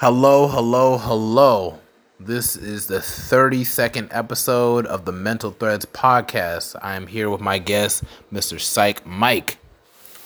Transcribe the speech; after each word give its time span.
Hello, 0.00 0.46
hello, 0.46 0.96
hello. 0.96 1.80
This 2.20 2.54
is 2.54 2.86
the 2.86 2.98
32nd 2.98 4.06
episode 4.12 4.86
of 4.86 5.04
the 5.04 5.10
Mental 5.10 5.50
Threads 5.50 5.86
podcast. 5.86 6.76
I 6.80 6.94
am 6.94 7.08
here 7.08 7.28
with 7.28 7.40
my 7.40 7.58
guest, 7.58 8.04
Mr. 8.32 8.60
Psyc 8.60 9.04
Mike. 9.04 9.58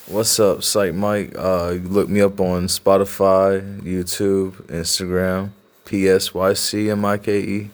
What's 0.09 0.39
up, 0.39 0.63
Psyc 0.63 0.93
Mike? 0.93 1.35
Uh, 1.39 1.79
you 1.83 1.89
look 1.89 2.11
me 2.11 2.21
up 2.21 2.39
on 2.39 2.67
Spotify, 2.67 3.81
YouTube, 3.81 4.57
Instagram, 4.67 5.53
PSYCMIKE. 5.87 7.71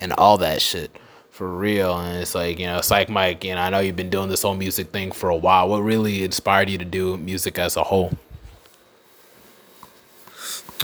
And 0.00 0.12
all 0.12 0.38
that 0.38 0.62
shit. 0.62 0.96
For 1.32 1.48
real. 1.48 1.98
And 1.98 2.22
it's 2.22 2.36
like, 2.36 2.60
you 2.60 2.66
know, 2.66 2.80
Psyc 2.82 3.08
Mike, 3.08 3.42
you 3.42 3.56
know, 3.56 3.62
I 3.62 3.70
know 3.70 3.80
you've 3.80 3.96
been 3.96 4.10
doing 4.10 4.28
this 4.28 4.42
whole 4.42 4.54
music 4.54 4.92
thing 4.92 5.10
for 5.10 5.28
a 5.28 5.36
while. 5.36 5.68
What 5.70 5.80
really 5.80 6.22
inspired 6.22 6.70
you 6.70 6.78
to 6.78 6.84
do 6.84 7.16
music 7.16 7.58
as 7.58 7.76
a 7.76 7.82
whole? 7.82 8.12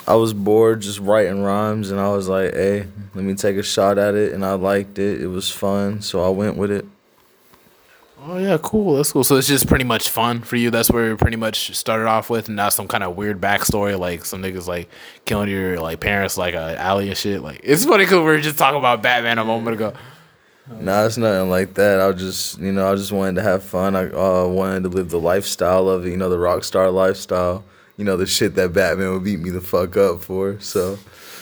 I 0.06 0.14
was 0.14 0.32
bored 0.32 0.80
just 0.80 0.98
writing 0.98 1.42
rhymes, 1.42 1.90
and 1.90 2.00
I 2.00 2.08
was 2.08 2.28
like, 2.28 2.54
hey, 2.54 2.86
let 3.14 3.24
me 3.24 3.34
take 3.34 3.56
a 3.56 3.62
shot 3.62 3.98
at 3.98 4.14
it. 4.14 4.32
And 4.32 4.44
I 4.44 4.54
liked 4.54 4.98
it. 4.98 5.20
It 5.20 5.28
was 5.28 5.50
fun, 5.50 6.02
so 6.02 6.24
I 6.24 6.28
went 6.28 6.56
with 6.56 6.70
it. 6.70 6.86
Oh 8.22 8.36
yeah, 8.36 8.58
cool. 8.62 8.96
That's 8.96 9.12
cool. 9.12 9.24
So 9.24 9.36
it's 9.36 9.48
just 9.48 9.66
pretty 9.66 9.84
much 9.84 10.10
fun 10.10 10.40
for 10.40 10.56
you. 10.56 10.70
That's 10.70 10.90
where 10.90 11.08
you 11.08 11.16
pretty 11.16 11.38
much 11.38 11.74
started 11.74 12.06
off 12.06 12.28
with, 12.28 12.48
and 12.48 12.56
not 12.56 12.74
some 12.74 12.86
kind 12.86 13.02
of 13.02 13.16
weird 13.16 13.40
backstory 13.40 13.98
like 13.98 14.26
some 14.26 14.42
niggas 14.42 14.66
like 14.66 14.90
killing 15.24 15.48
your 15.48 15.80
like 15.80 16.00
parents 16.00 16.36
like 16.36 16.54
a 16.54 16.78
alley 16.78 17.08
and 17.08 17.16
shit. 17.16 17.40
Like 17.40 17.60
it's 17.64 17.86
funny 17.86 18.04
because 18.04 18.18
we 18.18 18.24
were 18.24 18.40
just 18.40 18.58
talking 18.58 18.78
about 18.78 19.02
Batman 19.02 19.38
a 19.38 19.44
moment 19.44 19.74
ago. 19.74 19.94
Nah, 20.70 21.06
it's 21.06 21.16
nothing 21.16 21.48
like 21.50 21.74
that. 21.74 22.00
I 22.00 22.12
just, 22.12 22.58
you 22.60 22.70
know, 22.70 22.92
I 22.92 22.94
just 22.94 23.10
wanted 23.10 23.36
to 23.36 23.42
have 23.42 23.64
fun. 23.64 23.96
I 23.96 24.08
uh, 24.10 24.46
wanted 24.46 24.84
to 24.84 24.88
live 24.90 25.10
the 25.10 25.18
lifestyle 25.18 25.88
of 25.88 26.06
you 26.06 26.16
know, 26.16 26.28
the 26.28 26.38
rock 26.38 26.62
star 26.62 26.90
lifestyle. 26.90 27.64
You 28.00 28.06
know, 28.06 28.16
the 28.16 28.26
shit 28.26 28.54
that 28.54 28.72
Batman 28.72 29.12
would 29.12 29.24
beat 29.24 29.40
me 29.40 29.50
the 29.50 29.60
fuck 29.60 29.96
up 29.96 30.22
for. 30.22 30.58
So 30.58 30.98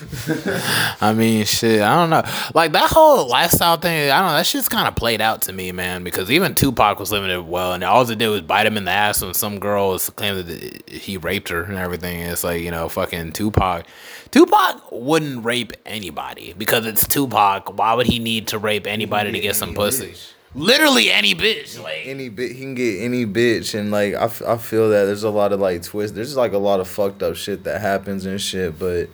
I 1.00 1.12
mean, 1.14 1.44
shit, 1.44 1.82
I 1.82 1.94
don't 1.94 2.10
know. 2.10 2.22
Like 2.52 2.72
that 2.72 2.90
whole 2.90 3.28
lifestyle 3.28 3.76
thing, 3.76 4.10
I 4.10 4.18
don't 4.20 4.30
know. 4.30 4.36
That 4.36 4.46
shit's 4.46 4.68
kind 4.68 4.88
of 4.88 4.96
played 4.96 5.20
out 5.20 5.42
to 5.42 5.52
me, 5.52 5.72
man. 5.72 6.04
Because 6.04 6.30
even 6.30 6.54
Tupac 6.54 6.98
was 6.98 7.10
living 7.12 7.30
it 7.30 7.44
well, 7.44 7.74
and 7.74 7.82
all 7.84 8.08
it 8.08 8.18
did 8.18 8.28
was 8.28 8.42
bite 8.42 8.66
him 8.66 8.76
in 8.76 8.84
the 8.84 8.90
ass 8.90 9.22
when 9.22 9.34
some 9.34 9.58
girl 9.58 9.90
was 9.90 10.10
claiming 10.10 10.46
that 10.46 10.90
he 10.90 11.16
raped 11.16 11.48
her 11.48 11.62
and 11.62 11.76
everything. 11.76 12.22
And 12.22 12.32
it's 12.32 12.44
like 12.44 12.62
you 12.62 12.70
know, 12.70 12.88
fucking 12.88 13.32
Tupac. 13.32 13.86
Tupac 14.30 14.92
wouldn't 14.92 15.44
rape 15.44 15.72
anybody 15.86 16.54
because 16.56 16.86
it's 16.86 17.06
Tupac. 17.06 17.78
Why 17.78 17.94
would 17.94 18.06
he 18.06 18.18
need 18.18 18.48
to 18.48 18.58
rape 18.58 18.86
anybody 18.86 19.32
to 19.32 19.40
get 19.40 19.56
some 19.56 19.74
pussy? 19.74 20.14
Literally 20.54 21.10
any 21.10 21.34
bitch, 21.34 21.80
like 21.82 22.06
any 22.06 22.28
bit 22.28 22.52
he 22.52 22.60
can 22.62 22.74
get 22.74 23.00
any 23.02 23.26
bitch, 23.26 23.78
and 23.78 23.90
like 23.90 24.14
I, 24.14 24.24
f- 24.24 24.42
I 24.42 24.56
feel 24.56 24.88
that 24.90 25.04
there's 25.04 25.22
a 25.24 25.30
lot 25.30 25.52
of 25.52 25.60
like 25.60 25.82
twists. 25.82 26.14
There's 26.16 26.36
like 26.36 26.52
a 26.52 26.58
lot 26.58 26.80
of 26.80 26.88
fucked 26.88 27.22
up 27.22 27.36
shit 27.36 27.64
that 27.64 27.80
happens 27.80 28.26
and 28.26 28.40
shit, 28.40 28.78
but. 28.78 29.08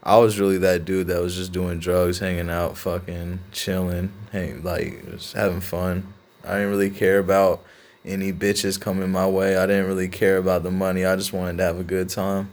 I 0.00 0.16
was 0.16 0.38
really 0.40 0.58
that 0.58 0.86
dude 0.86 1.08
that 1.08 1.20
was 1.20 1.34
just 1.34 1.52
doing 1.52 1.80
drugs, 1.80 2.20
hanging 2.20 2.48
out, 2.48 2.78
fucking 2.78 3.40
chilling, 3.52 4.10
hang, 4.32 4.62
like 4.62 5.04
just 5.10 5.34
having 5.34 5.60
fun. 5.60 6.14
I 6.44 6.54
didn't 6.54 6.70
really 6.70 6.88
care 6.88 7.18
about 7.18 7.62
any 8.04 8.32
bitches 8.32 8.80
coming 8.80 9.10
my 9.10 9.26
way. 9.26 9.56
I 9.56 9.66
didn't 9.66 9.86
really 9.86 10.08
care 10.08 10.38
about 10.38 10.62
the 10.62 10.70
money. 10.70 11.04
I 11.04 11.16
just 11.16 11.32
wanted 11.32 11.58
to 11.58 11.64
have 11.64 11.78
a 11.78 11.84
good 11.84 12.08
time. 12.08 12.50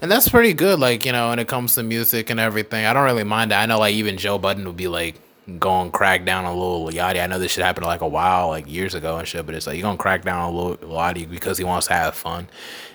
And 0.00 0.12
that's 0.12 0.28
pretty 0.28 0.52
good, 0.52 0.78
like, 0.78 1.04
you 1.04 1.12
know, 1.12 1.30
when 1.30 1.40
it 1.40 1.48
comes 1.48 1.74
to 1.74 1.82
music 1.82 2.30
and 2.30 2.38
everything. 2.38 2.84
I 2.84 2.92
don't 2.92 3.04
really 3.04 3.24
mind 3.24 3.50
that. 3.50 3.62
I 3.62 3.66
know, 3.66 3.78
like, 3.78 3.94
even 3.94 4.16
Joe 4.16 4.38
Budden 4.38 4.64
would 4.66 4.76
be 4.76 4.86
like, 4.86 5.16
going 5.58 5.90
crack 5.90 6.24
down 6.24 6.44
on 6.44 6.56
Lil 6.56 6.92
Yachty. 6.92 7.22
I 7.22 7.26
know 7.26 7.38
this 7.38 7.52
shit 7.52 7.64
happened 7.64 7.86
like 7.86 8.00
a 8.00 8.08
while, 8.08 8.48
like 8.48 8.70
years 8.70 8.94
ago 8.94 9.18
and 9.18 9.26
shit, 9.26 9.46
but 9.46 9.54
it's 9.54 9.66
like 9.66 9.76
you're 9.76 9.82
gonna 9.82 9.98
crack 9.98 10.22
down 10.22 10.40
on 10.40 10.54
Lil 10.54 10.76
Yachty 10.76 11.28
because 11.28 11.58
he 11.58 11.64
wants 11.64 11.86
to 11.88 11.94
have 11.94 12.14
fun 12.14 12.48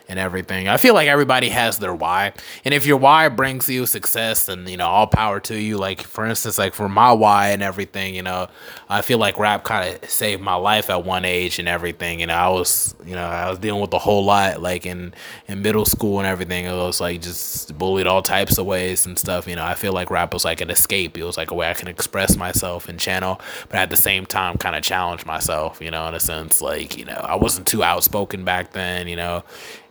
and 0.07 0.19
everything. 0.19 0.67
I 0.67 0.77
feel 0.77 0.93
like 0.93 1.07
everybody 1.07 1.49
has 1.49 1.79
their 1.79 1.93
why. 1.93 2.33
And 2.63 2.73
if 2.73 2.85
your 2.85 2.97
why 2.97 3.27
brings 3.29 3.67
you 3.69 3.85
success, 3.85 4.47
and, 4.47 4.69
you 4.69 4.77
know, 4.77 4.87
all 4.87 5.07
power 5.07 5.39
to 5.41 5.59
you. 5.59 5.77
Like, 5.77 6.01
for 6.01 6.25
instance, 6.25 6.57
like 6.57 6.73
for 6.73 6.89
my 6.89 7.11
why 7.11 7.49
and 7.49 7.63
everything, 7.63 8.15
you 8.15 8.23
know, 8.23 8.47
I 8.89 9.01
feel 9.01 9.17
like 9.17 9.37
rap 9.37 9.63
kind 9.63 9.95
of 10.03 10.09
saved 10.09 10.41
my 10.41 10.55
life 10.55 10.89
at 10.89 11.03
one 11.03 11.25
age 11.25 11.59
and 11.59 11.67
everything. 11.67 12.19
You 12.19 12.27
know, 12.27 12.35
I 12.35 12.49
was, 12.49 12.95
you 13.05 13.15
know, 13.15 13.25
I 13.25 13.49
was 13.49 13.59
dealing 13.59 13.81
with 13.81 13.93
a 13.93 13.99
whole 13.99 14.23
lot, 14.23 14.61
like 14.61 14.85
in, 14.85 15.13
in 15.47 15.61
middle 15.61 15.85
school 15.85 16.19
and 16.19 16.27
everything. 16.27 16.65
It 16.65 16.71
was 16.71 17.01
like 17.01 17.21
just 17.21 17.77
bullied 17.77 18.07
all 18.07 18.21
types 18.21 18.57
of 18.57 18.65
ways 18.65 19.05
and 19.05 19.17
stuff. 19.17 19.47
You 19.47 19.55
know, 19.55 19.65
I 19.65 19.75
feel 19.75 19.93
like 19.93 20.09
rap 20.09 20.33
was 20.33 20.45
like 20.45 20.61
an 20.61 20.69
escape. 20.69 21.17
It 21.17 21.23
was 21.23 21.37
like 21.37 21.51
a 21.51 21.55
way 21.55 21.69
I 21.69 21.73
can 21.73 21.87
express 21.87 22.37
myself 22.37 22.87
and 22.87 22.99
channel, 22.99 23.41
but 23.69 23.77
at 23.77 23.89
the 23.89 23.97
same 23.97 24.25
time, 24.25 24.57
kind 24.57 24.75
of 24.75 24.83
challenge 24.83 25.25
myself, 25.25 25.81
you 25.81 25.91
know, 25.91 26.07
in 26.07 26.13
a 26.13 26.19
sense, 26.19 26.61
like, 26.61 26.97
you 26.97 27.05
know, 27.05 27.13
I 27.13 27.35
wasn't 27.35 27.67
too 27.67 27.83
outspoken 27.83 28.43
back 28.43 28.73
then, 28.73 29.07
you 29.07 29.15
know, 29.15 29.43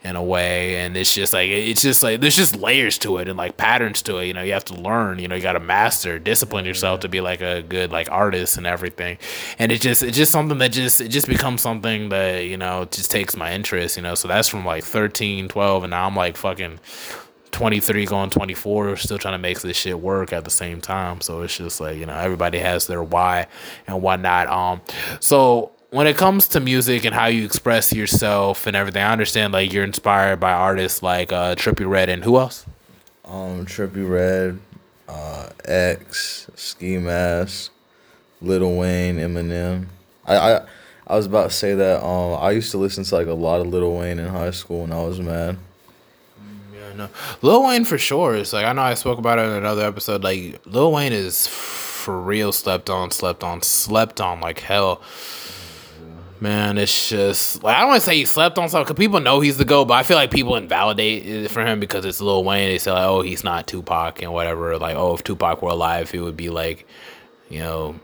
in 0.04 0.16
a 0.16 0.22
way 0.22 0.76
and 0.76 0.96
it's 0.96 1.14
just 1.14 1.32
like 1.32 1.48
it's 1.48 1.82
just 1.82 2.02
like 2.02 2.20
there's 2.20 2.36
just 2.36 2.56
layers 2.56 2.98
to 2.98 3.16
it 3.18 3.28
and 3.28 3.38
like 3.38 3.56
patterns 3.56 4.02
to 4.02 4.18
it 4.18 4.26
you 4.26 4.34
know 4.34 4.42
you 4.42 4.52
have 4.52 4.64
to 4.64 4.74
learn 4.74 5.18
you 5.18 5.26
know 5.26 5.34
you 5.34 5.42
got 5.42 5.54
to 5.54 5.60
master 5.60 6.18
discipline 6.18 6.64
yourself 6.64 7.00
to 7.00 7.08
be 7.08 7.20
like 7.20 7.40
a 7.40 7.62
good 7.62 7.90
like 7.90 8.10
artist 8.10 8.56
and 8.56 8.66
everything. 8.66 9.18
And 9.58 9.72
it 9.72 9.80
just 9.80 10.02
it's 10.02 10.16
just 10.16 10.32
something 10.32 10.58
that 10.58 10.72
just 10.72 11.00
it 11.00 11.08
just 11.08 11.28
becomes 11.28 11.60
something 11.60 12.08
that 12.10 12.44
you 12.44 12.56
know 12.56 12.86
just 12.90 13.10
takes 13.10 13.36
my 13.36 13.52
interest 13.52 13.96
you 13.96 14.02
know. 14.02 14.14
So 14.14 14.28
that's 14.28 14.48
from 14.48 14.64
like 14.64 14.84
13 14.84 15.48
12 15.48 15.84
and 15.84 15.90
now 15.90 16.06
i'm 16.06 16.16
like 16.16 16.36
fucking 16.36 16.80
23 17.52 18.06
going 18.06 18.30
24 18.30 18.96
still 18.96 19.18
trying 19.18 19.34
to 19.34 19.38
make 19.38 19.60
this 19.60 19.76
shit 19.76 20.00
work 20.00 20.32
at 20.32 20.44
the 20.44 20.50
same 20.50 20.80
time. 20.80 21.20
So 21.20 21.42
it's 21.42 21.56
just 21.56 21.80
like 21.80 21.96
you 21.96 22.06
know 22.06 22.16
everybody 22.16 22.58
has 22.58 22.86
their 22.86 23.02
why 23.02 23.46
and 23.86 24.02
whatnot. 24.02 24.48
Um 24.48 24.80
so 25.20 25.73
when 25.94 26.08
it 26.08 26.16
comes 26.16 26.48
to 26.48 26.58
music 26.58 27.04
and 27.04 27.14
how 27.14 27.26
you 27.26 27.44
express 27.44 27.92
yourself 27.92 28.66
and 28.66 28.74
everything, 28.74 29.00
I 29.00 29.12
understand 29.12 29.52
like 29.52 29.72
you're 29.72 29.84
inspired 29.84 30.40
by 30.40 30.50
artists 30.50 31.04
like 31.04 31.32
uh, 31.32 31.54
Trippie 31.54 31.88
Redd 31.88 32.08
and 32.08 32.24
who 32.24 32.36
else? 32.36 32.66
Um, 33.24 33.64
Trippie 33.64 34.10
Redd, 34.10 34.58
uh, 35.08 35.50
X, 35.64 36.50
Ski 36.56 36.98
Mask, 36.98 37.70
Lil 38.42 38.74
Wayne, 38.74 39.18
Eminem. 39.18 39.86
I, 40.26 40.36
I 40.36 40.66
I 41.06 41.16
was 41.16 41.26
about 41.26 41.50
to 41.50 41.54
say 41.54 41.76
that 41.76 42.04
um 42.04 42.42
I 42.42 42.50
used 42.50 42.72
to 42.72 42.78
listen 42.78 43.04
to 43.04 43.14
like 43.14 43.28
a 43.28 43.32
lot 43.32 43.60
of 43.60 43.68
Lil 43.68 43.96
Wayne 43.96 44.18
in 44.18 44.26
high 44.26 44.50
school 44.50 44.80
when 44.80 44.92
I 44.92 45.00
was 45.04 45.20
mad. 45.20 45.58
Yeah, 46.74 46.92
no, 46.96 47.08
Lil 47.40 47.68
Wayne 47.68 47.84
for 47.84 47.98
sure. 47.98 48.34
It's 48.34 48.52
like 48.52 48.66
I 48.66 48.72
know 48.72 48.82
I 48.82 48.94
spoke 48.94 49.20
about 49.20 49.38
it 49.38 49.42
in 49.42 49.52
another 49.52 49.86
episode. 49.86 50.24
Like 50.24 50.60
Lil 50.66 50.90
Wayne 50.90 51.12
is 51.12 51.46
for 51.46 52.20
real 52.20 52.50
slept 52.50 52.90
on, 52.90 53.12
slept 53.12 53.44
on, 53.44 53.62
slept 53.62 54.20
on 54.20 54.40
like 54.40 54.58
hell 54.58 55.00
man, 56.44 56.76
it's 56.76 57.08
just 57.08 57.64
like 57.64 57.74
I 57.74 57.80
don't 57.80 57.88
want 57.88 58.02
to 58.02 58.06
say 58.06 58.16
he 58.16 58.26
slept 58.26 58.58
on 58.58 58.68
something 58.68 58.84
because 58.84 59.02
people 59.02 59.18
know 59.18 59.40
he's 59.40 59.56
the 59.56 59.64
GOAT, 59.64 59.86
but 59.86 59.94
I 59.94 60.02
feel 60.02 60.18
like 60.18 60.30
people 60.30 60.56
invalidate 60.56 61.26
it 61.26 61.50
for 61.50 61.64
him 61.64 61.80
because 61.80 62.04
it's 62.04 62.20
Lil 62.20 62.44
Wayne. 62.44 62.68
They 62.68 62.78
say 62.78 62.92
like, 62.92 63.06
oh, 63.06 63.22
he's 63.22 63.42
not 63.42 63.66
Tupac 63.66 64.22
and 64.22 64.32
whatever. 64.32 64.78
Like, 64.78 64.94
oh, 64.94 65.14
if 65.14 65.24
Tupac 65.24 65.62
were 65.62 65.70
alive, 65.70 66.10
he 66.10 66.20
would 66.20 66.36
be 66.36 66.50
like, 66.50 66.86
you 67.48 67.60
know, 67.60 67.98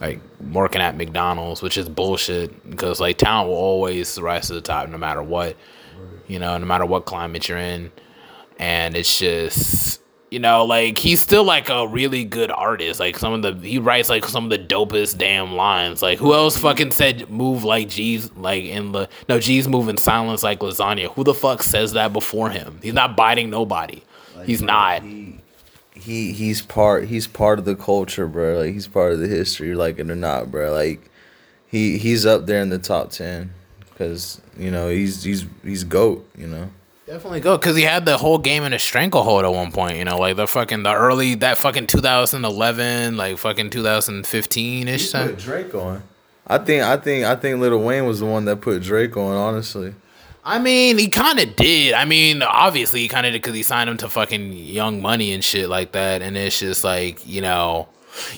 like 0.00 0.20
working 0.50 0.80
at 0.80 0.96
McDonald's, 0.96 1.60
which 1.62 1.76
is 1.76 1.88
bullshit 1.88 2.68
because 2.68 2.98
like 2.98 3.18
talent 3.18 3.50
will 3.50 3.56
always 3.56 4.18
rise 4.18 4.48
to 4.48 4.54
the 4.54 4.62
top 4.62 4.88
no 4.88 4.96
matter 4.96 5.22
what, 5.22 5.54
you 6.26 6.38
know, 6.38 6.56
no 6.56 6.64
matter 6.64 6.86
what 6.86 7.04
climate 7.04 7.48
you're 7.48 7.58
in, 7.58 7.92
and 8.58 8.96
it's 8.96 9.18
just 9.18 10.00
you 10.32 10.38
know, 10.38 10.64
like 10.64 10.96
he's 10.96 11.20
still 11.20 11.44
like 11.44 11.68
a 11.68 11.86
really 11.86 12.24
good 12.24 12.50
artist. 12.50 12.98
Like 12.98 13.18
some 13.18 13.34
of 13.34 13.42
the 13.42 13.68
he 13.68 13.78
writes 13.78 14.08
like 14.08 14.24
some 14.24 14.44
of 14.44 14.50
the 14.50 14.58
dopest 14.58 15.18
damn 15.18 15.56
lines. 15.56 16.00
Like 16.00 16.18
who 16.18 16.32
else 16.32 16.56
fucking 16.56 16.92
said 16.92 17.28
move 17.28 17.64
like 17.64 17.90
G's 17.90 18.32
like 18.32 18.64
in 18.64 18.92
the 18.92 19.10
no 19.28 19.38
G's 19.38 19.68
move 19.68 19.90
in 19.90 19.98
silence 19.98 20.42
like 20.42 20.60
lasagna. 20.60 21.12
Who 21.12 21.22
the 21.22 21.34
fuck 21.34 21.62
says 21.62 21.92
that 21.92 22.14
before 22.14 22.48
him? 22.48 22.78
He's 22.82 22.94
not 22.94 23.14
biting 23.14 23.50
nobody. 23.50 24.02
Like, 24.34 24.46
he's 24.46 24.62
not. 24.62 25.02
He, 25.02 25.38
he 25.92 26.32
he's 26.32 26.62
part 26.62 27.08
he's 27.08 27.26
part 27.26 27.58
of 27.58 27.66
the 27.66 27.76
culture, 27.76 28.26
bro. 28.26 28.60
Like 28.60 28.72
he's 28.72 28.88
part 28.88 29.12
of 29.12 29.18
the 29.18 29.28
history, 29.28 29.74
like 29.74 29.98
it 29.98 30.10
or 30.10 30.16
not, 30.16 30.50
bro. 30.50 30.72
Like 30.72 31.10
he 31.66 31.98
he's 31.98 32.24
up 32.24 32.46
there 32.46 32.62
in 32.62 32.70
the 32.70 32.78
top 32.78 33.10
ten 33.10 33.52
because 33.90 34.40
you 34.56 34.70
know 34.70 34.88
he's 34.88 35.24
he's 35.24 35.44
he's 35.62 35.84
goat. 35.84 36.26
You 36.38 36.46
know. 36.46 36.70
Definitely 37.12 37.40
go 37.40 37.58
because 37.58 37.76
he 37.76 37.82
had 37.82 38.06
the 38.06 38.16
whole 38.16 38.38
game 38.38 38.62
in 38.62 38.72
a 38.72 38.78
stranglehold 38.78 39.44
at 39.44 39.52
one 39.52 39.70
point. 39.70 39.98
You 39.98 40.04
know, 40.06 40.16
like 40.16 40.36
the 40.36 40.46
fucking 40.46 40.82
the 40.82 40.94
early 40.94 41.34
that 41.34 41.58
fucking 41.58 41.86
2011, 41.86 43.18
like 43.18 43.36
fucking 43.36 43.68
2015 43.68 44.88
ish. 44.88 45.10
time. 45.10 45.28
Put 45.28 45.38
Drake 45.38 45.74
on. 45.74 46.02
I 46.46 46.56
think 46.56 46.82
I 46.82 46.96
think 46.96 47.26
I 47.26 47.36
think 47.36 47.60
Little 47.60 47.82
Wayne 47.82 48.06
was 48.06 48.20
the 48.20 48.24
one 48.24 48.46
that 48.46 48.62
put 48.62 48.82
Drake 48.82 49.14
on. 49.18 49.36
Honestly. 49.36 49.94
I 50.42 50.58
mean, 50.58 50.96
he 50.96 51.08
kind 51.08 51.38
of 51.38 51.54
did. 51.54 51.92
I 51.92 52.06
mean, 52.06 52.42
obviously, 52.42 53.00
he 53.00 53.08
kind 53.08 53.26
of 53.26 53.34
did 53.34 53.42
because 53.42 53.54
he 53.54 53.62
signed 53.62 53.90
him 53.90 53.98
to 53.98 54.08
fucking 54.08 54.54
Young 54.54 55.02
Money 55.02 55.34
and 55.34 55.44
shit 55.44 55.68
like 55.68 55.92
that. 55.92 56.22
And 56.22 56.34
it's 56.34 56.58
just 56.58 56.82
like, 56.82 57.26
you 57.26 57.42
know, 57.42 57.88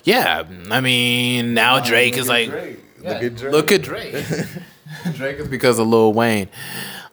yeah. 0.02 0.42
I 0.72 0.80
mean, 0.80 1.54
now 1.54 1.78
Drake 1.78 2.16
is 2.16 2.28
like, 2.28 2.50
Drake. 2.50 2.80
Yeah, 3.00 3.10
look 3.12 3.22
at 3.22 3.36
Drake. 3.36 3.52
Look 3.52 3.72
at 3.72 3.82
Drake. 3.82 4.24
Drake 5.14 5.38
is 5.38 5.46
because 5.46 5.78
of 5.78 5.86
Lil 5.86 6.12
Wayne. 6.12 6.48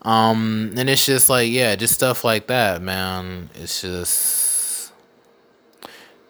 Um, 0.04 0.74
and 0.78 0.90
it's 0.90 1.06
just 1.06 1.30
like, 1.30 1.52
yeah, 1.52 1.76
just 1.76 1.94
stuff 1.94 2.24
like 2.24 2.48
that, 2.48 2.82
man. 2.82 3.50
It's 3.56 3.82
just 3.82 4.51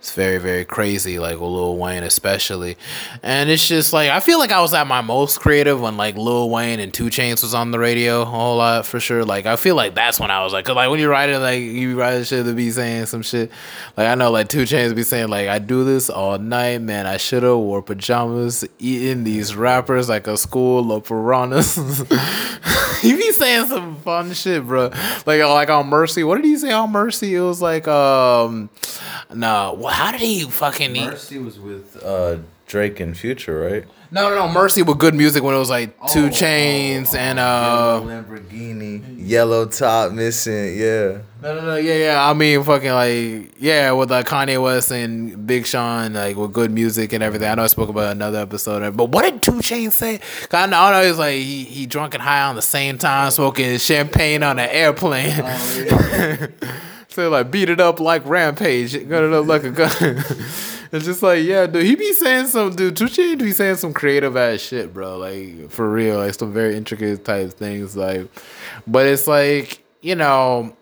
It's 0.02 0.14
very, 0.14 0.40
very 0.40 0.66
crazy, 0.66 1.20
like 1.20 1.40
Lil 1.40 1.78
Wayne 1.78 2.02
especially. 2.02 2.76
And 3.22 3.52
it's 3.52 3.68
just 3.68 3.94
like 3.94 4.10
I 4.10 4.20
feel 4.20 4.40
like 4.40 4.52
I 4.52 4.60
was 4.60 4.74
at 4.74 4.88
my 4.88 5.02
most 5.02 5.40
creative 5.40 5.80
when 5.80 5.96
like 5.96 6.18
Lil 6.18 6.50
Wayne 6.50 6.80
and 6.80 6.92
2 6.92 7.06
Chainz 7.12 7.44
was 7.44 7.54
on 7.54 7.70
the 7.70 7.78
radio 7.78 8.24
a 8.24 8.26
whole 8.26 8.58
lot 8.58 8.88
for 8.88 9.00
sure. 9.00 9.24
Like 9.24 9.46
I 9.46 9.58
feel 9.58 9.76
like 9.76 9.94
that's 9.94 10.20
when 10.20 10.32
I 10.32 10.44
was 10.44 10.54
like, 10.54 10.66
cause 10.66 10.76
like 10.76 10.90
when 10.90 11.00
you 11.00 11.08
write 11.08 11.30
it, 11.30 11.38
like 11.38 11.62
you 11.62 12.00
write 12.00 12.26
shit 12.26 12.48
to 12.48 12.54
be 12.54 12.72
saying 12.72 13.06
some 13.06 13.22
shit. 13.22 13.52
Like 13.96 14.08
I 14.08 14.16
know 14.16 14.32
like 14.32 14.48
2 14.48 14.64
Chainz 14.64 14.96
be 14.96 15.04
saying 15.04 15.28
like 15.28 15.48
I 15.48 15.60
do 15.60 15.84
this 15.84 16.10
all 16.10 16.40
night, 16.40 16.82
man. 16.82 17.06
I 17.06 17.18
should 17.18 17.44
have 17.44 17.58
wore 17.58 17.84
pajamas, 17.84 18.66
eating 18.80 19.24
these 19.24 19.56
rappers 19.56 20.10
like 20.10 20.26
a 20.26 20.36
school 20.36 20.92
of 20.94 21.04
piranhas. 21.04 21.76
he 23.04 23.14
be 23.16 23.32
saying 23.34 23.68
some 23.68 23.98
fun 23.98 24.34
shit, 24.34 24.66
bro. 24.66 24.90
Like 25.28 25.42
like 25.42 25.70
on 25.70 25.90
Mercy. 25.90 26.24
What 26.24 26.38
did 26.38 26.46
he 26.46 26.58
say 26.58 26.72
on 26.72 26.92
Mercy? 26.92 27.36
It 27.36 27.42
was 27.42 27.62
like 27.62 27.88
um 27.88 28.72
no, 29.34 29.76
well, 29.78 29.91
how 29.92 30.12
did 30.12 30.22
he 30.22 30.44
fucking? 30.44 30.94
Mercy 30.94 31.38
was 31.40 31.60
with 31.60 32.02
uh, 32.04 32.38
Drake 32.68 33.00
and 33.00 33.18
Future, 33.18 33.60
right? 33.60 33.86
No, 34.14 34.28
no, 34.30 34.46
no. 34.48 34.52
Mercy 34.52 34.82
with 34.84 34.98
good 34.98 35.16
music 35.16 35.42
when 35.42 35.56
it 35.56 35.60
was 35.60 35.70
like 35.70 35.96
Two 36.10 36.26
Oh, 36.26 36.30
Chains 36.30 37.16
oh, 37.16 37.18
and 37.18 37.40
oh, 37.40 37.44
uh. 37.44 38.00
yellow 38.06 38.24
Lamborghini, 38.24 39.16
yellow 39.18 39.66
top 39.66 40.12
missing. 40.12 40.78
Yeah, 40.78 41.20
No, 41.42 41.56
no, 41.56 41.62
no. 41.62 41.76
Yeah, 41.78 41.96
yeah. 41.96 42.30
I 42.30 42.34
mean, 42.34 42.62
fucking 42.62 42.92
like 42.92 43.54
yeah, 43.58 43.92
with 43.94 44.12
like 44.12 44.28
Kanye 44.28 44.62
West 44.62 44.92
and 44.92 45.48
Big 45.48 45.66
Sean, 45.66 46.12
like 46.14 46.36
with 46.36 46.52
good 46.52 46.72
music 46.72 47.14
and 47.14 47.24
everything. 47.24 47.48
I 47.50 47.56
know 47.56 47.64
I 47.64 47.68
spoke 47.68 47.88
about 47.88 48.12
another 48.12 48.40
episode, 48.40 48.98
but 48.98 49.06
what 49.06 49.24
did 49.24 49.42
2 49.42 49.52
Chainz 49.60 49.94
say? 49.94 50.20
I 50.52 50.66
know, 50.66 50.78
I 50.82 50.92
know 50.92 51.08
he's 51.08 51.18
like 51.18 51.36
he 51.36 51.64
he 51.64 51.86
drunk 51.86 52.14
and 52.14 52.22
high 52.22 52.42
on 52.44 52.56
the 52.56 52.62
same 52.62 52.98
time, 52.98 53.32
smoking 53.32 53.78
champagne 53.78 54.44
on 54.44 54.60
an 54.60 54.70
airplane. 54.70 55.42
So 57.12 57.30
like 57.30 57.52
beat 57.52 57.70
it 57.70 57.80
up 57.80 58.00
like 58.00 58.26
Rampage, 58.26 58.94
gun 59.08 59.26
it 59.26 59.34
up 59.34 59.46
like 59.46 59.64
a 59.64 59.72
gun. 59.72 59.92
it's 60.92 61.06
just 61.06 61.22
like 61.22 61.44
yeah, 61.44 61.68
dude. 61.68 61.86
He 61.86 61.96
be 61.96 62.14
saying 62.14 62.48
some 62.48 62.74
dude. 62.74 62.96
Chainz 62.96 63.40
be 63.40 63.52
saying 63.52 63.76
some 63.76 63.94
creative 63.94 64.38
ass 64.38 64.62
shit, 64.62 64.94
bro. 64.94 65.18
Like 65.18 65.70
for 65.70 65.90
real, 65.90 66.18
like 66.20 66.34
some 66.34 66.54
very 66.54 66.78
intricate 66.78 67.26
type 67.26 67.52
things. 67.52 67.98
Like, 67.98 68.30
but 68.88 69.06
it's 69.06 69.28
like 69.28 69.84
you 70.02 70.16
know. 70.16 70.76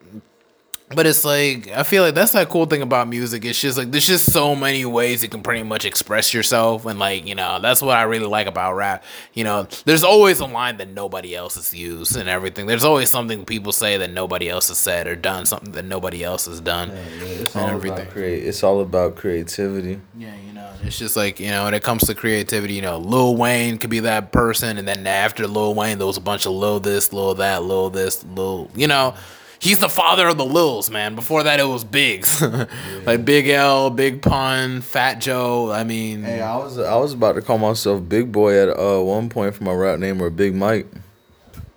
But 0.93 1.05
it's 1.05 1.23
like 1.23 1.67
I 1.67 1.83
feel 1.83 2.01
like 2.03 2.15
that's 2.15 2.31
that 2.31 2.49
cool 2.49 2.65
thing 2.65 2.81
about 2.81 3.07
music. 3.07 3.45
It's 3.45 3.61
just 3.61 3.77
like 3.77 3.91
there's 3.91 4.07
just 4.07 4.31
so 4.31 4.55
many 4.55 4.85
ways 4.85 5.21
you 5.21 5.29
can 5.29 5.43
pretty 5.43 5.61
much 5.61 5.85
express 5.85 6.33
yourself, 6.33 6.85
and 6.85 6.97
like 6.97 7.27
you 7.27 7.35
know 7.35 7.59
that's 7.61 7.81
what 7.81 7.95
I 7.95 8.03
really 8.03 8.25
like 8.25 8.47
about 8.47 8.73
rap. 8.75 9.03
You 9.33 9.43
know, 9.43 9.67
there's 9.85 10.03
always 10.03 10.39
a 10.39 10.45
line 10.47 10.77
that 10.77 10.89
nobody 10.89 11.35
else 11.35 11.55
has 11.55 11.73
used 11.75 12.15
and 12.15 12.27
everything. 12.27 12.65
There's 12.65 12.83
always 12.83 13.09
something 13.09 13.45
people 13.45 13.71
say 13.71 13.97
that 13.97 14.11
nobody 14.11 14.49
else 14.49 14.69
has 14.69 14.79
said 14.79 15.05
or 15.05 15.15
done, 15.15 15.45
something 15.45 15.73
that 15.73 15.85
nobody 15.85 16.23
else 16.23 16.47
has 16.47 16.59
done. 16.59 16.89
it's 16.89 17.55
And 17.55 17.65
all 17.65 17.69
everything. 17.69 17.99
about 17.99 18.11
create. 18.11 18.43
It's 18.47 18.63
all 18.63 18.81
about 18.81 19.15
creativity. 19.15 20.01
Yeah, 20.17 20.33
you 20.45 20.53
know, 20.53 20.71
it's 20.81 20.97
just 20.97 21.15
like 21.15 21.39
you 21.39 21.49
know, 21.51 21.65
when 21.65 21.75
it 21.75 21.83
comes 21.83 22.05
to 22.07 22.15
creativity, 22.15 22.73
you 22.73 22.81
know, 22.81 22.97
Lil 22.97 23.35
Wayne 23.35 23.77
could 23.77 23.91
be 23.91 23.99
that 23.99 24.31
person, 24.31 24.79
and 24.79 24.87
then 24.87 25.05
after 25.05 25.45
Lil 25.47 25.75
Wayne, 25.75 25.99
there 25.99 26.07
was 26.07 26.17
a 26.17 26.21
bunch 26.21 26.47
of 26.47 26.53
Lil 26.53 26.79
this, 26.79 27.13
Lil 27.13 27.35
that, 27.35 27.61
Lil 27.63 27.91
this, 27.91 28.25
Lil, 28.25 28.71
you 28.75 28.87
know. 28.87 29.13
He's 29.59 29.79
the 29.79 29.89
father 29.89 30.27
of 30.27 30.37
the 30.37 30.45
Lils, 30.45 30.89
man. 30.89 31.15
Before 31.15 31.43
that, 31.43 31.59
it 31.59 31.65
was 31.67 31.83
Bigs, 31.83 32.41
like 33.05 33.25
Big 33.25 33.49
L, 33.49 33.89
Big 33.89 34.21
Pun, 34.21 34.79
Fat 34.81 35.15
Joe. 35.19 35.69
I 35.71 35.83
mean, 35.83 36.23
Hey, 36.23 36.41
I 36.41 36.55
was 36.57 36.77
I 36.79 36.95
was 36.95 37.13
about 37.13 37.33
to 37.33 37.41
call 37.41 37.57
myself 37.57 38.07
Big 38.07 38.31
Boy 38.31 38.53
at 38.57 38.69
uh, 38.69 39.01
one 39.01 39.27
point 39.29 39.53
for 39.55 39.63
my 39.65 39.73
rap 39.73 39.99
name 39.99 40.21
or 40.21 40.29
Big 40.29 40.55
Mike. 40.55 40.87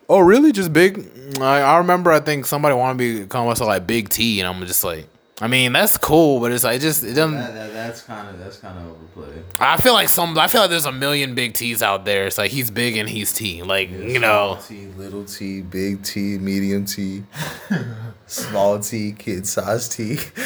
oh 0.09 0.21
really? 0.21 0.53
Just 0.53 0.73
Big? 0.73 1.09
I, 1.41 1.61
I 1.61 1.79
remember. 1.79 2.13
I 2.13 2.21
think 2.21 2.47
somebody 2.47 2.75
wanted 2.77 2.99
me 2.99 3.19
to 3.21 3.27
call 3.27 3.47
myself 3.47 3.67
like 3.69 3.87
Big 3.87 4.09
T, 4.11 4.39
and 4.41 4.49
I'm 4.49 4.65
just 4.67 4.85
like, 4.85 5.07
I 5.41 5.49
mean, 5.49 5.73
that's 5.73 5.97
cool, 5.97 6.41
but 6.41 6.53
it's 6.53 6.63
like 6.63 6.77
it 6.77 6.81
just 6.81 7.03
it 7.03 7.15
doesn't. 7.15 7.35
that's 7.35 8.03
kind 8.03 8.29
of 8.29 8.39
that's 8.39 8.59
kind 8.59 8.79
of 8.79 8.93
overplayed. 8.93 9.45
I 9.59 9.77
feel 9.79 9.95
like 9.95 10.09
some. 10.09 10.39
I 10.39 10.47
feel 10.47 10.61
like 10.61 10.71
there's 10.71 10.87
a 10.87 10.93
million 10.93 11.35
Big 11.35 11.55
T's 11.55 11.83
out 11.83 12.05
there. 12.05 12.27
It's 12.27 12.39
like 12.39 12.51
he's 12.51 12.71
big 12.71 12.97
and 12.97 13.09
he's 13.09 13.33
T. 13.33 13.63
Like 13.63 13.91
you 13.91 14.19
know. 14.19 14.59
T, 14.67 14.87
little 14.97 15.25
T, 15.25 15.63
big 15.63 16.05
T, 16.05 16.39
medium 16.39 16.85
T, 16.85 17.25
small 18.27 18.79
T, 18.79 19.13
kid 19.13 19.47
size 19.47 19.89
T. 19.89 20.17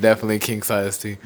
definitely 0.00 0.38
king 0.38 0.62
size 0.62 0.98
T. 0.98 1.18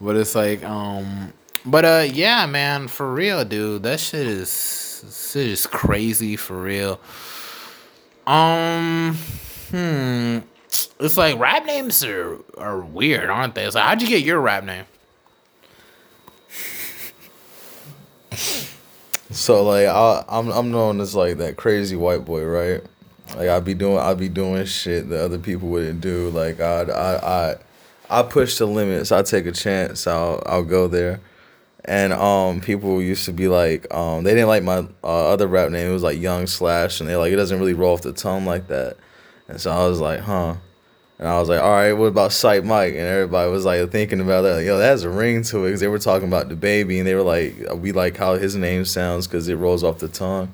But 0.00 0.16
it's 0.16 0.34
like, 0.34 0.62
um, 0.64 1.32
but 1.64 1.84
uh, 1.84 2.06
yeah, 2.12 2.44
man, 2.46 2.88
for 2.88 3.10
real, 3.12 3.44
dude, 3.44 3.84
that 3.84 4.00
shit 4.00 4.26
is 4.26 5.30
shit 5.32 5.46
is 5.46 5.66
crazy 5.66 6.36
for 6.36 6.60
real. 6.60 7.00
Um, 8.26 9.14
hmm, 9.70 10.38
it's 11.00 11.16
like 11.16 11.38
rap 11.38 11.64
names 11.66 12.04
are 12.04 12.38
are 12.58 12.80
weird, 12.80 13.30
aren't 13.30 13.54
they? 13.54 13.64
It's 13.64 13.74
like, 13.74 13.84
how'd 13.84 14.02
you 14.02 14.08
get 14.08 14.22
your 14.22 14.40
rap 14.40 14.64
name? 14.64 14.84
So 19.30 19.62
like 19.64 19.86
I 19.86 20.24
I'm 20.28 20.48
I'm 20.50 20.70
known 20.70 21.00
as 21.00 21.14
like 21.14 21.38
that 21.38 21.56
crazy 21.56 21.96
white 21.96 22.24
boy, 22.24 22.44
right? 22.44 22.82
Like 23.36 23.48
I'd 23.48 23.64
be 23.64 23.74
doing 23.74 23.98
I'd 23.98 24.18
be 24.18 24.28
doing 24.28 24.64
shit 24.66 25.08
that 25.10 25.24
other 25.24 25.38
people 25.38 25.68
wouldn't 25.68 26.00
do. 26.00 26.30
Like 26.30 26.60
I 26.60 26.82
I 26.82 27.50
I 27.50 27.56
I 28.08 28.22
push 28.22 28.56
the 28.58 28.66
limits. 28.66 29.12
I 29.12 29.22
take 29.22 29.46
a 29.46 29.52
chance. 29.52 30.06
I'll 30.06 30.42
I'll 30.46 30.64
go 30.64 30.86
there. 30.88 31.20
And 31.84 32.12
um 32.12 32.60
people 32.60 33.02
used 33.02 33.24
to 33.26 33.32
be 33.32 33.48
like 33.48 33.92
um 33.92 34.24
they 34.24 34.30
didn't 34.32 34.48
like 34.48 34.62
my 34.62 34.86
uh, 35.04 35.32
other 35.32 35.48
rap 35.48 35.70
name. 35.70 35.90
It 35.90 35.92
was 35.92 36.02
like 36.02 36.18
Young 36.20 36.46
Slash 36.46 37.00
and 37.00 37.08
they 37.08 37.16
like 37.16 37.32
it 37.32 37.36
doesn't 37.36 37.58
really 37.58 37.74
roll 37.74 37.94
off 37.94 38.02
the 38.02 38.12
tongue 38.12 38.46
like 38.46 38.68
that. 38.68 38.96
And 39.48 39.60
so 39.60 39.70
I 39.70 39.86
was 39.86 40.00
like, 40.00 40.20
huh. 40.20 40.56
And 41.18 41.26
I 41.26 41.38
was 41.40 41.48
like, 41.48 41.62
all 41.62 41.70
right, 41.70 41.92
what 41.94 42.06
about 42.06 42.32
Psyc 42.32 42.62
Mike? 42.64 42.92
And 42.92 43.00
everybody 43.00 43.50
was 43.50 43.64
like 43.64 43.90
thinking 43.90 44.20
about 44.20 44.42
that. 44.42 44.56
Like, 44.56 44.66
Yo, 44.66 44.78
that 44.78 44.86
has 44.86 45.04
a 45.04 45.10
ring 45.10 45.42
to 45.44 45.64
it 45.64 45.68
because 45.68 45.80
they 45.80 45.88
were 45.88 45.98
talking 45.98 46.28
about 46.28 46.50
the 46.50 46.56
baby 46.56 46.98
and 46.98 47.06
they 47.08 47.14
were 47.14 47.22
like, 47.22 47.54
we 47.76 47.92
like 47.92 48.16
how 48.16 48.34
his 48.34 48.54
name 48.54 48.84
sounds 48.84 49.26
because 49.26 49.48
it 49.48 49.54
rolls 49.56 49.82
off 49.82 49.98
the 49.98 50.08
tongue. 50.08 50.52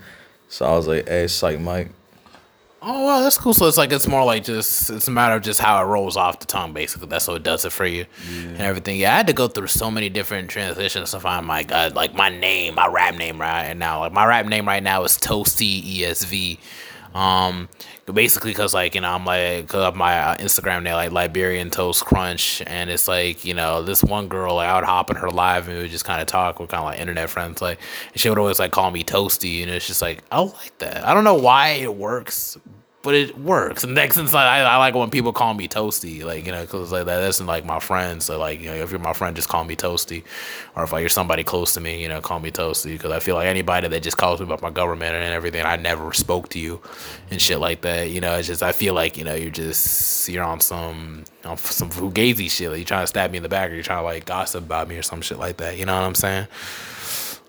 So 0.49 0.67
I 0.67 0.73
was 0.73 0.87
like, 0.87 1.09
hey, 1.09 1.27
Psyc 1.27 1.59
Mike. 1.59 1.89
Oh 2.85 3.07
well, 3.07 3.23
that's 3.23 3.39
cool. 3.39 3.55
So 3.55 3.69
it's 3.69 3.77
like 3.77 3.93
it's 3.93 4.09
more 4.09 4.25
like 4.25 4.43
just 4.43 4.91
it's 4.91 5.07
a 5.07 5.11
matter 5.13 5.37
of 5.37 5.43
just 5.43 5.61
how 5.61 5.81
it 5.81 5.87
rolls 5.87 6.17
off 6.17 6.41
the 6.41 6.47
tongue, 6.47 6.73
basically. 6.73 7.07
That's 7.07 7.29
what 7.29 7.41
does 7.45 7.65
it 7.65 7.71
for 7.71 7.87
you 7.87 8.07
and 8.29 8.61
everything. 8.61 8.99
Yeah, 8.99 9.15
I 9.15 9.19
had 9.19 9.29
to 9.29 9.33
go 9.33 9.47
through 9.47 9.69
so 9.69 9.89
many 9.89 10.09
different 10.09 10.51
transitions 10.51 11.13
to 11.13 11.21
find 11.21 11.47
my 11.47 11.63
God, 11.63 11.95
like 11.95 12.13
my 12.13 12.29
name, 12.29 12.75
my 12.75 12.89
rap 12.89 13.15
name 13.15 13.41
right 13.41 13.73
now. 13.75 14.01
Like 14.01 14.13
my 14.13 14.27
rap 14.27 14.47
name 14.47 14.67
right 14.67 14.83
now 14.83 15.05
is 15.05 15.17
Toasty 15.17 16.01
ESV. 16.01 16.59
Um, 17.15 17.69
basically 18.13 18.51
because 18.51 18.75
like 18.75 18.95
you 18.95 19.01
know 19.01 19.11
I'm 19.11 19.25
like 19.25 19.69
cause 19.69 19.83
of 19.83 19.95
my 19.95 20.19
uh, 20.19 20.37
Instagram 20.37 20.83
name 20.83 20.95
like 20.95 21.13
Liberian 21.13 21.71
Toast 21.71 22.05
Crunch, 22.05 22.63
and 22.67 22.91
it's 22.91 23.07
like 23.07 23.45
you 23.45 23.55
know 23.55 23.83
this 23.83 24.03
one 24.03 24.29
girl 24.29 24.57
like 24.57 24.69
I 24.69 24.75
would 24.77 24.85
hop 24.85 25.11
in 25.11 25.17
her 25.17 25.31
live 25.31 25.69
and 25.69 25.77
we 25.77 25.83
would 25.83 25.91
just 25.91 26.05
kind 26.05 26.21
of 26.21 26.27
talk. 26.27 26.59
We're 26.59 26.67
kind 26.67 26.81
of 26.81 26.87
like 26.87 27.01
internet 27.01 27.31
friends, 27.31 27.63
like 27.63 27.79
and 28.13 28.21
she 28.21 28.29
would 28.29 28.39
always 28.39 28.59
like 28.59 28.73
call 28.73 28.91
me 28.91 29.05
Toasty, 29.05 29.63
and 29.63 29.71
it's 29.71 29.87
just 29.87 30.03
like 30.03 30.23
I 30.33 30.41
like 30.41 30.79
that. 30.79 31.07
I 31.07 31.15
don't 31.15 31.25
know 31.25 31.35
why 31.35 31.69
it 31.71 31.95
works, 31.95 32.57
but 33.03 33.17
it 33.17 33.37
works. 33.37 33.83
And 33.83 33.95
next, 33.97 34.15
since 34.15 34.33
I, 34.33 34.61
I 34.61 34.77
like 34.77 34.95
when 34.95 35.11
people 35.11 35.33
call 35.33 35.55
me 35.55 35.67
Toasty, 35.67 36.25
like 36.25 36.47
you 36.47 36.53
know, 36.53 36.63
because 36.63 36.93
like 36.93 37.07
that 37.07 37.23
isn't 37.25 37.47
like 37.47 37.65
my 37.65 37.81
friends. 37.81 38.27
So 38.27 38.39
like 38.39 38.61
you 38.61 38.67
know, 38.67 38.77
if 38.77 38.91
you're 38.93 39.01
my 39.01 39.13
friend, 39.13 39.35
just 39.35 39.49
call 39.49 39.65
me 39.65 39.75
Toasty, 39.75 40.23
or 40.77 40.85
if 40.85 40.93
like 40.93 41.01
you're 41.01 41.09
somebody 41.09 41.43
close 41.43 41.75
to 41.75 41.81
me, 41.81 42.01
you 42.01 42.09
know, 42.09 42.21
call 42.21 42.39
me 42.39 42.53
Toasty. 42.53 42.93
Because 42.93 43.11
I 43.11 43.19
feel 43.19 43.35
like 43.35 43.47
anybody 43.47 43.89
that 43.89 44.03
just 44.03 44.17
calls 44.17 44.39
me 44.39 44.47
about 44.47 44.63
my 44.63 44.71
government 44.71 45.17
and 45.17 45.25
everything, 45.35 45.65
I 45.65 45.77
never 45.77 46.13
spoke 46.13 46.49
to 46.51 46.61
you, 46.61 46.81
and 47.31 47.43
shit 47.43 47.59
like 47.59 47.81
that. 47.81 48.11
You 48.11 48.21
know, 48.21 48.37
it's 48.37 48.47
just 48.47 48.63
I 48.63 48.71
feel 48.71 48.95
like 48.95 49.17
you 49.17 49.25
know 49.25 49.35
you're 49.35 49.51
just 49.51 50.29
you're 50.29 50.45
on 50.45 50.61
some 50.61 51.25
on 51.45 51.57
some 51.57 51.91
fugazi 51.91 52.49
shit. 52.49 52.71
Like 52.71 52.79
you're 52.79 52.87
trying 52.87 53.03
to 53.03 53.09
stab 53.09 53.33
me 53.33 53.39
in 53.39 53.43
the 53.43 53.49
back, 53.49 53.71
or 53.71 53.75
you're 53.75 53.83
trying 53.83 53.99
to 53.99 54.05
like 54.05 54.27
gossip 54.27 54.65
about 54.65 54.89
me 54.89 54.97
or 54.97 55.03
some 55.03 55.23
shit 55.23 55.39
like 55.39 55.57
that. 55.57 55.77
You 55.77 55.87
know 55.87 55.95
what 55.95 56.07
I'm 56.07 56.15
saying? 56.15 56.47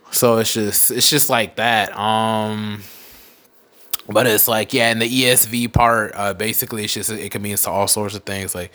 So 0.09 0.37
it's 0.39 0.53
just 0.53 0.89
it's 0.89 1.11
just 1.11 1.29
like 1.29 1.57
that. 1.57 1.95
Um. 1.95 2.81
But 4.07 4.27
it's 4.27 4.47
like 4.47 4.73
yeah, 4.73 4.91
in 4.91 4.99
the 4.99 5.09
ESV 5.09 5.71
part, 5.71 6.11
uh, 6.15 6.33
basically 6.33 6.83
it's 6.83 6.93
just 6.93 7.09
it 7.09 7.31
can 7.31 7.41
mean 7.41 7.55
to 7.55 7.69
all 7.69 7.87
sorts 7.87 8.15
of 8.15 8.23
things. 8.23 8.53
Like 8.53 8.71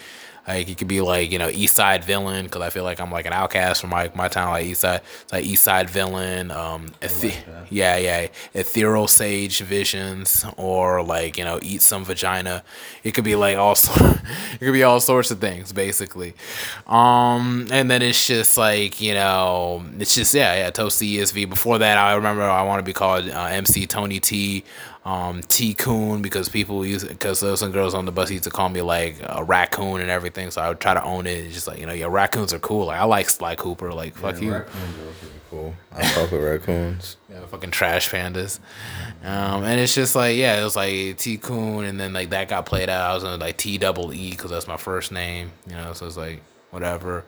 like 0.48 0.68
it 0.70 0.78
could 0.78 0.88
be 0.88 1.02
like 1.02 1.30
you 1.30 1.38
know 1.38 1.50
East 1.50 1.76
Side 1.76 2.02
villain 2.02 2.46
because 2.46 2.62
I 2.62 2.70
feel 2.70 2.82
like 2.82 3.00
I'm 3.00 3.12
like 3.12 3.26
an 3.26 3.34
outcast 3.34 3.82
from 3.82 3.90
my 3.90 4.10
my 4.14 4.28
town 4.28 4.48
like 4.48 4.64
East 4.64 4.80
Side. 4.80 5.02
It's 5.22 5.32
like 5.32 5.44
East 5.44 5.62
Side 5.62 5.90
villain. 5.90 6.50
Um, 6.50 6.88
ethi- 7.02 7.36
yeah, 7.68 7.98
yeah, 7.98 8.28
ethereal 8.54 9.06
sage 9.06 9.60
visions 9.60 10.46
or 10.56 11.02
like 11.02 11.36
you 11.36 11.44
know 11.44 11.58
eat 11.60 11.82
some 11.82 12.02
vagina. 12.02 12.64
It 13.04 13.12
could 13.12 13.24
be 13.24 13.34
like 13.36 13.58
all 13.58 13.72
it 13.96 14.58
could 14.58 14.72
be 14.72 14.84
all 14.84 15.00
sorts 15.00 15.30
of 15.30 15.38
things 15.38 15.74
basically. 15.74 16.32
Um, 16.86 17.68
and 17.70 17.90
then 17.90 18.00
it's 18.00 18.26
just 18.26 18.56
like 18.56 19.02
you 19.02 19.12
know 19.12 19.84
it's 19.98 20.14
just 20.14 20.32
yeah 20.34 20.54
yeah 20.54 20.70
toasty 20.70 21.16
ESV. 21.16 21.50
Before 21.50 21.76
that, 21.76 21.98
I 21.98 22.14
remember 22.14 22.42
I 22.42 22.62
want 22.62 22.78
to 22.78 22.84
be 22.84 22.94
called 22.94 23.28
uh, 23.28 23.44
MC 23.52 23.86
Tony 23.86 24.18
T 24.18 24.64
um, 25.08 25.40
T 25.40 25.72
Coon 25.72 26.20
because 26.20 26.50
people 26.50 26.84
use 26.84 27.02
because 27.02 27.40
there 27.40 27.50
was 27.50 27.60
some 27.60 27.72
girls 27.72 27.94
on 27.94 28.04
the 28.04 28.12
bus 28.12 28.30
used 28.30 28.44
to 28.44 28.50
call 28.50 28.68
me 28.68 28.82
like 28.82 29.16
a 29.22 29.42
raccoon 29.42 30.02
and 30.02 30.10
everything. 30.10 30.50
So 30.50 30.60
I 30.60 30.68
would 30.68 30.80
try 30.80 30.92
to 30.92 31.02
own 31.02 31.26
it. 31.26 31.46
It's 31.46 31.54
just 31.54 31.66
like 31.66 31.78
you 31.78 31.86
know, 31.86 31.94
yeah, 31.94 32.08
raccoons 32.10 32.52
are 32.52 32.58
cool. 32.58 32.86
Like 32.86 33.00
I 33.00 33.04
like 33.04 33.30
Sly 33.30 33.54
Cooper. 33.56 33.90
Like 33.94 34.14
fuck 34.14 34.38
you, 34.42 34.52
Raccoons 34.52 34.98
are 34.98 35.12
pretty 35.18 35.40
cool. 35.48 35.74
I 35.92 36.06
fuck 36.08 36.30
with 36.30 36.42
raccoons. 36.42 37.16
yeah, 37.30 37.40
fucking 37.46 37.70
trash 37.70 38.10
pandas. 38.10 38.60
Um, 39.24 39.64
and 39.64 39.80
it's 39.80 39.94
just 39.94 40.14
like 40.14 40.36
yeah, 40.36 40.60
it 40.60 40.64
was 40.64 40.76
like 40.76 41.16
T 41.16 41.38
Coon, 41.38 41.86
and 41.86 41.98
then 41.98 42.12
like 42.12 42.28
that 42.30 42.48
got 42.50 42.66
played 42.66 42.90
out. 42.90 43.10
I 43.10 43.14
was 43.14 43.24
in 43.24 43.40
like 43.40 43.56
T 43.56 43.78
double 43.78 44.12
E 44.12 44.30
because 44.32 44.50
that's 44.50 44.68
my 44.68 44.76
first 44.76 45.10
name. 45.10 45.52
You 45.66 45.76
know, 45.76 45.94
so 45.94 46.04
it's 46.04 46.18
like 46.18 46.42
whatever. 46.70 47.24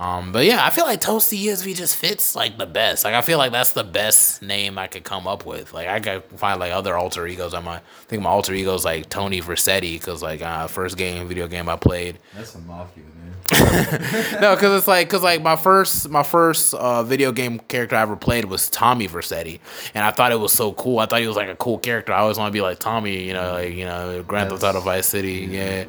Um, 0.00 0.32
but 0.32 0.46
yeah, 0.46 0.64
I 0.64 0.70
feel 0.70 0.86
like 0.86 1.02
Toasty 1.02 1.44
ESV 1.44 1.76
just 1.76 1.94
fits 1.94 2.34
like 2.34 2.56
the 2.56 2.64
best. 2.64 3.04
Like 3.04 3.12
I 3.12 3.20
feel 3.20 3.36
like 3.36 3.52
that's 3.52 3.72
the 3.72 3.84
best 3.84 4.40
name 4.40 4.78
I 4.78 4.86
could 4.86 5.04
come 5.04 5.28
up 5.28 5.44
with. 5.44 5.74
Like 5.74 5.88
I 5.88 6.00
could 6.00 6.24
find 6.38 6.58
like 6.58 6.72
other 6.72 6.96
alter 6.96 7.26
egos. 7.26 7.52
I 7.52 7.60
might 7.60 7.76
I 7.76 8.04
think 8.08 8.22
my 8.22 8.30
alter 8.30 8.54
ego 8.54 8.74
is 8.74 8.86
like 8.86 9.10
Tony 9.10 9.42
Vercetti 9.42 10.00
because 10.00 10.22
like 10.22 10.40
uh, 10.40 10.68
first 10.68 10.96
game 10.96 11.28
video 11.28 11.46
game 11.48 11.68
I 11.68 11.76
played. 11.76 12.18
That's 12.34 12.54
a 12.54 12.60
mafia 12.60 13.04
name. 13.04 13.20
no, 14.40 14.54
because 14.54 14.78
it's 14.78 14.88
like 14.88 15.08
because 15.08 15.22
like 15.22 15.42
my 15.42 15.56
first 15.56 16.08
my 16.08 16.22
first 16.22 16.72
uh, 16.72 17.02
video 17.02 17.30
game 17.30 17.58
character 17.58 17.96
I 17.96 18.02
ever 18.02 18.16
played 18.16 18.46
was 18.46 18.70
Tommy 18.70 19.08
Vercetti, 19.08 19.58
and 19.92 20.04
I 20.04 20.12
thought 20.12 20.30
it 20.32 20.38
was 20.38 20.52
so 20.52 20.72
cool. 20.72 21.00
I 21.00 21.06
thought 21.06 21.20
he 21.20 21.26
was 21.26 21.36
like 21.36 21.48
a 21.48 21.56
cool 21.56 21.78
character. 21.78 22.12
I 22.12 22.20
always 22.20 22.38
want 22.38 22.48
to 22.48 22.52
be 22.52 22.62
like 22.62 22.78
Tommy, 22.78 23.24
you 23.24 23.34
know, 23.34 23.52
like 23.52 23.74
you 23.74 23.84
know, 23.84 24.22
Grand 24.22 24.50
Theft 24.50 24.62
Auto 24.62 24.80
Vice 24.80 25.06
City, 25.06 25.48
yeah. 25.50 25.80
Yeah, 25.80 25.84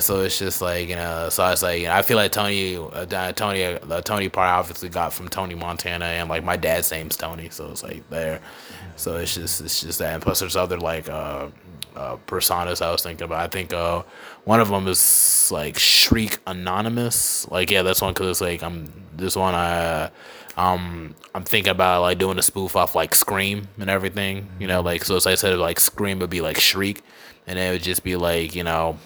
so 0.00 0.20
it's 0.20 0.38
just 0.38 0.62
like 0.62 0.88
you 0.88 0.94
know, 0.94 1.28
so 1.30 1.42
I 1.42 1.50
was 1.50 1.62
like, 1.62 1.80
you 1.80 1.86
know, 1.86 1.94
I 1.94 2.02
feel 2.02 2.16
like 2.16 2.30
Tony, 2.30 2.76
uh, 2.76 3.32
Tony, 3.32 3.64
uh, 3.64 4.00
Tony 4.02 4.28
part 4.28 4.50
obviously 4.50 4.88
got 4.88 5.12
from 5.12 5.28
Tony 5.28 5.54
Montana, 5.56 6.04
and 6.04 6.28
like 6.28 6.44
my 6.44 6.56
dad's 6.56 6.90
name's 6.92 7.16
Tony, 7.16 7.48
so 7.50 7.70
it's 7.70 7.82
like 7.82 8.08
there. 8.08 8.40
So 8.96 9.16
it's 9.16 9.34
just 9.34 9.60
it's 9.60 9.80
just 9.80 9.98
that, 9.98 10.14
and 10.14 10.22
plus 10.22 10.40
there's 10.40 10.54
other 10.54 10.78
like 10.78 11.08
uh, 11.08 11.48
uh 11.96 12.16
personas 12.28 12.80
I 12.80 12.92
was 12.92 13.02
thinking 13.02 13.24
about. 13.24 13.40
I 13.40 13.48
think 13.48 13.72
uh 13.72 14.02
one 14.44 14.60
of 14.60 14.68
them 14.68 14.86
is 14.86 15.50
like 15.50 15.76
Shriek 15.76 16.38
Anonymous, 16.46 17.48
like 17.50 17.70
yeah, 17.70 17.82
that's 17.82 18.00
one 18.00 18.12
because 18.14 18.28
it's 18.28 18.40
like 18.40 18.62
I'm 18.62 18.92
this 19.16 19.36
one 19.36 19.54
I. 19.54 20.10
Um, 20.56 21.14
I'm 21.36 21.44
thinking 21.44 21.70
about 21.70 22.00
like 22.00 22.18
doing 22.18 22.36
a 22.36 22.42
spoof 22.42 22.74
off 22.74 22.96
like 22.96 23.14
Scream 23.14 23.68
and 23.78 23.88
everything, 23.88 24.48
you 24.58 24.66
know, 24.66 24.80
like 24.80 25.04
so. 25.04 25.14
As 25.14 25.24
I 25.24 25.36
said, 25.36 25.56
like 25.56 25.78
Scream 25.78 26.18
would 26.18 26.30
be 26.30 26.40
like 26.40 26.58
Shriek, 26.58 27.00
and 27.46 27.60
it 27.60 27.70
would 27.70 27.82
just 27.84 28.02
be 28.02 28.16
like 28.16 28.56
you 28.56 28.64
know, 28.64 28.98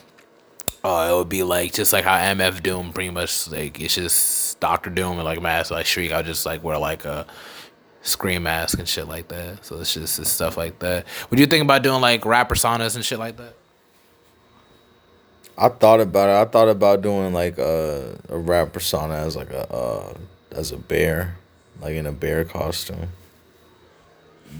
uh, 0.84 1.08
it 1.10 1.16
would 1.16 1.28
be 1.28 1.42
like 1.42 1.72
just 1.72 1.92
like 1.92 2.04
how 2.04 2.16
MF 2.16 2.62
Doom 2.62 2.92
pretty 2.92 3.10
much 3.10 3.50
like 3.50 3.80
it's 3.80 3.94
just 3.94 4.58
Doctor 4.60 4.90
Doom 4.90 5.12
and 5.12 5.24
like 5.24 5.40
mask 5.40 5.70
like 5.70 5.86
Shriek. 5.86 6.12
I 6.12 6.22
just 6.22 6.44
like 6.44 6.62
wear 6.64 6.78
like 6.78 7.04
a 7.04 7.26
scream 8.02 8.42
mask 8.44 8.78
and 8.78 8.88
shit 8.88 9.06
like 9.06 9.28
that. 9.28 9.64
So 9.64 9.80
it's 9.80 9.94
just 9.94 10.24
stuff 10.26 10.56
like 10.56 10.80
that. 10.80 11.06
Would 11.30 11.38
you 11.38 11.46
think 11.46 11.62
about 11.62 11.82
doing 11.82 12.00
like 12.00 12.24
rap 12.24 12.48
personas 12.48 12.96
and 12.96 13.04
shit 13.04 13.18
like 13.18 13.36
that? 13.36 13.54
I 15.56 15.68
thought 15.68 16.00
about 16.00 16.28
it. 16.28 16.48
I 16.48 16.50
thought 16.50 16.68
about 16.68 17.02
doing 17.02 17.32
like 17.32 17.58
a, 17.58 18.18
a 18.28 18.38
rap 18.38 18.72
persona 18.72 19.14
as 19.14 19.36
like 19.36 19.50
a 19.50 19.72
uh, 19.72 20.14
as 20.50 20.72
a 20.72 20.78
bear, 20.78 21.36
like 21.80 21.94
in 21.94 22.06
a 22.06 22.12
bear 22.12 22.44
costume. 22.44 23.08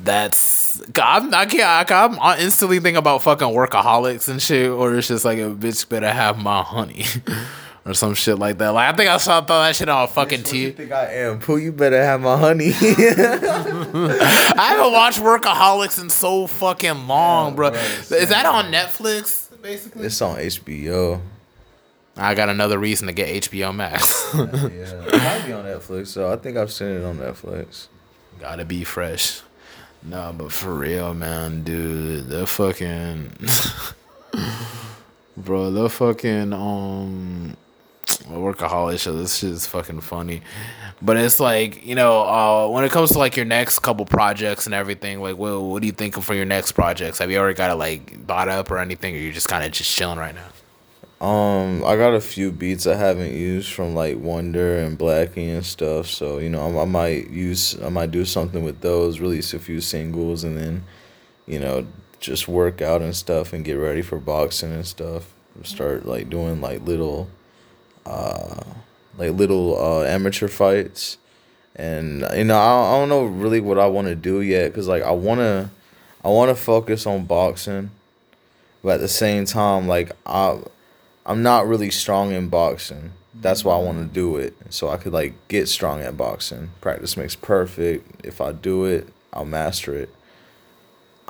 That's 0.05 0.81
I'm, 0.97 1.35
I 1.35 1.47
can't. 1.47 1.91
I'm 1.91 2.41
instantly 2.41 2.81
think 2.81 2.97
about 2.97 3.23
fucking 3.23 3.49
workaholics 3.49 4.29
and 4.29 4.41
shit, 4.41 4.71
or 4.71 4.95
it's 4.95 5.09
just 5.09 5.25
like 5.25 5.39
a 5.39 5.51
bitch 5.51 5.89
better 5.89 6.11
have 6.11 6.39
my 6.39 6.63
honey. 6.63 7.05
or 7.85 7.95
some 7.95 8.15
shit 8.15 8.39
like 8.39 8.59
that. 8.59 8.71
Like 8.71 8.93
I 8.93 8.97
think 8.97 9.11
I 9.11 9.17
saw 9.17 9.41
throw 9.41 9.61
that 9.61 9.77
shit 9.77 9.89
on 9.89 10.09
fucking 10.09 10.45
T. 10.45 10.63
You 10.63 10.73
think 10.73 10.93
I 10.93 11.13
am? 11.15 11.41
Pooh, 11.41 11.57
you 11.57 11.73
better 11.73 12.03
have 12.03 12.21
my 12.21 12.37
honey. 12.37 12.73
I 12.81 14.75
haven't 14.77 14.93
watched 14.93 15.21
Workaholics 15.21 16.01
in 16.01 16.11
so 16.11 16.47
fucking 16.47 17.07
long, 17.07 17.51
yeah, 17.51 17.57
bro. 17.57 17.71
bro 17.71 17.81
Is 17.81 18.29
that 18.29 18.47
on 18.47 18.73
Netflix? 18.73 19.49
Basically, 19.61 20.07
it's 20.07 20.21
on 20.21 20.39
HBO. 20.39 21.21
I 22.17 22.35
got 22.35 22.49
another 22.49 22.79
reason 22.79 23.07
to 23.07 23.13
get 23.13 23.45
HBO 23.45 23.75
Max. 23.75 24.31
yeah, 24.35 24.43
it 24.45 25.23
might 25.23 25.47
be 25.47 25.53
on 25.53 25.65
Netflix. 25.65 26.09
So 26.09 26.31
I 26.31 26.37
think 26.37 26.57
I've 26.57 26.73
seen 26.73 26.89
it 26.89 27.05
on 27.05 27.17
Netflix. 27.19 27.89
Gotta 28.39 28.65
be 28.65 28.85
fresh. 28.85 29.43
No, 30.05 30.35
but 30.37 30.51
for 30.51 30.75
real, 30.75 31.15
man, 31.15 31.63
dude, 31.63 32.27
the 32.27 32.47
fucking, 32.47 33.33
bro, 35.37 35.71
the 35.71 35.89
fucking 35.89 36.53
um, 36.53 37.57
workaholic 38.29 38.99
show. 38.99 39.13
This 39.13 39.37
shit 39.37 39.51
is 39.51 39.67
fucking 39.67 40.01
funny, 40.01 40.43
but 41.01 41.17
it's 41.17 41.39
like 41.39 41.87
you 41.87 41.95
know, 41.95 42.23
uh, 42.23 42.69
when 42.69 42.83
it 42.85 42.91
comes 42.91 43.13
to 43.13 43.19
like 43.19 43.37
your 43.37 43.47
next 43.47 43.79
couple 43.79 44.05
projects 44.05 44.67
and 44.67 44.75
everything, 44.75 45.21
like, 45.21 45.39
well, 45.39 45.65
what 45.65 45.85
are 45.85 45.87
you 45.87 45.93
thinking 45.93 46.23
for 46.23 46.35
your 46.35 46.47
next 46.47 46.73
projects? 46.73 47.19
Have 47.19 47.31
you 47.31 47.39
already 47.39 47.57
got 47.57 47.71
it 47.71 47.77
like 47.77 48.27
bought 48.27 48.49
up 48.49 48.73
or 48.73 48.79
anything, 48.79 49.15
or 49.15 49.19
you're 49.19 49.33
just 49.33 49.49
kind 49.49 49.65
of 49.65 49.71
just 49.71 49.95
chilling 49.95 50.19
right 50.19 50.35
now? 50.35 50.49
Um, 51.23 51.85
I 51.85 51.95
got 51.95 52.15
a 52.15 52.21
few 52.21 52.51
beats 52.51 52.85
I 52.85 52.97
haven't 52.97 53.33
used 53.33 53.73
from 53.73 53.95
like 53.95 54.19
Wonder 54.19 54.79
and 54.79 54.99
Blackie 54.99 55.55
and 55.55 55.65
stuff. 55.65 56.09
So 56.09 56.39
you 56.39 56.51
know, 56.51 56.77
I, 56.77 56.83
I 56.83 56.85
might 56.85 57.31
use, 57.31 57.81
I 57.81 57.91
might 57.91 58.11
do 58.11 58.25
something 58.25 58.65
with 58.65 58.81
those, 58.81 59.21
release 59.21 59.55
a 59.55 59.61
few 59.61 59.81
singles, 59.81 60.43
and 60.43 60.59
then, 60.59 60.85
you 61.47 61.61
know, 61.61 61.87
just 62.19 62.49
work 62.49 62.83
out 62.83 63.03
and 63.03 63.15
stuff 63.15 63.53
and 63.53 63.65
get 63.65 63.75
ready 63.75 64.03
for 64.03 64.19
boxing 64.19 64.73
and 64.73 64.85
stuff. 64.85 65.33
Start 65.63 66.07
like 66.07 66.29
doing 66.29 66.61
like 66.61 66.85
little, 66.85 67.31
uh, 68.05 68.65
like 69.17 69.31
little 69.31 69.81
uh 69.81 70.03
amateur 70.03 70.49
fights, 70.49 71.19
and 71.77 72.27
you 72.35 72.43
know, 72.43 72.59
I, 72.59 72.97
I 72.97 72.99
don't 72.99 73.09
know 73.09 73.27
really 73.27 73.61
what 73.61 73.79
I 73.79 73.87
want 73.87 74.09
to 74.09 74.17
do 74.17 74.41
yet, 74.41 74.75
cause 74.75 74.89
like 74.89 75.05
I 75.05 75.13
wanna, 75.13 75.71
I 76.25 76.31
wanna 76.31 76.57
focus 76.57 77.07
on 77.07 77.27
boxing, 77.27 77.93
but 78.83 78.95
at 78.95 79.01
the 79.01 79.07
same 79.07 79.45
time, 79.45 79.87
like 79.87 80.11
I 80.27 80.59
I'm 81.25 81.43
not 81.43 81.67
really 81.67 81.91
strong 81.91 82.33
in 82.33 82.49
boxing. 82.49 83.13
That's 83.35 83.65
why 83.65 83.75
I 83.75 83.79
want 83.79 83.99
to 83.99 84.13
do 84.13 84.37
it. 84.37 84.55
So 84.71 84.89
I 84.89 84.97
could 84.97 85.13
like 85.13 85.35
get 85.49 85.69
strong 85.69 86.03
at 86.03 86.17
boxing. 86.17 86.71
Practice 86.81 87.17
makes 87.17 87.37
perfect. 87.37 88.25
If 88.25 88.41
I 88.41 88.53
do 88.53 88.85
it, 88.85 89.09
I'll 89.33 89.45
master 89.45 89.95
it. 89.95 90.11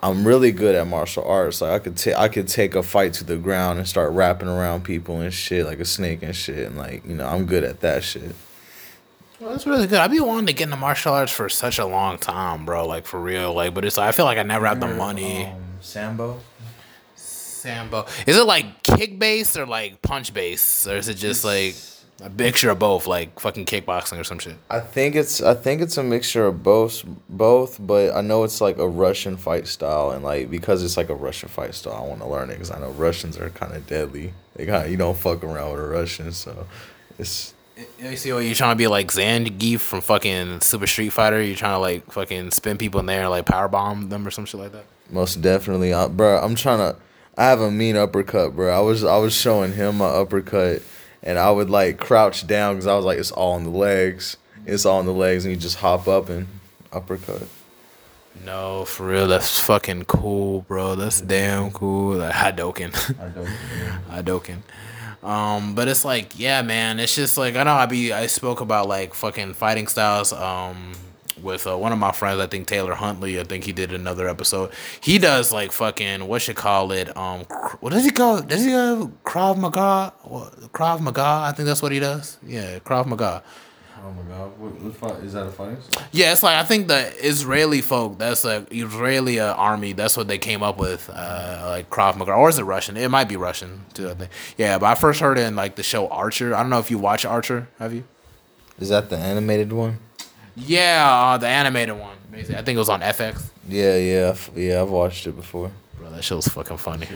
I'm 0.02 0.26
really 0.26 0.50
good 0.50 0.74
at 0.74 0.86
martial 0.88 1.24
arts. 1.24 1.60
Like 1.60 1.70
I 1.70 1.78
could 1.78 1.96
take 1.96 2.16
I 2.16 2.28
could 2.28 2.48
take 2.48 2.74
a 2.74 2.82
fight 2.82 3.12
to 3.14 3.24
the 3.24 3.36
ground 3.36 3.78
and 3.78 3.86
start 3.86 4.12
wrapping 4.12 4.48
around 4.48 4.82
people 4.82 5.20
and 5.20 5.32
shit 5.32 5.64
like 5.64 5.78
a 5.78 5.84
snake 5.84 6.22
and 6.22 6.34
shit. 6.34 6.66
And 6.66 6.76
like 6.76 7.06
you 7.06 7.14
know 7.14 7.26
I'm 7.26 7.46
good 7.46 7.62
at 7.62 7.80
that 7.80 8.02
shit. 8.02 8.34
Well, 9.38 9.50
that's 9.50 9.66
really 9.66 9.88
good. 9.88 9.98
I've 9.98 10.10
been 10.10 10.24
wanting 10.24 10.46
to 10.46 10.52
get 10.52 10.64
into 10.64 10.76
martial 10.76 11.14
arts 11.14 11.32
for 11.32 11.48
such 11.48 11.78
a 11.78 11.84
long 11.84 12.16
time, 12.18 12.64
bro. 12.64 12.86
Like 12.86 13.06
for 13.06 13.20
real. 13.20 13.52
Like, 13.54 13.74
but 13.74 13.84
it's 13.84 13.96
like 13.96 14.08
I 14.08 14.12
feel 14.12 14.24
like 14.24 14.38
I 14.38 14.44
never 14.44 14.66
have 14.66 14.80
the 14.80 14.86
money. 14.86 15.46
Um, 15.46 15.62
Sambo. 15.80 16.40
Sambo. 17.62 18.06
Is 18.26 18.36
it 18.36 18.44
like 18.44 18.82
kick 18.82 19.18
base 19.18 19.56
or 19.56 19.66
like 19.66 20.02
punch 20.02 20.34
base, 20.34 20.86
or 20.86 20.96
is 20.96 21.08
it 21.08 21.14
just 21.14 21.44
like 21.44 21.76
a 22.20 22.28
mixture 22.28 22.70
of 22.70 22.78
both, 22.78 23.06
like 23.06 23.38
fucking 23.38 23.66
kickboxing 23.66 24.18
or 24.18 24.24
some 24.24 24.40
shit? 24.40 24.56
I 24.68 24.80
think 24.80 25.14
it's 25.14 25.40
I 25.40 25.54
think 25.54 25.80
it's 25.80 25.96
a 25.96 26.02
mixture 26.02 26.46
of 26.46 26.62
both, 26.62 27.04
both. 27.28 27.78
But 27.80 28.14
I 28.14 28.20
know 28.20 28.42
it's 28.42 28.60
like 28.60 28.78
a 28.78 28.88
Russian 28.88 29.36
fight 29.36 29.68
style, 29.68 30.10
and 30.10 30.24
like 30.24 30.50
because 30.50 30.82
it's 30.82 30.96
like 30.96 31.08
a 31.08 31.14
Russian 31.14 31.48
fight 31.48 31.74
style, 31.74 31.94
I 31.94 32.08
want 32.08 32.20
to 32.20 32.26
learn 32.26 32.50
it 32.50 32.54
because 32.54 32.72
I 32.72 32.80
know 32.80 32.90
Russians 32.90 33.38
are 33.38 33.50
kind 33.50 33.72
of 33.74 33.86
deadly. 33.86 34.34
They 34.56 34.66
kind 34.66 34.90
you 34.90 34.96
don't 34.96 35.16
fuck 35.16 35.44
around 35.44 35.72
with 35.72 35.80
a 35.80 35.86
Russian, 35.86 36.32
so 36.32 36.66
it's. 37.18 37.54
You 37.98 38.16
see, 38.16 38.32
what 38.32 38.40
you're 38.40 38.54
trying 38.54 38.72
to 38.72 38.78
be 38.78 38.86
like 38.86 39.08
Zangief 39.08 39.80
from 39.80 40.02
fucking 40.02 40.60
Super 40.60 40.86
Street 40.86 41.08
Fighter. 41.08 41.40
You're 41.40 41.56
trying 41.56 41.74
to 41.74 41.78
like 41.78 42.12
fucking 42.12 42.50
spin 42.50 42.76
people 42.76 43.00
in 43.00 43.06
there, 43.06 43.22
and 43.22 43.30
like 43.30 43.46
power 43.46 43.68
bomb 43.68 44.08
them 44.08 44.26
or 44.26 44.30
some 44.30 44.44
shit 44.44 44.60
like 44.60 44.72
that. 44.72 44.84
Most 45.10 45.40
definitely, 45.40 45.92
uh, 45.92 46.04
I, 46.04 46.08
bro. 46.08 46.38
I'm 46.40 46.54
trying 46.54 46.78
to. 46.78 46.98
I 47.36 47.44
have 47.44 47.60
a 47.60 47.70
mean 47.70 47.96
uppercut, 47.96 48.54
bro. 48.54 48.74
I 48.74 48.80
was 48.80 49.04
I 49.04 49.16
was 49.16 49.34
showing 49.34 49.72
him 49.72 49.98
my 49.98 50.06
uppercut, 50.06 50.82
and 51.22 51.38
I 51.38 51.50
would 51.50 51.70
like 51.70 51.98
crouch 51.98 52.46
down 52.46 52.74
because 52.74 52.86
I 52.86 52.94
was 52.94 53.04
like, 53.04 53.18
it's 53.18 53.30
all 53.30 53.56
in 53.56 53.64
the 53.64 53.70
legs. 53.70 54.36
It's 54.66 54.84
all 54.84 55.00
in 55.00 55.06
the 55.06 55.12
legs, 55.12 55.44
and 55.44 55.54
you 55.54 55.60
just 55.60 55.78
hop 55.78 56.06
up 56.06 56.28
and 56.28 56.46
uppercut. 56.92 57.48
No, 58.44 58.84
for 58.84 59.06
real, 59.06 59.26
that's 59.26 59.58
fucking 59.58 60.04
cool, 60.04 60.62
bro. 60.62 60.94
That's 60.94 61.20
damn 61.20 61.70
cool. 61.70 62.16
Like 62.16 62.32
Hadoken. 62.32 62.92
Hadoken. 63.18 64.02
Hadoken. 64.10 64.58
Um, 65.26 65.74
but 65.74 65.88
it's 65.88 66.04
like, 66.04 66.38
yeah, 66.38 66.62
man. 66.62 66.98
It's 66.98 67.14
just 67.14 67.38
like 67.38 67.56
I 67.56 67.62
know 67.62 67.74
I 67.74 67.86
be 67.86 68.12
I 68.12 68.26
spoke 68.26 68.60
about 68.60 68.88
like 68.88 69.14
fucking 69.14 69.54
fighting 69.54 69.86
styles. 69.86 70.32
Um, 70.32 70.92
with 71.40 71.66
uh, 71.66 71.76
one 71.76 71.92
of 71.92 71.98
my 71.98 72.12
friends. 72.12 72.40
I 72.40 72.46
think 72.46 72.66
Taylor 72.66 72.94
Huntley. 72.94 73.38
I 73.38 73.44
think 73.44 73.64
he 73.64 73.72
did 73.72 73.92
another 73.92 74.28
episode. 74.28 74.72
He 75.00 75.18
does 75.18 75.52
like 75.52 75.72
fucking 75.72 76.26
what 76.26 76.46
you 76.48 76.54
call 76.54 76.92
it? 76.92 77.16
Um, 77.16 77.40
what 77.80 77.92
does 77.92 78.04
he 78.04 78.10
call? 78.10 78.42
Does 78.42 78.64
he 78.64 78.72
have 78.72 79.10
Krav 79.24 79.58
Maga? 79.58 80.12
What, 80.22 80.72
Krav 80.72 81.00
Maga. 81.00 81.44
I 81.48 81.52
think 81.52 81.66
that's 81.66 81.82
what 81.82 81.92
he 81.92 82.00
does. 82.00 82.38
Yeah, 82.46 82.78
Krav 82.80 83.06
Maga. 83.06 83.42
Oh 84.04 84.10
my 84.10 84.22
god! 84.22 84.58
What, 84.58 85.00
what 85.00 85.22
is 85.22 85.32
that 85.34 85.46
a 85.46 85.50
fighting? 85.50 85.76
Yeah, 86.10 86.32
it's 86.32 86.42
like 86.42 86.56
I 86.56 86.64
think 86.64 86.88
the 86.88 87.14
Israeli 87.24 87.80
folk. 87.80 88.18
That's 88.18 88.42
like 88.42 88.66
Israeli 88.72 89.38
uh, 89.38 89.54
army. 89.54 89.92
That's 89.92 90.16
what 90.16 90.26
they 90.26 90.38
came 90.38 90.60
up 90.60 90.76
with, 90.76 91.08
uh, 91.08 91.66
like 91.66 91.88
Krav 91.88 92.16
Maga, 92.16 92.32
or 92.32 92.48
is 92.48 92.58
it 92.58 92.64
Russian? 92.64 92.96
It 92.96 93.08
might 93.10 93.28
be 93.28 93.36
Russian 93.36 93.84
too. 93.94 94.10
I 94.10 94.14
think. 94.14 94.30
Yeah, 94.56 94.78
but 94.78 94.86
I 94.86 94.94
first 94.96 95.20
heard 95.20 95.38
it 95.38 95.42
in 95.42 95.54
like 95.54 95.76
the 95.76 95.84
show 95.84 96.08
Archer. 96.08 96.52
I 96.52 96.62
don't 96.62 96.70
know 96.70 96.80
if 96.80 96.90
you 96.90 96.98
watch 96.98 97.24
Archer. 97.24 97.68
Have 97.78 97.94
you? 97.94 98.02
Is 98.80 98.88
that 98.88 99.08
the 99.08 99.16
animated 99.16 99.72
one? 99.72 99.98
Yeah, 100.56 101.32
uh, 101.34 101.38
the 101.38 101.48
animated 101.48 101.98
one. 101.98 102.16
Basically. 102.30 102.56
I 102.56 102.62
think 102.62 102.76
it 102.76 102.78
was 102.78 102.88
on 102.88 103.00
FX. 103.00 103.50
Yeah, 103.68 103.96
yeah, 103.96 104.36
yeah. 104.54 104.82
I've 104.82 104.90
watched 104.90 105.26
it 105.26 105.36
before. 105.36 105.70
Bro, 105.98 106.10
that 106.10 106.24
show's 106.24 106.48
fucking 106.48 106.78
funny. 106.78 107.06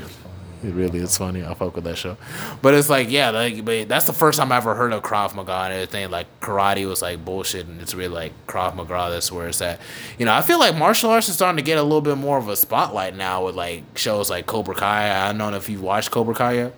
It 0.64 0.72
really 0.72 1.00
is 1.00 1.16
funny. 1.16 1.44
I 1.44 1.52
fuck 1.54 1.74
with 1.74 1.84
that 1.84 1.98
show, 1.98 2.16
but 2.62 2.72
it's 2.74 2.88
like 2.88 3.10
yeah, 3.10 3.30
like 3.30 3.64
but 3.64 3.88
that's 3.88 4.06
the 4.06 4.12
first 4.12 4.38
time 4.38 4.50
I 4.50 4.56
ever 4.56 4.74
heard 4.74 4.92
of 4.92 5.02
Krav 5.02 5.34
Maga 5.34 5.52
and 5.52 5.72
everything. 5.74 6.10
Like 6.10 6.26
karate 6.40 6.88
was 6.88 7.02
like 7.02 7.24
bullshit, 7.24 7.66
and 7.66 7.80
it's 7.80 7.94
really 7.94 8.14
like 8.14 8.32
Krav 8.46 8.74
Maga. 8.74 9.10
That's 9.10 9.30
where 9.30 9.48
it's 9.48 9.60
at. 9.60 9.80
You 10.18 10.24
know, 10.24 10.32
I 10.32 10.40
feel 10.40 10.58
like 10.58 10.74
martial 10.74 11.10
arts 11.10 11.28
is 11.28 11.34
starting 11.34 11.58
to 11.58 11.62
get 11.62 11.76
a 11.78 11.82
little 11.82 12.00
bit 12.00 12.16
more 12.16 12.38
of 12.38 12.48
a 12.48 12.56
spotlight 12.56 13.14
now 13.14 13.44
with 13.44 13.54
like 13.54 13.82
shows 13.98 14.30
like 14.30 14.46
Cobra 14.46 14.74
Kai. 14.74 15.28
I 15.28 15.28
don't 15.28 15.38
know 15.38 15.56
if 15.56 15.68
you've 15.68 15.82
watched 15.82 16.10
Cobra 16.10 16.34
Kai 16.34 16.52
yet. 16.54 16.74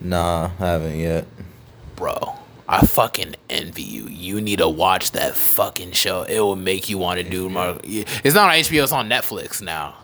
Nah, 0.00 0.50
I 0.58 0.66
haven't 0.66 0.98
yet. 0.98 1.26
Bro, 1.96 2.34
I 2.68 2.84
fucking 2.86 3.34
envy 3.48 3.82
you. 3.82 4.08
You 4.08 4.40
need 4.42 4.58
to 4.58 4.68
watch 4.68 5.12
that 5.12 5.34
fucking 5.34 5.92
show. 5.92 6.22
It 6.24 6.38
will 6.40 6.56
make 6.56 6.88
you 6.90 6.98
want 6.98 7.18
to 7.18 7.28
do 7.28 7.48
more. 7.48 7.78
It's 7.82 8.34
not 8.34 8.50
on 8.50 8.56
HBO. 8.56 8.82
It's 8.82 8.92
on 8.92 9.08
Netflix 9.08 9.62
now. 9.62 9.94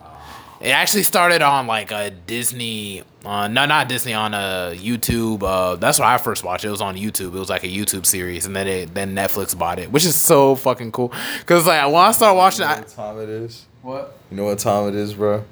It 0.63 0.71
actually 0.71 1.03
started 1.03 1.43
on 1.43 1.67
like 1.67 1.91
a 1.91 2.09
Disney, 2.11 3.03
uh, 3.23 3.49
no, 3.49 3.67
not 3.67 3.87
Disney, 3.91 4.15
on 4.15 4.33
a 4.33 4.73
YouTube. 4.75 5.43
Uh, 5.43 5.77
that's 5.77 5.99
where 5.99 6.09
I 6.09 6.17
first 6.17 6.43
watched 6.43 6.65
it. 6.65 6.69
It 6.69 6.71
was 6.71 6.81
on 6.81 6.97
YouTube. 6.97 7.35
It 7.35 7.39
was 7.39 7.51
like 7.51 7.65
a 7.65 7.69
YouTube 7.69 8.07
series, 8.07 8.47
and 8.47 8.57
then 8.57 8.67
it 8.67 8.95
then 8.95 9.15
Netflix 9.15 9.59
bought 9.59 9.79
it, 9.79 9.93
which 9.93 10.07
is 10.07 10.17
so 10.17 10.55
fucking 10.55 10.93
cool. 10.93 11.13
Cause 11.45 11.67
like 11.67 11.85
when 11.85 11.97
I 11.97 12.13
started 12.13 12.37
watching, 12.39 12.63
You 12.63 12.69
know 12.77 12.77
what 12.81 12.89
time 12.89 13.19
it 13.19 13.29
is? 13.29 13.67
what? 13.83 14.19
You 14.31 14.37
know 14.39 14.45
what 14.45 14.59
time 14.59 14.89
it 14.89 14.95
is, 14.95 15.13
bro? 15.13 15.45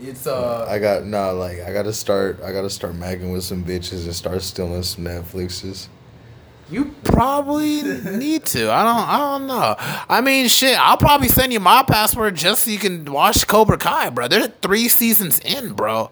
It's 0.00 0.26
uh, 0.26 0.66
I 0.68 0.80
got 0.80 1.04
nah, 1.04 1.30
like 1.30 1.60
I 1.60 1.72
gotta 1.72 1.92
start. 1.92 2.40
I 2.42 2.50
gotta 2.50 2.70
start 2.70 2.96
magging 2.96 3.30
with 3.30 3.44
some 3.44 3.62
bitches 3.64 4.04
and 4.04 4.14
start 4.16 4.42
stealing 4.42 4.82
some 4.82 5.04
Netflixes. 5.04 5.86
You 6.68 6.94
probably 7.04 7.82
need 7.82 8.44
to. 8.46 8.72
I 8.72 8.82
don't. 8.82 9.08
I 9.08 9.18
don't 9.18 9.46
know. 9.46 9.76
I 10.08 10.20
mean, 10.20 10.48
shit. 10.48 10.76
I'll 10.78 10.96
probably 10.96 11.28
send 11.28 11.52
you 11.52 11.60
my 11.60 11.84
password 11.84 12.34
just 12.34 12.64
so 12.64 12.70
you 12.72 12.78
can 12.78 13.04
watch 13.04 13.46
Cobra 13.46 13.78
Kai, 13.78 14.10
bro. 14.10 14.26
They're 14.26 14.48
three 14.48 14.88
seasons 14.88 15.38
in, 15.40 15.74
bro. 15.74 16.10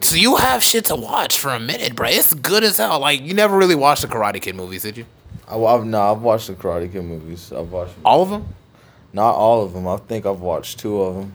So 0.00 0.16
you 0.16 0.36
have 0.36 0.64
shit 0.64 0.86
to 0.86 0.96
watch 0.96 1.38
for 1.38 1.50
a 1.50 1.60
minute, 1.60 1.94
bro. 1.94 2.08
It's 2.08 2.34
good 2.34 2.64
as 2.64 2.78
hell. 2.78 2.98
Like 3.00 3.20
you 3.22 3.34
never 3.34 3.56
really 3.56 3.76
watched 3.76 4.02
the 4.02 4.08
Karate 4.08 4.42
Kid 4.42 4.56
movies, 4.56 4.82
did 4.82 4.96
you? 4.96 5.06
I, 5.48 5.56
I've 5.56 5.84
no. 5.84 6.12
I've 6.12 6.22
watched 6.22 6.48
the 6.48 6.54
Karate 6.54 6.90
Kid 6.90 7.04
movies. 7.04 7.52
I've 7.52 7.70
watched 7.70 7.94
All 8.04 8.22
of 8.22 8.30
them. 8.30 8.48
not 9.12 9.34
all 9.36 9.62
of 9.64 9.72
them. 9.74 9.86
I 9.86 9.96
think 9.98 10.26
I've 10.26 10.40
watched 10.40 10.80
two 10.80 11.00
of 11.02 11.14
them. 11.14 11.32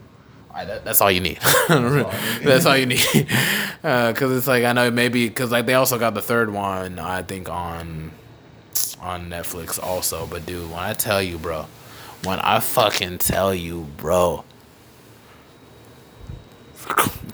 Alright, 0.50 0.66
that, 0.68 0.84
that's 0.84 1.00
all 1.00 1.10
you 1.10 1.20
need. 1.20 1.38
that's 1.68 2.66
all 2.66 2.76
you 2.76 2.86
need. 2.86 3.00
Uh, 3.84 4.12
because 4.12 4.34
it's 4.34 4.46
like 4.46 4.64
I 4.64 4.72
know 4.72 4.90
maybe 4.90 5.28
because 5.28 5.50
like 5.50 5.66
they 5.66 5.74
also 5.74 5.98
got 5.98 6.14
the 6.14 6.22
third 6.22 6.50
one 6.50 6.98
I 6.98 7.20
think 7.20 7.50
on 7.50 8.12
on 9.04 9.28
Netflix 9.28 9.80
also. 9.80 10.26
But 10.26 10.46
dude, 10.46 10.70
when 10.70 10.80
I 10.80 10.94
tell 10.94 11.22
you, 11.22 11.38
bro, 11.38 11.66
when 12.24 12.40
I 12.40 12.58
fucking 12.60 13.18
tell 13.18 13.54
you, 13.54 13.88
bro, 13.98 14.44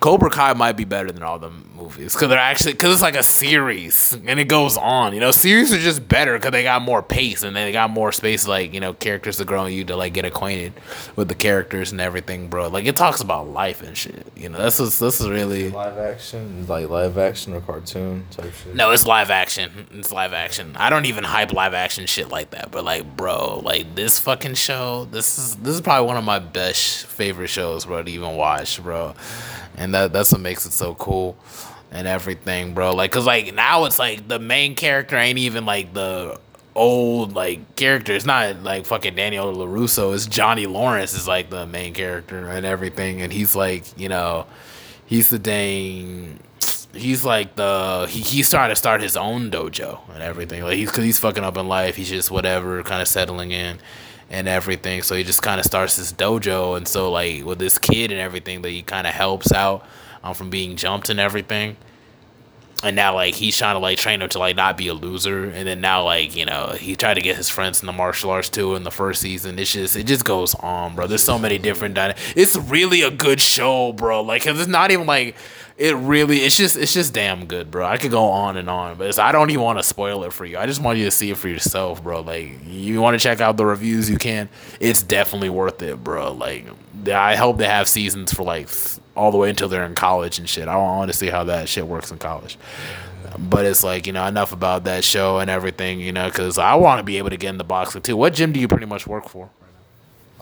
Cobra 0.00 0.30
Kai 0.30 0.54
might 0.54 0.78
be 0.78 0.84
better 0.84 1.12
than 1.12 1.22
all 1.22 1.38
the 1.38 1.50
movies 1.76 2.14
because 2.14 2.30
they're 2.30 2.38
actually 2.38 2.72
because 2.72 2.92
it's 2.94 3.02
like 3.02 3.16
a 3.16 3.22
series 3.22 4.14
and 4.14 4.40
it 4.40 4.48
goes 4.48 4.78
on. 4.78 5.12
You 5.12 5.20
know, 5.20 5.30
series 5.30 5.74
are 5.74 5.78
just 5.78 6.08
better 6.08 6.38
because 6.38 6.52
they 6.52 6.62
got 6.62 6.80
more 6.80 7.02
pace 7.02 7.42
and 7.42 7.54
they 7.54 7.70
got 7.70 7.90
more 7.90 8.10
space, 8.10 8.48
like 8.48 8.72
you 8.72 8.80
know, 8.80 8.94
characters 8.94 9.36
to 9.36 9.44
grow 9.44 9.64
on 9.64 9.72
you 9.72 9.84
to 9.84 9.96
like 9.96 10.14
get 10.14 10.24
acquainted 10.24 10.72
with 11.16 11.28
the 11.28 11.34
characters 11.34 11.92
and 11.92 12.00
everything, 12.00 12.48
bro. 12.48 12.68
Like 12.68 12.86
it 12.86 12.96
talks 12.96 13.20
about 13.20 13.48
life 13.48 13.82
and 13.82 13.94
shit. 13.96 14.26
You 14.36 14.48
know, 14.48 14.62
this 14.62 14.80
is 14.80 14.98
this 14.98 15.20
is 15.20 15.28
really 15.28 15.68
Live 15.70 15.98
action, 15.98 16.66
like 16.66 16.88
live 16.88 17.18
action 17.18 17.52
or 17.52 17.60
cartoon 17.60 18.26
type 18.30 18.54
shit. 18.54 18.74
no, 18.74 18.92
it's 18.92 19.06
live 19.06 19.30
action. 19.30 19.86
It's 19.92 20.12
live 20.12 20.32
action. 20.32 20.76
I 20.76 20.88
don't 20.88 21.04
even 21.04 21.24
hype 21.24 21.52
live 21.52 21.74
action 21.74 22.06
shit 22.06 22.30
like 22.30 22.50
that. 22.50 22.70
But 22.70 22.84
like, 22.84 23.16
bro, 23.18 23.58
like 23.58 23.94
this 23.96 24.18
fucking 24.18 24.54
show, 24.54 25.04
this 25.10 25.36
is 25.38 25.56
this 25.56 25.74
is 25.74 25.82
probably 25.82 26.06
one 26.06 26.16
of 26.16 26.24
my 26.24 26.38
best 26.38 27.04
favorite 27.04 27.48
shows, 27.48 27.84
bro, 27.84 28.02
to 28.02 28.10
even 28.10 28.36
watch, 28.36 28.82
bro. 28.82 29.14
And 29.76 29.94
that 29.94 30.12
that's 30.12 30.32
what 30.32 30.40
makes 30.40 30.66
it 30.66 30.72
so 30.72 30.94
cool 30.94 31.36
and 31.90 32.06
everything, 32.06 32.74
bro. 32.74 32.94
Like, 32.94 33.10
cause 33.10 33.26
like 33.26 33.54
now 33.54 33.84
it's 33.84 33.98
like 33.98 34.28
the 34.28 34.38
main 34.38 34.74
character 34.74 35.16
ain't 35.16 35.38
even 35.38 35.66
like 35.66 35.94
the 35.94 36.38
old 36.74 37.34
like 37.34 37.76
character. 37.76 38.12
It's 38.12 38.26
not 38.26 38.62
like 38.62 38.86
fucking 38.86 39.14
Daniel 39.14 39.52
LaRusso. 39.52 40.14
It's 40.14 40.26
Johnny 40.26 40.66
Lawrence 40.66 41.14
is 41.14 41.26
like 41.26 41.50
the 41.50 41.66
main 41.66 41.94
character 41.94 42.48
and 42.48 42.66
everything. 42.66 43.22
And 43.22 43.32
he's 43.32 43.56
like, 43.56 43.98
you 43.98 44.08
know, 44.08 44.46
he's 45.06 45.30
the 45.30 45.38
dang 45.38 46.40
he's 46.94 47.24
like 47.24 47.54
the 47.56 48.06
he, 48.10 48.20
he's 48.20 48.50
trying 48.50 48.70
to 48.70 48.76
start 48.76 49.00
his 49.00 49.16
own 49.16 49.50
dojo 49.50 50.00
and 50.12 50.22
everything 50.22 50.62
like 50.62 50.76
he's 50.76 50.90
because 50.90 51.04
he's 51.04 51.18
fucking 51.18 51.44
up 51.44 51.56
in 51.56 51.68
life 51.68 51.96
he's 51.96 52.08
just 52.08 52.30
whatever 52.30 52.82
kind 52.82 53.00
of 53.00 53.08
settling 53.08 53.52
in 53.52 53.78
and 54.30 54.48
everything. 54.48 55.02
So 55.02 55.14
he 55.16 55.24
just 55.24 55.42
kind 55.42 55.58
of 55.58 55.66
starts 55.66 55.96
this 55.96 56.12
dojo 56.12 56.76
and 56.76 56.86
so 56.86 57.10
like 57.10 57.44
with 57.44 57.58
this 57.58 57.78
kid 57.78 58.10
and 58.12 58.20
everything 58.20 58.62
that 58.62 58.70
he 58.70 58.82
kind 58.82 59.06
of 59.06 59.12
helps 59.12 59.52
out 59.52 59.84
um, 60.22 60.34
from 60.34 60.50
being 60.50 60.76
jumped 60.76 61.10
and 61.10 61.18
everything. 61.20 61.76
And 62.82 62.96
now 62.96 63.14
like 63.14 63.34
he's 63.34 63.58
trying 63.58 63.74
to 63.74 63.78
like 63.78 63.98
train 63.98 64.22
him 64.22 64.28
to 64.30 64.38
like 64.38 64.56
not 64.56 64.78
be 64.78 64.88
a 64.88 64.94
loser. 64.94 65.44
And 65.50 65.68
then 65.68 65.82
now 65.82 66.04
like 66.04 66.34
you 66.34 66.46
know 66.46 66.68
he 66.78 66.96
tried 66.96 67.14
to 67.14 67.20
get 67.20 67.36
his 67.36 67.50
friends 67.50 67.80
in 67.82 67.86
the 67.86 67.92
martial 67.92 68.30
arts 68.30 68.48
too 68.48 68.74
in 68.74 68.84
the 68.84 68.90
first 68.90 69.20
season. 69.20 69.58
It's 69.58 69.72
just 69.72 69.96
it 69.96 70.04
just 70.04 70.24
goes 70.24 70.54
on 70.54 70.94
bro. 70.94 71.06
There's 71.06 71.22
so 71.22 71.38
many 71.38 71.58
different 71.58 71.94
dyna- 71.94 72.14
it's 72.36 72.56
really 72.56 73.02
a 73.02 73.10
good 73.10 73.38
show 73.40 73.92
bro. 73.92 74.22
Like 74.22 74.44
'cause 74.44 74.58
it's 74.58 74.68
not 74.68 74.90
even 74.92 75.06
like 75.06 75.36
it 75.80 75.96
really 75.96 76.40
it's 76.40 76.58
just 76.58 76.76
it's 76.76 76.92
just 76.92 77.14
damn 77.14 77.46
good 77.46 77.70
bro. 77.70 77.86
I 77.86 77.96
could 77.96 78.10
go 78.10 78.24
on 78.24 78.58
and 78.58 78.68
on 78.68 78.98
but 78.98 79.18
i 79.18 79.32
don't 79.32 79.48
even 79.48 79.64
want 79.64 79.78
to 79.78 79.82
spoil 79.82 80.24
it 80.24 80.32
for 80.32 80.44
you. 80.44 80.58
I 80.58 80.66
just 80.66 80.82
want 80.82 80.98
you 80.98 81.06
to 81.06 81.10
see 81.10 81.30
it 81.30 81.38
for 81.38 81.48
yourself 81.48 82.02
bro. 82.04 82.20
Like 82.20 82.50
you 82.66 83.00
want 83.00 83.18
to 83.18 83.22
check 83.22 83.40
out 83.40 83.56
the 83.56 83.64
reviews 83.64 84.10
you 84.10 84.18
can. 84.18 84.50
It's 84.78 85.02
definitely 85.02 85.48
worth 85.48 85.80
it 85.82 86.04
bro. 86.04 86.32
Like 86.32 86.66
i 87.08 87.34
hope 87.34 87.56
they 87.56 87.66
have 87.66 87.88
seasons 87.88 88.30
for 88.30 88.42
like 88.42 88.68
all 89.16 89.32
the 89.32 89.38
way 89.38 89.48
until 89.48 89.68
they're 89.68 89.86
in 89.86 89.94
college 89.94 90.38
and 90.38 90.46
shit. 90.46 90.68
I 90.68 90.76
want 90.76 91.10
to 91.10 91.16
see 91.16 91.28
how 91.28 91.44
that 91.44 91.66
shit 91.66 91.86
works 91.86 92.10
in 92.10 92.18
college. 92.18 92.58
But 93.38 93.64
it's 93.64 93.82
like 93.82 94.06
you 94.06 94.12
know 94.12 94.26
enough 94.26 94.52
about 94.52 94.84
that 94.84 95.02
show 95.02 95.38
and 95.38 95.48
everything 95.48 96.00
you 96.00 96.12
know 96.12 96.28
because 96.28 96.58
i 96.58 96.74
want 96.74 96.98
to 96.98 97.04
be 97.04 97.16
able 97.16 97.30
to 97.30 97.38
get 97.38 97.48
in 97.48 97.56
the 97.56 97.64
boxing 97.64 98.02
too. 98.02 98.18
What 98.18 98.34
gym 98.34 98.52
do 98.52 98.60
you 98.60 98.68
pretty 98.68 98.86
much 98.86 99.06
work 99.06 99.30
for 99.30 99.48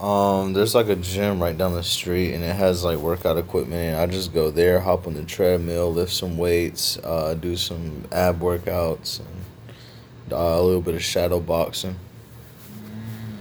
Um, 0.01 0.53
there's 0.53 0.75
like 0.77 0.89
a 0.89 0.95
gym 0.97 1.43
right 1.43 1.57
down 1.59 1.73
the 1.73 1.83
street, 1.83 2.33
and 2.35 2.45
it 2.45 2.55
has 2.55 2.85
like 2.85 2.99
workout 2.99 3.37
equipment. 3.37 3.95
And 3.95 3.97
I 3.97 4.07
just 4.07 4.33
go 4.33 4.51
there, 4.51 4.79
hop 4.81 5.07
on 5.09 5.15
the 5.15 5.25
treadmill, 5.25 5.93
lift 5.93 6.13
some 6.13 6.39
weights, 6.39 6.99
uh, 7.03 7.35
do 7.35 7.57
some 7.57 8.05
ab 8.13 8.39
workouts, 8.39 9.19
and 9.19 10.33
uh, 10.33 10.37
a 10.37 10.63
little 10.63 10.81
bit 10.83 10.95
of 10.95 11.03
shadow 11.03 11.41
boxing. 11.41 11.97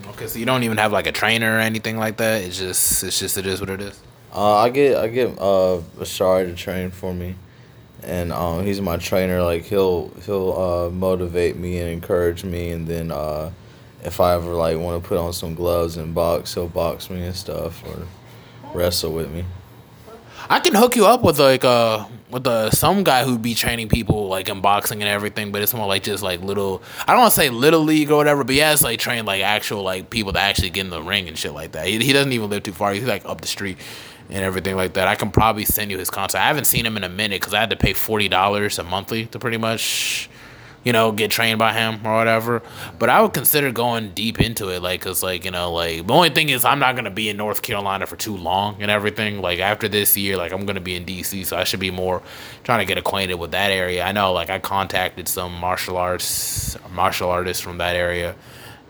okay 0.10 0.26
so 0.26 0.40
you 0.40 0.46
don't 0.46 0.64
even 0.64 0.78
have 0.78 0.92
like 0.92 1.06
a 1.06 1.12
trainer 1.12 1.58
or 1.58 1.60
anything 1.60 1.98
like 1.98 2.18
that 2.18 2.42
it's 2.42 2.58
just 2.58 3.04
it's 3.04 3.20
just 3.20 3.38
it 3.38 3.46
is 3.46 3.60
what 3.60 3.70
it 3.70 3.82
is 3.82 4.00
Uh, 4.34 4.56
I 4.56 4.70
get 4.70 4.98
I 4.98 5.08
get 5.10 5.30
uh 5.40 5.82
Ashari 6.00 6.46
to 6.50 6.56
train 6.56 6.90
for 6.92 7.14
me, 7.14 7.36
and 8.04 8.32
um 8.34 8.66
he's 8.66 8.82
my 8.82 8.98
trainer. 8.98 9.44
Like 9.44 9.64
he'll 9.66 10.10
he'll 10.26 10.54
uh 10.58 10.90
motivate 10.90 11.56
me 11.58 11.78
and 11.80 11.90
encourage 11.90 12.44
me, 12.44 12.72
and 12.72 12.88
then 12.88 13.12
uh 13.12 13.52
if 14.08 14.22
I 14.22 14.34
ever 14.36 14.54
like 14.54 14.78
want 14.78 15.04
to 15.04 15.08
put 15.08 15.18
on 15.18 15.34
some 15.34 15.54
gloves 15.54 15.98
and 15.98 16.16
box, 16.16 16.54
he'll 16.54 16.70
box 16.70 17.10
me 17.10 17.26
and 17.26 17.36
stuff 17.36 17.84
or 17.86 18.08
wrestle 18.74 19.12
with 19.12 19.30
me. 19.30 19.44
I 20.50 20.62
can 20.62 20.74
hook 20.74 20.96
you 20.96 21.06
up 21.06 21.24
with 21.24 21.40
like 21.40 21.66
uh 21.66 22.06
with 22.32 22.48
uh 22.48 22.72
some 22.72 23.04
guy 23.04 23.26
who'd 23.26 23.42
be 23.42 23.54
training 23.54 23.90
people 23.90 24.30
like 24.30 24.48
in 24.48 24.62
boxing 24.62 25.02
and 25.02 25.10
everything, 25.10 25.52
but 25.52 25.62
it's 25.62 25.74
more 25.74 25.88
like 25.88 26.04
just 26.04 26.24
like 26.24 26.40
little 26.42 26.82
I 27.06 27.12
don't 27.12 27.20
want 27.20 27.34
to 27.34 27.36
say 27.36 27.50
little 27.50 27.82
league 27.82 28.10
or 28.10 28.16
whatever, 28.16 28.46
but 28.46 28.54
he 28.54 28.60
has 28.60 28.82
like 28.82 29.00
trained 29.00 29.28
like 29.28 29.42
actual 29.44 29.84
like 29.84 30.10
people 30.10 30.32
that 30.32 30.50
actually 30.50 30.70
get 30.70 30.86
in 30.86 30.90
the 30.90 31.04
ring 31.04 31.28
and 31.28 31.38
shit 31.38 31.54
like 31.54 31.74
that. 31.74 31.86
He, 31.88 32.00
he 32.00 32.14
doesn't 32.14 32.32
even 32.32 32.50
live 32.50 32.64
too 32.64 32.72
far. 32.72 32.94
He's 32.94 33.04
like 33.04 33.26
up 33.26 33.42
the 33.42 33.48
street 33.48 33.78
and 34.30 34.42
everything 34.44 34.78
like 34.78 34.94
that. 34.94 35.10
I 35.10 35.16
can 35.16 35.32
probably 35.32 35.66
send 35.66 35.92
you 35.92 35.98
his 35.98 36.10
contact. 36.10 36.42
I 36.42 36.48
haven't 36.48 36.66
seen 36.66 36.86
him 36.86 36.96
in 36.96 37.04
a 37.04 37.10
minute 37.10 37.42
because 37.42 37.54
I 37.54 37.60
had 37.60 37.72
to 37.72 37.78
pay 37.78 37.92
forty 37.92 38.30
dollars 38.30 38.80
a 38.80 38.84
monthly 38.84 39.26
to 39.28 39.40
pretty 39.40 39.58
much 39.58 40.30
you 40.84 40.94
know, 40.94 41.12
get 41.12 41.32
trained 41.32 41.60
by 41.60 41.74
him 41.74 42.06
or 42.06 42.16
whatever. 42.16 42.62
But 42.98 43.10
I 43.10 43.22
would 43.22 43.34
consider 43.34 43.72
going 43.72 44.12
deep 44.12 44.40
into 44.40 44.70
it, 44.70 44.82
like, 44.82 45.02
cause 45.02 45.22
like 45.24 45.46
you 45.46 45.52
know, 45.52 45.72
like 45.72 46.08
the 46.08 46.14
only 46.14 46.30
thing 46.30 46.50
is 46.50 46.66
I'm 46.66 46.80
not 46.80 46.96
gonna 46.96 47.12
be 47.12 47.30
in 47.30 47.38
North 47.38 47.62
Carolina 47.62 48.06
for 48.06 48.16
too 48.16 48.38
long 48.38 48.82
and 48.82 48.90
everything. 48.90 49.42
Like 49.42 49.60
after 49.60 49.88
this 49.88 50.16
year, 50.18 50.38
like 50.38 50.52
I'm 50.52 50.66
gonna 50.66 50.82
be 50.82 50.96
in 50.96 51.06
DC, 51.06 51.46
so 51.46 51.58
I 51.58 51.64
should 51.64 51.80
be 51.80 51.92
more 51.92 52.22
trying 52.64 52.80
to 52.80 52.86
get 52.86 52.98
acquainted 52.98 53.36
with 53.36 53.52
that 53.52 53.72
area. 53.72 54.04
I 54.04 54.12
know, 54.12 54.34
like 54.34 54.50
I 54.50 54.60
contacted 54.60 55.28
some 55.28 55.54
martial 55.54 55.98
arts 55.98 56.78
martial 56.92 57.30
artists 57.30 57.62
from 57.62 57.78
that 57.80 57.96
area. 57.96 58.36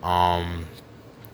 Um, 0.04 0.68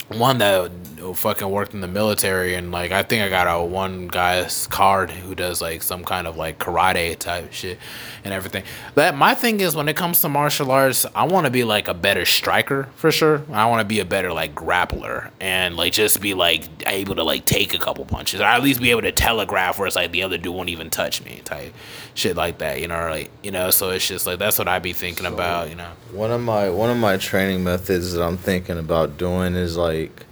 one 0.09 0.37
that 0.39 0.71
fucking 1.11 1.49
worked 1.49 1.73
in 1.73 1.81
the 1.81 1.87
military 1.87 2.55
and 2.55 2.71
like 2.71 2.91
I 2.91 3.03
think 3.03 3.23
I 3.23 3.29
got 3.29 3.47
a 3.47 3.61
one 3.65 4.07
guy's 4.07 4.67
card 4.67 5.09
who 5.11 5.35
does 5.35 5.61
like 5.61 5.83
some 5.83 6.03
kind 6.05 6.27
of 6.27 6.37
like 6.37 6.59
karate 6.59 7.17
type 7.17 7.51
shit 7.51 7.79
and 8.23 8.33
everything. 8.33 8.63
That 8.95 9.15
my 9.17 9.33
thing 9.33 9.59
is 9.59 9.75
when 9.75 9.89
it 9.89 9.95
comes 9.97 10.21
to 10.21 10.29
martial 10.29 10.71
arts, 10.71 11.05
I 11.15 11.23
want 11.23 11.45
to 11.45 11.51
be 11.51 11.63
like 11.63 11.87
a 11.87 11.93
better 11.93 12.25
striker 12.25 12.89
for 12.95 13.11
sure. 13.11 13.41
I 13.51 13.65
want 13.65 13.81
to 13.81 13.85
be 13.85 13.99
a 13.99 14.05
better 14.05 14.31
like 14.31 14.55
grappler 14.55 15.31
and 15.41 15.75
like 15.75 15.93
just 15.93 16.21
be 16.21 16.33
like 16.33 16.63
able 16.87 17.15
to 17.15 17.23
like 17.23 17.45
take 17.45 17.73
a 17.73 17.79
couple 17.79 18.05
punches 18.05 18.39
or 18.39 18.45
at 18.45 18.61
least 18.63 18.79
be 18.79 18.91
able 18.91 19.01
to 19.01 19.11
telegraph 19.11 19.77
where 19.79 19.87
it's 19.87 19.95
like 19.95 20.11
the 20.11 20.23
other 20.23 20.37
dude 20.37 20.53
won't 20.53 20.69
even 20.69 20.89
touch 20.89 21.23
me 21.25 21.41
type 21.43 21.73
shit 22.13 22.35
like 22.35 22.59
that, 22.59 22.79
you 22.79 22.87
know, 22.87 23.09
like 23.09 23.31
you 23.41 23.49
know, 23.49 23.71
so 23.71 23.89
it's 23.89 24.07
just 24.07 24.27
like 24.27 24.37
that's 24.37 24.59
what 24.59 24.67
I'd 24.67 24.83
be 24.83 24.93
thinking 24.93 25.25
So- 25.25 25.33
about, 25.33 25.69
you 25.69 25.75
know. 25.75 25.89
One 26.11 26.29
of 26.29 26.41
my 26.41 26.69
one 26.69 26.91
of 26.91 26.97
my 26.97 27.17
training 27.17 27.63
methods 27.63 28.13
that 28.13 28.21
I'm 28.23 28.37
thinking 28.37 28.77
about 28.77 29.17
doing 29.17 29.55
is 29.55 29.75
like, 29.77 30.27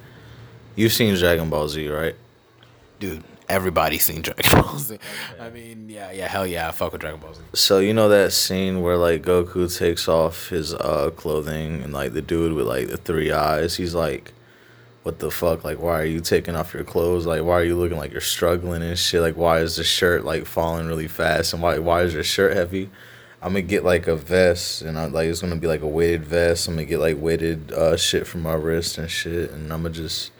you've 0.76 0.94
seen 0.94 1.16
Dragon 1.16 1.50
Ball 1.50 1.68
Z, 1.68 1.88
right? 1.88 2.16
dude, 3.00 3.24
everybody's 3.50 4.04
seen 4.06 4.22
Dragon 4.22 4.62
Ball 4.62 4.78
Z. 4.78 4.98
I 5.40 5.50
mean, 5.50 5.90
yeah, 5.90 6.12
yeah, 6.12 6.28
hell 6.28 6.46
yeah, 6.46 6.68
I 6.68 6.72
fuck 6.72 6.92
with 6.92 7.02
Dragon 7.02 7.20
Ball 7.20 7.34
Z. 7.34 7.42
So 7.54 7.80
you 7.80 7.94
know 7.94 8.10
that 8.10 8.32
scene 8.32 8.82
where 8.82 8.96
like 8.96 9.24
Goku 9.24 9.76
takes 9.76 10.08
off 10.08 10.50
his 10.50 10.74
uh 10.74 11.10
clothing 11.16 11.82
and 11.84 11.92
like 11.94 12.14
the 12.14 12.22
dude 12.22 12.54
with 12.54 12.68
like 12.68 12.88
the 12.90 12.98
three 12.98 13.32
eyes, 13.32 13.76
he's 13.78 13.96
like, 13.96 14.34
"What 15.04 15.18
the 15.20 15.32
fuck? 15.32 15.64
Like, 15.64 15.80
why 15.80 16.00
are 16.00 16.06
you 16.06 16.22
taking 16.22 16.56
off 16.56 16.74
your 16.76 16.84
clothes? 16.84 17.26
Like, 17.26 17.44
why 17.44 17.54
are 17.54 17.64
you 17.64 17.76
looking 17.76 17.98
like 17.98 18.12
you're 18.12 18.22
struggling 18.22 18.84
and 18.84 18.98
shit? 18.98 19.22
Like, 19.22 19.36
why 19.36 19.60
is 19.60 19.78
the 19.78 19.84
shirt 19.84 20.24
like 20.24 20.46
falling 20.46 20.88
really 20.88 21.08
fast 21.08 21.54
and 21.54 21.62
why 21.64 21.80
why 21.80 22.04
is 22.04 22.14
your 22.14 22.24
shirt 22.24 22.56
heavy?" 22.56 22.90
I'm 23.44 23.54
gonna 23.54 23.64
get 23.64 23.84
like 23.84 24.06
a 24.06 24.16
vest, 24.16 24.84
and 24.84 25.00
I 25.00 25.06
like 25.08 25.28
it's 25.28 25.42
gonna 25.42 25.56
be 25.56 25.66
like 25.66 25.82
a 25.82 25.88
weighted 25.88 26.24
vest. 26.24 26.68
I'm 26.68 26.76
gonna 26.76 26.86
get 26.86 27.00
like 27.00 27.18
weighted 27.20 27.72
uh, 27.72 27.98
shit 27.98 28.28
from 28.28 28.44
my 28.44 28.54
wrist 28.54 29.00
and 29.00 29.10
shit, 29.10 29.50
and 29.50 29.74
I'm 29.74 29.82
gonna 29.82 29.96
just 29.96 30.32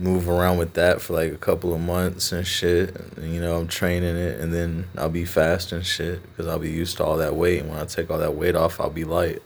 move 0.00 0.28
around 0.28 0.58
with 0.58 0.72
that 0.74 1.00
for 1.00 1.12
like 1.12 1.32
a 1.32 1.36
couple 1.36 1.74
of 1.74 1.80
months 1.80 2.32
and 2.32 2.46
shit. 2.46 2.96
And, 3.16 3.32
you 3.32 3.40
know, 3.40 3.58
I'm 3.58 3.68
training 3.68 4.16
it, 4.16 4.40
and 4.40 4.52
then 4.52 4.86
I'll 4.96 5.10
be 5.10 5.24
fast 5.24 5.72
and 5.72 5.84
shit 5.84 6.22
because 6.22 6.46
I'll 6.46 6.58
be 6.58 6.70
used 6.70 6.96
to 6.96 7.04
all 7.04 7.18
that 7.18 7.36
weight. 7.36 7.60
And 7.60 7.70
when 7.70 7.78
I 7.78 7.84
take 7.84 8.10
all 8.10 8.18
that 8.18 8.34
weight 8.34 8.56
off, 8.56 8.80
I'll 8.80 8.90
be 8.90 9.04
light. 9.04 9.42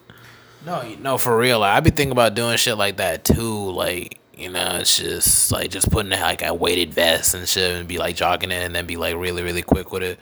No, 0.64 0.82
no, 1.00 1.18
for 1.18 1.36
real. 1.36 1.58
Like, 1.58 1.76
I 1.76 1.80
be 1.80 1.90
thinking 1.90 2.12
about 2.12 2.34
doing 2.34 2.56
shit 2.56 2.78
like 2.78 2.96
that 2.96 3.24
too. 3.24 3.70
Like, 3.72 4.18
you 4.36 4.50
know, 4.50 4.78
it's 4.80 4.98
just 4.98 5.52
like 5.52 5.70
just 5.70 5.90
putting 5.90 6.10
like 6.10 6.42
a 6.42 6.54
weighted 6.54 6.94
vest 6.94 7.34
and 7.34 7.46
shit, 7.48 7.76
and 7.76 7.86
be 7.86 7.98
like 7.98 8.16
jogging 8.16 8.50
it, 8.50 8.62
and 8.62 8.74
then 8.74 8.86
be 8.86 8.96
like 8.96 9.16
really, 9.16 9.42
really 9.42 9.62
quick 9.62 9.92
with 9.92 10.02
it. 10.02 10.18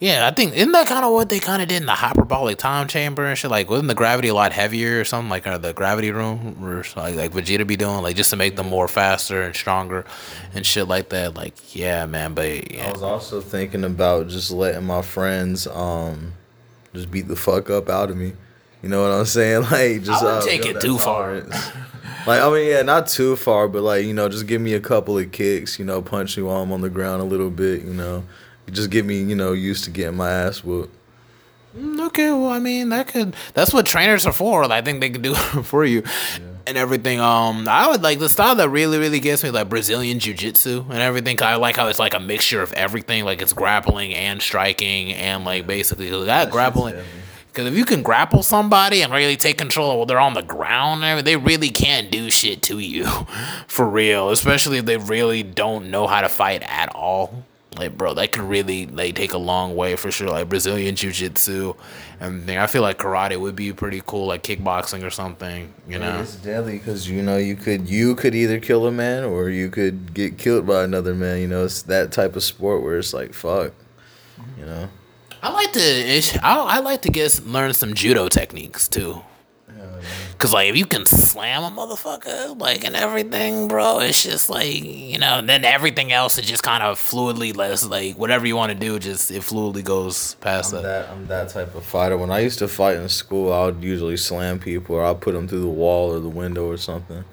Yeah, 0.00 0.26
I 0.26 0.30
think 0.32 0.54
isn't 0.54 0.72
that 0.72 0.86
kind 0.86 1.04
of 1.04 1.12
what 1.12 1.28
they 1.28 1.38
kind 1.38 1.62
of 1.62 1.68
did 1.68 1.82
in 1.82 1.86
the 1.86 1.92
hyperbolic 1.92 2.58
time 2.58 2.88
chamber 2.88 3.24
and 3.24 3.38
shit? 3.38 3.50
Like, 3.50 3.70
wasn't 3.70 3.88
the 3.88 3.94
gravity 3.94 4.28
a 4.28 4.34
lot 4.34 4.52
heavier 4.52 5.00
or 5.00 5.04
something? 5.04 5.30
Like, 5.30 5.46
or 5.46 5.58
the 5.58 5.72
gravity 5.72 6.10
room, 6.10 6.58
or 6.62 6.84
like 6.96 7.14
like 7.14 7.32
Vegeta 7.32 7.66
be 7.66 7.76
doing, 7.76 8.02
like 8.02 8.16
just 8.16 8.30
to 8.30 8.36
make 8.36 8.56
them 8.56 8.68
more 8.68 8.88
faster 8.88 9.42
and 9.42 9.54
stronger, 9.54 10.04
and 10.54 10.66
shit 10.66 10.88
like 10.88 11.10
that. 11.10 11.34
Like, 11.34 11.74
yeah, 11.74 12.06
man. 12.06 12.34
But 12.34 12.72
yeah. 12.72 12.88
I 12.88 12.92
was 12.92 13.02
also 13.02 13.40
thinking 13.40 13.84
about 13.84 14.28
just 14.28 14.50
letting 14.50 14.84
my 14.84 15.02
friends 15.02 15.66
um 15.66 16.34
just 16.92 17.10
beat 17.10 17.28
the 17.28 17.36
fuck 17.36 17.70
up 17.70 17.88
out 17.88 18.10
of 18.10 18.16
me. 18.16 18.32
You 18.82 18.90
know 18.90 19.02
what 19.02 19.12
I'm 19.12 19.24
saying? 19.24 19.62
Like 19.70 20.02
just 20.02 20.22
I 20.22 20.38
uh, 20.38 20.42
take 20.42 20.66
it 20.66 20.80
too 20.80 20.98
far. 20.98 21.36
like 22.26 22.42
I 22.42 22.50
mean, 22.50 22.68
yeah, 22.68 22.82
not 22.82 23.06
too 23.06 23.36
far, 23.36 23.68
but 23.68 23.82
like 23.82 24.04
you 24.04 24.12
know, 24.12 24.28
just 24.28 24.46
give 24.46 24.60
me 24.60 24.74
a 24.74 24.80
couple 24.80 25.16
of 25.18 25.32
kicks. 25.32 25.78
You 25.78 25.84
know, 25.84 26.02
punch 26.02 26.36
me 26.36 26.42
while 26.42 26.62
I'm 26.62 26.72
on 26.72 26.82
the 26.82 26.90
ground 26.90 27.22
a 27.22 27.24
little 27.24 27.50
bit. 27.50 27.82
You 27.82 27.94
know, 27.94 28.24
just 28.70 28.90
get 28.90 29.04
me 29.04 29.22
you 29.22 29.34
know 29.36 29.52
used 29.52 29.84
to 29.84 29.90
getting 29.90 30.16
my 30.16 30.30
ass 30.30 30.62
whooped. 30.64 30.94
Mm, 31.76 32.06
Okay, 32.06 32.30
well, 32.30 32.48
I 32.50 32.60
mean, 32.60 32.90
that 32.90 33.08
could. 33.08 33.34
That's 33.54 33.72
what 33.72 33.86
trainers 33.86 34.26
are 34.26 34.32
for. 34.32 34.62
I 34.70 34.80
think 34.82 35.00
they 35.00 35.10
can 35.10 35.22
do 35.22 35.32
it 35.32 35.36
for 35.64 35.84
you, 35.84 36.04
and 36.66 36.76
everything. 36.78 37.20
Um, 37.20 37.66
I 37.68 37.88
would 37.88 38.02
like 38.02 38.20
the 38.20 38.28
style 38.28 38.54
that 38.56 38.68
really, 38.68 38.98
really 38.98 39.18
gets 39.20 39.42
me, 39.42 39.50
like 39.50 39.68
Brazilian 39.68 40.18
jiu 40.20 40.34
jitsu 40.34 40.84
and 40.88 40.98
everything. 40.98 41.42
I 41.42 41.56
like 41.56 41.76
how 41.76 41.88
it's 41.88 41.98
like 41.98 42.14
a 42.14 42.20
mixture 42.20 42.62
of 42.62 42.72
everything. 42.74 43.24
Like 43.24 43.42
it's 43.42 43.52
grappling 43.52 44.14
and 44.14 44.40
striking, 44.40 45.12
and 45.14 45.44
like 45.44 45.66
basically 45.66 46.10
that 46.26 46.50
grappling. 46.50 46.94
Because 47.48 47.66
if 47.66 47.76
you 47.78 47.84
can 47.84 48.02
grapple 48.02 48.42
somebody 48.42 49.00
and 49.02 49.12
really 49.12 49.36
take 49.36 49.58
control 49.58 49.92
of 49.92 49.96
while 49.96 50.06
they're 50.06 50.18
on 50.20 50.34
the 50.34 50.42
ground, 50.42 51.02
and 51.02 51.10
everything, 51.10 51.24
they 51.24 51.36
really 51.44 51.70
can't 51.70 52.10
do 52.10 52.30
shit 52.30 52.62
to 52.64 52.78
you, 52.78 53.06
for 53.66 53.88
real. 53.88 54.30
Especially 54.30 54.78
if 54.78 54.84
they 54.84 54.96
really 54.96 55.42
don't 55.42 55.90
know 55.90 56.06
how 56.06 56.20
to 56.20 56.28
fight 56.28 56.62
at 56.64 56.94
all. 56.94 57.44
Like, 57.76 57.96
bro, 57.96 58.14
that 58.14 58.32
could 58.32 58.42
really 58.44 58.86
like 58.86 59.14
take 59.16 59.32
a 59.32 59.38
long 59.38 59.74
way 59.74 59.96
for 59.96 60.10
sure. 60.10 60.28
Like 60.28 60.48
Brazilian 60.48 60.94
jiu 60.94 61.10
jitsu, 61.10 61.74
and 62.20 62.48
I 62.50 62.66
feel 62.66 62.82
like 62.82 62.98
karate 62.98 63.38
would 63.38 63.56
be 63.56 63.72
pretty 63.72 64.00
cool, 64.06 64.26
like 64.26 64.42
kickboxing 64.42 65.04
or 65.04 65.10
something. 65.10 65.72
You 65.88 65.98
know, 65.98 66.20
It's 66.20 66.36
deadly 66.36 66.78
because 66.78 67.08
you 67.10 67.20
know 67.22 67.36
you 67.36 67.56
could 67.56 67.88
you 67.88 68.14
could 68.14 68.34
either 68.34 68.60
kill 68.60 68.86
a 68.86 68.92
man 68.92 69.24
or 69.24 69.50
you 69.50 69.70
could 69.70 70.14
get 70.14 70.38
killed 70.38 70.66
by 70.66 70.84
another 70.84 71.14
man. 71.14 71.40
You 71.40 71.48
know, 71.48 71.64
it's 71.64 71.82
that 71.82 72.12
type 72.12 72.36
of 72.36 72.44
sport 72.44 72.82
where 72.82 72.98
it's 72.98 73.12
like 73.12 73.34
fuck. 73.34 73.72
You 74.58 74.66
know. 74.66 74.88
I 75.42 75.50
like 75.50 75.72
to. 75.72 75.80
ish- 75.80 76.36
I, 76.42 76.56
I 76.58 76.78
like 76.78 77.02
to 77.02 77.10
get 77.10 77.44
learn 77.44 77.74
some 77.74 77.92
judo 77.94 78.28
techniques 78.28 78.88
too. 78.88 79.20
Cause 80.38 80.52
like 80.52 80.68
if 80.68 80.76
you 80.76 80.84
can 80.84 81.06
slam 81.06 81.62
a 81.62 81.74
motherfucker 81.74 82.58
like 82.60 82.84
and 82.84 82.94
everything, 82.94 83.68
bro, 83.68 84.00
it's 84.00 84.22
just 84.22 84.50
like 84.50 84.82
you 84.84 85.18
know. 85.18 85.40
Then 85.40 85.64
everything 85.64 86.12
else 86.12 86.38
is 86.38 86.46
just 86.46 86.62
kind 86.62 86.82
of 86.82 86.98
fluidly 86.98 87.56
less 87.56 87.86
like 87.86 88.18
whatever 88.18 88.46
you 88.46 88.56
want 88.56 88.72
to 88.72 88.78
do, 88.78 88.98
just 88.98 89.30
it 89.30 89.42
fluidly 89.42 89.84
goes 89.84 90.34
past 90.36 90.74
I'm 90.74 90.82
that. 90.82 91.06
that 91.06 91.10
I'm 91.10 91.26
that 91.28 91.48
type 91.48 91.74
of 91.74 91.84
fighter. 91.84 92.18
When 92.18 92.30
I 92.30 92.40
used 92.40 92.58
to 92.58 92.68
fight 92.68 92.96
in 92.96 93.08
school, 93.08 93.52
I 93.52 93.66
would 93.66 93.82
usually 93.82 94.16
slam 94.16 94.58
people 94.58 94.96
or 94.96 95.04
I'd 95.04 95.20
put 95.20 95.32
them 95.32 95.48
through 95.48 95.60
the 95.60 95.68
wall 95.68 96.12
or 96.12 96.20
the 96.20 96.28
window 96.28 96.66
or 96.66 96.76
something. 96.76 97.24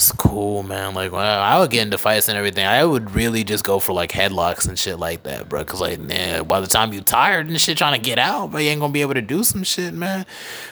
That's 0.00 0.12
cool, 0.12 0.62
man. 0.62 0.94
Like, 0.94 1.12
wow, 1.12 1.42
I 1.42 1.58
would 1.58 1.70
get 1.70 1.82
into 1.82 1.98
fights 1.98 2.30
and 2.30 2.38
everything. 2.38 2.64
I 2.64 2.82
would 2.82 3.10
really 3.10 3.44
just 3.44 3.64
go 3.64 3.78
for 3.78 3.92
like 3.92 4.12
headlocks 4.12 4.66
and 4.66 4.78
shit 4.78 4.98
like 4.98 5.24
that, 5.24 5.50
bro. 5.50 5.62
Cause 5.62 5.78
like, 5.78 6.00
man, 6.00 6.44
by 6.44 6.60
the 6.60 6.66
time 6.66 6.94
you 6.94 7.02
tired 7.02 7.48
and 7.50 7.60
shit 7.60 7.76
trying 7.76 8.00
to 8.00 8.02
get 8.02 8.18
out, 8.18 8.50
but 8.50 8.62
you 8.62 8.70
ain't 8.70 8.80
gonna 8.80 8.94
be 8.94 9.02
able 9.02 9.12
to 9.12 9.20
do 9.20 9.44
some 9.44 9.62
shit, 9.62 9.92
man. 9.92 10.24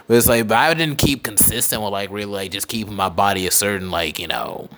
But 0.06 0.16
it's 0.16 0.28
like, 0.28 0.48
but 0.48 0.56
I 0.56 0.72
didn't 0.72 0.96
keep 0.96 1.24
consistent 1.24 1.82
with 1.82 1.92
like 1.92 2.10
really 2.10 2.32
like 2.32 2.52
just 2.52 2.68
keeping 2.68 2.94
my 2.94 3.10
body 3.10 3.46
a 3.46 3.50
certain 3.50 3.90
like 3.90 4.18
you 4.18 4.28
know 4.28 4.70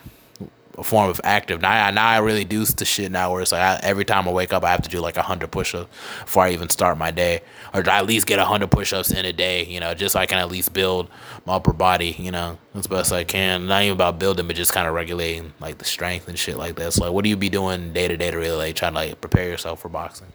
a 0.80 0.84
form 0.84 1.08
of 1.10 1.20
active. 1.22 1.60
Now, 1.60 1.70
I- 1.86 1.90
now 1.90 2.08
I 2.08 2.18
really 2.18 2.44
do 2.44 2.64
the 2.64 2.84
shit 2.84 3.12
now 3.12 3.30
where 3.30 3.42
it's 3.42 3.52
like 3.52 3.60
I, 3.60 3.78
every 3.82 4.04
time 4.04 4.26
I 4.26 4.32
wake 4.32 4.52
up, 4.52 4.64
I 4.64 4.70
have 4.70 4.82
to 4.82 4.88
do 4.88 5.00
like 5.00 5.16
a 5.16 5.22
hundred 5.22 5.50
push-ups 5.50 5.88
before 6.24 6.44
I 6.44 6.50
even 6.52 6.68
start 6.68 6.98
my 6.98 7.10
day, 7.10 7.42
or 7.74 7.88
at 7.88 8.06
least 8.06 8.26
get 8.26 8.38
a 8.38 8.44
hundred 8.44 8.70
push-ups 8.70 9.10
in 9.12 9.24
a 9.24 9.32
day. 9.32 9.64
You 9.66 9.78
know, 9.80 9.94
just 9.94 10.14
so 10.14 10.20
I 10.20 10.26
can 10.26 10.38
at 10.38 10.50
least 10.50 10.72
build 10.72 11.08
my 11.46 11.54
upper 11.54 11.72
body. 11.72 12.16
You 12.18 12.30
know, 12.32 12.58
as 12.74 12.86
best 12.86 13.12
I 13.12 13.24
can. 13.24 13.66
Not 13.66 13.82
even 13.82 13.92
about 13.94 14.18
building, 14.18 14.46
but 14.46 14.56
just 14.56 14.72
kind 14.72 14.88
of 14.88 14.94
regulating 14.94 15.52
like 15.60 15.78
the 15.78 15.84
strength 15.84 16.28
and 16.28 16.38
shit 16.38 16.56
like 16.56 16.76
that. 16.76 16.92
So 16.94 17.04
like, 17.04 17.12
what 17.12 17.22
do 17.24 17.28
you 17.30 17.36
be 17.36 17.48
doing 17.50 17.92
day 17.92 18.08
to 18.08 18.16
day 18.16 18.30
to 18.30 18.36
really 18.36 18.56
like 18.56 18.76
try 18.76 18.88
to 18.88 18.94
like 18.94 19.20
prepare 19.20 19.48
yourself 19.48 19.80
for 19.80 19.88
boxing? 19.88 20.32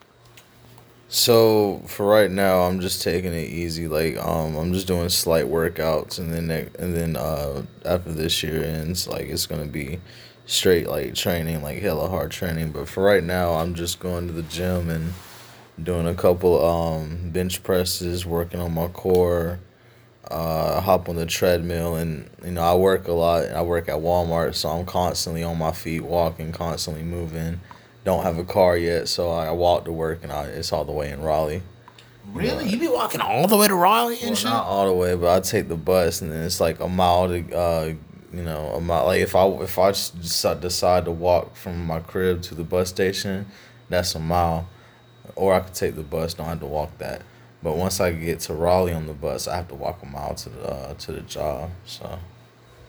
So 1.07 1.81
for 1.85 2.05
right 2.07 2.31
now, 2.31 2.61
I'm 2.61 2.79
just 2.81 3.01
taking 3.03 3.31
it 3.31 3.49
easy. 3.49 3.87
Like 3.87 4.17
um, 4.17 4.55
I'm 4.55 4.73
just 4.73 4.87
doing 4.87 5.07
slight 5.09 5.45
workouts, 5.45 6.17
and 6.17 6.33
then 6.33 6.49
and 6.79 6.95
then 6.95 7.15
uh, 7.15 7.63
after 7.85 8.11
this 8.11 8.41
year 8.43 8.63
ends, 8.63 9.07
like 9.07 9.27
it's 9.27 9.45
gonna 9.45 9.65
be 9.65 9.99
straight 10.45 10.87
like 10.87 11.15
training, 11.15 11.61
like 11.61 11.79
hella 11.81 12.09
hard 12.09 12.31
training. 12.31 12.71
But 12.71 12.87
for 12.87 13.03
right 13.03 13.23
now, 13.23 13.55
I'm 13.55 13.73
just 13.75 13.99
going 13.99 14.27
to 14.27 14.33
the 14.33 14.43
gym 14.43 14.89
and 14.89 15.13
doing 15.81 16.07
a 16.07 16.13
couple 16.15 16.63
um 16.65 17.31
bench 17.31 17.63
presses, 17.63 18.25
working 18.25 18.59
on 18.59 18.73
my 18.73 18.87
core. 18.87 19.59
Uh, 20.31 20.81
hop 20.81 21.07
on 21.07 21.15
the 21.17 21.25
treadmill, 21.27 21.93
and 21.95 22.27
you 22.43 22.49
know 22.49 22.61
I 22.61 22.73
work 22.73 23.07
a 23.07 23.11
lot. 23.11 23.47
I 23.51 23.61
work 23.61 23.87
at 23.87 23.97
Walmart, 23.97 24.55
so 24.55 24.69
I'm 24.69 24.83
constantly 24.83 25.43
on 25.43 25.59
my 25.59 25.71
feet, 25.71 25.99
walking, 26.01 26.51
constantly 26.51 27.03
moving. 27.03 27.61
Don't 28.05 28.23
have 28.23 28.39
a 28.39 28.43
car 28.43 28.75
yet, 28.75 29.07
so 29.07 29.29
I 29.29 29.51
walk 29.51 29.85
to 29.85 29.91
work, 29.91 30.23
and 30.23 30.31
I, 30.31 30.45
it's 30.45 30.73
all 30.73 30.83
the 30.83 30.91
way 30.91 31.11
in 31.11 31.21
Raleigh. 31.21 31.61
Really, 32.33 32.67
you 32.67 32.79
be 32.79 32.87
walking 32.87 33.21
all 33.21 33.47
the 33.47 33.55
way 33.55 33.67
to 33.67 33.75
Raleigh 33.75 34.15
and 34.21 34.29
Well, 34.29 34.35
shit? 34.35 34.45
not 34.49 34.65
all 34.65 34.87
the 34.87 34.93
way, 34.95 35.15
but 35.15 35.29
I 35.29 35.39
take 35.41 35.67
the 35.67 35.75
bus, 35.75 36.21
and 36.23 36.31
then 36.31 36.43
it's 36.43 36.59
like 36.59 36.79
a 36.79 36.87
mile 36.89 37.27
to, 37.27 37.55
uh, 37.55 37.93
you 38.33 38.43
know, 38.43 38.67
a 38.69 38.81
mile. 38.81 39.05
Like 39.05 39.21
if 39.21 39.35
I 39.35 39.47
if 39.47 39.77
I 39.77 39.91
just 39.91 40.61
decide 40.61 41.05
to 41.05 41.11
walk 41.11 41.55
from 41.55 41.85
my 41.85 41.99
crib 41.99 42.41
to 42.43 42.55
the 42.55 42.63
bus 42.63 42.89
station, 42.89 43.47
that's 43.89 44.15
a 44.15 44.19
mile, 44.19 44.67
or 45.35 45.53
I 45.53 45.59
could 45.61 45.73
take 45.73 45.95
the 45.95 46.03
bus. 46.03 46.33
Don't 46.33 46.47
have 46.47 46.59
to 46.59 46.65
walk 46.65 46.97
that. 46.97 47.21
But 47.63 47.77
once 47.77 47.99
I 47.99 48.11
get 48.11 48.41
to 48.41 48.53
Raleigh 48.53 48.93
on 48.93 49.07
the 49.07 49.13
bus, 49.13 49.47
I 49.47 49.55
have 49.55 49.67
to 49.69 49.75
walk 49.75 50.03
a 50.03 50.05
mile 50.05 50.35
to 50.35 50.49
the 50.49 50.69
uh, 50.69 50.93
to 50.93 51.11
the 51.11 51.21
job. 51.21 51.71
So 51.85 52.19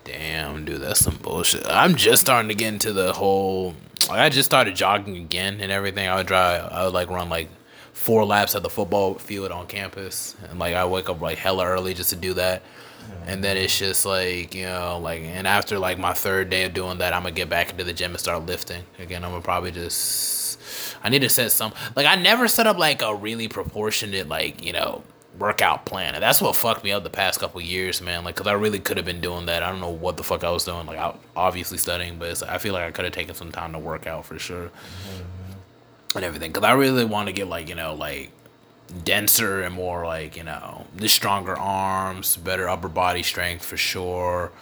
Damn, 0.06 0.64
dude, 0.64 0.82
that's 0.82 1.00
some 1.00 1.16
bullshit. 1.16 1.66
I'm 1.66 1.96
just 1.96 2.22
starting 2.22 2.48
to 2.48 2.54
get 2.54 2.68
into 2.68 2.92
the 2.92 3.12
whole. 3.12 3.74
Like, 4.08 4.20
I 4.20 4.28
just 4.28 4.46
started 4.46 4.76
jogging 4.76 5.16
again 5.16 5.60
and 5.60 5.72
everything. 5.72 6.06
I 6.06 6.14
would 6.14 6.28
drive. 6.28 6.70
I 6.70 6.84
would 6.84 6.94
like 6.94 7.10
run 7.10 7.28
like 7.28 7.48
four 7.92 8.24
laps 8.24 8.54
at 8.54 8.62
the 8.62 8.70
football 8.70 9.14
field 9.14 9.50
on 9.50 9.66
campus, 9.66 10.36
and 10.48 10.60
like 10.60 10.74
I 10.74 10.84
wake 10.84 11.08
up 11.08 11.20
like 11.20 11.38
hella 11.38 11.66
early 11.66 11.92
just 11.92 12.10
to 12.10 12.16
do 12.16 12.34
that. 12.34 12.62
And 13.26 13.42
then 13.42 13.56
it's 13.56 13.78
just 13.78 14.06
like 14.06 14.54
you 14.54 14.64
know, 14.64 14.98
like, 14.98 15.22
and 15.22 15.46
after 15.46 15.78
like 15.78 15.98
my 15.98 16.12
third 16.12 16.50
day 16.50 16.64
of 16.64 16.74
doing 16.74 16.98
that, 16.98 17.12
I'm 17.12 17.22
gonna 17.22 17.34
get 17.34 17.48
back 17.48 17.70
into 17.70 17.84
the 17.84 17.92
gym 17.92 18.12
and 18.12 18.20
start 18.20 18.46
lifting 18.46 18.84
again. 18.98 19.24
I'm 19.24 19.30
gonna 19.30 19.42
probably 19.42 19.72
just. 19.72 20.60
I 21.02 21.08
need 21.08 21.20
to 21.20 21.28
set 21.28 21.52
some. 21.52 21.72
Like, 21.94 22.06
I 22.06 22.16
never 22.16 22.48
set 22.48 22.66
up 22.66 22.78
like 22.78 23.02
a 23.02 23.14
really 23.14 23.48
proportionate 23.48 24.28
like 24.28 24.64
you 24.64 24.72
know 24.72 25.02
workout 25.38 25.84
plan. 25.84 26.14
And 26.14 26.22
that's 26.22 26.40
what 26.40 26.56
fucked 26.56 26.84
me 26.84 26.92
up 26.92 27.04
the 27.04 27.10
past 27.10 27.40
couple 27.40 27.60
years, 27.60 28.00
man. 28.00 28.24
Like, 28.24 28.36
cause 28.36 28.46
I 28.46 28.52
really 28.52 28.78
could 28.78 28.96
have 28.96 29.06
been 29.06 29.20
doing 29.20 29.46
that. 29.46 29.62
I 29.62 29.70
don't 29.70 29.80
know 29.80 29.90
what 29.90 30.16
the 30.16 30.22
fuck 30.22 30.44
I 30.44 30.50
was 30.50 30.64
doing. 30.64 30.86
Like, 30.86 30.98
I 30.98 31.14
obviously 31.34 31.78
studying, 31.78 32.18
but 32.18 32.28
it's, 32.28 32.42
I 32.42 32.58
feel 32.58 32.72
like 32.72 32.84
I 32.84 32.90
could 32.90 33.04
have 33.04 33.14
taken 33.14 33.34
some 33.34 33.52
time 33.52 33.72
to 33.72 33.78
work 33.78 34.06
out 34.06 34.24
for 34.24 34.38
sure 34.38 34.66
mm-hmm. 34.68 36.16
and 36.16 36.24
everything. 36.24 36.52
Cause 36.52 36.64
I 36.64 36.72
really 36.72 37.04
want 37.04 37.28
to 37.28 37.32
get 37.32 37.48
like 37.48 37.68
you 37.68 37.74
know 37.74 37.94
like 37.94 38.30
denser 39.04 39.62
and 39.62 39.74
more 39.74 40.04
like 40.04 40.36
you 40.36 40.44
know 40.44 40.86
the 40.94 41.08
stronger 41.08 41.56
arms, 41.56 42.36
better 42.36 42.68
upper 42.68 42.88
body 42.88 43.22
strength 43.22 43.64
for 43.64 43.76
sure. 43.76 44.52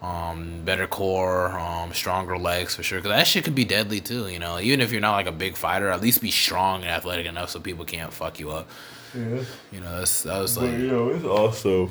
Um, 0.00 0.62
better 0.64 0.86
core, 0.86 1.58
um, 1.58 1.92
stronger 1.92 2.38
legs 2.38 2.76
for 2.76 2.84
sure. 2.84 3.00
Cause 3.00 3.10
that 3.10 3.26
shit 3.26 3.42
could 3.42 3.56
be 3.56 3.64
deadly 3.64 4.00
too. 4.00 4.28
You 4.28 4.38
know, 4.38 4.60
even 4.60 4.80
if 4.80 4.92
you're 4.92 5.00
not 5.00 5.14
like 5.14 5.26
a 5.26 5.32
big 5.32 5.56
fighter, 5.56 5.88
at 5.88 6.00
least 6.00 6.22
be 6.22 6.30
strong 6.30 6.82
and 6.82 6.90
athletic 6.90 7.26
enough 7.26 7.50
so 7.50 7.58
people 7.58 7.84
can't 7.84 8.12
fuck 8.12 8.38
you 8.38 8.50
up. 8.50 8.68
yeah. 9.12 9.42
You 9.72 9.80
know, 9.80 9.98
that's 9.98 10.22
that 10.22 10.38
was 10.38 10.56
like. 10.56 10.70
But 10.70 10.78
you 10.78 10.86
know, 10.86 11.08
it's 11.08 11.24
also 11.24 11.90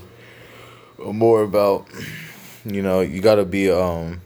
more 0.98 1.44
about 1.44 1.88
you 2.63 2.82
know 2.82 3.02
you 3.02 3.22
got 3.22 3.36
to 3.36 3.46
be 3.46 3.70
um 3.70 4.22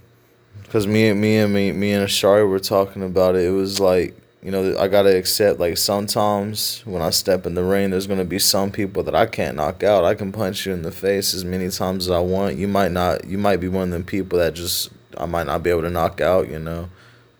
because 0.61 0.87
me 0.87 1.09
and 1.09 1.19
me 1.19 1.37
and 1.37 1.53
me 1.53 1.71
me 1.71 1.91
and 1.91 2.07
Ashari 2.07 2.47
were 2.47 2.59
talking 2.59 3.03
about 3.03 3.35
it. 3.35 3.45
It 3.45 3.51
was 3.51 3.79
like 3.79 4.15
you 4.43 4.51
know 4.51 4.77
I 4.77 4.87
gotta 4.87 5.15
accept 5.15 5.59
like 5.59 5.77
sometimes 5.77 6.81
when 6.85 7.01
I 7.01 7.11
step 7.11 7.45
in 7.45 7.53
the 7.53 7.63
ring, 7.63 7.91
there's 7.91 8.07
gonna 8.07 8.25
be 8.25 8.39
some 8.39 8.71
people 8.71 9.03
that 9.03 9.15
I 9.15 9.25
can't 9.25 9.55
knock 9.57 9.83
out. 9.83 10.03
I 10.03 10.15
can 10.15 10.31
punch 10.31 10.65
you 10.65 10.73
in 10.73 10.81
the 10.81 10.91
face 10.91 11.33
as 11.33 11.45
many 11.45 11.69
times 11.69 12.07
as 12.07 12.11
I 12.11 12.19
want. 12.19 12.57
You 12.57 12.67
might 12.67 12.91
not. 12.91 13.25
You 13.25 13.37
might 13.37 13.57
be 13.57 13.67
one 13.67 13.83
of 13.83 13.91
them 13.91 14.03
people 14.03 14.39
that 14.39 14.53
just 14.53 14.89
I 15.17 15.25
might 15.25 15.47
not 15.47 15.63
be 15.63 15.69
able 15.69 15.83
to 15.83 15.89
knock 15.89 16.21
out. 16.21 16.49
You 16.49 16.59
know. 16.59 16.89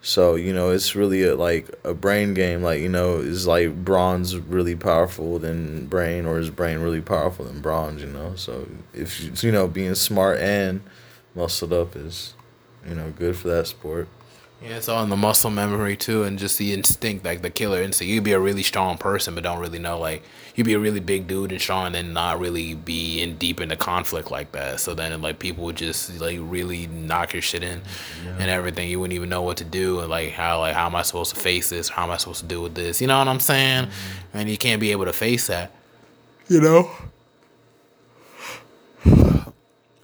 So 0.02 0.36
you 0.36 0.52
know, 0.52 0.72
it's 0.72 0.96
really 0.96 1.24
a, 1.24 1.36
like 1.36 1.70
a 1.84 1.94
brain 1.94 2.34
game. 2.34 2.64
Like 2.64 2.82
you 2.82 2.90
know, 2.90 3.18
is 3.18 3.46
like 3.46 3.84
bronze 3.84 4.36
really 4.36 4.76
powerful 4.76 5.38
than 5.38 5.86
brain, 5.86 6.26
or 6.26 6.40
is 6.40 6.50
brain 6.50 6.80
really 6.80 7.02
powerful 7.02 7.46
than 7.46 7.62
bronze? 7.62 8.02
You 8.02 8.10
know, 8.10 8.36
so 8.36 8.68
if 8.94 9.22
you 9.22 9.32
you 9.42 9.52
know 9.52 9.68
being 9.68 9.96
smart 9.96 10.40
and 10.40 10.82
muscled 11.36 11.72
up 11.72 11.96
is, 11.96 12.34
you 12.88 12.96
know, 12.96 13.12
good 13.18 13.38
for 13.38 13.48
that 13.50 13.68
sport. 13.68 14.08
Yeah, 14.63 14.78
it's 14.78 14.88
all 14.88 15.04
in 15.04 15.10
the 15.10 15.17
muscle 15.17 15.50
memory 15.50 15.97
too, 15.97 16.21
and 16.21 16.38
just 16.38 16.60
the 16.60 16.71
instinct, 16.71 17.26
like 17.26 17.41
the 17.41 17.50
killer 17.50 17.82
instinct. 17.82 18.12
You'd 18.12 18.24
be 18.24 18.34
a 18.34 18.39
really 18.39 18.62
strong 18.62 18.95
person, 18.95 19.34
but 19.34 19.43
don't 19.43 19.60
really 19.60 19.80
know. 19.80 19.97
Like 19.97 20.21
you'd 20.54 20.65
be 20.65 20.76
a 20.76 20.80
really 20.80 21.00
big 21.00 21.26
dude 21.26 21.52
and 21.52 21.60
strong, 21.60 21.88
and 21.88 21.95
then 21.95 22.13
not 22.13 22.39
really 22.39 22.76
be 22.76 23.21
in 23.21 23.38
deep 23.38 23.60
into 23.60 23.76
conflict 23.76 24.30
like 24.30 24.52
that. 24.52 24.80
So 24.80 24.93
then, 24.93 25.19
like 25.19 25.39
people 25.39 25.63
would 25.63 25.78
just 25.78 26.21
like 26.21 26.38
really 26.39 26.86
knock 26.86 27.34
your 27.34 27.41
shit 27.41 27.63
in, 27.63 27.82
yeah. 28.24 28.38
and 28.38 28.52
everything. 28.52 28.88
You 28.88 29.00
wouldn't 29.00 29.15
even 29.15 29.30
know 29.30 29.41
what 29.41 29.58
to 29.58 29.65
do, 29.65 30.00
and 30.00 30.10
like 30.10 30.34
how 30.34 30.60
like 30.60 30.76
how 30.76 30.86
am 30.86 30.95
I 30.95 31.02
supposed 31.02 31.34
to 31.34 31.39
face 31.39 31.71
this? 31.71 31.89
How 31.89 32.04
am 32.04 32.12
I 32.12 32.17
supposed 32.17 32.41
to 32.41 32.45
deal 32.45 32.62
with 32.62 32.76
this? 32.76 33.02
You 33.02 33.08
know 33.08 33.17
what 33.17 33.28
I'm 33.28 33.39
saying? 33.39 33.86
Mm-hmm. 33.86 34.38
And 34.38 34.50
you 34.50 34.60
can't 34.60 34.80
be 34.80 34.91
able 34.91 35.06
to 35.06 35.13
face 35.13 35.47
that. 35.47 35.71
You 36.47 36.62
know 36.62 36.91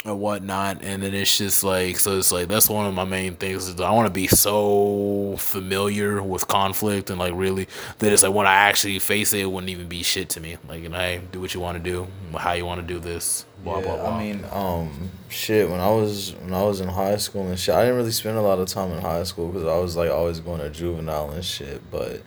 or 0.10 0.16
whatnot, 0.16 0.82
and 0.82 1.04
then 1.04 1.14
it's 1.14 1.38
just 1.38 1.64
like 1.64 2.00
so. 2.00 2.18
It's 2.18 2.32
like 2.32 2.48
that's 2.48 2.70
one 2.70 2.86
of 2.86 2.94
my 2.94 3.04
main 3.04 3.36
things. 3.36 3.68
Is 3.68 3.80
I 3.80 3.92
want 3.92 4.08
to 4.08 4.14
be 4.14 4.28
so 4.28 5.36
familiar 5.38 6.22
with 6.22 6.48
conflict 6.48 7.10
and 7.10 7.20
like 7.20 7.34
really 7.36 7.68
that 8.00 8.12
it's 8.12 8.24
like 8.24 8.34
when 8.34 8.48
I 8.48 8.54
actually 8.54 9.00
face 9.00 9.34
it, 9.34 9.42
it 9.42 9.52
wouldn't 9.52 9.70
even 9.70 9.88
be 9.88 10.04
shit 10.04 10.30
to 10.30 10.40
me. 10.40 10.58
Like, 10.68 10.84
you 10.84 10.90
know, 10.90 10.98
hey, 10.98 11.22
do 11.32 11.42
what 11.42 11.54
you 11.54 11.60
want 11.60 11.84
to 11.84 11.84
do, 11.84 12.08
how 12.38 12.54
you 12.54 12.66
want 12.66 12.82
to 12.82 12.88
do 12.88 13.00
this. 13.00 13.46
Blah 13.64 13.80
yeah, 13.80 13.86
blah 13.86 13.96
blah. 13.98 14.16
I 14.16 14.24
mean, 14.24 14.46
um, 14.52 15.10
shit. 15.30 15.70
When 15.70 15.80
I 15.80 15.90
was 15.90 16.36
when 16.42 16.54
I 16.54 16.64
was 16.64 16.82
in 16.82 16.88
high 16.88 17.18
school 17.18 17.48
and 17.48 17.60
shit, 17.60 17.76
I 17.76 17.82
didn't 17.82 17.98
really 17.98 18.12
spend 18.12 18.38
a 18.38 18.42
lot 18.42 18.60
of 18.60 18.68
time 18.68 18.92
in 18.92 19.02
high 19.02 19.24
school 19.24 19.50
because 19.50 19.68
I 19.68 19.78
was 19.78 19.96
like 19.96 20.10
always 20.10 20.40
going 20.40 20.60
to 20.60 20.70
juvenile 20.70 21.32
and 21.32 21.44
shit. 21.44 21.90
But 21.92 22.14
mm. 22.14 22.22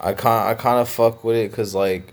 I 0.00 0.12
kind 0.12 0.48
I 0.48 0.54
kind 0.54 0.80
of 0.80 0.88
fuck 0.88 1.24
with 1.24 1.36
it 1.36 1.50
because 1.50 1.74
like 1.74 2.12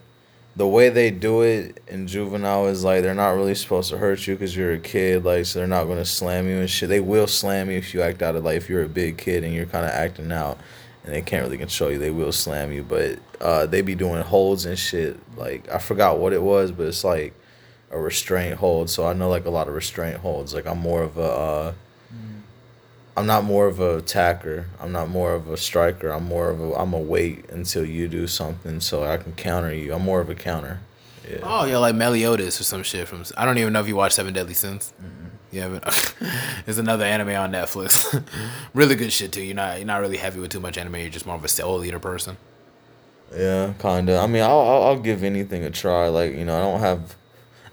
the 0.55 0.67
way 0.67 0.89
they 0.89 1.11
do 1.11 1.41
it 1.41 1.81
in 1.87 2.07
juvenile 2.07 2.67
is 2.67 2.83
like 2.83 3.01
they're 3.01 3.13
not 3.13 3.31
really 3.31 3.55
supposed 3.55 3.89
to 3.89 3.97
hurt 3.97 4.25
you 4.25 4.35
because 4.35 4.55
you're 4.55 4.73
a 4.73 4.79
kid 4.79 5.25
like 5.25 5.45
so 5.45 5.59
they're 5.59 5.67
not 5.67 5.85
to 5.85 6.05
slam 6.05 6.47
you 6.47 6.57
and 6.57 6.69
shit. 6.69 6.87
They 6.87 7.01
will 7.01 7.27
slam 7.27 7.69
you 7.69 7.77
if 7.77 7.93
you 7.93 8.01
act 8.01 8.21
out 8.21 8.35
of 8.35 8.45
like 8.45 8.57
if 8.57 8.69
you're 8.69 8.83
a 8.83 8.89
big 8.89 9.17
kid 9.17 9.43
and 9.43 9.53
you're 9.53 9.65
kind 9.65 9.85
of 9.85 9.91
acting 9.91 10.31
out 10.31 10.57
and 11.03 11.13
they 11.13 11.21
can't 11.21 11.43
really 11.43 11.57
control 11.57 11.91
you 11.91 11.99
they 11.99 12.11
will 12.11 12.31
slam 12.31 12.71
you. 12.71 12.83
But 12.83 13.19
uh, 13.41 13.65
they 13.65 13.81
be 13.81 13.95
doing 13.95 14.21
holds 14.21 14.65
and 14.65 14.79
shit 14.79 15.19
like 15.35 15.69
i 15.69 15.77
forgot 15.77 16.19
what 16.19 16.31
it 16.31 16.41
was 16.41 16.71
but 16.71 16.87
it's 16.87 17.03
like 17.03 17.33
a 17.91 17.99
restraint 17.99 18.57
hold. 18.57 18.89
So 18.89 19.05
i 19.05 19.13
know 19.13 19.29
like 19.29 19.45
a 19.45 19.49
lot 19.49 19.67
of 19.67 19.73
restraint 19.73 20.17
holds. 20.17 20.53
Like 20.53 20.65
i'm 20.65 20.79
more 20.79 21.03
of 21.03 21.17
a 21.17 21.21
uh, 21.21 21.73
I'm 23.17 23.25
not 23.25 23.45
more 23.45 23.67
of 23.67 23.80
a 23.80 23.97
attacker. 23.97 24.65
I'm 24.80 24.91
not 24.91 25.10
more 25.10 25.34
of 25.34 25.47
a 25.47 25.56
striker. 25.56 26.10
I'm 26.10 26.25
more 26.25 26.49
of 26.49 26.60
a 26.60 26.73
I'm 26.73 26.93
a 26.93 26.99
wait 26.99 27.49
until 27.49 27.86
you 27.86 28.08
do 28.08 28.28
something 28.28 28.82
so 28.82 29.06
I 29.06 29.17
can 29.17 29.34
counter 29.34 29.73
you. 29.73 29.93
I'm 29.93 30.01
more 30.01 30.19
of 30.19 30.30
a 30.30 30.36
counter. 30.36 30.80
Yeah. 31.30 31.39
Oh 31.43 31.65
yeah, 31.65 31.78
like 31.78 31.95
Meliodas 31.95 32.60
or 32.60 32.63
some 32.63 32.84
shit 32.84 33.08
from. 33.08 33.23
I 33.38 33.45
don't 33.45 33.58
even 33.58 33.73
know 33.73 33.80
if 33.80 33.88
you 33.88 33.95
watched 33.95 34.15
Seven 34.15 34.34
Deadly 34.34 34.54
Sins. 34.54 34.93
Mm-hmm. 35.01 35.25
Yeah, 35.51 35.69
but 35.69 36.15
it's 36.67 36.78
another 36.78 37.06
anime 37.06 37.30
on 37.30 37.51
Netflix. 37.51 38.23
really 38.73 38.95
good 38.95 39.13
shit 39.13 39.32
too. 39.32 39.41
You're 39.41 39.56
not 39.56 39.78
you're 39.78 39.88
not 39.88 40.01
really 40.01 40.17
heavy 40.17 40.39
with 40.41 40.51
too 40.51 40.60
much 40.60 40.78
anime. 40.78 40.97
You're 40.97 41.10
just 41.10 41.25
more 41.25 41.36
of 41.36 41.43
a 41.43 41.47
soul 41.47 41.84
eater 41.86 41.99
person. 41.99 42.38
Yeah, 43.34 43.73
kinda. 43.80 44.17
I 44.17 44.28
mean, 44.28 44.43
I'll, 44.43 44.60
I'll 44.60 44.84
I'll 44.84 44.99
give 44.99 45.23
anything 45.23 45.63
a 45.63 45.71
try. 45.71 46.10
Like 46.10 46.34
you 46.34 46.43
know, 46.43 46.58
I 46.58 46.60
don't 46.60 46.82
have 46.82 47.15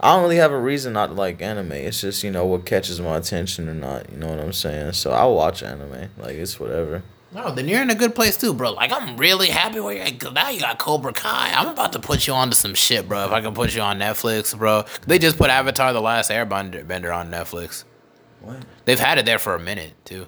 I 0.02 0.14
don't 0.14 0.22
really 0.22 0.36
have 0.36 0.50
a 0.50 0.58
reason 0.58 0.94
not 0.94 1.08
to 1.08 1.12
like 1.12 1.40
anime. 1.40 1.72
It's 1.72 2.00
just 2.00 2.24
you 2.24 2.30
know 2.30 2.44
what 2.44 2.66
catches 2.66 3.00
my 3.00 3.16
attention 3.16 3.68
or 3.68 3.74
not. 3.74 4.10
You 4.10 4.18
know 4.18 4.28
what 4.28 4.40
I'm 4.40 4.52
saying? 4.52 4.94
So 4.94 5.12
I'll 5.12 5.34
watch 5.34 5.62
anime. 5.62 6.10
Like 6.18 6.34
it's 6.34 6.58
whatever. 6.58 7.02
No, 7.34 7.50
then 7.54 7.66
you're 7.66 7.80
in 7.80 7.88
a 7.88 7.94
good 7.94 8.14
place 8.14 8.36
too, 8.36 8.52
bro. 8.52 8.72
Like 8.72 8.92
I'm 8.92 9.16
really 9.16 9.48
happy 9.48 9.80
where 9.80 9.94
you're 9.94 10.04
at. 10.04 10.32
Now 10.34 10.50
you 10.50 10.60
got 10.60 10.78
Cobra 10.78 11.12
Kai. 11.12 11.52
I'm 11.54 11.68
about 11.68 11.92
to 11.92 12.00
put 12.00 12.26
you 12.26 12.34
onto 12.34 12.54
some 12.54 12.74
shit, 12.74 13.08
bro. 13.08 13.24
If 13.24 13.30
I 13.30 13.40
can 13.40 13.54
put 13.54 13.74
you 13.74 13.80
on 13.80 13.98
Netflix, 13.98 14.56
bro. 14.56 14.84
They 15.06 15.18
just 15.18 15.38
put 15.38 15.50
Avatar: 15.50 15.92
The 15.92 16.00
Last 16.00 16.30
Airbender 16.30 17.16
on 17.16 17.30
Netflix. 17.30 17.84
What? 18.40 18.56
They've 18.84 18.98
had 18.98 19.18
it 19.18 19.24
there 19.24 19.38
for 19.38 19.54
a 19.54 19.60
minute 19.60 19.94
too, 20.04 20.26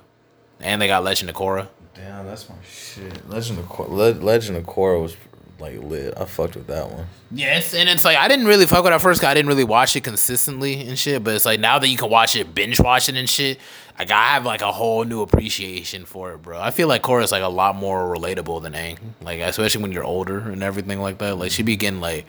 and 0.60 0.80
they 0.80 0.86
got 0.86 1.02
Legend 1.02 1.30
of 1.30 1.36
Korra. 1.36 1.68
Damn, 1.94 2.26
that's 2.26 2.48
my 2.48 2.54
shit. 2.64 3.28
Legend 3.28 3.58
of 3.58 3.66
Korra. 3.66 4.22
Legend 4.22 4.56
of 4.56 4.64
Korra 4.64 5.02
was 5.02 5.16
like 5.58 5.78
lit. 5.80 6.14
I 6.16 6.24
fucked 6.24 6.56
with 6.56 6.66
that 6.66 6.90
one. 6.90 7.06
Yes, 7.30 7.74
and 7.74 7.88
it's 7.88 8.04
like 8.04 8.16
I 8.16 8.28
didn't 8.28 8.46
really 8.46 8.66
fuck 8.66 8.84
with 8.84 8.92
it 8.92 9.00
first. 9.00 9.24
I 9.24 9.34
didn't 9.34 9.48
really 9.48 9.64
watch 9.64 9.96
it 9.96 10.02
consistently 10.02 10.86
and 10.86 10.98
shit. 10.98 11.22
But 11.22 11.34
it's 11.34 11.46
like 11.46 11.60
now 11.60 11.78
that 11.78 11.88
you 11.88 11.96
can 11.96 12.10
watch 12.10 12.36
it, 12.36 12.54
binge 12.54 12.80
watch 12.80 13.08
it 13.08 13.16
and 13.16 13.28
shit. 13.28 13.58
Like 13.98 14.10
I 14.10 14.34
have 14.34 14.44
like 14.44 14.60
a 14.60 14.72
whole 14.72 15.04
new 15.04 15.22
appreciation 15.22 16.04
for 16.04 16.32
it, 16.32 16.42
bro. 16.42 16.60
I 16.60 16.70
feel 16.70 16.88
like 16.88 17.02
Korra 17.02 17.22
is 17.22 17.32
like 17.32 17.42
a 17.42 17.48
lot 17.48 17.76
more 17.76 18.04
relatable 18.04 18.62
than 18.62 18.72
Aang. 18.72 18.98
Like 19.22 19.40
especially 19.40 19.82
when 19.82 19.92
you're 19.92 20.04
older 20.04 20.38
and 20.38 20.62
everything 20.62 21.00
like 21.00 21.18
that. 21.18 21.36
Like 21.36 21.52
she 21.52 21.62
be 21.62 21.76
getting 21.76 22.00
like 22.00 22.26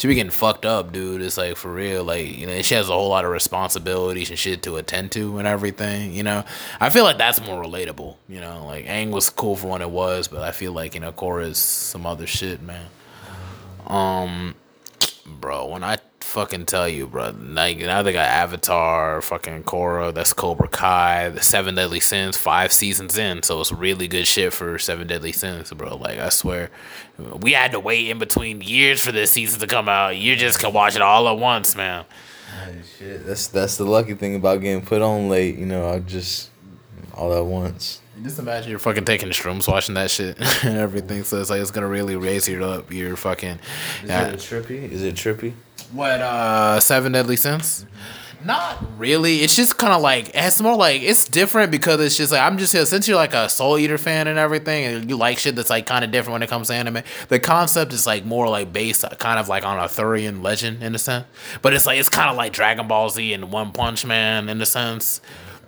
she 0.00 0.08
be 0.08 0.14
getting 0.14 0.30
fucked 0.30 0.64
up, 0.64 0.92
dude. 0.94 1.20
It's 1.20 1.36
like 1.36 1.56
for 1.56 1.70
real, 1.70 2.02
like 2.02 2.34
you 2.34 2.46
know, 2.46 2.62
she 2.62 2.74
has 2.74 2.88
a 2.88 2.92
whole 2.92 3.10
lot 3.10 3.26
of 3.26 3.30
responsibilities 3.30 4.30
and 4.30 4.38
shit 4.38 4.62
to 4.62 4.76
attend 4.76 5.12
to 5.12 5.36
and 5.36 5.46
everything. 5.46 6.14
You 6.14 6.22
know, 6.22 6.42
I 6.80 6.88
feel 6.88 7.04
like 7.04 7.18
that's 7.18 7.38
more 7.42 7.62
relatable. 7.62 8.16
You 8.26 8.40
know, 8.40 8.64
like 8.64 8.86
Aang 8.86 9.10
was 9.10 9.28
cool 9.28 9.56
for 9.56 9.66
when 9.66 9.82
it 9.82 9.90
was, 9.90 10.26
but 10.26 10.40
I 10.40 10.52
feel 10.52 10.72
like 10.72 10.94
you 10.94 11.00
know 11.00 11.12
Korra 11.12 11.44
is 11.44 11.58
some 11.58 12.06
other 12.06 12.26
shit, 12.26 12.62
man. 12.62 12.86
Um, 13.86 14.54
bro, 15.26 15.66
when 15.66 15.84
I 15.84 15.98
fucking 16.30 16.66
tell 16.66 16.88
you, 16.88 17.06
bro. 17.06 17.34
Like 17.38 17.78
now 17.78 18.02
they 18.02 18.12
got 18.12 18.28
Avatar, 18.28 19.20
fucking 19.20 19.64
Korra, 19.64 20.14
that's 20.14 20.32
Cobra 20.32 20.68
Kai, 20.68 21.28
the 21.28 21.42
Seven 21.42 21.74
Deadly 21.74 22.00
Sins, 22.00 22.36
five 22.36 22.72
seasons 22.72 23.18
in, 23.18 23.42
so 23.42 23.60
it's 23.60 23.72
really 23.72 24.06
good 24.08 24.26
shit 24.26 24.52
for 24.52 24.78
Seven 24.78 25.08
Deadly 25.08 25.32
Sins, 25.32 25.72
bro. 25.72 25.96
Like 25.96 26.18
I 26.18 26.28
swear, 26.28 26.70
we 27.18 27.52
had 27.52 27.72
to 27.72 27.80
wait 27.80 28.08
in 28.08 28.18
between 28.18 28.60
years 28.62 29.00
for 29.00 29.12
this 29.12 29.32
season 29.32 29.60
to 29.60 29.66
come 29.66 29.88
out. 29.88 30.16
You 30.16 30.36
just 30.36 30.60
can 30.60 30.72
watch 30.72 30.96
it 30.96 31.02
all 31.02 31.28
at 31.28 31.36
once, 31.36 31.74
man. 31.76 32.04
shit, 32.98 33.26
that's 33.26 33.48
that's 33.48 33.76
the 33.76 33.84
lucky 33.84 34.14
thing 34.14 34.36
about 34.36 34.60
getting 34.60 34.84
put 34.84 35.02
on 35.02 35.28
late. 35.28 35.58
You 35.58 35.66
know, 35.66 35.90
I 35.90 35.98
just 35.98 36.50
all 37.14 37.36
at 37.36 37.44
once. 37.44 38.00
Just 38.22 38.38
imagine 38.38 38.70
you're 38.70 38.78
fucking 38.78 39.06
taking 39.06 39.30
shrooms, 39.30 39.66
watching 39.66 39.94
that 39.94 40.10
shit 40.10 40.36
and 40.64 40.78
everything. 40.78 41.24
So 41.24 41.40
it's 41.40 41.50
like 41.50 41.60
it's 41.60 41.70
gonna 41.70 41.88
really 41.88 42.16
raise 42.16 42.48
you 42.48 42.64
up. 42.64 42.92
You're 42.92 43.16
fucking. 43.16 43.58
Is 44.04 44.10
it 44.10 44.12
uh, 44.12 44.32
trippy? 44.34 44.90
Is 44.90 45.02
it 45.02 45.14
trippy? 45.16 45.54
What 45.92 46.20
uh 46.20 46.80
Seven 46.80 47.12
Deadly 47.12 47.36
Sins? 47.36 47.86
Not 48.42 48.78
really. 48.98 49.40
It's 49.40 49.54
just 49.54 49.76
kind 49.76 49.92
of 49.92 50.00
like 50.00 50.30
it's 50.32 50.60
more 50.62 50.74
like 50.76 51.02
it's 51.02 51.28
different 51.28 51.70
because 51.70 52.00
it's 52.00 52.16
just 52.16 52.32
like 52.32 52.40
I'm 52.40 52.56
just 52.56 52.72
since 52.72 53.06
you're 53.06 53.16
like 53.16 53.34
a 53.34 53.50
Soul 53.50 53.78
Eater 53.78 53.98
fan 53.98 54.28
and 54.28 54.38
everything, 54.38 54.84
and 54.84 55.10
you 55.10 55.16
like 55.16 55.38
shit 55.38 55.56
that's 55.56 55.68
like 55.68 55.84
kind 55.86 56.04
of 56.04 56.10
different 56.10 56.34
when 56.34 56.42
it 56.42 56.48
comes 56.48 56.68
to 56.68 56.74
anime. 56.74 57.02
The 57.28 57.38
concept 57.38 57.92
is 57.92 58.06
like 58.06 58.24
more 58.24 58.48
like 58.48 58.72
based 58.72 59.04
kind 59.18 59.38
of 59.38 59.48
like 59.48 59.64
on 59.64 59.78
Arthurian 59.78 60.42
legend 60.42 60.82
in 60.82 60.94
a 60.94 60.98
sense, 60.98 61.26
but 61.60 61.74
it's 61.74 61.86
like 61.86 61.98
it's 61.98 62.08
kind 62.08 62.30
of 62.30 62.36
like 62.36 62.52
Dragon 62.54 62.88
Ball 62.88 63.10
Z 63.10 63.32
and 63.34 63.52
One 63.52 63.72
Punch 63.72 64.06
Man 64.06 64.48
in 64.48 64.60
a 64.62 64.66
sense. 64.66 65.20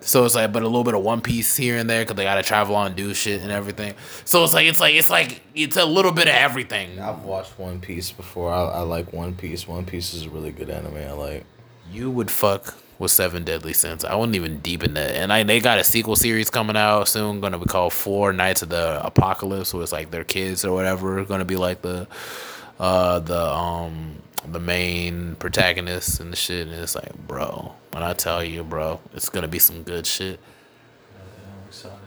So 0.04 0.24
it's 0.24 0.34
like, 0.34 0.52
but 0.52 0.62
a 0.62 0.66
little 0.66 0.84
bit 0.84 0.94
of 0.94 1.02
One 1.02 1.20
Piece 1.20 1.56
here 1.56 1.78
and 1.78 1.88
there 1.88 2.02
because 2.02 2.16
they 2.16 2.24
gotta 2.24 2.42
travel 2.42 2.74
on 2.76 2.88
and 2.88 2.96
do 2.96 3.14
shit 3.14 3.40
and 3.42 3.50
everything. 3.50 3.94
So 4.24 4.44
it's 4.44 4.52
like, 4.52 4.66
it's 4.66 4.80
like, 4.80 4.94
it's 4.94 5.10
like, 5.10 5.42
it's 5.54 5.76
a 5.76 5.84
little 5.84 6.12
bit 6.12 6.28
of 6.28 6.34
everything. 6.34 6.98
I've 6.98 7.22
watched 7.22 7.58
One 7.58 7.80
Piece 7.80 8.10
before. 8.10 8.52
I, 8.52 8.62
I 8.62 8.80
like 8.80 9.12
One 9.12 9.34
Piece. 9.34 9.66
One 9.66 9.84
Piece 9.84 10.12
is 10.14 10.26
a 10.26 10.30
really 10.30 10.50
good 10.50 10.70
anime. 10.70 10.96
I 10.96 11.12
like. 11.12 11.44
You 11.90 12.10
would 12.10 12.30
fuck 12.30 12.74
with 12.98 13.10
Seven 13.10 13.44
Deadly 13.44 13.72
Sins. 13.72 14.04
I 14.04 14.14
wouldn't 14.14 14.36
even 14.36 14.58
deep 14.58 14.82
in 14.84 14.94
that. 14.94 15.10
And 15.16 15.32
I 15.32 15.42
they 15.42 15.60
got 15.60 15.78
a 15.78 15.84
sequel 15.84 16.16
series 16.16 16.50
coming 16.50 16.76
out 16.76 17.08
soon, 17.08 17.40
gonna 17.40 17.58
be 17.58 17.66
called 17.66 17.92
Four 17.92 18.32
Knights 18.32 18.62
of 18.62 18.68
the 18.68 19.04
Apocalypse, 19.04 19.70
so 19.70 19.80
it's 19.80 19.92
like 19.92 20.10
their 20.10 20.24
kids 20.24 20.64
or 20.64 20.72
whatever, 20.72 21.24
gonna 21.24 21.44
be 21.44 21.56
like 21.56 21.82
the, 21.82 22.06
uh, 22.78 23.18
the 23.18 23.52
um 23.52 24.16
the 24.46 24.60
main 24.60 25.36
protagonist 25.36 26.20
and 26.20 26.32
the 26.32 26.36
shit, 26.36 26.66
and 26.66 26.76
it's 26.76 26.94
like, 26.94 27.14
bro, 27.26 27.74
when 27.92 28.02
I 28.02 28.12
tell 28.12 28.42
you, 28.42 28.64
bro, 28.64 29.00
it's 29.14 29.28
gonna 29.28 29.48
be 29.48 29.58
some 29.58 29.82
good 29.82 30.06
shit. 30.06 30.40
I'm 31.14 31.68
excited. 31.68 31.98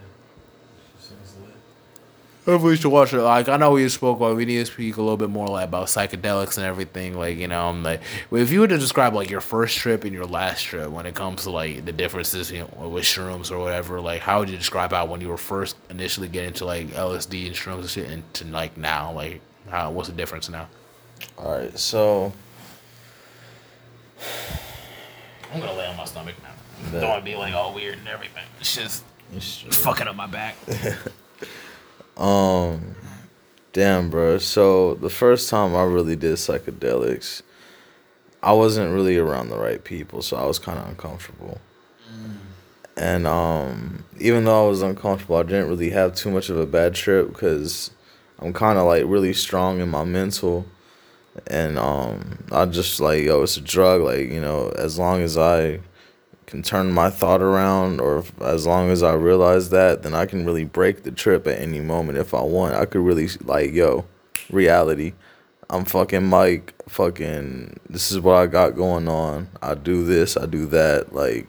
Hopefully, 2.46 2.74
you 2.74 2.78
should 2.78 2.92
watch 2.92 3.12
it. 3.12 3.22
Like 3.22 3.50
I 3.50 3.58
know 3.58 3.72
we 3.72 3.90
spoke 3.90 4.18
about, 4.18 4.36
we 4.36 4.46
need 4.46 4.58
to 4.58 4.72
speak 4.72 4.98
a 4.98 5.02
little 5.02 5.18
bit 5.18 5.32
more 5.32 5.48
like 5.48 5.66
about 5.66 5.88
psychedelics 5.88 6.58
and 6.58 6.66
everything. 6.66 7.18
Like 7.18 7.38
you 7.38 7.48
know, 7.48 7.70
I'm 7.70 7.82
like, 7.82 8.02
if 8.32 8.52
you 8.52 8.60
were 8.60 8.68
to 8.68 8.78
describe 8.78 9.16
like 9.16 9.32
your 9.32 9.42
first 9.42 9.78
trip 9.78 10.04
and 10.04 10.14
your 10.14 10.26
last 10.28 10.62
trip 10.62 10.92
when 10.92 11.08
it 11.08 11.16
comes 11.16 11.44
to 11.44 11.50
like 11.50 11.86
the 11.86 11.92
differences, 11.92 12.52
you 12.52 12.60
know, 12.60 12.90
with 12.90 13.04
shrooms 13.04 13.52
or 13.52 13.58
whatever, 13.58 14.00
like 14.00 14.22
how 14.22 14.40
would 14.40 14.50
you 14.50 14.58
describe 14.58 14.92
how 14.92 15.06
when 15.06 15.22
you 15.22 15.30
were 15.30 15.38
first 15.38 15.76
initially 15.90 16.28
getting 16.28 16.50
into 16.50 16.66
like 16.66 16.90
LSD 16.90 17.48
and 17.48 17.56
shrooms 17.56 17.80
and 17.80 17.90
shit, 17.90 18.10
and 18.12 18.34
to 18.36 18.46
like 18.46 18.78
now, 18.78 19.12
like 19.12 19.42
how 19.70 19.90
what's 19.90 20.10
the 20.10 20.16
difference 20.16 20.48
now? 20.48 20.68
All 21.38 21.58
right, 21.58 21.78
so 21.78 22.34
I'm 25.54 25.60
gonna 25.60 25.74
lay 25.74 25.88
on 25.88 25.98
my 25.98 26.06
stomach 26.06 26.36
now. 26.44 27.00
Don't 27.00 27.10
want 27.10 27.26
to 27.26 27.32
be 27.32 27.36
like 27.36 27.54
all 27.54 27.74
weird 27.74 27.98
and 27.98 28.08
everything. 28.08 28.44
It's 28.60 28.76
just 28.76 29.04
it's 29.34 29.62
fucking 29.84 30.08
up 30.08 30.16
my 30.16 30.28
back. 30.28 30.56
um, 32.18 32.96
damn, 33.74 34.10
bro. 34.10 34.38
So 34.38 34.96
the 34.96 35.10
first 35.10 35.50
time 35.50 35.76
I 35.76 35.84
really 35.84 36.16
did 36.16 36.34
psychedelics, 36.36 37.42
I 38.44 38.54
wasn't 38.54 38.94
really 38.94 39.18
around 39.18 39.50
the 39.50 39.58
right 39.58 39.84
people, 39.84 40.22
so 40.22 40.38
I 40.38 40.46
was 40.46 40.60
kind 40.60 40.80
of 40.80 40.88
uncomfortable. 40.88 41.60
Mm. 42.12 42.38
and 42.98 43.28
um, 43.28 44.06
even 44.20 44.46
though 44.46 44.66
I 44.66 44.70
was 44.70 44.82
uncomfortable, 44.82 45.38
I 45.38 45.44
didn't 45.44 45.70
really 45.70 45.90
have 45.90 46.16
too 46.16 46.30
much 46.30 46.50
of 46.50 46.58
a 46.60 46.66
bad 46.66 46.94
trip 46.94 47.30
because 47.30 47.92
I'm 48.40 48.54
kind 48.54 48.78
of 48.78 48.86
like 48.86 49.04
really 49.08 49.34
strong 49.34 49.80
in 49.80 49.90
my 49.90 50.04
mental, 50.04 50.66
and 51.48 51.78
um, 51.78 52.44
I 52.52 52.66
just 52.66 53.00
like 53.00 53.24
yo, 53.24 53.44
it's 53.44 53.58
a 53.58 53.62
drug. 53.62 54.02
Like 54.02 54.32
you 54.32 54.42
know, 54.42 54.70
as 54.78 54.98
long 54.98 55.22
as 55.22 55.38
I 55.38 55.80
can 56.46 56.62
turn 56.62 56.92
my 56.92 57.10
thought 57.10 57.42
around, 57.42 58.00
or 58.00 58.20
if, 58.20 58.42
as 58.42 58.66
long 58.66 58.90
as 58.90 59.04
I 59.04 59.14
realize 59.14 59.70
that, 59.72 60.04
then 60.04 60.14
I 60.14 60.26
can 60.26 60.46
really 60.46 60.66
break 60.66 61.04
the 61.04 61.12
trip 61.12 61.48
at 61.48 61.60
any 61.60 61.80
moment 61.80 62.18
if 62.18 62.34
I 62.34 62.42
want. 62.42 62.76
I 62.76 62.86
could 62.86 63.02
really 63.02 63.28
like 63.44 63.74
yo, 63.74 64.06
reality. 64.50 65.14
I'm 65.70 65.86
fucking 65.86 66.26
Mike. 66.26 66.74
Fucking, 66.88 67.80
this 67.90 68.12
is 68.12 68.20
what 68.20 68.36
I 68.36 68.46
got 68.46 68.76
going 68.76 69.08
on. 69.08 69.50
I 69.62 69.74
do 69.74 70.04
this, 70.06 70.38
I 70.38 70.46
do 70.46 70.68
that. 70.68 71.14
Like, 71.14 71.48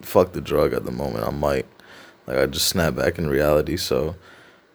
fuck 0.00 0.32
the 0.32 0.40
drug 0.40 0.72
at 0.72 0.84
the 0.84 0.92
moment. 0.92 1.26
I'm 1.26 1.40
Mike. 1.40 1.66
Like, 2.28 2.38
I 2.38 2.46
just 2.46 2.68
snap 2.68 2.94
back 2.94 3.18
in 3.18 3.28
reality. 3.28 3.76
So, 3.76 4.14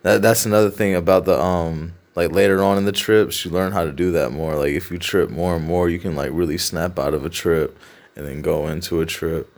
that 0.03 0.21
that's 0.21 0.45
another 0.45 0.69
thing 0.69 0.95
about 0.95 1.25
the 1.25 1.39
um 1.39 1.93
like 2.17 2.31
later 2.31 2.63
on 2.63 2.79
in 2.79 2.85
the 2.85 2.91
trips 2.91 3.45
you 3.45 3.51
learn 3.51 3.71
how 3.71 3.85
to 3.85 3.91
do 3.91 4.11
that 4.13 4.31
more. 4.31 4.55
Like 4.55 4.71
if 4.71 4.89
you 4.89 4.97
trip 4.97 5.29
more 5.29 5.55
and 5.55 5.63
more 5.63 5.87
you 5.87 5.99
can 5.99 6.15
like 6.15 6.31
really 6.33 6.57
snap 6.57 6.97
out 6.97 7.13
of 7.13 7.23
a 7.23 7.29
trip 7.29 7.77
and 8.15 8.25
then 8.25 8.41
go 8.41 8.67
into 8.67 8.99
a 9.01 9.05
trip. 9.05 9.55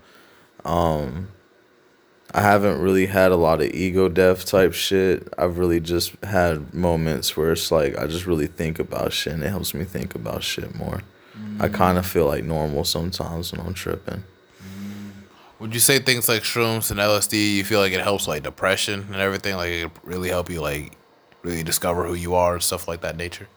Um 0.65 1.29
i 2.33 2.41
haven't 2.41 2.79
really 2.79 3.07
had 3.07 3.31
a 3.31 3.37
lot 3.37 3.61
of 3.61 3.73
ego 3.73 4.09
death 4.09 4.45
type 4.45 4.73
shit. 4.73 5.25
I've 5.37 5.57
really 5.57 5.79
just 5.79 6.21
had 6.25 6.73
moments 6.73 7.37
where 7.37 7.53
it's 7.53 7.71
like 7.71 7.97
i 7.97 8.05
just 8.07 8.25
really 8.25 8.47
think 8.47 8.77
about 8.77 9.13
shit 9.13 9.33
and 9.33 9.41
it 9.41 9.49
helps 9.49 9.73
me 9.73 9.85
think 9.85 10.13
about 10.13 10.43
shit 10.43 10.75
more. 10.75 11.01
I 11.61 11.69
kind 11.69 11.97
of 11.97 12.05
feel 12.05 12.25
like 12.25 12.43
normal 12.43 12.83
sometimes 12.83 13.53
when 13.53 13.65
i'm 13.65 13.73
tripping. 13.73 14.25
Would 15.59 15.73
you 15.73 15.79
say 15.79 15.99
things 15.99 16.27
like 16.27 16.43
shrooms 16.43 16.91
and 16.91 16.99
LSD? 16.99 17.55
You 17.55 17.63
feel 17.65 17.81
like 17.81 17.91
it 17.91 17.99
helps 17.99 18.29
like 18.29 18.43
depression 18.43 19.07
and 19.11 19.17
everything? 19.17 19.55
Like 19.55 19.71
it 19.71 19.91
really 20.03 20.29
help 20.29 20.49
you 20.49 20.61
like 20.61 20.98
really 21.43 21.63
discover 21.63 22.05
who 22.05 22.13
you 22.13 22.35
are 22.35 22.53
and 22.55 22.63
stuff 22.63 22.87
like 22.87 23.01
that 23.01 23.15
nature. 23.17 23.47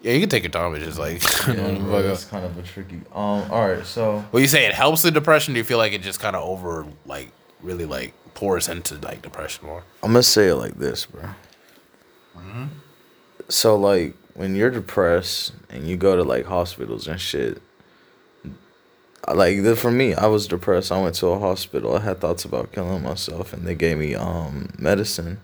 Yeah, 0.00 0.12
you 0.12 0.20
can 0.20 0.28
take 0.28 0.44
your 0.44 0.50
time. 0.52 0.74
It's 0.74 0.84
just 0.84 0.98
like, 0.98 1.20
that's 1.46 2.24
kind 2.24 2.44
of 2.44 2.56
a 2.56 2.62
tricky 2.62 2.96
um 3.12 3.50
all 3.50 3.68
right 3.68 3.84
so 3.84 4.24
well, 4.30 4.40
you 4.40 4.46
say 4.48 4.66
it 4.66 4.74
helps 4.74 5.02
the 5.02 5.10
depression. 5.10 5.54
Do 5.54 5.58
you 5.58 5.64
feel 5.64 5.78
like 5.78 5.92
it 5.92 6.02
just 6.02 6.20
kind 6.20 6.36
of 6.36 6.44
over 6.44 6.86
like 7.04 7.30
really 7.62 7.84
like 7.84 8.14
pours 8.34 8.68
into 8.68 8.94
like 8.96 9.22
depression 9.22 9.66
more? 9.66 9.82
I'm 10.02 10.10
gonna 10.12 10.22
say 10.22 10.48
it 10.48 10.54
like 10.54 10.74
this, 10.74 11.06
bro. 11.06 11.22
Hmm. 12.36 12.66
So 13.48 13.76
like 13.76 14.14
when 14.34 14.54
you're 14.54 14.70
depressed 14.70 15.52
and 15.68 15.88
you 15.88 15.96
go 15.96 16.14
to 16.14 16.22
like 16.22 16.46
hospitals 16.46 17.08
and 17.08 17.20
shit, 17.20 17.56
I- 17.56 17.60
like 19.34 19.62
the, 19.62 19.76
for 19.76 19.90
me, 19.90 20.14
I 20.14 20.26
was 20.26 20.46
depressed. 20.46 20.92
I 20.92 21.00
went 21.00 21.14
to 21.16 21.28
a 21.28 21.38
hospital. 21.38 21.96
I 21.96 22.00
had 22.00 22.20
thoughts 22.20 22.44
about 22.44 22.72
killing 22.72 23.02
myself, 23.02 23.52
and 23.52 23.66
they 23.66 23.74
gave 23.74 23.98
me 23.98 24.14
um 24.14 24.68
medicine, 24.78 25.40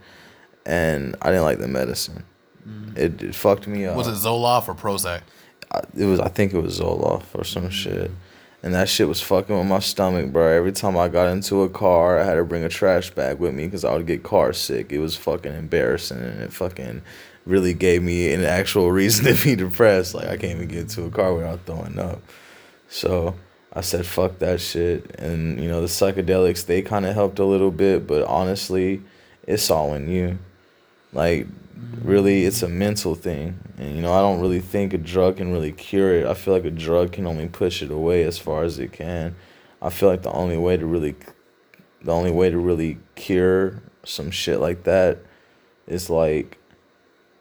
and 0.64 1.16
I 1.22 1.30
didn't 1.30 1.44
like 1.44 1.58
the 1.58 1.68
medicine. 1.68 2.24
It, 2.96 3.22
it 3.22 3.34
fucked 3.34 3.66
me 3.66 3.84
up. 3.86 3.96
Was 3.96 4.08
it 4.08 4.26
Zoloft 4.26 4.68
or 4.68 4.74
Prozac? 4.74 5.22
I, 5.70 5.82
it 5.96 6.06
was 6.06 6.20
I 6.20 6.28
think 6.28 6.54
it 6.54 6.60
was 6.60 6.80
Zoloft 6.80 7.26
or 7.34 7.44
some 7.44 7.70
shit. 7.70 8.10
And 8.62 8.72
that 8.72 8.88
shit 8.88 9.06
was 9.06 9.20
fucking 9.20 9.56
with 9.58 9.66
my 9.66 9.80
stomach, 9.80 10.32
bro. 10.32 10.48
Every 10.48 10.72
time 10.72 10.96
I 10.96 11.08
got 11.08 11.28
into 11.28 11.60
a 11.62 11.68
car, 11.68 12.18
I 12.18 12.24
had 12.24 12.36
to 12.36 12.44
bring 12.44 12.64
a 12.64 12.70
trash 12.70 13.10
bag 13.10 13.38
with 13.38 13.54
me 13.54 13.66
because 13.66 13.84
I 13.84 13.92
would 13.92 14.06
get 14.06 14.22
car 14.22 14.54
sick. 14.54 14.90
It 14.90 15.00
was 15.00 15.16
fucking 15.16 15.52
embarrassing, 15.52 16.16
and 16.16 16.40
it 16.40 16.50
fucking 16.50 17.02
really 17.44 17.74
gave 17.74 18.02
me 18.02 18.32
an 18.32 18.42
actual 18.42 18.90
reason 19.00 19.26
to 19.26 19.44
be 19.44 19.54
depressed. 19.54 20.14
Like 20.14 20.28
I 20.28 20.38
can't 20.38 20.56
even 20.56 20.68
get 20.68 20.78
into 20.78 21.04
a 21.04 21.10
car 21.10 21.34
without 21.34 21.66
throwing 21.66 21.98
up. 21.98 22.22
So 22.88 23.34
I 23.74 23.80
said, 23.80 24.06
fuck 24.06 24.38
that 24.38 24.60
shit. 24.60 25.18
And 25.18 25.60
you 25.60 25.68
know 25.68 25.80
the 25.80 25.86
psychedelics 25.86 26.66
they 26.66 26.82
kind 26.82 27.06
of 27.06 27.14
helped 27.14 27.38
a 27.38 27.44
little 27.44 27.70
bit, 27.70 28.06
but 28.06 28.24
honestly, 28.24 29.02
it's 29.46 29.70
all 29.70 29.94
in 29.94 30.08
you. 30.08 30.38
Like 31.12 31.46
really 32.02 32.44
it's 32.44 32.62
a 32.62 32.68
mental 32.68 33.14
thing 33.14 33.58
and 33.78 33.96
you 33.96 34.02
know 34.02 34.12
i 34.12 34.20
don't 34.20 34.40
really 34.40 34.60
think 34.60 34.92
a 34.92 34.98
drug 34.98 35.38
can 35.38 35.52
really 35.52 35.72
cure 35.72 36.14
it 36.14 36.26
i 36.26 36.34
feel 36.34 36.54
like 36.54 36.64
a 36.64 36.70
drug 36.70 37.12
can 37.12 37.26
only 37.26 37.48
push 37.48 37.82
it 37.82 37.90
away 37.90 38.22
as 38.22 38.38
far 38.38 38.62
as 38.62 38.78
it 38.78 38.92
can 38.92 39.34
i 39.82 39.90
feel 39.90 40.08
like 40.08 40.22
the 40.22 40.32
only 40.32 40.56
way 40.56 40.76
to 40.76 40.86
really 40.86 41.14
the 42.02 42.12
only 42.12 42.30
way 42.30 42.50
to 42.50 42.58
really 42.58 42.98
cure 43.14 43.82
some 44.04 44.30
shit 44.30 44.60
like 44.60 44.84
that 44.84 45.18
is 45.86 46.10
like 46.10 46.58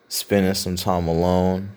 spending 0.08 0.54
some 0.54 0.76
time 0.76 1.08
alone 1.08 1.70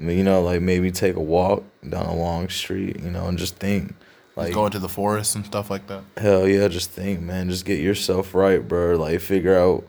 I 0.00 0.02
mean, 0.02 0.16
you 0.18 0.24
know 0.24 0.40
like 0.42 0.62
maybe 0.62 0.90
take 0.90 1.14
a 1.16 1.20
walk 1.20 1.62
down 1.86 2.06
a 2.06 2.16
long 2.16 2.48
street 2.48 3.00
you 3.00 3.10
know 3.10 3.26
and 3.26 3.38
just 3.38 3.56
think 3.56 3.94
Like 4.36 4.54
go 4.54 4.64
into 4.64 4.78
the 4.78 4.88
forest 4.88 5.34
and 5.36 5.44
stuff 5.44 5.68
like 5.70 5.86
that. 5.88 6.02
Hell 6.16 6.48
yeah, 6.48 6.68
just 6.68 6.90
think, 6.90 7.20
man. 7.20 7.50
Just 7.50 7.64
get 7.66 7.80
yourself 7.80 8.34
right, 8.34 8.66
bro. 8.66 8.96
Like 8.96 9.20
figure 9.20 9.58
out 9.58 9.86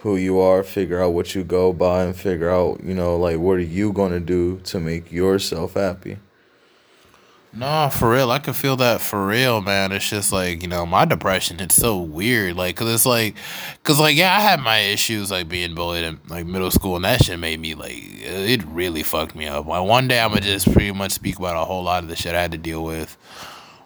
who 0.00 0.16
you 0.16 0.38
are, 0.38 0.62
figure 0.62 1.02
out 1.02 1.14
what 1.14 1.34
you 1.34 1.42
go 1.42 1.72
by, 1.72 2.04
and 2.04 2.14
figure 2.14 2.50
out, 2.50 2.82
you 2.84 2.94
know, 2.94 3.16
like 3.16 3.38
what 3.38 3.56
are 3.56 3.60
you 3.60 3.92
gonna 3.92 4.20
do 4.20 4.58
to 4.64 4.78
make 4.78 5.10
yourself 5.10 5.74
happy. 5.74 6.18
No, 7.56 7.88
for 7.90 8.10
real. 8.10 8.30
I 8.30 8.38
can 8.38 8.52
feel 8.52 8.76
that 8.76 9.00
for 9.00 9.26
real, 9.26 9.62
man. 9.62 9.90
It's 9.90 10.08
just 10.10 10.30
like, 10.30 10.60
you 10.60 10.68
know, 10.68 10.84
my 10.84 11.06
depression, 11.06 11.58
it's 11.58 11.74
so 11.74 11.96
weird. 11.96 12.54
Like, 12.54 12.76
cause 12.76 12.92
it's 12.92 13.06
like, 13.06 13.34
cause 13.82 13.98
like, 13.98 14.14
yeah, 14.14 14.36
I 14.36 14.40
had 14.40 14.60
my 14.60 14.78
issues 14.78 15.30
like 15.30 15.48
being 15.48 15.74
bullied 15.74 16.04
in 16.04 16.20
like 16.28 16.44
middle 16.44 16.70
school 16.70 16.96
and 16.96 17.04
that 17.06 17.24
shit 17.24 17.38
made 17.38 17.58
me 17.58 17.74
like, 17.74 17.94
it 17.96 18.62
really 18.66 19.02
fucked 19.02 19.34
me 19.34 19.46
up. 19.46 19.64
Like, 19.64 19.88
one 19.88 20.06
day 20.06 20.20
I'm 20.20 20.30
gonna 20.30 20.42
just 20.42 20.70
pretty 20.70 20.92
much 20.92 21.12
speak 21.12 21.38
about 21.38 21.56
a 21.56 21.64
whole 21.64 21.82
lot 21.82 22.02
of 22.02 22.10
the 22.10 22.16
shit 22.16 22.34
I 22.34 22.42
had 22.42 22.52
to 22.52 22.58
deal 22.58 22.84
with. 22.84 23.16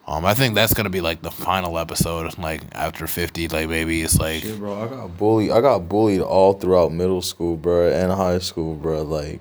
Um, 0.08 0.24
I 0.24 0.34
think 0.34 0.56
that's 0.56 0.74
gonna 0.74 0.90
be 0.90 1.00
like 1.00 1.22
the 1.22 1.30
final 1.30 1.78
episode, 1.78 2.36
like 2.38 2.62
after 2.72 3.06
50, 3.06 3.46
like 3.48 3.68
maybe 3.68 4.02
it's 4.02 4.18
like, 4.18 4.42
Yeah, 4.42 4.56
bro, 4.56 4.82
I 4.82 4.88
got 4.88 5.16
bullied. 5.16 5.52
I 5.52 5.60
got 5.60 5.88
bullied 5.88 6.22
all 6.22 6.54
throughout 6.54 6.90
middle 6.90 7.22
school, 7.22 7.56
bro, 7.56 7.88
and 7.92 8.10
high 8.10 8.40
school, 8.40 8.74
bro. 8.74 9.02
Like 9.02 9.40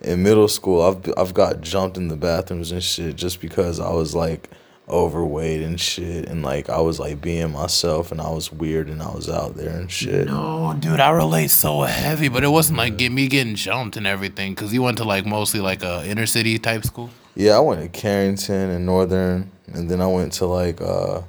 in 0.00 0.22
middle 0.22 0.48
school, 0.48 0.82
I've 0.82 1.12
I've 1.16 1.34
got 1.34 1.60
jumped 1.60 1.96
in 1.96 2.08
the 2.08 2.16
bathrooms 2.16 2.72
and 2.72 2.82
shit 2.82 3.16
just 3.16 3.40
because 3.40 3.80
I 3.80 3.90
was 3.92 4.14
like 4.14 4.50
overweight 4.88 5.60
and 5.60 5.80
shit, 5.80 6.28
and 6.28 6.42
like 6.42 6.70
I 6.70 6.80
was 6.80 6.98
like 6.98 7.20
being 7.20 7.52
myself, 7.52 8.10
and 8.12 8.20
I 8.20 8.30
was 8.30 8.52
weird, 8.52 8.88
and 8.88 9.02
I 9.02 9.10
was 9.10 9.28
out 9.28 9.54
there 9.54 9.70
and 9.70 9.90
shit. 9.90 10.26
no, 10.26 10.74
dude, 10.78 11.00
I 11.00 11.10
relate 11.10 11.50
so 11.50 11.82
heavy, 11.82 12.28
but 12.28 12.44
it 12.44 12.48
wasn't 12.48 12.78
like 12.78 12.96
get 12.96 13.12
me 13.12 13.28
getting 13.28 13.54
jumped 13.54 13.96
and 13.96 14.06
everything, 14.06 14.54
cause 14.54 14.72
you 14.72 14.82
went 14.82 14.98
to 14.98 15.04
like 15.04 15.26
mostly 15.26 15.60
like 15.60 15.82
a 15.82 16.06
inner 16.06 16.26
city 16.26 16.58
type 16.58 16.84
school. 16.84 17.10
Yeah, 17.34 17.56
I 17.56 17.60
went 17.60 17.82
to 17.82 17.88
Carrington 17.88 18.70
and 18.70 18.86
Northern, 18.86 19.50
and 19.72 19.90
then 19.90 20.00
I 20.00 20.06
went 20.06 20.32
to 20.34 20.46
like 20.46 20.80
uh, 20.80 21.22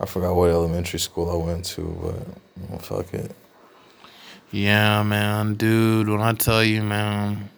I 0.00 0.06
forgot 0.06 0.34
what 0.34 0.50
elementary 0.50 0.98
school 0.98 1.30
I 1.30 1.46
went 1.46 1.64
to, 1.66 1.82
but 2.02 2.68
well, 2.68 2.78
fuck 2.78 3.14
it. 3.14 3.32
Yeah, 4.50 5.02
man, 5.02 5.54
dude. 5.54 6.08
When 6.08 6.20
I 6.20 6.34
tell 6.34 6.62
you, 6.62 6.82
man, 6.82 7.48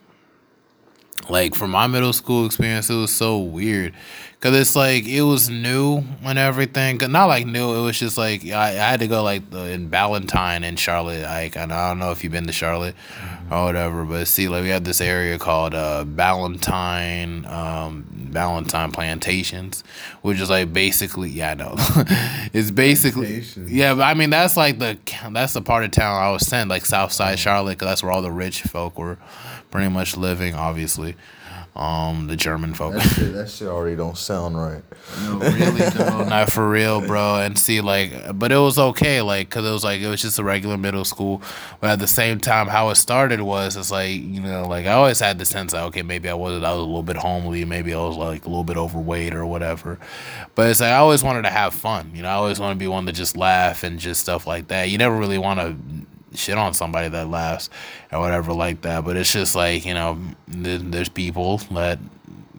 like 1.31 1.55
for 1.55 1.67
my 1.69 1.87
middle 1.87 2.13
school 2.13 2.47
experience, 2.47 2.91
it 2.91 2.95
was 2.95 3.13
so 3.15 3.39
weird, 3.39 3.95
cause 4.41 4.55
it's 4.55 4.77
like 4.77 5.07
it 5.07 5.23
was 5.23 5.49
new 5.49 6.03
and 6.23 6.39
everything. 6.39 6.99
Not 6.99 7.27
like 7.27 7.47
new. 7.47 7.75
It 7.75 7.83
was 7.83 7.99
just 7.99 8.19
like 8.19 8.45
I, 8.47 8.69
I 8.69 8.73
had 8.73 9.01
to 9.01 9.07
go 9.09 9.23
like 9.23 9.51
the, 9.51 9.71
in 9.71 9.89
Ballantyne 9.89 10.65
in 10.65 10.77
Charlotte. 10.77 11.23
Like 11.23 11.57
I 11.57 11.67
don't 11.67 11.99
know 11.99 12.11
if 12.11 12.23
you've 12.25 12.33
been 12.33 12.47
to 12.47 12.53
Charlotte 12.53 12.95
or 13.51 13.65
whatever, 13.65 14.05
but 14.05 14.27
see, 14.27 14.49
like 14.49 14.63
we 14.63 14.69
had 14.69 14.85
this 14.85 15.01
area 15.01 15.39
called 15.39 15.75
uh, 15.75 16.05
Ballantyne, 16.05 17.47
um, 17.47 18.31
Plantations, 18.93 19.85
which 20.23 20.41
is 20.41 20.51
like 20.51 20.73
basically, 20.73 21.31
yeah, 21.31 21.53
I 21.53 21.55
know, 21.55 21.75
it's 22.53 22.71
basically, 22.73 23.45
yeah, 23.67 23.95
but 23.95 24.03
I 24.03 24.15
mean 24.15 24.31
that's 24.31 24.57
like 24.57 24.79
the 24.79 24.99
that's 25.31 25.53
the 25.53 25.63
part 25.63 25.85
of 25.85 25.91
town 25.93 26.21
I 26.21 26.31
was 26.33 26.47
sent, 26.47 26.69
like 26.71 26.85
South 26.85 27.13
Side 27.13 27.39
Charlotte, 27.39 27.79
'cause 27.79 27.87
that's 27.87 28.03
where 28.03 28.11
all 28.13 28.23
the 28.23 28.33
rich 28.33 28.63
folk 28.63 28.99
were 28.99 29.19
pretty 29.75 29.91
much 29.91 30.17
living, 30.17 30.55
obviously. 30.55 31.17
Um, 31.75 32.29
the 32.29 32.37
German 32.37 32.75
folk. 32.75 32.95
That 32.95 33.01
shit, 33.01 33.33
that 33.33 33.51
shit 33.51 33.67
already 33.67 33.97
don't 33.97 34.17
sound 34.17 34.57
right. 34.57 34.83
No, 35.25 35.39
really, 35.39 35.81
no, 35.99 36.23
not 36.23 36.53
for 36.53 36.71
real, 36.71 37.05
bro. 37.05 37.41
And 37.41 37.59
see, 37.59 37.81
like, 37.81 38.39
but 38.39 38.53
it 38.53 38.59
was 38.59 38.79
okay, 38.79 39.21
like, 39.21 39.51
cause 39.51 39.67
it 39.67 39.73
was 39.73 39.83
like 39.83 40.01
it 40.01 40.07
was 40.07 40.23
just 40.23 40.39
a 40.39 40.45
regular 40.45 40.79
middle 40.79 41.05
school. 41.05 41.43
But 41.81 41.91
at 41.91 41.99
the 41.99 42.07
same 42.07 42.39
time, 42.39 42.69
how 42.69 42.91
it 42.91 42.95
started 42.95 43.41
was, 43.41 43.77
it's 43.77 43.91
like 43.91 44.13
you 44.13 44.41
know, 44.41 44.69
like 44.69 44.87
I 44.87 44.93
always 44.93 45.19
had 45.19 45.41
the 45.41 45.45
sense 45.45 45.73
that 45.73 45.83
okay, 45.87 46.03
maybe 46.03 46.29
I 46.29 46.35
wasn't. 46.35 46.65
I 46.65 46.71
was 46.71 46.79
a 46.79 46.85
little 46.85 47.03
bit 47.03 47.17
homely, 47.17 47.65
maybe 47.65 47.93
I 47.93 47.99
was 47.99 48.17
like 48.17 48.45
a 48.45 48.49
little 48.49 48.63
bit 48.63 48.77
overweight 48.77 49.35
or 49.35 49.45
whatever. 49.45 49.99
But 50.55 50.71
it's 50.71 50.81
like 50.81 50.93
I 50.93 50.99
always 50.99 51.25
wanted 51.25 51.43
to 51.43 51.51
have 51.51 51.75
fun, 51.75 52.13
you 52.15 52.23
know. 52.23 52.29
I 52.29 52.35
always 52.35 52.61
want 52.61 52.79
to 52.79 52.79
be 52.79 52.87
one 52.87 53.07
to 53.07 53.13
just 53.13 53.37
laugh 53.37 53.83
and 53.83 53.99
just 53.99 54.21
stuff 54.21 54.47
like 54.47 54.69
that. 54.69 54.91
You 54.91 54.99
never 54.99 55.17
really 55.17 55.39
want 55.39 55.59
to 55.59 55.75
shit 56.35 56.57
on 56.59 56.75
somebody 56.75 57.09
that 57.09 57.29
laughs 57.29 57.71
or 58.13 58.21
whatever 58.21 58.53
like 58.53 58.83
that. 58.83 59.05
But 59.05 59.17
it's 59.17 59.33
just 59.33 59.55
like 59.55 59.85
you 59.85 59.95
know, 59.95 60.19
there's 60.49 61.09
people 61.09 61.59
that 61.73 61.99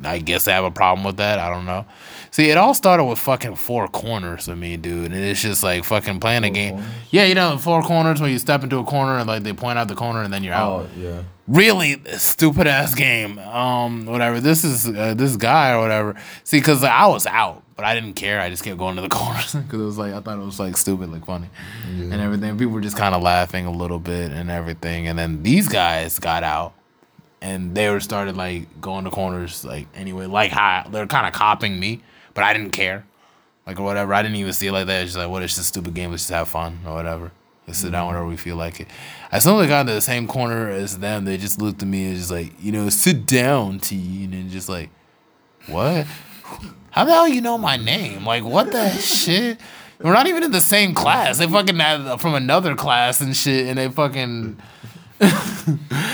I 0.04 0.20
guess 0.20 0.46
they 0.46 0.52
have 0.52 0.66
a 0.66 0.72
problem 0.72 1.06
with 1.06 1.18
that. 1.18 1.40
I 1.40 1.50
don't 1.50 1.66
know. 1.66 1.86
See, 2.32 2.50
it 2.50 2.58
all 2.58 2.74
started 2.74 3.06
with 3.06 3.18
fucking 3.18 3.56
four 3.56 3.88
corners 3.88 4.50
of 4.50 4.58
me, 4.58 4.76
dude, 4.76 5.14
and 5.14 5.16
it's 5.24 5.42
just 5.42 5.64
like 5.64 5.86
fucking 5.86 6.20
playing 6.20 6.44
a 6.44 6.50
game. 6.50 6.74
corners? 6.74 6.90
Yeah, 7.10 7.24
you 7.24 7.34
know, 7.34 7.58
four 7.58 7.82
corners 7.82 8.20
where 8.20 8.30
you 8.30 8.38
step 8.40 8.62
into 8.62 8.78
a 8.78 8.84
corner 8.84 9.18
and 9.18 9.26
like 9.28 9.44
they 9.44 9.54
point 9.54 9.80
out 9.80 9.88
the 9.88 9.96
corner 9.96 10.22
and 10.22 10.34
then 10.34 10.44
you're 10.44 10.54
out 10.54 10.82
Oh 10.82 10.90
yeah. 11.00 11.22
really 11.48 12.02
stupid 12.18 12.68
ass 12.68 12.94
game. 12.94 13.40
Um, 13.40 14.06
whatever. 14.06 14.42
This 14.42 14.66
is 14.66 14.86
uh, 14.86 15.14
this 15.16 15.38
guy 15.38 15.72
or 15.72 15.80
whatever. 15.80 16.16
See, 16.44 16.58
because 16.60 16.84
I 16.84 17.08
was 17.08 17.26
out, 17.26 17.64
but 17.76 17.86
I 17.86 17.94
didn't 17.94 18.14
care. 18.14 18.40
I 18.40 18.50
just 18.50 18.64
kept 18.64 18.78
going 18.78 18.96
to 18.96 19.02
the 19.02 19.10
corners 19.10 19.54
because 19.54 19.80
it 19.80 19.86
was 19.86 19.98
like 19.98 20.14
I 20.14 20.22
thought 20.22 20.40
it 20.40 20.46
was 20.46 20.60
like 20.60 20.78
stupid, 20.78 21.12
like 21.12 21.26
funny, 21.26 21.50
and 21.84 22.14
everything. 22.14 22.58
People 22.58 22.74
were 22.74 22.82
just 22.82 22.98
kind 22.98 23.14
of 23.14 23.22
laughing 23.22 23.66
a 23.66 23.72
little 23.72 24.00
bit 24.00 24.32
and 24.32 24.50
everything. 24.50 25.08
And 25.08 25.18
then 25.18 25.44
these 25.44 25.68
guys 25.68 26.20
got 26.20 26.44
out. 26.44 26.74
And 27.42 27.76
they 27.76 27.90
were 27.92 28.00
started 28.00 28.36
like 28.36 28.82
going 28.82 29.04
to 29.04 29.12
corners 29.12 29.64
like 29.64 29.88
anyway, 29.94 30.26
like 30.26 30.52
how 30.52 30.88
they're 30.90 31.06
kind 31.06 31.28
of 31.28 31.34
copying 31.34 31.80
me, 31.80 32.02
but 32.34 32.44
I 32.44 32.54
didn't 32.54 32.72
care, 32.72 33.06
like 33.68 33.80
or 33.80 33.84
whatever. 33.84 34.16
I 34.16 34.24
didn't 34.24 34.38
even 34.38 34.54
see 34.54 34.66
it 34.68 34.72
like 34.72 34.88
that. 34.88 35.04
It's 35.04 35.12
just 35.12 35.18
like, 35.18 35.30
what? 35.30 35.44
It's 35.44 35.54
just 35.54 35.68
a 35.68 35.68
stupid 35.68 35.94
game. 35.94 36.10
Let's 36.10 36.24
just 36.24 36.32
have 36.32 36.48
fun 36.48 36.80
or 36.88 36.94
whatever. 36.94 37.32
Let's 37.68 37.80
sit 37.80 37.92
down 37.92 38.02
mm-hmm. 38.02 38.08
whenever 38.08 38.28
we 38.28 38.38
feel 38.38 38.56
like 38.56 38.80
it. 38.80 38.88
As 39.32 39.44
soon 39.44 39.60
as 39.60 39.66
I 39.66 39.68
got 39.68 39.82
into 39.82 39.94
the 39.94 40.02
same 40.02 40.28
corner 40.28 40.70
as 40.70 40.98
them, 40.98 41.26
they 41.26 41.38
just 41.38 41.62
looked 41.62 41.84
at 41.84 41.88
me 41.88 42.06
and 42.08 42.16
just 42.16 42.32
like, 42.32 42.54
you 42.60 42.72
know, 42.72 42.90
sit 42.90 43.28
down, 43.28 43.80
T, 43.80 44.24
and 44.24 44.50
just 44.50 44.70
like, 44.70 44.90
what? 45.68 46.08
How 46.96 47.04
the 47.04 47.12
hell 47.12 47.28
you 47.28 47.42
know 47.42 47.58
my 47.58 47.76
name? 47.76 48.26
Like, 48.26 48.44
what 48.46 48.72
the 48.72 48.90
shit? 48.92 49.60
We're 50.02 50.14
not 50.14 50.28
even 50.28 50.44
in 50.44 50.52
the 50.52 50.62
same 50.62 50.94
class. 50.94 51.38
They 51.40 51.48
fucking 51.48 51.76
had 51.78 52.22
from 52.22 52.36
another 52.36 52.74
class 52.76 53.20
and 53.20 53.36
shit, 53.36 53.68
and 53.68 53.78
they 53.78 53.90
fucking 53.90 54.58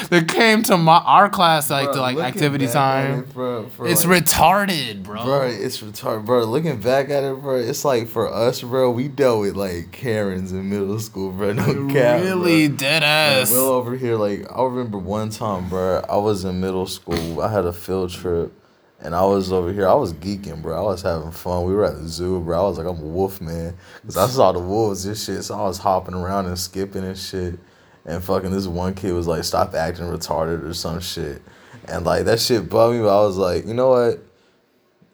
they 0.09 0.23
came 0.23 0.61
to 0.63 0.77
my 0.77 0.97
our 0.99 1.27
class 1.29 1.69
like 1.71 1.91
to 1.91 1.99
like 1.99 2.17
activity 2.17 2.67
time. 2.67 3.19
it, 3.21 3.34
bro, 3.34 3.67
It's 3.82 4.05
like- 4.05 4.23
retarded, 4.23 5.03
bro. 5.03 5.23
Bro, 5.23 5.41
it's 5.47 5.82
retarded, 5.82 6.25
bro. 6.25 6.43
Looking 6.45 6.79
back 6.79 7.09
at 7.09 7.23
it, 7.23 7.41
bro, 7.41 7.55
it's 7.55 7.84
like 7.84 8.07
for 8.07 8.32
us, 8.32 8.61
bro. 8.61 8.91
We 8.91 9.07
dealt 9.07 9.41
with 9.41 9.55
like 9.55 9.91
Karens 9.91 10.51
in 10.51 10.69
middle 10.69 10.99
school, 10.99 11.32
bro. 11.32 11.53
No 11.53 11.88
cap, 11.93 12.21
really 12.21 12.67
bro. 12.67 12.77
dead 12.77 13.01
Like, 13.01 13.41
ass. 13.43 13.51
Will 13.51 13.69
over 13.69 13.95
here, 13.95 14.15
like 14.15 14.45
I 14.51 14.63
remember 14.63 14.97
one 14.99 15.29
time, 15.32 15.69
bro. 15.69 16.03
I 16.07 16.17
was 16.17 16.43
in 16.45 16.59
middle 16.61 16.88
school. 16.88 17.41
I 17.41 17.51
had 17.51 17.65
a 17.65 17.73
field 17.73 18.11
trip, 18.11 18.53
and 19.01 19.15
I 19.15 19.25
was 19.25 19.51
over 19.51 19.73
here. 19.73 19.87
I 19.87 19.93
was 19.93 20.13
geeking, 20.13 20.61
bro. 20.61 20.77
I 20.77 20.85
was 20.85 21.01
having 21.01 21.31
fun. 21.31 21.65
We 21.65 21.73
were 21.73 21.85
at 21.85 21.97
the 21.97 22.07
zoo, 22.07 22.39
bro. 22.39 22.59
I 22.59 22.67
was 22.67 22.77
like, 22.77 22.87
I'm 22.87 23.01
a 23.01 23.05
wolf 23.05 23.41
man, 23.41 23.75
cause 24.03 24.17
I 24.17 24.27
saw 24.27 24.51
the 24.51 24.59
wolves 24.59 25.05
and 25.05 25.17
shit. 25.17 25.43
So 25.43 25.55
I 25.55 25.63
was 25.63 25.77
hopping 25.77 26.13
around 26.13 26.45
and 26.45 26.57
skipping 26.57 27.03
and 27.03 27.17
shit. 27.17 27.59
And 28.05 28.23
fucking 28.23 28.51
this 28.51 28.67
one 28.67 28.93
kid 28.93 29.13
was 29.13 29.27
like, 29.27 29.43
stop 29.43 29.73
acting 29.73 30.05
retarded 30.05 30.63
or 30.63 30.73
some 30.73 30.99
shit. 30.99 31.41
And 31.87 32.05
like 32.05 32.25
that 32.25 32.39
shit 32.39 32.69
bugged 32.69 32.95
me. 32.95 33.03
But 33.03 33.21
I 33.21 33.25
was 33.25 33.37
like, 33.37 33.65
you 33.65 33.73
know 33.73 33.89
what? 33.89 34.19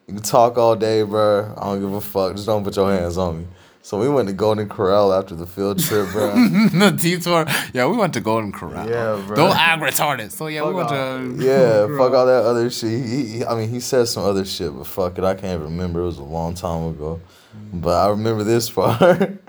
You 0.07 0.13
can 0.13 0.23
talk 0.23 0.57
all 0.57 0.75
day, 0.75 1.03
bro. 1.03 1.53
I 1.57 1.65
don't 1.65 1.81
give 1.81 1.93
a 1.93 2.01
fuck. 2.01 2.35
Just 2.35 2.47
don't 2.47 2.63
put 2.63 2.75
your 2.75 2.91
hands 2.91 3.17
on 3.17 3.39
me. 3.39 3.47
So 3.87 3.97
we 3.97 4.09
went 4.09 4.27
to 4.27 4.33
Golden 4.33 4.67
Corral 4.67 5.13
after 5.13 5.33
the 5.33 5.47
field 5.47 5.79
trip, 5.79 6.09
bro. 6.11 6.33
the 6.35 6.91
detour. 6.91 7.45
Yeah, 7.73 7.87
we 7.87 7.95
went 7.95 8.13
to 8.15 8.19
Golden 8.19 8.51
Corral. 8.51 8.85
Yeah, 8.85 9.23
bro. 9.25 9.33
Don't 9.37 9.55
act 9.55 9.81
retarded. 9.81 10.29
So 10.33 10.47
yeah, 10.47 10.67
we 10.67 10.73
went 10.73 10.89
Fuck 10.89 10.97
to 10.97 11.01
all- 11.01 11.41
yeah, 11.41 11.97
fuck 11.97 12.13
all 12.13 12.25
that 12.25 12.43
other 12.43 12.69
shit. 12.69 13.05
He, 13.05 13.25
he, 13.25 13.45
I 13.45 13.55
mean, 13.55 13.69
he 13.69 13.79
said 13.79 14.09
some 14.09 14.25
other 14.25 14.43
shit, 14.43 14.75
but 14.75 14.87
fuck 14.87 15.17
it, 15.17 15.23
I 15.23 15.35
can't 15.35 15.61
remember. 15.61 16.01
It 16.01 16.05
was 16.05 16.17
a 16.17 16.23
long 16.23 16.53
time 16.53 16.87
ago, 16.87 17.21
mm. 17.55 17.81
but 17.81 17.95
I 17.95 18.09
remember 18.09 18.43
this 18.43 18.69
part. 18.77 19.39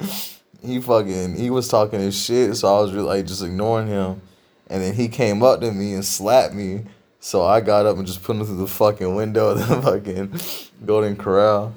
he 0.65 0.81
fucking 0.81 1.35
he 1.35 1.51
was 1.51 1.67
talking 1.67 1.99
his 1.99 2.17
shit, 2.17 2.55
so 2.55 2.73
I 2.73 2.81
was 2.81 2.93
really 2.93 3.09
like 3.09 3.27
just 3.27 3.43
ignoring 3.43 3.89
him, 3.89 4.23
and 4.69 4.81
then 4.81 4.95
he 4.95 5.09
came 5.09 5.43
up 5.43 5.63
to 5.63 5.73
me 5.73 5.95
and 5.95 6.05
slapped 6.05 6.55
me. 6.55 6.85
So 7.19 7.45
I 7.45 7.61
got 7.61 7.87
up 7.87 7.97
and 7.97 8.07
just 8.07 8.23
put 8.23 8.37
him 8.37 8.45
through 8.45 8.59
the 8.59 8.69
fucking 8.69 9.17
window 9.17 9.49
of 9.49 9.59
the 9.59 9.83
fucking 9.83 10.87
Golden 10.87 11.17
Corral. 11.17 11.75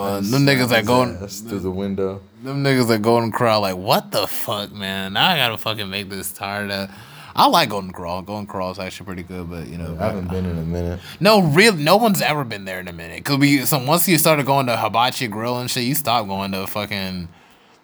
Uh, 0.00 0.20
them 0.20 0.46
niggas 0.46 0.68
that 0.70 0.88
ass 1.22 1.40
through 1.40 1.60
the 1.60 1.70
window. 1.70 2.20
them 2.42 2.62
niggas 2.64 2.88
that 2.88 3.02
Golden 3.02 3.30
Corral, 3.32 3.60
like 3.62 3.76
what 3.76 4.10
the 4.10 4.26
fuck, 4.26 4.72
man? 4.72 5.12
Now 5.14 5.30
I 5.30 5.36
gotta 5.36 5.56
fucking 5.58 5.88
make 5.90 6.08
this 6.08 6.32
tired. 6.32 6.70
Of, 6.70 6.90
I 7.36 7.46
like 7.46 7.68
Golden 7.70 7.92
Corral. 7.92 8.22
Golden 8.22 8.46
Corral 8.46 8.70
is 8.72 8.78
actually 8.78 9.06
pretty 9.06 9.22
good, 9.22 9.48
but 9.50 9.68
you 9.68 9.78
know, 9.78 9.96
I 10.00 10.06
haven't 10.06 10.28
been 10.28 10.46
in 10.46 10.58
a 10.58 10.62
minute. 10.62 11.00
no, 11.20 11.42
real, 11.42 11.72
no 11.74 11.96
one's 11.96 12.20
ever 12.20 12.44
been 12.44 12.64
there 12.64 12.80
in 12.80 12.88
a 12.88 12.92
minute. 12.92 13.24
Cause 13.24 13.38
we, 13.38 13.64
so 13.64 13.78
once 13.84 14.08
you 14.08 14.18
started 14.18 14.46
going 14.46 14.66
to 14.66 14.76
Hibachi 14.76 15.28
Grill 15.28 15.58
and 15.58 15.70
shit, 15.70 15.84
you 15.84 15.94
stopped 15.94 16.28
going 16.28 16.52
to 16.52 16.66
fucking 16.66 17.28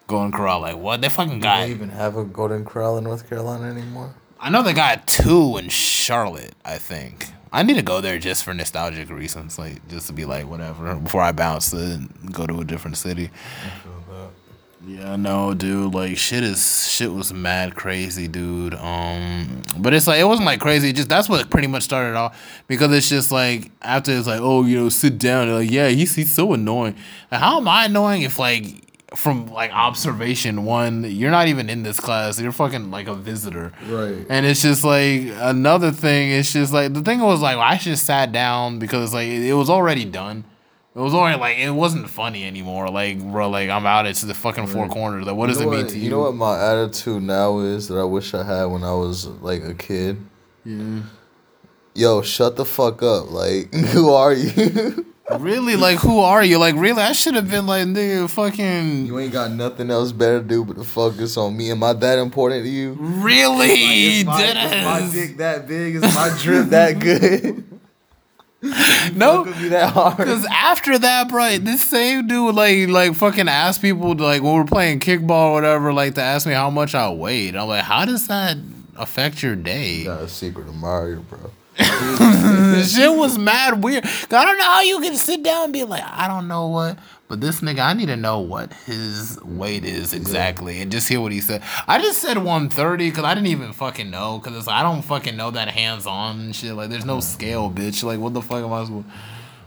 Golden 0.07 0.31
Corral. 0.31 0.61
Like 0.61 0.77
what? 0.77 1.01
They 1.01 1.09
fucking 1.09 1.39
Do 1.39 1.43
got. 1.43 1.61
they 1.65 1.71
even 1.71 1.89
have 1.89 2.17
a 2.17 2.23
Golden 2.25 2.65
Corral 2.65 2.97
in 2.97 3.05
North 3.05 3.27
Carolina 3.29 3.65
anymore? 3.71 4.13
I 4.39 4.49
know 4.49 4.61
they 4.63 4.73
got 4.73 5.07
two 5.07 5.57
in 5.57 5.69
Charlotte. 5.69 6.53
I 6.63 6.77
think 6.77 7.29
I 7.51 7.63
need 7.63 7.75
to 7.75 7.81
go 7.81 8.01
there 8.01 8.19
just 8.19 8.43
for 8.43 8.53
nostalgic 8.53 9.09
reasons, 9.09 9.57
like 9.57 9.87
just 9.87 10.07
to 10.07 10.13
be 10.13 10.25
like 10.25 10.47
whatever 10.47 10.95
before 10.95 11.21
I 11.21 11.31
bounce 11.31 11.71
to 11.71 12.07
go 12.31 12.45
to 12.45 12.59
a 12.59 12.65
different 12.65 12.97
city. 12.97 13.29
Yeah, 14.87 15.17
no, 15.17 15.53
dude. 15.53 15.93
Like 15.93 16.17
shit 16.17 16.43
is 16.43 16.87
shit 16.87 17.11
was 17.11 17.33
mad 17.33 17.75
crazy, 17.75 18.29
dude. 18.29 18.73
Um, 18.75 19.61
but 19.77 19.93
it's 19.93 20.07
like 20.07 20.21
it 20.21 20.23
wasn't 20.23 20.45
like 20.45 20.61
crazy. 20.61 20.93
Just 20.93 21.09
that's 21.09 21.27
what 21.27 21.49
pretty 21.49 21.67
much 21.67 21.83
started 21.83 22.15
off 22.15 22.39
because 22.67 22.93
it's 22.93 23.09
just 23.09 23.29
like 23.29 23.69
after 23.81 24.13
it's 24.13 24.27
like 24.27 24.39
oh 24.39 24.63
you 24.63 24.79
know 24.79 24.87
sit 24.87 25.17
down. 25.17 25.47
They're 25.47 25.57
like 25.57 25.71
yeah 25.71 25.89
he's 25.89 26.15
he's 26.15 26.33
so 26.33 26.53
annoying. 26.53 26.95
Like, 27.29 27.41
how 27.41 27.57
am 27.57 27.67
I 27.67 27.85
annoying 27.85 28.21
if 28.21 28.39
like 28.39 28.86
from 29.15 29.47
like 29.47 29.71
observation 29.71 30.65
one 30.65 31.05
you're 31.09 31.31
not 31.31 31.47
even 31.47 31.69
in 31.69 31.81
this 31.83 31.97
class 31.99 32.39
you're 32.41 32.51
fucking 32.51 32.91
like 32.91 33.07
a 33.07 33.15
visitor 33.15 33.71
Right. 33.87 34.25
and 34.29 34.45
it's 34.45 34.61
just 34.61 34.83
like 34.83 35.31
another 35.37 35.91
thing 35.91 36.31
it's 36.31 36.51
just 36.51 36.73
like 36.73 36.93
the 36.93 37.01
thing 37.01 37.21
was 37.21 37.41
like 37.41 37.57
I 37.57 37.77
just 37.77 38.05
sat 38.05 38.33
down 38.33 38.79
because 38.79 39.13
like 39.13 39.27
it 39.29 39.53
was 39.53 39.69
already 39.69 40.03
done 40.03 40.43
it 40.95 40.99
was 40.99 41.13
already 41.13 41.39
like 41.39 41.57
it 41.59 41.69
wasn't 41.69 42.09
funny 42.09 42.43
anymore. 42.43 42.89
Like 42.89 43.19
bro, 43.21 43.51
like 43.51 43.69
I'm 43.69 43.85
out. 43.85 44.07
It's 44.07 44.23
the 44.23 44.33
fucking 44.33 44.65
four 44.65 44.87
corners. 44.89 45.27
Like 45.27 45.35
what 45.35 45.45
does 45.45 45.61
it 45.61 45.67
mean 45.69 45.81
what- 45.83 45.89
to 45.89 45.95
you? 45.97 46.05
You 46.05 46.09
know 46.09 46.21
what 46.21 46.33
my 46.33 46.59
attitude 46.59 47.21
now 47.21 47.59
is 47.59 47.87
that 47.89 47.97
I 47.99 48.03
wish 48.03 48.33
I 48.33 48.43
had 48.43 48.65
when 48.65 48.83
I 48.83 48.95
was 48.95 49.27
like 49.27 49.63
a 49.63 49.75
kid. 49.75 50.17
Yeah. 50.65 51.01
Yo, 51.93 52.23
shut 52.23 52.55
the 52.55 52.65
fuck 52.65 53.03
up! 53.03 53.29
Like, 53.29 53.71
who 53.93 54.09
are 54.09 54.33
you? 54.33 55.05
Really? 55.39 55.75
Like 55.75 55.99
who 55.99 56.19
are 56.19 56.43
you? 56.43 56.57
Like 56.57 56.75
really? 56.75 57.01
I 57.01 57.11
should 57.11 57.35
have 57.35 57.49
been 57.49 57.65
like 57.67 57.85
nigga, 57.87 58.29
fucking. 58.29 59.07
you 59.07 59.19
ain't 59.19 59.33
got 59.33 59.51
nothing 59.51 59.91
else 59.91 60.11
better 60.13 60.39
to 60.41 60.47
do 60.47 60.63
but 60.63 60.77
to 60.77 60.83
focus 60.83 61.35
on 61.35 61.57
me. 61.57 61.69
Am 61.69 61.83
I 61.83 61.93
that 61.93 62.17
important 62.19 62.63
to 62.63 62.69
you? 62.69 62.95
Really? 62.97 64.19
is 64.19 64.25
my, 64.25 64.41
is 64.41 64.85
my 64.85 65.09
dick 65.11 65.37
that 65.37 65.67
big? 65.67 65.95
Is 65.95 66.01
my 66.15 66.35
drip 66.39 66.67
that 66.67 66.99
good? 66.99 67.63
No. 69.13 69.45
Fuck 69.45 69.45
with 69.45 69.61
me 69.61 69.69
that 69.69 69.93
hard? 69.93 70.17
Cause 70.17 70.45
after 70.51 70.97
that, 70.97 71.29
bro, 71.29 71.59
this 71.59 71.85
same 71.85 72.27
dude 72.27 72.55
like 72.55 72.89
like 72.89 73.13
fucking 73.13 73.47
asked 73.47 73.83
people 73.83 74.15
to, 74.15 74.23
like 74.23 74.41
when 74.41 74.55
we're 74.55 74.65
playing 74.65 74.99
kickball 74.99 75.49
or 75.49 75.53
whatever, 75.53 75.93
like 75.93 76.15
to 76.15 76.21
ask 76.21 76.47
me 76.47 76.53
how 76.53 76.69
much 76.71 76.95
I 76.95 77.09
weighed. 77.11 77.55
I'm 77.55 77.67
like, 77.67 77.83
how 77.83 78.03
does 78.05 78.27
that 78.27 78.57
affect 78.95 79.43
your 79.43 79.55
day? 79.55 80.05
Got 80.05 80.23
a 80.23 80.27
secret 80.27 80.67
of 80.67 80.75
Mario, 80.75 81.19
bro. 81.21 81.51
shit 82.87 83.11
was 83.11 83.37
mad 83.37 83.83
weird. 83.83 84.05
I 84.05 84.45
don't 84.45 84.57
know 84.57 84.63
how 84.63 84.81
you 84.81 84.99
can 84.99 85.15
sit 85.15 85.43
down 85.43 85.65
and 85.65 85.73
be 85.73 85.83
like, 85.83 86.03
I 86.03 86.27
don't 86.27 86.47
know 86.47 86.67
what, 86.67 86.97
but 87.27 87.41
this 87.41 87.61
nigga, 87.61 87.79
I 87.79 87.93
need 87.93 88.07
to 88.07 88.15
know 88.15 88.39
what 88.39 88.73
his 88.73 89.39
weight 89.43 89.83
is 89.83 90.13
exactly 90.13 90.81
and 90.81 90.91
just 90.91 91.07
hear 91.07 91.21
what 91.21 91.31
he 91.31 91.41
said. 91.41 91.61
I 91.87 92.01
just 92.01 92.21
said 92.21 92.37
130 92.37 93.09
because 93.09 93.23
I 93.23 93.33
didn't 93.33 93.47
even 93.47 93.73
fucking 93.73 94.09
know 94.09 94.39
because 94.39 94.65
like, 94.67 94.75
I 94.75 94.83
don't 94.83 95.01
fucking 95.01 95.35
know 95.35 95.51
that 95.51 95.67
hands 95.69 96.07
on 96.07 96.53
shit. 96.53 96.73
Like, 96.73 96.89
there's 96.89 97.05
no 97.05 97.19
scale, 97.19 97.69
bitch. 97.69 98.03
Like, 98.03 98.19
what 98.19 98.33
the 98.33 98.41
fuck 98.41 98.63
am 98.63 98.73
I 98.73 98.83
supposed? 98.85 99.05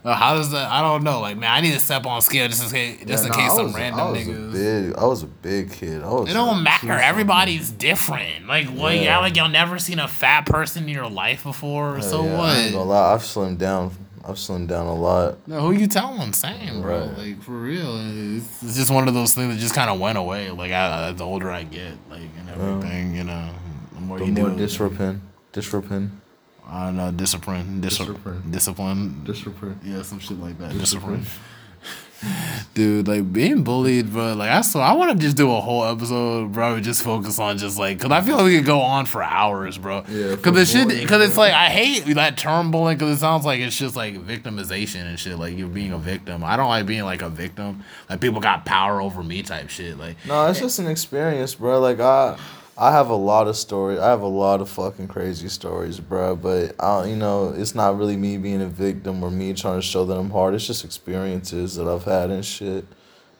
Uh, 0.03 0.14
how 0.14 0.34
does 0.34 0.51
that? 0.53 0.70
I 0.70 0.80
don't 0.80 1.03
know. 1.05 1.20
Like, 1.20 1.36
man, 1.36 1.51
I 1.53 1.61
need 1.61 1.72
to 1.74 1.80
step 1.80 2.07
on 2.07 2.22
scale 2.22 2.48
just 2.48 2.62
in 2.64 2.70
case, 2.70 3.05
just 3.07 3.24
Yeah, 3.24 3.30
in 3.32 3.36
nah, 3.36 3.36
case 3.36 3.53
I 3.53 3.57
some 3.57 3.66
was- 3.66 3.74
random 3.74 4.01
I 4.01 4.11
was 4.11 4.18
niggas. 4.20 4.48
A 4.48 4.53
big, 4.86 4.96
I 4.96 5.05
was 5.05 5.22
a 5.22 5.26
big 5.26 5.72
kid. 5.72 6.03
I 6.03 6.09
was 6.09 6.30
It 6.30 6.32
don't 6.32 6.62
matter. 6.62 6.86
200. 6.86 7.03
Everybody's 7.03 7.70
different. 7.70 8.46
Like, 8.48 8.68
what? 8.68 8.94
Yeah. 8.94 9.03
Yeah. 9.03 9.18
like 9.18 9.36
y'all 9.36 9.48
never 9.48 9.78
seen 9.78 9.98
a 9.98 10.09
fat 10.09 10.46
person 10.46 10.84
in 10.84 10.88
your 10.88 11.09
life 11.11 11.42
before. 11.44 12.01
so 12.01 12.24
Yeah, 12.24 12.40
I 12.40 12.57
ain't 12.61 12.72
gonna 12.72 12.84
lie, 12.88 13.12
I've 13.14 13.20
slimmed 13.22 13.59
down. 13.59 13.92
I've 14.22 14.36
slimmed 14.36 14.68
down 14.68 14.86
a 14.86 14.94
lot. 14.94 15.38
No, 15.48 15.61
who 15.61 15.72
you 15.72 15.86
telling? 15.86 16.32
Same, 16.34 16.82
bro. 16.82 17.01
Right. 17.07 17.18
Like 17.18 17.42
for 17.42 17.53
real, 17.53 17.96
it's, 18.36 18.62
it's 18.62 18.76
just 18.76 18.90
one 18.90 19.09
of 19.09 19.14
those 19.14 19.34
things 19.34 19.55
that 19.55 19.61
just 19.61 19.74
kind 19.74 19.88
of 19.90 19.98
went 19.98 20.18
away. 20.18 20.51
Like 20.51 20.72
I, 20.72 21.12
the 21.12 21.24
older 21.24 21.51
I 21.51 21.62
get, 21.64 21.92
like 22.11 22.20
and 22.38 22.48
everything, 22.51 23.14
you 23.16 23.24
know, 23.24 23.48
the 23.94 24.01
more 24.01 24.18
The 24.18 24.26
you 24.26 24.32
more 24.32 24.51
do. 24.51 24.57
discipline, 24.57 25.22
discipline, 25.53 26.19
I 26.70 26.86
don't 26.86 26.96
know, 26.96 27.04
uh, 27.04 27.10
discipline, 27.10 27.80
dis- 27.80 27.98
Discipline. 27.98 28.42
discipline, 28.50 29.24
discipline. 29.24 29.80
yeah, 29.84 30.02
some 30.02 30.18
shit 30.20 30.38
like 30.40 30.58
that. 30.58 30.72
Discipline. 30.78 31.26
Dude, 32.74 33.08
like 33.08 33.32
being 33.32 33.64
bullied, 33.64 34.12
bro. 34.12 34.34
Like 34.34 34.50
I 34.50 34.60
saw, 34.60 34.80
I 34.80 34.92
want 34.92 35.12
to 35.12 35.24
just 35.24 35.38
do 35.38 35.50
a 35.50 35.60
whole 35.60 35.84
episode, 35.86 36.52
bro. 36.52 36.78
Just 36.78 37.02
focus 37.02 37.38
on 37.38 37.56
just 37.56 37.78
like, 37.78 37.98
cause 37.98 38.10
I 38.10 38.20
feel 38.20 38.36
like 38.36 38.44
we 38.44 38.56
could 38.58 38.66
go 38.66 38.80
on 38.80 39.06
for 39.06 39.22
hours, 39.22 39.78
bro. 39.78 40.04
Yeah, 40.06 40.36
Cause 40.36 40.54
the 40.54 40.66
shit, 40.66 41.08
cause 41.08 41.22
it's 41.26 41.38
like 41.38 41.54
I 41.54 41.70
hate 41.70 42.00
that 42.16 42.36
term 42.36 42.70
bullying, 42.70 42.98
cause 42.98 43.16
it 43.16 43.20
sounds 43.20 43.46
like 43.46 43.60
it's 43.60 43.74
just 43.76 43.96
like 43.96 44.16
victimization 44.16 45.06
and 45.06 45.18
shit. 45.18 45.38
Like 45.38 45.56
you're 45.56 45.66
being 45.68 45.92
a 45.92 45.98
victim. 45.98 46.44
I 46.44 46.56
don't 46.58 46.68
like 46.68 46.84
being 46.84 47.04
like 47.04 47.22
a 47.22 47.30
victim. 47.30 47.82
Like 48.10 48.20
people 48.20 48.40
got 48.40 48.66
power 48.66 49.00
over 49.00 49.22
me 49.22 49.42
type 49.42 49.70
shit. 49.70 49.96
Like 49.98 50.16
No, 50.26 50.46
it's 50.46 50.60
just 50.60 50.78
an 50.78 50.88
experience, 50.88 51.54
bro. 51.54 51.80
Like 51.80 52.00
I, 52.00 52.38
I 52.80 52.92
have 52.92 53.10
a 53.10 53.14
lot 53.14 53.46
of 53.46 53.58
stories. 53.58 53.98
I 53.98 54.08
have 54.08 54.22
a 54.22 54.26
lot 54.26 54.62
of 54.62 54.70
fucking 54.70 55.08
crazy 55.08 55.48
stories, 55.48 56.00
bro. 56.00 56.34
But 56.34 56.82
I, 56.82 57.04
you 57.04 57.16
know, 57.16 57.50
it's 57.50 57.74
not 57.74 57.98
really 57.98 58.16
me 58.16 58.38
being 58.38 58.62
a 58.62 58.68
victim 58.68 59.22
or 59.22 59.30
me 59.30 59.52
trying 59.52 59.76
to 59.78 59.82
show 59.86 60.06
that 60.06 60.16
I'm 60.16 60.30
hard. 60.30 60.54
It's 60.54 60.66
just 60.66 60.82
experiences 60.82 61.76
that 61.76 61.86
I've 61.86 62.04
had 62.04 62.30
and 62.30 62.42
shit. 62.42 62.86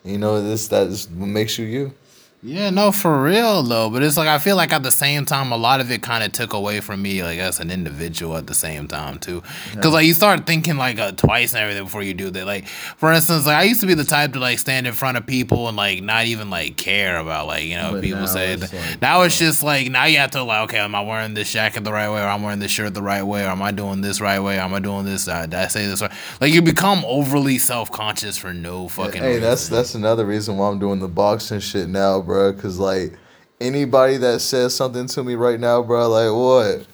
You 0.05 0.19
know, 0.19 0.43
this 0.43 0.69
that's 0.69 1.09
what 1.09 1.27
makes 1.29 1.59
you 1.59 1.65
you. 1.65 1.95
Yeah, 2.43 2.71
no, 2.71 2.91
for 2.91 3.23
real 3.23 3.63
though. 3.63 3.91
But 3.91 4.03
it's 4.03 4.17
like 4.17 4.29
I 4.29 4.39
feel 4.39 4.57
like 4.57 4.73
at 4.73 4.83
the 4.83 4.91
same 4.91 5.27
time, 5.27 5.53
a 5.53 5.59
lot 5.59 5.81
of 5.81 5.91
it 5.91 6.03
kind 6.03 6.25
of 6.25 6.33
took 6.33 6.55
away 6.55 6.81
from 6.81 7.03
me, 7.03 7.23
like 7.23 7.39
as 7.39 7.61
an 7.61 7.71
individual, 7.71 8.35
at 8.35 8.47
the 8.47 8.55
same 8.55 8.89
time 8.89 9.19
too. 9.19 9.43
Because 9.75 9.91
yeah. 9.91 9.91
like 9.91 10.07
you 10.07 10.15
start 10.15 10.47
thinking 10.47 10.79
like 10.79 10.99
uh, 10.99 11.13
twice 11.13 11.53
and 11.53 11.61
everything 11.61 11.85
before 11.85 12.03
you 12.03 12.15
do 12.15 12.31
that. 12.31 12.47
Like 12.47 12.67
for 12.67 13.13
instance, 13.13 13.45
like 13.45 13.57
I 13.57 13.65
used 13.65 13.83
to 13.83 13.87
be 13.87 13.93
the 13.93 14.05
type 14.05 14.33
to 14.33 14.39
like 14.39 14.59
stand 14.59 14.87
in 14.87 14.95
front 14.95 15.19
of 15.19 15.27
people 15.27 15.69
and 15.69 15.77
like 15.77 16.03
not 16.03 16.25
even 16.25 16.49
like 16.49 16.79
care 16.79 17.19
about 17.19 17.47
like 17.47 17.65
you 17.65 17.77
know 17.77 17.93
but 17.93 18.03
people 18.03 18.27
say. 18.27 18.55
It's 18.55 18.73
like, 18.73 19.03
now 19.03 19.21
it's 19.23 19.39
just 19.39 19.63
like 19.63 19.91
now 19.91 20.07
you 20.07 20.17
have 20.17 20.31
to 20.31 20.43
like 20.43 20.63
okay, 20.71 20.79
am 20.79 20.95
I 20.95 21.03
wearing 21.03 21.35
this 21.35 21.53
jacket 21.53 21.85
the 21.85 21.93
right 21.93 22.11
way, 22.11 22.23
or 22.23 22.27
I'm 22.27 22.43
wearing 22.43 22.61
this 22.61 22.71
shirt 22.71 22.95
the 22.95 23.03
right 23.03 23.23
way, 23.23 23.45
or 23.45 23.49
am 23.49 23.61
I 23.61 23.71
doing 23.71 24.01
this 24.01 24.19
right 24.19 24.41
way, 24.41 24.57
or 24.57 24.63
am 24.63 24.73
I 24.73 24.79
doing 24.79 25.05
this? 25.05 25.29
Uh, 25.29 25.43
did 25.43 25.55
I 25.55 25.67
say 25.67 25.87
this 25.87 26.01
right? 26.01 26.13
Like 26.41 26.55
you 26.55 26.63
become 26.63 27.05
overly 27.07 27.59
self 27.59 27.93
conscious 27.93 28.39
for 28.39 28.55
no 28.55 28.89
fucking. 28.89 29.21
Hey, 29.21 29.29
reason. 29.35 29.43
that's 29.43 29.69
that's 29.69 29.95
another 29.95 30.25
reason 30.25 30.57
why 30.57 30.71
I'm 30.71 30.79
doing 30.79 31.01
the 31.01 31.09
boxing 31.09 31.61
shit 31.61 31.87
now, 31.87 32.23
bro. 32.23 32.30
Because 32.53 32.79
like 32.79 33.13
anybody 33.61 34.17
that 34.19 34.41
says 34.41 34.75
something 34.75 35.07
to 35.09 35.25
me 35.25 35.35
right 35.35 35.61
now, 35.61 35.83
bro, 35.83 36.09
like 36.09 36.33
what? 36.33 36.87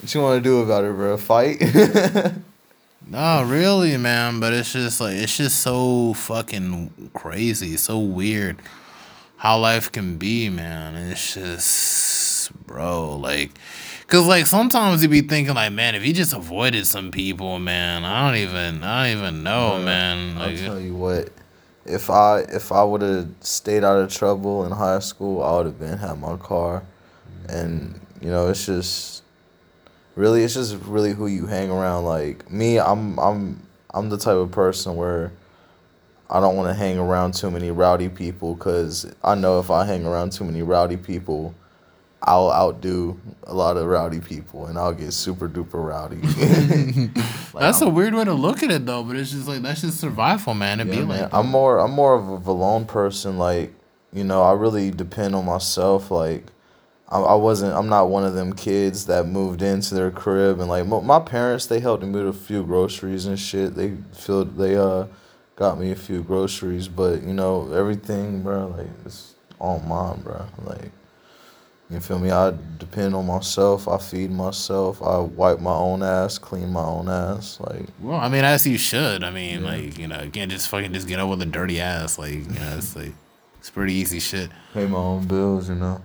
What 0.00 0.14
you 0.14 0.20
want 0.20 0.42
to 0.42 0.48
do 0.48 0.60
about 0.60 0.84
it, 0.84 0.92
bro? 0.94 1.16
Fight? 1.16 1.60
no, 3.06 3.44
really, 3.44 3.96
man. 3.96 4.40
But 4.40 4.52
it's 4.52 4.72
just 4.72 5.00
like 5.00 5.16
it's 5.16 5.36
just 5.36 5.60
so 5.60 6.14
fucking 6.14 7.10
crazy, 7.14 7.76
so 7.76 7.98
weird 7.98 8.60
how 9.36 9.58
life 9.58 9.92
can 9.92 10.16
be, 10.16 10.48
man. 10.48 10.96
It's 10.96 11.34
just, 11.34 12.66
bro, 12.66 13.16
like. 13.16 13.52
Cause 14.08 14.24
like 14.24 14.46
sometimes 14.46 15.02
you 15.02 15.08
be 15.08 15.22
thinking 15.22 15.54
like, 15.54 15.72
man, 15.72 15.96
if 15.96 16.06
you 16.06 16.12
just 16.12 16.32
avoided 16.32 16.86
some 16.86 17.10
people, 17.10 17.58
man, 17.58 18.04
I 18.04 18.24
don't 18.26 18.38
even, 18.38 18.84
I 18.84 19.08
don't 19.08 19.18
even 19.18 19.42
know, 19.42 19.80
man. 19.80 20.36
Like, 20.38 20.58
I'll 20.58 20.64
tell 20.64 20.80
you 20.80 20.94
what, 20.94 21.30
if 21.88 22.10
I 22.10 22.40
if 22.40 22.72
I 22.72 22.82
would 22.82 23.02
have 23.02 23.28
stayed 23.40 23.84
out 23.84 23.98
of 23.98 24.12
trouble 24.12 24.64
in 24.64 24.72
high 24.72 24.98
school, 24.98 25.42
I 25.42 25.56
would 25.56 25.66
have 25.66 25.78
been 25.78 25.98
had 25.98 26.18
my 26.18 26.36
car, 26.36 26.82
and 27.48 28.00
you 28.20 28.28
know 28.28 28.48
it's 28.48 28.66
just 28.66 29.22
really 30.14 30.42
it's 30.42 30.54
just 30.54 30.76
really 30.84 31.12
who 31.12 31.26
you 31.26 31.46
hang 31.46 31.70
around. 31.70 32.04
Like 32.04 32.50
me, 32.50 32.78
I'm 32.78 33.18
I'm 33.18 33.62
I'm 33.94 34.08
the 34.08 34.18
type 34.18 34.36
of 34.36 34.50
person 34.50 34.96
where 34.96 35.32
I 36.28 36.40
don't 36.40 36.56
want 36.56 36.68
to 36.68 36.74
hang 36.74 36.98
around 36.98 37.34
too 37.34 37.50
many 37.50 37.70
rowdy 37.70 38.08
people 38.08 38.54
because 38.54 39.12
I 39.22 39.34
know 39.34 39.60
if 39.60 39.70
I 39.70 39.84
hang 39.84 40.04
around 40.04 40.32
too 40.32 40.44
many 40.44 40.62
rowdy 40.62 40.96
people 40.96 41.54
I'll 42.22 42.50
outdo 42.50 43.20
a 43.44 43.54
lot 43.54 43.76
of 43.76 43.86
rowdy 43.86 44.20
people 44.20 44.66
and 44.66 44.78
I'll 44.78 44.94
get 44.94 45.12
super 45.12 45.48
duper 45.48 45.84
rowdy. 45.86 46.16
like, 47.52 47.62
that's 47.62 47.82
I'm, 47.82 47.88
a 47.88 47.90
weird 47.90 48.14
way 48.14 48.24
to 48.24 48.32
look 48.34 48.62
at 48.62 48.70
it 48.70 48.86
though, 48.86 49.02
but 49.02 49.16
it's 49.16 49.30
just 49.30 49.46
like 49.46 49.62
that's 49.62 49.82
just 49.82 50.00
survival, 50.00 50.54
man. 50.54 50.80
It 50.80 50.88
yeah, 50.88 50.94
be 50.94 50.98
man. 51.00 51.08
like 51.08 51.34
I'm 51.34 51.48
more 51.48 51.78
I'm 51.78 51.92
more 51.92 52.14
of 52.14 52.46
a 52.46 52.50
alone 52.50 52.86
person. 52.86 53.38
Like 53.38 53.72
you 54.12 54.24
know, 54.24 54.42
I 54.42 54.52
really 54.52 54.90
depend 54.90 55.34
on 55.34 55.44
myself. 55.44 56.10
Like 56.10 56.46
I, 57.08 57.20
I 57.20 57.34
wasn't 57.34 57.74
I'm 57.74 57.88
not 57.88 58.08
one 58.08 58.24
of 58.24 58.34
them 58.34 58.54
kids 58.54 59.06
that 59.06 59.26
moved 59.26 59.62
into 59.62 59.94
their 59.94 60.10
crib 60.10 60.58
and 60.58 60.68
like 60.68 60.86
my 60.86 61.20
parents 61.20 61.66
they 61.66 61.80
helped 61.80 62.02
me 62.02 62.10
with 62.10 62.28
a 62.28 62.32
few 62.32 62.64
groceries 62.64 63.26
and 63.26 63.38
shit. 63.38 63.74
They 63.74 63.96
filled 64.12 64.56
they 64.56 64.76
uh 64.76 65.06
got 65.56 65.78
me 65.78 65.90
a 65.90 65.96
few 65.96 66.22
groceries, 66.22 66.88
but 66.88 67.22
you 67.22 67.34
know 67.34 67.72
everything, 67.72 68.42
bro. 68.42 68.68
Like 68.68 68.88
it's 69.04 69.34
all 69.58 69.80
mine, 69.80 70.22
bro. 70.22 70.46
Like 70.64 70.90
you 71.88 72.00
feel 72.00 72.18
me? 72.18 72.30
I 72.30 72.52
depend 72.78 73.14
on 73.14 73.26
myself. 73.26 73.86
I 73.86 73.98
feed 73.98 74.30
myself. 74.30 75.00
I 75.02 75.18
wipe 75.18 75.60
my 75.60 75.74
own 75.74 76.02
ass, 76.02 76.36
clean 76.36 76.70
my 76.70 76.82
own 76.82 77.08
ass. 77.08 77.60
Like, 77.60 77.86
well, 78.00 78.18
I 78.18 78.28
mean, 78.28 78.44
as 78.44 78.66
you 78.66 78.76
should. 78.76 79.22
I 79.22 79.30
mean, 79.30 79.62
yeah. 79.62 79.70
like, 79.70 79.98
you 79.98 80.08
know, 80.08 80.20
you 80.20 80.30
can't 80.30 80.50
just 80.50 80.68
fucking 80.68 80.92
just 80.92 81.06
get 81.06 81.20
up 81.20 81.28
with 81.28 81.42
a 81.42 81.46
dirty 81.46 81.80
ass. 81.80 82.18
Like, 82.18 82.32
you 82.32 82.58
know, 82.58 82.76
it's 82.76 82.96
like 82.96 83.12
it's 83.58 83.70
pretty 83.70 83.94
easy 83.94 84.18
shit. 84.18 84.50
Pay 84.74 84.86
my 84.86 84.98
own 84.98 85.26
bills, 85.26 85.68
you 85.68 85.76
know. 85.76 86.02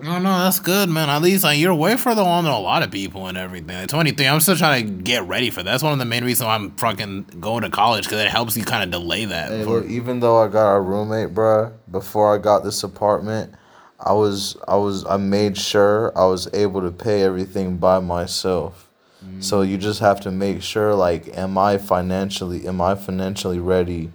No, 0.00 0.18
no, 0.18 0.38
that's 0.40 0.60
good, 0.60 0.90
man. 0.90 1.08
At 1.08 1.22
least 1.22 1.42
like 1.42 1.58
you're 1.58 1.74
way 1.74 1.96
further 1.96 2.22
on 2.22 2.44
than 2.44 2.52
a 2.52 2.60
lot 2.60 2.82
of 2.82 2.90
people 2.90 3.26
and 3.28 3.38
everything. 3.38 3.74
Like, 3.74 3.88
23, 3.88 4.28
I'm 4.28 4.40
still 4.40 4.54
trying 4.54 4.86
to 4.86 5.02
get 5.02 5.26
ready 5.26 5.50
for 5.50 5.62
that. 5.62 5.70
That's 5.70 5.82
one 5.82 5.94
of 5.94 5.98
the 5.98 6.04
main 6.04 6.22
reasons 6.22 6.46
why 6.46 6.54
I'm 6.54 6.70
fucking 6.76 7.38
going 7.40 7.62
to 7.62 7.70
college 7.70 8.04
because 8.04 8.20
it 8.20 8.28
helps 8.28 8.56
you 8.56 8.64
kind 8.64 8.84
of 8.84 8.90
delay 8.90 9.24
that. 9.24 9.50
Hey, 9.50 9.64
look, 9.64 9.86
even 9.86 10.20
though 10.20 10.36
I 10.36 10.48
got 10.48 10.76
a 10.76 10.80
roommate, 10.80 11.34
bruh, 11.34 11.72
before 11.90 12.34
I 12.34 12.38
got 12.38 12.62
this 12.62 12.82
apartment 12.82 13.54
I 13.98 14.12
was 14.12 14.56
I 14.68 14.76
was 14.76 15.06
I 15.06 15.16
made 15.16 15.56
sure 15.56 16.16
I 16.16 16.26
was 16.26 16.52
able 16.52 16.82
to 16.82 16.90
pay 16.90 17.22
everything 17.22 17.78
by 17.78 17.98
myself. 18.00 18.90
Mm-hmm. 19.24 19.40
So 19.40 19.62
you 19.62 19.78
just 19.78 20.00
have 20.00 20.20
to 20.22 20.30
make 20.30 20.62
sure 20.62 20.94
like 20.94 21.36
am 21.36 21.56
I 21.56 21.78
financially 21.78 22.66
am 22.66 22.80
I 22.80 22.94
financially 22.94 23.58
ready 23.58 24.12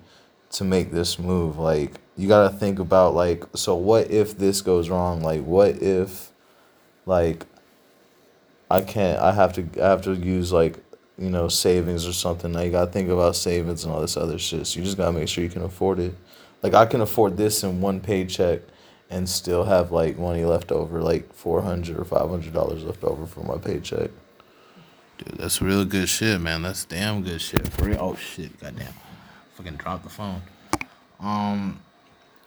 to 0.51 0.63
make 0.63 0.91
this 0.91 1.17
move? 1.17 1.57
Like 1.57 1.99
you 2.15 2.27
got 2.27 2.51
to 2.51 2.55
think 2.55 2.77
about 2.77 3.15
like 3.15 3.43
so 3.55 3.75
what 3.75 4.11
if 4.11 4.37
this 4.37 4.61
goes 4.61 4.89
wrong? 4.89 5.21
Like 5.21 5.43
what 5.43 5.81
if 5.81 6.31
like 7.07 7.45
I 8.69 8.81
can't 8.81 9.19
I 9.19 9.31
have 9.33 9.53
to 9.53 9.67
I 9.81 9.87
have 9.87 10.03
to 10.03 10.13
use 10.13 10.53
like 10.53 10.77
you 11.17 11.31
know 11.31 11.47
savings 11.47 12.05
or 12.05 12.13
something. 12.13 12.51
Now 12.51 12.61
you 12.61 12.71
got 12.71 12.85
to 12.85 12.91
think 12.91 13.09
about 13.09 13.35
savings 13.35 13.83
and 13.83 13.91
all 13.91 14.01
this 14.01 14.15
other 14.15 14.37
shit. 14.37 14.67
So 14.67 14.79
you 14.79 14.85
just 14.85 14.97
got 14.97 15.07
to 15.07 15.11
make 15.11 15.27
sure 15.27 15.43
you 15.43 15.49
can 15.49 15.63
afford 15.63 15.97
it. 15.97 16.13
Like 16.61 16.75
I 16.75 16.85
can 16.85 17.01
afford 17.01 17.35
this 17.35 17.63
in 17.63 17.81
one 17.81 17.99
paycheck 17.99 18.61
and 19.11 19.27
still 19.29 19.65
have 19.65 19.91
like 19.91 20.17
money 20.17 20.45
left 20.45 20.71
over, 20.71 21.01
like 21.01 21.31
four 21.33 21.61
hundred 21.61 21.99
or 21.99 22.05
five 22.05 22.29
hundred 22.29 22.53
dollars 22.53 22.83
left 22.83 23.03
over 23.03 23.27
for 23.27 23.43
my 23.43 23.57
paycheck. 23.57 24.09
Dude, 25.17 25.37
that's 25.37 25.61
real 25.61 25.85
good 25.85 26.09
shit, 26.09 26.41
man. 26.41 26.63
That's 26.63 26.85
damn 26.85 27.21
good 27.21 27.41
shit. 27.41 27.67
For 27.73 27.85
real. 27.85 27.97
Oh 27.99 28.15
shit, 28.15 28.59
goddamn, 28.59 28.93
fucking 29.53 29.75
dropped 29.75 30.03
the 30.03 30.09
phone. 30.09 30.41
Um, 31.19 31.81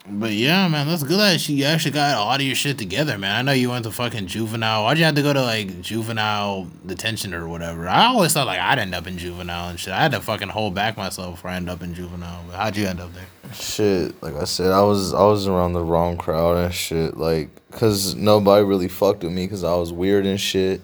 but 0.07 0.31
yeah, 0.31 0.67
man, 0.67 0.87
that's 0.87 1.01
good 1.01 1.19
that 1.19 1.49
you 1.49 1.65
actually 1.65 1.91
got 1.91 2.15
a 2.15 2.19
lot 2.19 2.39
of 2.39 2.45
your 2.45 2.55
shit 2.55 2.77
together, 2.77 3.17
man. 3.17 3.35
I 3.35 3.41
know 3.41 3.51
you 3.53 3.69
went 3.69 3.85
to 3.85 3.91
fucking 3.91 4.27
juvenile. 4.27 4.83
Why'd 4.83 4.99
you 4.99 5.03
have 5.05 5.15
to 5.15 5.23
go 5.23 5.33
to 5.33 5.41
like 5.41 5.81
juvenile 5.81 6.67
detention 6.85 7.33
or 7.33 7.47
whatever? 7.47 7.87
I 7.87 8.05
always 8.05 8.33
thought 8.33 8.45
like 8.45 8.59
I'd 8.59 8.77
end 8.77 8.93
up 8.93 9.07
in 9.07 9.17
juvenile 9.17 9.69
and 9.69 9.79
shit. 9.79 9.93
I 9.93 10.01
had 10.01 10.11
to 10.11 10.21
fucking 10.21 10.49
hold 10.49 10.75
back 10.75 10.95
myself 10.95 11.35
before 11.35 11.51
I 11.51 11.55
end 11.55 11.69
up 11.69 11.81
in 11.81 11.95
juvenile. 11.95 12.43
But 12.47 12.55
how'd 12.55 12.77
you 12.77 12.85
end 12.85 12.99
up 12.99 13.13
there? 13.13 13.53
Shit, 13.53 14.21
like 14.21 14.35
I 14.35 14.43
said, 14.43 14.71
I 14.71 14.81
was 14.81 15.13
I 15.13 15.23
was 15.23 15.47
around 15.47 15.73
the 15.73 15.83
wrong 15.83 16.17
crowd 16.17 16.57
and 16.57 16.73
shit. 16.73 17.17
Like, 17.17 17.49
cause 17.71 18.13
nobody 18.13 18.63
really 18.63 18.87
fucked 18.87 19.23
with 19.23 19.33
me 19.33 19.45
because 19.45 19.63
I 19.63 19.75
was 19.75 19.91
weird 19.91 20.25
and 20.25 20.39
shit. 20.39 20.81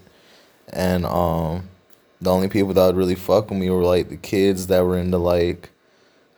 And 0.73 1.05
um, 1.05 1.69
the 2.21 2.31
only 2.31 2.47
people 2.47 2.73
that 2.73 2.85
would 2.87 2.95
really 2.95 3.15
fuck 3.15 3.51
with 3.51 3.59
me 3.59 3.69
were 3.69 3.83
like 3.83 4.09
the 4.09 4.17
kids 4.17 4.67
that 4.67 4.81
were 4.81 4.97
into 4.97 5.17
like 5.17 5.69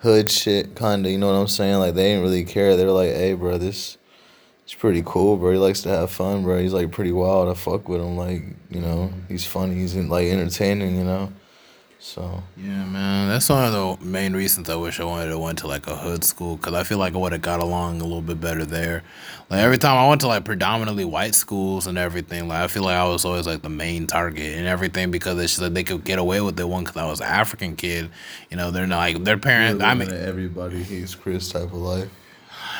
hood 0.04 0.30
shit, 0.30 0.76
kind 0.76 1.06
of. 1.06 1.12
You 1.12 1.18
know 1.18 1.28
what 1.28 1.39
I'm 1.39 1.47
saying? 1.47 1.80
Like 1.80 1.95
they 1.95 2.10
didn't 2.10 2.24
really 2.24 2.43
care. 2.43 2.78
They 2.78 2.86
were 2.86 2.91
like, 2.91 3.12
"Hey, 3.12 3.34
bro, 3.34 3.58
this 3.58 3.97
he's 4.66 4.76
pretty 4.76 5.01
cool, 5.06 5.38
bro. 5.38 5.51
He 5.51 5.58
likes 5.58 5.82
to 5.84 5.89
have 5.89 6.12
fun, 6.12 6.43
bro. 6.43 6.60
He's 6.60 6.74
like 6.74 6.91
pretty 6.91 7.12
wild. 7.12 7.49
I 7.49 7.54
fuck 7.56 7.89
with 7.89 8.01
him. 8.01 8.18
Like 8.18 8.43
you 8.70 8.82
know, 8.82 9.12
he's 9.28 9.45
funny. 9.45 9.76
He's 9.76 9.95
like 9.95 10.28
entertaining. 10.28 10.95
You 10.95 11.06
know." 11.06 11.34
So 12.04 12.43
yeah, 12.58 12.84
man, 12.84 13.30
that's 13.30 13.47
one 13.47 13.64
of 13.64 13.72
the 13.72 14.06
main 14.06 14.34
reasons 14.34 14.70
I 14.70 14.76
wish 14.76 14.99
I 14.99 15.06
wanted 15.06 15.30
to 15.30 15.39
went 15.39 15.60
to 15.60 15.68
like 15.68 15.88
a 15.88 15.95
hood 15.95 16.26
school 16.26 16.58
because 16.58 16.74
I 16.74 16.84
feel 16.84 16.97
like 16.97 17.14
I 17.14 17.18
would 17.18 17.32
have 17.32 17.41
got 17.41 17.62
along 17.62 18.01
a 18.01 18.04
little 18.04 18.22
bit 18.22 18.41
better 18.41 18.66
there. 18.66 19.04
Like 19.49 19.62
every 19.62 19.78
time 19.78 19.97
I 19.97 20.10
went 20.10 20.20
to 20.22 20.28
like 20.28 20.43
predominantly 20.43 21.06
white 21.06 21.34
schools 21.34 21.88
and 21.88 21.97
everything, 21.97 22.49
like 22.49 22.62
I 22.62 22.68
feel 22.68 22.84
like 22.84 22.97
I 22.97 23.08
was 23.08 23.24
always 23.24 23.47
like 23.47 23.62
the 23.62 23.70
main 23.70 24.06
target 24.06 24.58
and 24.58 24.68
everything 24.68 25.12
because 25.12 25.41
it's 25.41 25.54
just 25.54 25.62
like 25.62 25.74
they 25.74 25.86
could 25.86 26.04
get 26.04 26.20
away 26.20 26.41
with 26.41 26.60
it 26.60 26.66
one 26.66 26.84
because 26.84 26.97
I 26.97 27.10
was 27.10 27.22
an 27.22 27.28
African 27.28 27.78
kid. 27.78 28.10
You 28.51 28.58
know, 28.58 28.70
they're 28.70 28.86
not 28.86 28.97
like 28.97 29.24
their 29.24 29.38
parents. 29.38 29.82
I 29.82 29.93
mean, 29.93 30.12
everybody 30.12 30.84
hates 30.84 31.16
Chris 31.16 31.54
type 31.54 31.72
of 31.72 31.76
life 31.76 32.10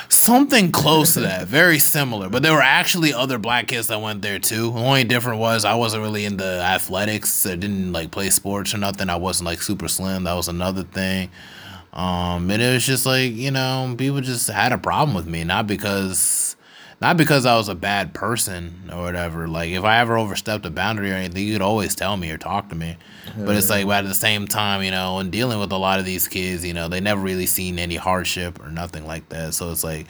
something 0.10 0.72
close 0.72 1.14
to 1.16 1.22
that, 1.22 1.48
very 1.48 1.80
similar. 1.80 2.30
But 2.30 2.44
there 2.44 2.54
were 2.54 2.62
actually 2.62 3.14
other 3.14 3.38
black 3.38 3.68
kids 3.68 3.88
that 3.88 4.02
went 4.02 4.22
there 4.22 4.40
too. 4.40 4.72
The 4.72 4.80
only 4.80 5.04
difference 5.04 5.40
was 5.40 5.66
I 5.66 5.76
wasn't 5.76 6.04
really 6.04 6.26
into 6.26 6.46
athletics. 6.46 7.46
I 7.46 7.56
didn't 7.56 7.92
like 7.92 8.12
play 8.12 8.30
sports 8.30 8.74
or 8.74 8.78
nothing. 8.78 9.10
I 9.10 9.16
wasn't 9.16 9.48
like 9.48 9.62
super 9.62 9.88
slim. 9.88 10.24
That 10.24 10.34
was 10.34 10.48
another 10.48 10.84
thing. 10.84 11.30
Um, 11.94 12.50
and 12.50 12.62
it 12.62 12.74
was 12.74 12.86
just 12.86 13.06
like 13.06 13.34
you 13.34 13.52
know, 13.52 13.94
people 13.98 14.22
just 14.22 14.50
had 14.50 14.72
a 14.72 14.78
problem 14.78 15.16
with 15.16 15.28
me, 15.28 15.44
not 15.44 15.68
because 15.68 16.56
not 17.04 17.18
because 17.18 17.46
I 17.46 17.58
was 17.58 17.68
a 17.68 17.76
bad 17.76 18.14
person 18.14 18.90
or 18.90 19.02
whatever. 19.02 19.46
Like 19.50 19.72
if 19.72 19.84
I 19.84 20.00
ever 20.00 20.18
overstepped 20.18 20.66
a 20.66 20.70
boundary 20.70 21.12
or 21.12 21.16
anything, 21.16 21.46
you'd 21.46 21.62
always 21.62 21.96
tell 21.96 22.16
me 22.16 22.32
or 22.32 22.38
talk 22.38 22.70
to 22.70 22.76
me. 22.76 22.96
but 23.38 23.58
it's 23.58 23.70
like 23.70 23.86
but 23.86 24.06
at 24.06 24.08
the 24.08 24.16
same 24.16 24.48
time, 24.48 24.84
you 24.84 24.92
know, 24.92 25.20
and 25.20 25.30
dealing 25.30 25.60
with 25.60 25.74
a 25.74 25.78
lot 25.78 26.00
of 26.00 26.06
these 26.06 26.30
kids, 26.30 26.66
you 26.66 26.74
know, 26.74 26.88
they 26.88 27.02
never 27.02 27.20
really 27.20 27.46
seen 27.46 27.78
any 27.78 27.98
hardship 27.98 28.58
or 28.64 28.70
nothing 28.70 29.06
like 29.06 29.28
that. 29.30 29.54
So 29.54 29.70
it's 29.70 29.84
like 29.84 30.08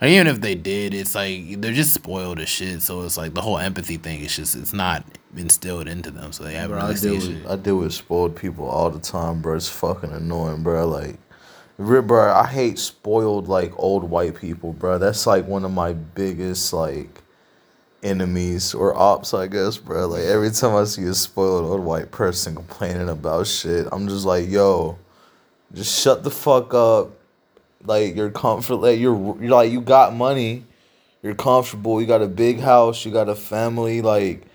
even 0.00 0.28
if 0.28 0.40
they 0.40 0.54
did, 0.54 0.94
it's 0.94 1.16
like 1.16 1.60
they're 1.60 1.72
just 1.72 1.92
spoiled 1.92 2.38
as 2.38 2.48
shit. 2.48 2.80
So 2.80 3.02
it's 3.02 3.16
like 3.16 3.34
the 3.34 3.42
whole 3.42 3.58
empathy 3.58 3.96
thing 3.96 4.20
is 4.20 4.36
just 4.36 4.54
it's 4.54 4.72
not 4.72 5.04
instilled 5.36 5.88
into 5.88 6.12
them. 6.12 6.30
So 6.30 6.44
they 6.44 6.54
haven't 6.54 6.78
bro, 6.78 6.86
really 6.86 6.94
I 6.94 7.00
deal 7.00 7.14
with, 7.14 7.50
I 7.50 7.56
deal 7.56 7.76
with 7.78 7.92
spoiled 7.92 8.36
people 8.36 8.66
all 8.66 8.90
the 8.90 9.00
time, 9.00 9.42
bro. 9.42 9.56
It's 9.56 9.68
fucking 9.68 10.12
annoying, 10.12 10.62
bro. 10.62 10.86
Like 10.86 11.16
bro, 11.78 12.32
I 12.32 12.46
hate 12.46 12.78
spoiled 12.78 13.48
like 13.48 13.72
old 13.76 14.04
white 14.04 14.36
people, 14.36 14.72
bro. 14.72 14.98
That's 14.98 15.26
like 15.26 15.46
one 15.46 15.64
of 15.64 15.72
my 15.72 15.92
biggest 15.92 16.72
like 16.72 17.22
enemies 18.02 18.74
or 18.74 18.96
ops, 18.96 19.34
I 19.34 19.46
guess, 19.46 19.76
bro. 19.76 20.06
Like 20.06 20.22
every 20.22 20.50
time 20.50 20.74
I 20.74 20.84
see 20.84 21.04
a 21.04 21.14
spoiled 21.14 21.66
old 21.66 21.80
white 21.80 22.10
person 22.10 22.54
complaining 22.54 23.08
about 23.08 23.46
shit, 23.46 23.86
I'm 23.92 24.08
just 24.08 24.24
like, 24.24 24.48
yo, 24.48 24.98
just 25.74 26.00
shut 26.00 26.24
the 26.24 26.30
fuck 26.30 26.72
up. 26.74 27.10
Like 27.84 28.16
you're 28.16 28.30
comfort, 28.30 28.76
like 28.76 28.98
you're 28.98 29.36
you're 29.40 29.50
like 29.50 29.70
you 29.70 29.80
got 29.80 30.14
money, 30.14 30.64
you're 31.22 31.34
comfortable, 31.34 32.00
you 32.00 32.06
got 32.06 32.22
a 32.22 32.26
big 32.26 32.58
house, 32.58 33.04
you 33.04 33.12
got 33.12 33.28
a 33.28 33.34
family, 33.34 34.02
like 34.02 34.45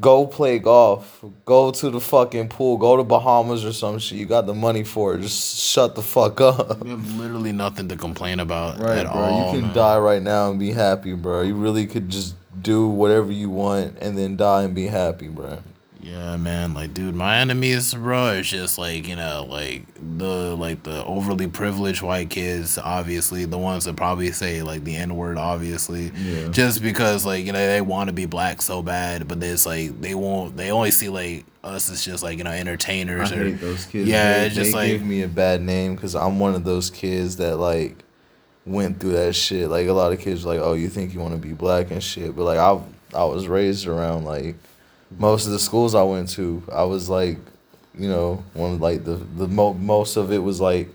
go 0.00 0.26
play 0.26 0.58
golf, 0.58 1.24
go 1.44 1.70
to 1.70 1.90
the 1.90 2.00
fucking 2.00 2.48
pool, 2.48 2.76
go 2.76 2.96
to 2.96 3.04
Bahamas 3.04 3.64
or 3.64 3.72
some 3.72 3.98
shit. 3.98 4.18
You 4.18 4.26
got 4.26 4.46
the 4.46 4.54
money 4.54 4.84
for 4.84 5.14
it. 5.14 5.20
Just 5.20 5.58
shut 5.60 5.94
the 5.94 6.02
fuck 6.02 6.40
up. 6.40 6.84
You 6.84 6.90
have 6.92 7.16
literally 7.16 7.52
nothing 7.52 7.88
to 7.88 7.96
complain 7.96 8.40
about 8.40 8.78
Right, 8.78 8.98
at 8.98 9.12
bro. 9.12 9.22
all. 9.22 9.46
you 9.46 9.52
can 9.58 9.66
man. 9.68 9.74
die 9.74 9.98
right 9.98 10.22
now 10.22 10.50
and 10.50 10.58
be 10.58 10.72
happy, 10.72 11.14
bro. 11.14 11.42
You 11.42 11.54
really 11.54 11.86
could 11.86 12.08
just 12.08 12.34
do 12.60 12.88
whatever 12.88 13.32
you 13.32 13.50
want 13.50 13.98
and 14.00 14.16
then 14.16 14.36
die 14.36 14.62
and 14.62 14.74
be 14.74 14.86
happy, 14.86 15.28
bro. 15.28 15.58
Yeah, 16.04 16.36
man. 16.36 16.74
Like, 16.74 16.92
dude, 16.92 17.14
my 17.14 17.38
enemies, 17.38 17.94
bro, 17.94 18.32
is 18.32 18.50
just 18.50 18.76
like 18.76 19.08
you 19.08 19.16
know, 19.16 19.46
like 19.48 19.86
the 20.18 20.54
like 20.54 20.82
the 20.82 21.02
overly 21.04 21.46
privileged 21.48 22.02
white 22.02 22.28
kids. 22.28 22.76
Obviously, 22.76 23.46
the 23.46 23.56
ones 23.56 23.86
that 23.86 23.96
probably 23.96 24.30
say 24.32 24.62
like 24.62 24.84
the 24.84 24.96
n 24.96 25.16
word. 25.16 25.38
Obviously, 25.38 26.12
Yeah. 26.14 26.48
just 26.48 26.82
because 26.82 27.24
like 27.24 27.46
you 27.46 27.52
know 27.52 27.66
they 27.66 27.80
want 27.80 28.08
to 28.08 28.12
be 28.12 28.26
black 28.26 28.60
so 28.60 28.82
bad, 28.82 29.26
but 29.28 29.42
it's 29.42 29.64
like 29.64 29.98
they 30.02 30.14
won't. 30.14 30.56
They 30.58 30.70
only 30.70 30.90
see 30.90 31.08
like 31.08 31.46
us 31.62 31.90
as 31.90 32.04
just 32.04 32.22
like 32.22 32.36
you 32.36 32.44
know 32.44 32.50
entertainers. 32.50 33.32
I 33.32 33.36
or, 33.36 33.46
Yeah, 33.46 34.40
They, 34.40 34.46
it's 34.46 34.54
just 34.54 34.72
they 34.72 34.76
like 34.78 34.88
give 34.90 35.02
me 35.06 35.22
a 35.22 35.28
bad 35.28 35.62
name 35.62 35.94
because 35.94 36.14
I'm 36.14 36.38
one 36.38 36.54
of 36.54 36.64
those 36.64 36.90
kids 36.90 37.38
that 37.38 37.56
like 37.56 38.04
went 38.66 39.00
through 39.00 39.12
that 39.12 39.34
shit. 39.34 39.70
Like 39.70 39.88
a 39.88 39.92
lot 39.94 40.12
of 40.12 40.20
kids, 40.20 40.44
are 40.44 40.48
like, 40.48 40.60
oh, 40.60 40.74
you 40.74 40.90
think 40.90 41.14
you 41.14 41.20
want 41.20 41.32
to 41.32 41.40
be 41.40 41.54
black 41.54 41.90
and 41.90 42.02
shit, 42.02 42.36
but 42.36 42.44
like 42.44 42.58
I, 42.58 42.78
I 43.14 43.24
was 43.24 43.48
raised 43.48 43.86
around 43.86 44.24
like 44.26 44.56
most 45.18 45.46
of 45.46 45.52
the 45.52 45.58
schools 45.58 45.94
I 45.94 46.02
went 46.02 46.28
to. 46.30 46.62
I 46.72 46.84
was 46.84 47.08
like, 47.08 47.38
you 47.98 48.08
know, 48.08 48.42
one 48.54 48.72
of 48.74 48.80
like 48.80 49.04
the 49.04 49.14
the 49.16 49.48
mo- 49.48 49.74
most 49.74 50.16
of 50.16 50.32
it 50.32 50.38
was 50.38 50.60
like, 50.60 50.88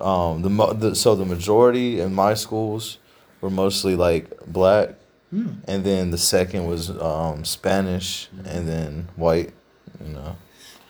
um, 0.00 0.42
the, 0.42 0.50
mo- 0.50 0.72
the 0.72 0.94
so 0.94 1.14
the 1.14 1.24
majority 1.24 2.00
in 2.00 2.14
my 2.14 2.34
schools 2.34 2.98
were 3.40 3.50
mostly 3.50 3.96
like 3.96 4.26
black. 4.46 4.90
And 5.30 5.84
then 5.84 6.10
the 6.10 6.16
second 6.16 6.66
was 6.66 6.88
um, 6.88 7.44
Spanish, 7.44 8.28
and 8.46 8.66
then 8.66 9.08
white. 9.14 9.52
You 10.02 10.14
know, 10.14 10.36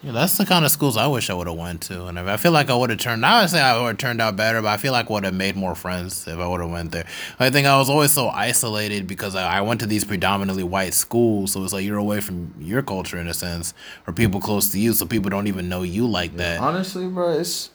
Yeah, 0.03 0.13
that's 0.13 0.39
the 0.39 0.47
kind 0.47 0.65
of 0.65 0.71
schools 0.71 0.97
I 0.97 1.09
wish 1.09 1.29
I 1.29 1.35
would 1.35 1.49
have 1.49 1.57
went 1.57 1.83
to, 1.83 2.07
and 2.07 2.19
if, 2.19 2.27
I 2.29 2.37
feel 2.37 2.53
like 2.53 2.71
I 2.71 2.75
would 2.77 2.91
have 2.91 3.01
turned. 3.01 3.27
I 3.27 3.41
would 3.41 3.51
say 3.51 3.61
I 3.61 3.81
would 3.81 3.89
have 3.89 3.99
turned 3.99 4.21
out 4.21 4.37
better, 4.37 4.63
but 4.63 4.69
I 4.69 4.77
feel 4.77 4.93
like 4.93 5.11
I 5.11 5.13
would 5.13 5.25
have 5.25 5.35
made 5.35 5.57
more 5.57 5.75
friends 5.75 6.29
if 6.29 6.39
I 6.39 6.47
would 6.47 6.61
have 6.61 6.71
went 6.71 6.93
there. 6.93 7.05
I 7.41 7.51
think 7.51 7.67
I 7.67 7.77
was 7.79 7.91
always 7.91 8.13
so 8.13 8.29
isolated 8.29 9.09
because 9.09 9.35
I, 9.35 9.59
I 9.59 9.61
went 9.63 9.81
to 9.81 9.87
these 9.87 10.05
predominantly 10.05 10.63
white 10.63 10.95
schools, 10.95 11.51
so 11.53 11.65
it's 11.65 11.73
like 11.73 11.85
you're 11.85 11.99
away 11.99 12.21
from 12.21 12.55
your 12.61 12.81
culture 12.81 13.19
in 13.19 13.27
a 13.27 13.35
sense, 13.35 13.75
or 14.07 14.13
people 14.13 14.41
close 14.41 14.71
to 14.71 14.79
you, 14.79 14.93
so 14.93 15.05
people 15.05 15.31
don't 15.31 15.49
even 15.49 15.69
know 15.69 15.83
you 15.83 16.07
like 16.07 16.37
that. 16.37 16.61
Honestly, 16.61 17.09
bro, 17.09 17.31
it's 17.33 17.71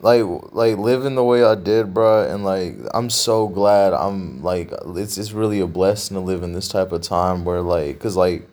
like 0.00 0.22
like 0.52 0.78
living 0.78 1.14
the 1.14 1.24
way 1.24 1.44
I 1.44 1.56
did, 1.56 1.92
bro, 1.92 2.22
and 2.26 2.42
like 2.42 2.76
I'm 2.94 3.10
so 3.10 3.48
glad 3.48 3.92
I'm 3.92 4.42
like 4.42 4.72
it's 4.96 5.18
it's 5.18 5.32
really 5.32 5.60
a 5.60 5.66
blessing 5.66 6.14
to 6.14 6.22
live 6.22 6.42
in 6.42 6.54
this 6.54 6.68
type 6.68 6.90
of 6.90 7.02
time 7.02 7.44
where 7.44 7.60
like 7.60 7.98
cuz 7.98 8.16
like 8.16 8.48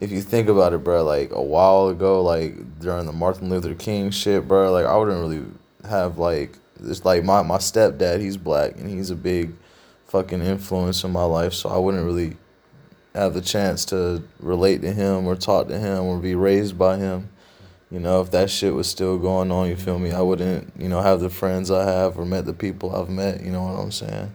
if 0.00 0.10
you 0.10 0.22
think 0.22 0.48
about 0.48 0.72
it, 0.72 0.82
bro, 0.82 1.04
like 1.04 1.30
a 1.30 1.42
while 1.42 1.88
ago 1.88 2.22
like 2.22 2.80
during 2.80 3.06
the 3.06 3.12
Martin 3.12 3.50
Luther 3.50 3.74
King 3.74 4.10
shit, 4.10 4.48
bro, 4.48 4.72
like 4.72 4.86
I 4.86 4.96
wouldn't 4.96 5.20
really 5.20 5.46
have 5.88 6.18
like 6.18 6.58
it's 6.82 7.04
like 7.04 7.22
my 7.22 7.42
my 7.42 7.58
stepdad, 7.58 8.20
he's 8.20 8.38
black 8.38 8.76
and 8.78 8.88
he's 8.88 9.10
a 9.10 9.16
big 9.16 9.52
fucking 10.06 10.40
influence 10.40 11.04
in 11.04 11.12
my 11.12 11.24
life, 11.24 11.52
so 11.52 11.68
I 11.68 11.76
wouldn't 11.76 12.04
really 12.04 12.36
have 13.14 13.34
the 13.34 13.40
chance 13.40 13.84
to 13.86 14.22
relate 14.38 14.80
to 14.82 14.92
him 14.92 15.26
or 15.26 15.36
talk 15.36 15.68
to 15.68 15.78
him 15.78 16.04
or 16.04 16.18
be 16.18 16.34
raised 16.34 16.78
by 16.78 16.96
him. 16.96 17.28
You 17.90 17.98
know, 17.98 18.20
if 18.20 18.30
that 18.30 18.50
shit 18.50 18.72
was 18.72 18.88
still 18.88 19.18
going 19.18 19.50
on, 19.50 19.68
you 19.68 19.76
feel 19.76 19.98
me? 19.98 20.12
I 20.12 20.20
wouldn't, 20.20 20.72
you 20.78 20.88
know, 20.88 21.00
have 21.02 21.20
the 21.20 21.28
friends 21.28 21.72
I 21.72 21.90
have 21.90 22.18
or 22.18 22.24
met 22.24 22.46
the 22.46 22.54
people 22.54 22.94
I've 22.94 23.10
met. 23.10 23.42
You 23.42 23.50
know 23.50 23.64
what 23.64 23.80
I'm 23.80 23.90
saying? 23.90 24.32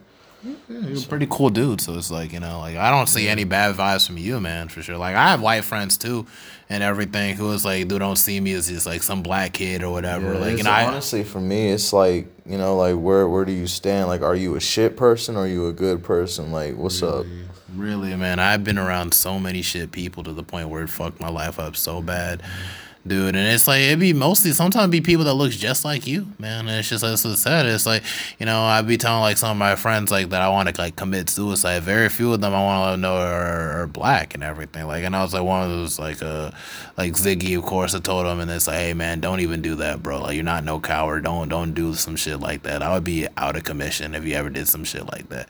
You're 0.68 0.98
a 0.98 1.00
pretty 1.02 1.26
cool 1.28 1.50
dude, 1.50 1.80
so 1.80 1.94
it's 1.94 2.10
like 2.10 2.32
you 2.32 2.40
know, 2.40 2.58
like 2.60 2.76
I 2.76 2.90
don't 2.90 3.08
see 3.08 3.28
any 3.28 3.44
bad 3.44 3.74
vibes 3.76 4.06
from 4.06 4.18
you, 4.18 4.40
man, 4.40 4.68
for 4.68 4.82
sure. 4.82 4.96
Like 4.96 5.16
I 5.16 5.30
have 5.30 5.40
white 5.40 5.64
friends 5.64 5.96
too, 5.96 6.26
and 6.68 6.82
everything 6.82 7.36
who 7.36 7.52
is 7.52 7.64
like, 7.64 7.88
they 7.88 7.98
don't 7.98 8.16
see 8.16 8.38
me 8.40 8.52
as 8.52 8.68
just 8.68 8.86
like 8.86 9.02
some 9.02 9.22
black 9.22 9.54
kid 9.54 9.82
or 9.82 9.90
whatever. 9.92 10.34
Yeah, 10.34 10.40
like 10.40 10.58
you 10.58 10.64
know, 10.64 10.70
I, 10.70 10.86
honestly, 10.86 11.24
for 11.24 11.40
me, 11.40 11.70
it's 11.70 11.92
like 11.92 12.26
you 12.44 12.58
know, 12.58 12.76
like 12.76 12.96
where 12.96 13.28
where 13.28 13.44
do 13.44 13.52
you 13.52 13.66
stand? 13.66 14.08
Like, 14.08 14.22
are 14.22 14.36
you 14.36 14.56
a 14.56 14.60
shit 14.60 14.96
person 14.96 15.36
or 15.36 15.40
are 15.40 15.46
you 15.46 15.68
a 15.68 15.72
good 15.72 16.02
person? 16.02 16.52
Like, 16.52 16.76
what's 16.76 17.02
up? 17.02 17.26
Really, 17.74 18.14
man, 18.16 18.38
I've 18.38 18.64
been 18.64 18.78
around 18.78 19.12
so 19.12 19.38
many 19.38 19.60
shit 19.60 19.92
people 19.92 20.22
to 20.24 20.32
the 20.32 20.42
point 20.42 20.68
where 20.68 20.82
it 20.82 20.88
fucked 20.88 21.20
my 21.20 21.28
life 21.28 21.58
up 21.58 21.76
so 21.76 22.00
bad. 22.00 22.42
Dude, 23.06 23.36
and 23.36 23.48
it's 23.48 23.68
like 23.68 23.82
it'd 23.82 24.00
be 24.00 24.12
mostly 24.12 24.52
sometimes 24.52 24.84
it'd 24.84 24.90
be 24.90 25.00
people 25.00 25.24
that 25.26 25.34
looks 25.34 25.56
just 25.56 25.84
like 25.84 26.06
you, 26.06 26.26
man. 26.38 26.66
And 26.66 26.78
it's 26.78 26.88
just 26.88 27.04
like 27.04 27.16
so 27.18 27.34
sad. 27.34 27.66
It's 27.66 27.86
like, 27.86 28.02
you 28.40 28.46
know, 28.46 28.62
I'd 28.62 28.86
be 28.86 28.96
telling 28.96 29.20
like 29.20 29.36
some 29.36 29.50
of 29.50 29.56
my 29.56 29.76
friends 29.76 30.10
like 30.10 30.30
that 30.30 30.42
I 30.42 30.48
want 30.48 30.68
to 30.68 30.80
like 30.80 30.96
commit 30.96 31.30
suicide. 31.30 31.82
Very 31.82 32.08
few 32.08 32.32
of 32.32 32.40
them 32.40 32.52
I 32.52 32.64
want 32.64 32.94
to 32.94 33.00
know 33.00 33.16
are, 33.16 33.82
are 33.82 33.86
black 33.86 34.34
and 34.34 34.42
everything. 34.42 34.86
Like, 34.86 35.04
and 35.04 35.14
I 35.14 35.22
was 35.22 35.34
like 35.34 35.44
one 35.44 35.62
of 35.62 35.70
those 35.70 35.98
like 35.98 36.20
uh 36.20 36.50
like 36.96 37.12
Ziggy, 37.12 37.56
of 37.56 37.64
course. 37.64 37.94
I 37.94 38.00
told 38.00 38.26
him, 38.26 38.40
and 38.40 38.50
it's 38.50 38.66
like, 38.66 38.78
hey 38.78 38.94
man, 38.94 39.20
don't 39.20 39.40
even 39.40 39.62
do 39.62 39.76
that, 39.76 40.02
bro. 40.02 40.22
Like 40.22 40.34
you're 40.34 40.44
not 40.44 40.64
no 40.64 40.80
coward. 40.80 41.24
Don't 41.24 41.48
don't 41.48 41.74
do 41.74 41.94
some 41.94 42.16
shit 42.16 42.40
like 42.40 42.62
that. 42.64 42.82
I 42.82 42.92
would 42.94 43.04
be 43.04 43.28
out 43.36 43.56
of 43.56 43.62
commission 43.62 44.14
if 44.14 44.24
you 44.24 44.34
ever 44.34 44.50
did 44.50 44.66
some 44.66 44.82
shit 44.84 45.06
like 45.12 45.28
that. 45.28 45.48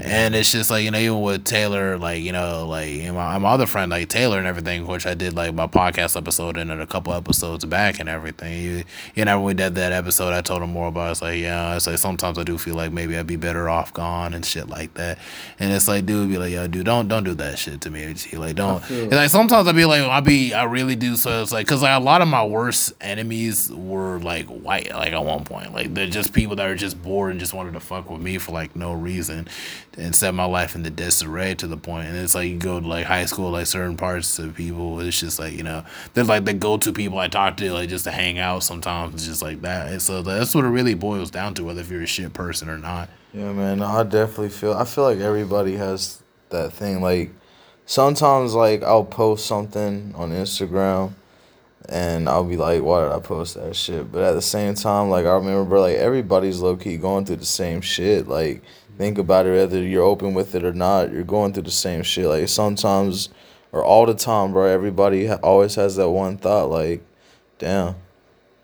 And 0.00 0.34
it's 0.34 0.50
just 0.50 0.70
like 0.70 0.84
you 0.84 0.90
know, 0.90 0.98
even 0.98 1.20
with 1.20 1.44
Taylor, 1.44 1.98
like 1.98 2.22
you 2.22 2.32
know, 2.32 2.66
like 2.66 2.90
you 2.90 3.06
know, 3.06 3.14
my, 3.14 3.38
my 3.38 3.50
other 3.50 3.66
friend, 3.66 3.90
like 3.90 4.08
Taylor 4.08 4.38
and 4.38 4.46
everything, 4.46 4.86
which 4.86 5.06
I 5.06 5.14
did 5.14 5.34
like 5.34 5.54
my 5.54 5.68
podcast 5.68 6.16
episode 6.16 6.56
in 6.56 6.70
it 6.70 6.80
a 6.80 6.86
couple 6.96 7.12
episodes 7.12 7.64
back 7.66 8.00
and 8.00 8.08
everything. 8.08 8.62
You, 8.62 8.84
you 9.14 9.24
know, 9.26 9.36
when 9.38 9.46
we 9.46 9.54
did 9.54 9.74
that 9.74 9.92
episode, 9.92 10.32
I 10.32 10.40
told 10.40 10.62
him 10.62 10.70
more 10.70 10.88
about. 10.88 11.10
It's 11.10 11.22
like 11.22 11.38
yeah, 11.38 11.76
it's 11.76 11.86
like 11.86 11.98
sometimes 11.98 12.38
I 12.38 12.42
do 12.42 12.56
feel 12.56 12.74
like 12.74 12.90
maybe 12.90 13.18
I'd 13.18 13.26
be 13.26 13.36
better 13.36 13.68
off 13.68 13.92
gone 13.92 14.32
and 14.32 14.44
shit 14.44 14.68
like 14.68 14.94
that. 14.94 15.18
And 15.58 15.72
it's 15.72 15.88
like, 15.88 16.06
dude, 16.06 16.30
be 16.30 16.38
like, 16.38 16.52
yo, 16.52 16.66
dude, 16.66 16.86
don't 16.86 17.06
don't 17.06 17.24
do 17.24 17.34
that 17.34 17.58
shit 17.58 17.82
to 17.82 17.90
me. 17.90 18.14
Like, 18.32 18.56
don't. 18.56 18.82
It's 18.90 19.12
like 19.12 19.28
sometimes 19.28 19.68
I'd 19.68 19.76
be 19.76 19.84
like, 19.84 20.02
I 20.02 20.20
be, 20.20 20.54
I 20.54 20.64
really 20.64 20.96
do. 20.96 21.16
So 21.16 21.42
it's 21.42 21.52
like, 21.52 21.66
cause 21.66 21.82
like 21.82 22.00
a 22.00 22.02
lot 22.02 22.22
of 22.22 22.28
my 22.28 22.44
worst 22.44 22.94
enemies 23.00 23.70
were 23.70 24.18
like 24.20 24.46
white, 24.46 24.90
like 24.90 25.12
at 25.12 25.24
one 25.24 25.44
point, 25.44 25.74
like 25.74 25.92
they're 25.92 26.06
just 26.06 26.32
people 26.32 26.56
that 26.56 26.66
are 26.66 26.76
just 26.76 27.02
bored 27.02 27.30
and 27.30 27.40
just 27.40 27.52
wanted 27.52 27.74
to 27.74 27.80
fuck 27.80 28.08
with 28.10 28.22
me 28.22 28.38
for 28.38 28.52
like 28.52 28.74
no 28.74 28.94
reason, 28.94 29.48
and 29.98 30.14
set 30.14 30.32
my 30.34 30.44
life 30.44 30.74
into 30.74 30.90
disarray 30.90 31.54
to 31.56 31.66
the 31.66 31.76
point. 31.76 32.08
And 32.08 32.16
it's 32.16 32.34
like 32.34 32.48
you 32.48 32.56
go 32.56 32.80
to 32.80 32.86
like 32.86 33.04
high 33.04 33.26
school, 33.26 33.50
like 33.50 33.66
certain 33.66 33.98
parts 33.98 34.38
of 34.38 34.54
people, 34.54 35.00
it's 35.00 35.20
just 35.20 35.38
like 35.38 35.52
you 35.52 35.62
know, 35.62 35.84
they're 36.14 36.24
like 36.24 36.46
they 36.46 36.54
the 36.54 36.85
go-to 36.86 36.96
people 36.96 37.18
I 37.18 37.28
talk 37.28 37.56
to, 37.58 37.72
like 37.72 37.88
just 37.88 38.04
to 38.04 38.10
hang 38.10 38.38
out. 38.38 38.62
Sometimes 38.62 39.26
just 39.26 39.42
like 39.42 39.60
that. 39.62 39.88
And 39.88 40.00
so 40.00 40.22
that's 40.22 40.54
what 40.54 40.64
it 40.64 40.68
really 40.68 40.94
boils 40.94 41.30
down 41.30 41.54
to, 41.54 41.64
whether 41.64 41.80
if 41.80 41.90
you're 41.90 42.02
a 42.02 42.06
shit 42.06 42.32
person 42.32 42.68
or 42.68 42.78
not. 42.78 43.08
Yeah, 43.32 43.52
man. 43.52 43.82
I 43.82 44.02
definitely 44.02 44.50
feel. 44.50 44.74
I 44.74 44.84
feel 44.84 45.04
like 45.04 45.18
everybody 45.18 45.76
has 45.76 46.22
that 46.50 46.72
thing. 46.72 47.00
Like 47.00 47.30
sometimes, 47.84 48.54
like 48.54 48.82
I'll 48.82 49.04
post 49.04 49.46
something 49.46 50.12
on 50.16 50.30
Instagram, 50.30 51.12
and 51.88 52.28
I'll 52.28 52.44
be 52.44 52.56
like, 52.56 52.82
"Why 52.82 53.02
did 53.02 53.12
I 53.12 53.20
post 53.20 53.54
that 53.54 53.76
shit?" 53.76 54.10
But 54.10 54.22
at 54.22 54.32
the 54.32 54.42
same 54.42 54.74
time, 54.74 55.10
like 55.10 55.26
I 55.26 55.34
remember, 55.34 55.78
like 55.78 55.96
everybody's 55.96 56.60
low 56.60 56.76
key 56.76 56.96
going 56.96 57.26
through 57.26 57.36
the 57.36 57.44
same 57.44 57.80
shit. 57.80 58.28
Like 58.28 58.62
think 58.96 59.18
about 59.18 59.46
it, 59.46 59.50
whether 59.50 59.82
you're 59.82 60.02
open 60.02 60.32
with 60.32 60.54
it 60.54 60.64
or 60.64 60.72
not, 60.72 61.12
you're 61.12 61.22
going 61.22 61.52
through 61.52 61.64
the 61.64 61.70
same 61.70 62.02
shit. 62.02 62.26
Like 62.26 62.48
sometimes, 62.48 63.28
or 63.76 63.84
all 63.84 64.06
the 64.06 64.14
time, 64.14 64.52
bro. 64.52 64.64
Everybody 64.64 65.30
always 65.30 65.74
has 65.74 65.96
that 65.96 66.08
one 66.08 66.38
thought, 66.38 66.70
like, 66.70 67.02
"Damn, 67.58 67.96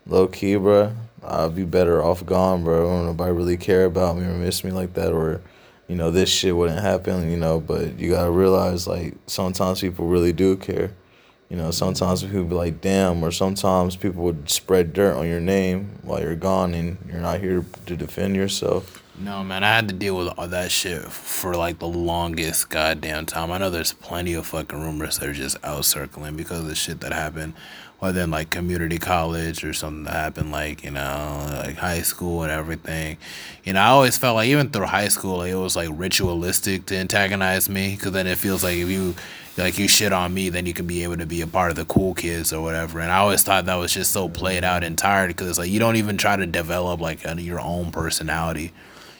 low 0.07 0.27
key, 0.27 0.55
bro." 0.55 0.93
I'd 1.25 1.55
be 1.55 1.63
better 1.63 2.03
off 2.03 2.25
gone, 2.25 2.63
bro. 2.63 2.83
Don't 2.87 3.05
nobody 3.05 3.31
really 3.31 3.57
care 3.57 3.85
about 3.85 4.17
me 4.17 4.25
or 4.25 4.33
miss 4.33 4.63
me 4.63 4.71
like 4.71 4.93
that, 4.95 5.13
or, 5.13 5.39
you 5.87 5.95
know, 5.95 6.11
this 6.11 6.29
shit 6.29 6.55
wouldn't 6.55 6.81
happen, 6.81 7.29
you 7.29 7.37
know. 7.37 7.59
But 7.59 7.99
you 7.99 8.09
gotta 8.09 8.31
realize, 8.31 8.87
like, 8.87 9.15
sometimes 9.27 9.81
people 9.81 10.07
really 10.07 10.33
do 10.33 10.57
care. 10.57 10.91
You 11.49 11.57
know, 11.57 11.69
sometimes 11.69 12.23
people 12.23 12.45
be 12.45 12.55
like, 12.55 12.81
damn, 12.81 13.23
or 13.23 13.29
sometimes 13.31 13.95
people 13.95 14.23
would 14.23 14.49
spread 14.49 14.93
dirt 14.93 15.15
on 15.15 15.27
your 15.27 15.39
name 15.39 15.99
while 16.01 16.19
you're 16.19 16.35
gone 16.35 16.73
and 16.73 16.97
you're 17.07 17.21
not 17.21 17.39
here 17.39 17.63
to 17.85 17.95
defend 17.95 18.35
yourself. 18.35 19.02
No, 19.15 19.43
man, 19.43 19.63
I 19.63 19.75
had 19.75 19.87
to 19.89 19.93
deal 19.93 20.17
with 20.17 20.29
all 20.39 20.47
that 20.47 20.71
shit 20.71 21.03
for 21.03 21.53
like 21.53 21.77
the 21.77 21.87
longest 21.87 22.71
goddamn 22.71 23.27
time. 23.27 23.51
I 23.51 23.59
know 23.59 23.69
there's 23.69 23.93
plenty 23.93 24.33
of 24.33 24.47
fucking 24.47 24.81
rumors 24.81 25.19
that 25.19 25.29
are 25.29 25.33
just 25.33 25.63
out 25.63 25.85
circling 25.85 26.35
because 26.35 26.61
of 26.61 26.67
the 26.67 26.73
shit 26.73 26.99
that 27.01 27.13
happened, 27.13 27.53
whether 27.99 28.21
in 28.21 28.31
like 28.31 28.49
community 28.49 28.97
college 28.97 29.63
or 29.63 29.71
something 29.71 30.05
that 30.05 30.13
happened 30.13 30.51
like, 30.51 30.83
you 30.83 30.89
know, 30.89 31.47
like 31.63 31.75
high 31.75 32.01
school 32.01 32.41
and 32.41 32.51
everything. 32.51 33.17
You 33.63 33.73
know, 33.73 33.81
I 33.81 33.87
always 33.89 34.17
felt 34.17 34.35
like 34.35 34.47
even 34.47 34.71
through 34.71 34.87
high 34.87 35.09
school, 35.09 35.37
like 35.37 35.51
it 35.51 35.55
was 35.55 35.75
like 35.75 35.89
ritualistic 35.91 36.87
to 36.87 36.97
antagonize 36.97 37.69
me 37.69 37.95
because 37.95 38.13
then 38.13 38.25
it 38.25 38.39
feels 38.39 38.63
like 38.63 38.77
if 38.77 38.89
you 38.89 39.13
like 39.57 39.77
you 39.77 39.87
shit 39.87 40.11
on 40.11 40.33
me, 40.33 40.49
then 40.49 40.65
you 40.65 40.73
can 40.73 40.87
be 40.87 41.03
able 41.03 41.17
to 41.17 41.27
be 41.27 41.41
a 41.41 41.47
part 41.47 41.69
of 41.69 41.75
the 41.75 41.85
cool 41.85 42.15
kids 42.15 42.51
or 42.51 42.63
whatever. 42.63 42.99
And 42.99 43.11
I 43.11 43.17
always 43.17 43.43
thought 43.43 43.67
that 43.67 43.75
was 43.75 43.93
just 43.93 44.11
so 44.11 44.27
played 44.27 44.63
out 44.63 44.83
and 44.83 44.97
tired 44.97 45.27
because 45.27 45.59
like 45.59 45.69
you 45.69 45.77
don't 45.77 45.97
even 45.97 46.17
try 46.17 46.35
to 46.35 46.47
develop 46.47 46.99
like 46.99 47.23
a, 47.25 47.39
your 47.39 47.59
own 47.59 47.91
personality. 47.91 48.71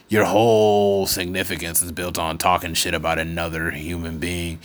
Your 0.09 0.25
whole 0.25 1.07
significance 1.07 1.81
is 1.81 1.91
built 1.91 2.19
on 2.19 2.37
talking 2.37 2.73
shit 2.73 2.93
about 2.93 3.19
another 3.19 3.71
human 3.71 4.19
being. 4.19 4.59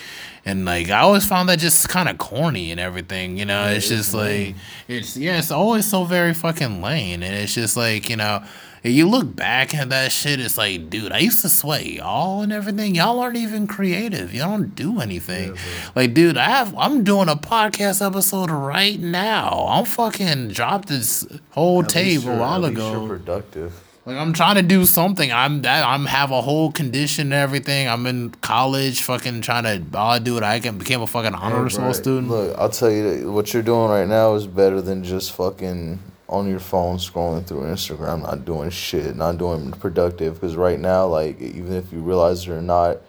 And 0.44 0.64
like 0.64 0.90
I 0.90 1.00
always 1.00 1.26
found 1.26 1.48
that 1.48 1.58
just 1.58 1.88
kind 1.88 2.08
of 2.08 2.18
corny 2.18 2.70
and 2.70 2.80
everything, 2.80 3.36
you 3.36 3.44
know. 3.44 3.64
Yeah, 3.64 3.72
it's 3.72 3.88
just 3.88 4.14
like 4.14 4.54
it's 4.86 5.16
yeah, 5.16 5.38
it's 5.38 5.50
always 5.50 5.86
so 5.88 6.04
very 6.04 6.34
fucking 6.34 6.80
lame, 6.80 7.22
and 7.22 7.34
it's 7.34 7.54
just 7.54 7.76
like 7.76 8.08
you 8.08 8.16
know 8.16 8.42
you 8.84 9.08
look 9.08 9.34
back 9.34 9.74
at 9.74 9.88
that 9.90 10.12
shit, 10.12 10.40
it's 10.40 10.56
like, 10.56 10.88
dude, 10.88 11.12
I 11.12 11.18
used 11.18 11.42
to 11.42 11.48
sweat 11.48 11.86
y'all 11.86 12.42
and 12.42 12.52
everything. 12.52 12.94
Y'all 12.94 13.18
aren't 13.18 13.36
even 13.36 13.66
creative. 13.66 14.32
Y'all 14.32 14.50
don't 14.50 14.74
do 14.74 15.00
anything. 15.00 15.54
Yeah, 15.54 15.90
like, 15.94 16.14
dude, 16.14 16.38
I 16.38 16.44
have 16.44 16.76
I'm 16.76 17.04
doing 17.04 17.28
a 17.28 17.36
podcast 17.36 18.04
episode 18.04 18.50
right 18.50 18.98
now. 18.98 19.66
I'm 19.68 19.84
fucking 19.84 20.48
dropped 20.48 20.88
this 20.88 21.26
whole 21.50 21.82
at 21.82 21.88
tape 21.88 22.24
a 22.24 22.36
while 22.36 22.64
ago. 22.64 23.06
productive. 23.06 23.87
Like 24.08 24.16
I'm 24.16 24.32
trying 24.32 24.54
to 24.54 24.62
do 24.62 24.86
something. 24.86 25.30
I'm 25.30 25.60
that 25.62 25.86
I'm 25.86 26.06
have 26.06 26.30
a 26.30 26.40
whole 26.40 26.72
condition 26.72 27.26
and 27.26 27.34
everything. 27.34 27.88
I'm 27.88 28.06
in 28.06 28.30
college, 28.40 29.02
fucking 29.02 29.42
trying 29.42 29.64
to 29.64 29.98
all 29.98 30.12
I 30.12 30.18
do 30.18 30.38
it. 30.38 30.42
I 30.42 30.60
can 30.60 30.78
became 30.78 31.02
a 31.02 31.06
fucking 31.06 31.34
honor 31.34 31.68
hey, 31.68 31.92
student. 31.92 32.28
Look, 32.28 32.56
I'll 32.56 32.70
tell 32.70 32.90
you 32.90 33.30
what 33.30 33.52
you're 33.52 33.62
doing 33.62 33.90
right 33.90 34.08
now 34.08 34.32
is 34.32 34.46
better 34.46 34.80
than 34.80 35.04
just 35.04 35.32
fucking 35.32 35.98
on 36.26 36.48
your 36.48 36.58
phone 36.58 36.96
scrolling 36.96 37.46
through 37.46 37.64
Instagram, 37.64 38.22
not 38.22 38.46
doing 38.46 38.70
shit, 38.70 39.14
not 39.14 39.36
doing 39.36 39.72
productive. 39.72 40.40
Because 40.40 40.56
right 40.56 40.80
now, 40.80 41.06
like, 41.06 41.38
even 41.42 41.74
if 41.74 41.92
you 41.92 41.98
realize 41.98 42.48
it 42.48 42.50
or 42.50 42.62
not, 42.62 43.02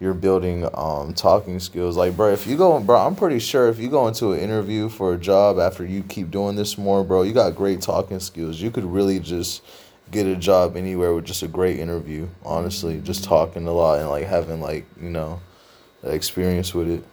you're 0.00 0.14
building 0.14 0.66
um, 0.72 1.12
talking 1.12 1.60
skills. 1.60 1.98
Like, 1.98 2.16
bro, 2.16 2.32
if 2.32 2.46
you 2.46 2.56
go, 2.56 2.80
bro, 2.80 3.06
I'm 3.06 3.14
pretty 3.14 3.40
sure 3.40 3.68
if 3.68 3.78
you 3.78 3.90
go 3.90 4.08
into 4.08 4.32
an 4.32 4.40
interview 4.40 4.88
for 4.88 5.12
a 5.12 5.18
job 5.18 5.58
after 5.58 5.84
you 5.84 6.02
keep 6.02 6.30
doing 6.30 6.56
this 6.56 6.78
more, 6.78 7.04
bro, 7.04 7.24
you 7.24 7.34
got 7.34 7.54
great 7.54 7.82
talking 7.82 8.20
skills. 8.20 8.58
You 8.58 8.70
could 8.70 8.84
really 8.84 9.20
just 9.20 9.62
get 10.10 10.26
a 10.26 10.36
job 10.36 10.76
anywhere 10.76 11.14
with 11.14 11.24
just 11.24 11.42
a 11.42 11.48
great 11.48 11.78
interview, 11.78 12.28
honestly, 12.44 13.00
just 13.00 13.24
talking 13.24 13.66
a 13.66 13.72
lot 13.72 13.98
and 13.98 14.08
like 14.08 14.26
having 14.26 14.60
like, 14.60 14.86
you 15.00 15.10
know, 15.10 15.40
experience 16.02 16.74
with 16.74 16.90
it. 16.90 17.04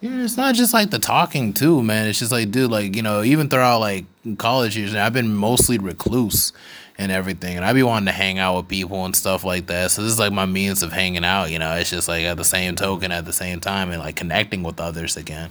Yeah, 0.00 0.24
it's 0.24 0.36
not 0.36 0.56
just 0.56 0.74
like 0.74 0.90
the 0.90 0.98
talking 0.98 1.52
too, 1.52 1.82
man. 1.82 2.08
It's 2.08 2.18
just 2.18 2.32
like, 2.32 2.50
dude, 2.50 2.70
like 2.70 2.96
you 2.96 3.02
know, 3.02 3.22
even 3.22 3.48
throughout 3.48 3.78
like 3.78 4.04
college 4.36 4.76
years, 4.76 4.94
I've 4.94 5.12
been 5.12 5.32
mostly 5.32 5.78
recluse 5.78 6.52
and 6.98 7.12
everything, 7.12 7.56
and 7.56 7.64
I'd 7.64 7.74
be 7.74 7.84
wanting 7.84 8.06
to 8.06 8.12
hang 8.12 8.38
out 8.38 8.56
with 8.56 8.68
people 8.68 9.04
and 9.04 9.14
stuff 9.14 9.44
like 9.44 9.68
that. 9.68 9.92
So 9.92 10.02
this 10.02 10.12
is 10.12 10.18
like 10.18 10.32
my 10.32 10.44
means 10.44 10.82
of 10.82 10.92
hanging 10.92 11.24
out. 11.24 11.50
You 11.50 11.60
know, 11.60 11.74
it's 11.76 11.90
just 11.90 12.08
like 12.08 12.24
at 12.24 12.36
the 12.36 12.44
same 12.44 12.74
token, 12.74 13.12
at 13.12 13.24
the 13.24 13.32
same 13.32 13.60
time, 13.60 13.90
and 13.90 14.00
like 14.00 14.16
connecting 14.16 14.64
with 14.64 14.80
others 14.80 15.16
again 15.16 15.50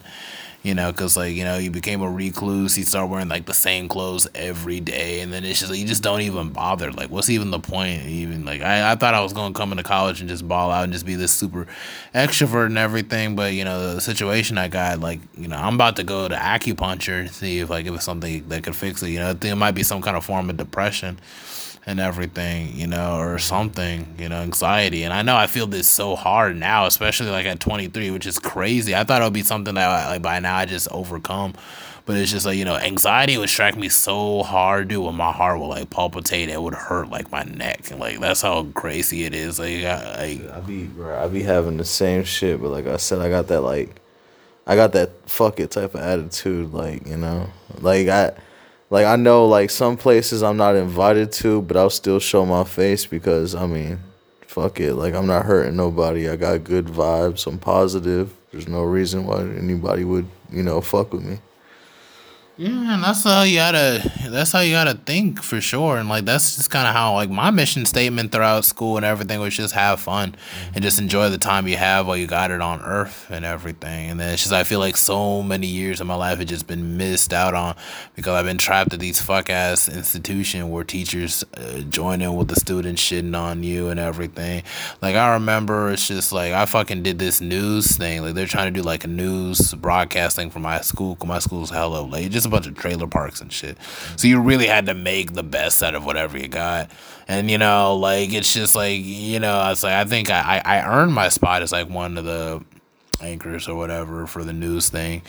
you 0.64 0.76
know, 0.76 0.92
because 0.92 1.18
like 1.18 1.34
you 1.36 1.44
know 1.44 1.58
you 1.58 1.72
became 1.72 2.02
a 2.02 2.10
recluse. 2.10 2.78
You 2.78 2.84
start 2.84 3.10
wearing 3.10 3.30
like 3.30 3.46
the 3.46 3.54
same 3.54 3.88
clothes 3.88 4.28
every 4.36 4.80
day, 4.80 5.22
and 5.22 5.34
then 5.34 5.44
it's 5.44 5.60
just 5.60 5.72
like, 5.72 5.80
you 5.80 5.88
just 5.88 6.04
don't 6.04 6.22
even 6.22 6.50
bother. 6.50 6.92
Like, 6.92 7.10
what's 7.10 7.30
even 7.30 7.50
the 7.50 7.60
point? 7.60 8.06
Even 8.06 8.46
like 8.46 8.62
I, 8.62 8.92
I 8.92 8.96
thought 8.96 9.14
I 9.14 9.22
was 9.22 9.34
gonna 9.34 9.54
come 9.54 9.72
into 9.72 9.84
college 9.84 10.20
and 10.20 10.30
just 10.30 10.48
ball 10.48 10.70
out 10.72 10.84
and 10.84 10.94
just 10.94 11.06
be 11.06 11.16
this 11.16 11.32
super 11.32 11.66
extrovert 12.14 12.68
and 12.68 12.78
everything, 12.78 13.36
but 13.36 13.54
you 13.54 13.64
know 13.64 13.96
the 13.96 14.02
situation 14.02 14.58
I 14.58 14.68
got, 14.68 15.00
like 15.00 15.20
you 15.36 15.48
know 15.48 15.58
I'm 15.58 15.76
about 15.76 15.96
to 15.96 16.04
go 16.04 16.28
to 16.28 16.36
acupuncture 16.36 17.28
to 17.28 17.34
see 17.34 17.60
if 17.60 17.70
like 17.70 17.86
if 17.88 17.96
it's 17.96 18.06
something 18.06 18.48
that 18.50 18.64
could 18.64 18.76
fix 18.76 19.02
it. 19.02 19.10
You 19.10 19.20
know, 19.20 19.30
I 19.32 19.34
think 19.34 19.54
it 19.54 19.56
might 19.56 19.72
be 19.72 19.84
some 19.84 20.02
kind 20.02 20.16
of 20.16 20.24
form 20.24 20.50
of 20.50 20.58
depression 20.58 21.20
and 21.86 22.00
everything, 22.00 22.76
you 22.76 22.88
know, 22.88 23.18
or 23.18 23.40
something, 23.40 24.16
you 24.20 24.30
know, 24.30 24.38
anxiety. 24.38 25.04
And 25.04 25.14
I 25.14 25.22
know 25.24 25.36
I 25.36 25.48
feel 25.48 25.68
this 25.68 25.88
so 25.88 26.16
hard 26.16 26.56
now, 26.56 26.86
especially 26.86 27.30
like 27.30 27.46
at 27.46 27.60
23, 27.60 28.12
which 28.12 28.26
is 28.26 28.38
crazy. 28.38 28.96
I 28.96 29.04
thought 29.04 29.22
it 29.22 29.26
would 29.26 29.34
be 29.34 29.44
something 29.44 29.76
that 29.76 30.08
like 30.08 30.22
by 30.22 30.40
now 30.40 30.58
I 30.58 30.66
just 30.66 30.88
overcome. 30.92 31.54
But 32.06 32.18
it's 32.18 32.32
just 32.32 32.46
like, 32.46 32.58
you 32.58 32.66
know, 32.66 32.76
anxiety 32.76 33.38
would 33.38 33.50
strike 33.50 33.78
me 33.78 33.88
so 33.88 34.42
hard, 34.42 34.88
dude, 34.88 35.06
when 35.06 35.16
my 35.16 35.32
heart 35.32 35.60
would 35.60 35.68
like 35.68 35.90
palpitate, 35.92 36.50
it 36.50 36.62
would 36.62 36.74
hurt 36.74 37.10
like 37.10 37.32
my 37.32 37.44
neck. 37.44 37.92
And 37.92 38.00
like 38.00 38.20
that's 38.20 38.42
how 38.42 38.64
crazy 38.74 39.24
it 39.24 39.34
is. 39.34 39.60
Like 39.60 39.84
I, 39.84 40.40
I, 40.52 40.58
I 40.58 40.60
be 40.62 40.84
bro, 40.86 41.24
I 41.24 41.28
be 41.28 41.44
having 41.44 41.78
the 41.78 41.86
same 41.86 42.24
shit, 42.24 42.62
but 42.62 42.70
like 42.70 42.88
I 42.88 42.98
said, 42.98 43.20
I 43.20 43.30
got 43.30 43.48
that 43.48 43.62
like 43.62 44.02
I 44.66 44.76
got 44.76 44.94
that 44.94 45.30
fuck 45.30 45.60
it 45.60 45.72
type 45.72 45.96
of 45.96 46.02
attitude, 46.02 46.74
like, 46.74 47.08
you 47.08 47.18
know. 47.18 47.50
Like 47.80 48.08
I 48.08 48.34
like 48.92 49.06
I 49.06 49.16
know 49.16 49.48
like 49.48 49.72
some 49.72 49.98
places 49.98 50.44
I'm 50.44 50.58
not 50.58 50.76
invited 50.76 51.32
to, 51.34 51.62
but 51.62 51.78
I'll 51.78 51.90
still 51.90 52.20
show 52.20 52.46
my 52.46 52.66
face 52.66 53.06
because 53.06 53.56
I 53.56 53.66
mean, 53.66 54.00
fuck 54.46 54.80
it. 54.82 54.94
Like 54.96 55.16
I'm 55.16 55.26
not 55.26 55.46
hurting 55.46 55.78
nobody. 55.78 56.30
I 56.30 56.36
got 56.36 56.66
good 56.66 56.86
vibes. 56.86 57.48
I'm 57.48 57.58
positive. 57.58 58.34
There's 58.52 58.68
no 58.68 58.84
reason 58.84 59.26
why 59.26 59.40
anybody 59.40 60.04
would, 60.04 60.28
you 60.52 60.62
know, 60.62 60.82
fuck 60.82 61.14
with 61.14 61.24
me. 61.24 61.40
Yeah, 62.62 62.94
and 62.94 63.04
that's 63.04 63.24
how 63.24 63.42
you 63.42 63.56
gotta. 63.56 64.12
That's 64.30 64.52
how 64.52 64.60
you 64.60 64.74
gotta 64.74 64.94
think 64.94 65.42
for 65.42 65.60
sure, 65.60 65.98
and 65.98 66.08
like 66.08 66.26
that's 66.26 66.58
just 66.58 66.70
kind 66.70 66.88
of 66.88 66.94
how 66.94 67.16
like 67.16 67.32
my 67.32 67.50
mission 67.50 67.88
statement 67.88 68.32
throughout 68.32 68.66
school 68.66 68.98
and 68.98 69.06
everything 69.06 69.40
was 69.40 69.56
just 69.56 69.74
have 69.74 70.00
fun 70.00 70.36
and 70.76 70.84
just 70.84 71.00
enjoy 71.00 71.30
the 71.30 71.40
time 71.40 71.68
you 71.68 71.76
have 71.76 72.06
while 72.06 72.16
you 72.16 72.28
got 72.28 72.52
it 72.52 72.62
on 72.62 72.80
Earth 72.82 73.26
and 73.32 73.46
everything. 73.46 74.12
And 74.12 74.20
then 74.20 74.32
it's 74.32 74.44
just 74.44 74.54
I 74.54 74.64
feel 74.64 74.78
like 74.78 74.96
so 74.96 75.42
many 75.42 75.66
years 75.66 76.02
of 76.02 76.06
my 76.06 76.14
life 76.14 76.38
have 76.38 76.48
just 76.48 76.68
been 76.68 76.98
missed 76.98 77.34
out 77.34 77.56
on 77.56 77.76
because 78.14 78.34
I've 78.34 78.46
been 78.46 78.60
trapped 78.60 78.94
at 78.94 79.00
these 79.00 79.20
fuck 79.20 79.50
ass 79.50 79.90
institution 79.90 80.70
where 80.70 80.84
teachers 80.84 81.44
uh, 81.58 81.80
join 81.90 82.22
in 82.22 82.36
with 82.36 82.50
the 82.50 82.56
students 82.58 83.02
shitting 83.02 83.36
on 83.36 83.64
you 83.64 83.90
and 83.90 84.00
everything. 84.00 84.62
Like 85.02 85.16
I 85.16 85.34
remember, 85.34 85.90
it's 85.90 86.08
just 86.08 86.32
like 86.32 86.54
I 86.54 86.68
fucking 86.68 87.02
did 87.02 87.18
this 87.18 87.42
news 87.42 87.98
thing. 87.98 88.22
Like 88.22 88.36
they're 88.36 88.46
trying 88.46 88.72
to 88.72 88.80
do 88.80 88.86
like 88.86 89.04
a 89.04 89.08
news 89.08 89.74
broadcasting 89.74 90.52
for 90.52 90.60
my 90.60 90.82
school. 90.82 91.18
My 91.26 91.40
school's 91.40 91.72
hella 91.72 92.02
late. 92.02 92.32
Just 92.32 92.51
bunch 92.52 92.68
of 92.68 92.76
trailer 92.76 93.08
parks 93.08 93.42
and 93.42 93.52
shit. 93.52 93.78
So 94.18 94.28
you 94.28 94.40
really 94.40 94.68
had 94.68 94.86
to 94.86 94.94
make 94.94 95.34
the 95.34 95.44
best 95.44 95.82
out 95.82 95.96
of 95.96 96.06
whatever 96.06 96.38
you 96.38 96.48
got. 96.48 96.92
And 97.28 97.50
you 97.50 97.58
know, 97.58 97.96
like 97.96 98.34
it's 98.34 98.54
just 98.54 98.76
like 98.76 99.02
you 99.04 99.40
know, 99.40 99.54
I 99.54 99.70
was 99.70 99.84
like, 99.84 99.94
I 99.94 100.06
think 100.06 100.30
I 100.30 100.62
I 100.64 100.86
earned 100.86 101.14
my 101.14 101.30
spot 101.30 101.62
as 101.62 101.72
like 101.72 101.90
one 101.90 102.18
of 102.18 102.26
the 102.26 102.64
anchors 103.22 103.68
or 103.68 103.76
whatever 103.76 104.28
for 104.28 104.44
the 104.44 104.54
news 104.54 104.90
thing. 104.90 105.22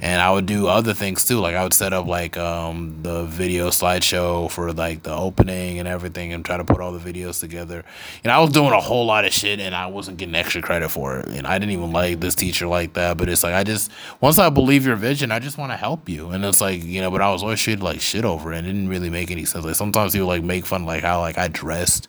And 0.00 0.20
I 0.20 0.30
would 0.30 0.46
do 0.46 0.66
other 0.68 0.94
things 0.94 1.24
too. 1.24 1.38
Like 1.40 1.54
I 1.54 1.62
would 1.62 1.74
set 1.74 1.92
up 1.92 2.06
like 2.06 2.36
um 2.36 3.02
the 3.02 3.24
video 3.24 3.68
slideshow 3.70 4.50
for 4.50 4.72
like 4.72 5.02
the 5.02 5.14
opening 5.14 5.78
and 5.78 5.88
everything 5.88 6.32
and 6.32 6.44
try 6.44 6.56
to 6.56 6.64
put 6.64 6.80
all 6.80 6.92
the 6.92 7.12
videos 7.12 7.40
together. 7.40 7.84
And 8.22 8.32
I 8.32 8.38
was 8.40 8.50
doing 8.50 8.72
a 8.72 8.80
whole 8.80 9.06
lot 9.06 9.24
of 9.24 9.32
shit 9.32 9.60
and 9.60 9.74
I 9.74 9.86
wasn't 9.86 10.18
getting 10.18 10.34
extra 10.34 10.62
credit 10.62 10.90
for 10.90 11.20
it. 11.20 11.28
And 11.28 11.46
I 11.46 11.58
didn't 11.58 11.72
even 11.72 11.92
like 11.92 12.20
this 12.20 12.34
teacher 12.34 12.66
like 12.66 12.92
that. 12.94 13.16
But 13.16 13.28
it's 13.28 13.42
like 13.42 13.54
I 13.54 13.64
just 13.64 13.90
once 14.20 14.38
I 14.38 14.50
believe 14.50 14.86
your 14.86 14.96
vision, 14.96 15.32
I 15.32 15.38
just 15.38 15.58
want 15.58 15.72
to 15.72 15.76
help 15.76 16.08
you. 16.08 16.30
And 16.30 16.44
it's 16.44 16.60
like, 16.60 16.84
you 16.84 17.00
know, 17.00 17.10
but 17.10 17.20
I 17.20 17.30
was 17.32 17.42
always 17.42 17.58
shit 17.58 17.80
like 17.80 18.00
shit 18.00 18.24
over 18.24 18.52
it. 18.52 18.58
It 18.58 18.62
didn't 18.62 18.88
really 18.88 19.10
make 19.10 19.30
any 19.30 19.44
sense. 19.44 19.64
Like 19.64 19.74
sometimes 19.74 20.16
would 20.16 20.26
like 20.26 20.42
make 20.42 20.66
fun 20.66 20.84
like 20.84 21.02
how 21.02 21.20
like 21.20 21.38
I 21.38 21.48
dressed 21.48 22.08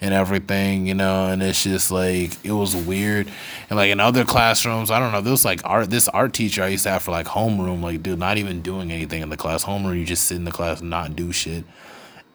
and 0.00 0.14
everything, 0.14 0.86
you 0.86 0.94
know, 0.94 1.26
and 1.26 1.42
it's 1.42 1.62
just 1.62 1.90
like 1.90 2.32
it 2.44 2.52
was 2.52 2.74
weird. 2.74 3.28
And 3.68 3.76
like 3.76 3.90
in 3.90 4.00
other 4.00 4.24
classrooms, 4.24 4.90
I 4.90 4.98
don't 4.98 5.12
know, 5.12 5.30
was 5.30 5.44
like 5.44 5.60
art 5.64 5.90
this 5.90 6.08
art 6.08 6.32
teacher 6.32 6.62
I 6.62 6.68
used 6.68 6.84
to 6.84 6.90
have 6.90 7.02
for 7.02 7.10
like 7.10 7.26
homeroom, 7.26 7.82
like 7.82 8.02
dude, 8.02 8.18
not 8.18 8.38
even 8.38 8.62
doing 8.62 8.90
anything 8.90 9.22
in 9.22 9.28
the 9.28 9.36
class. 9.36 9.64
Homeroom, 9.64 9.98
you 9.98 10.06
just 10.06 10.24
sit 10.24 10.36
in 10.36 10.44
the 10.44 10.52
class 10.52 10.80
and 10.80 10.90
not 10.90 11.16
do 11.16 11.32
shit. 11.32 11.64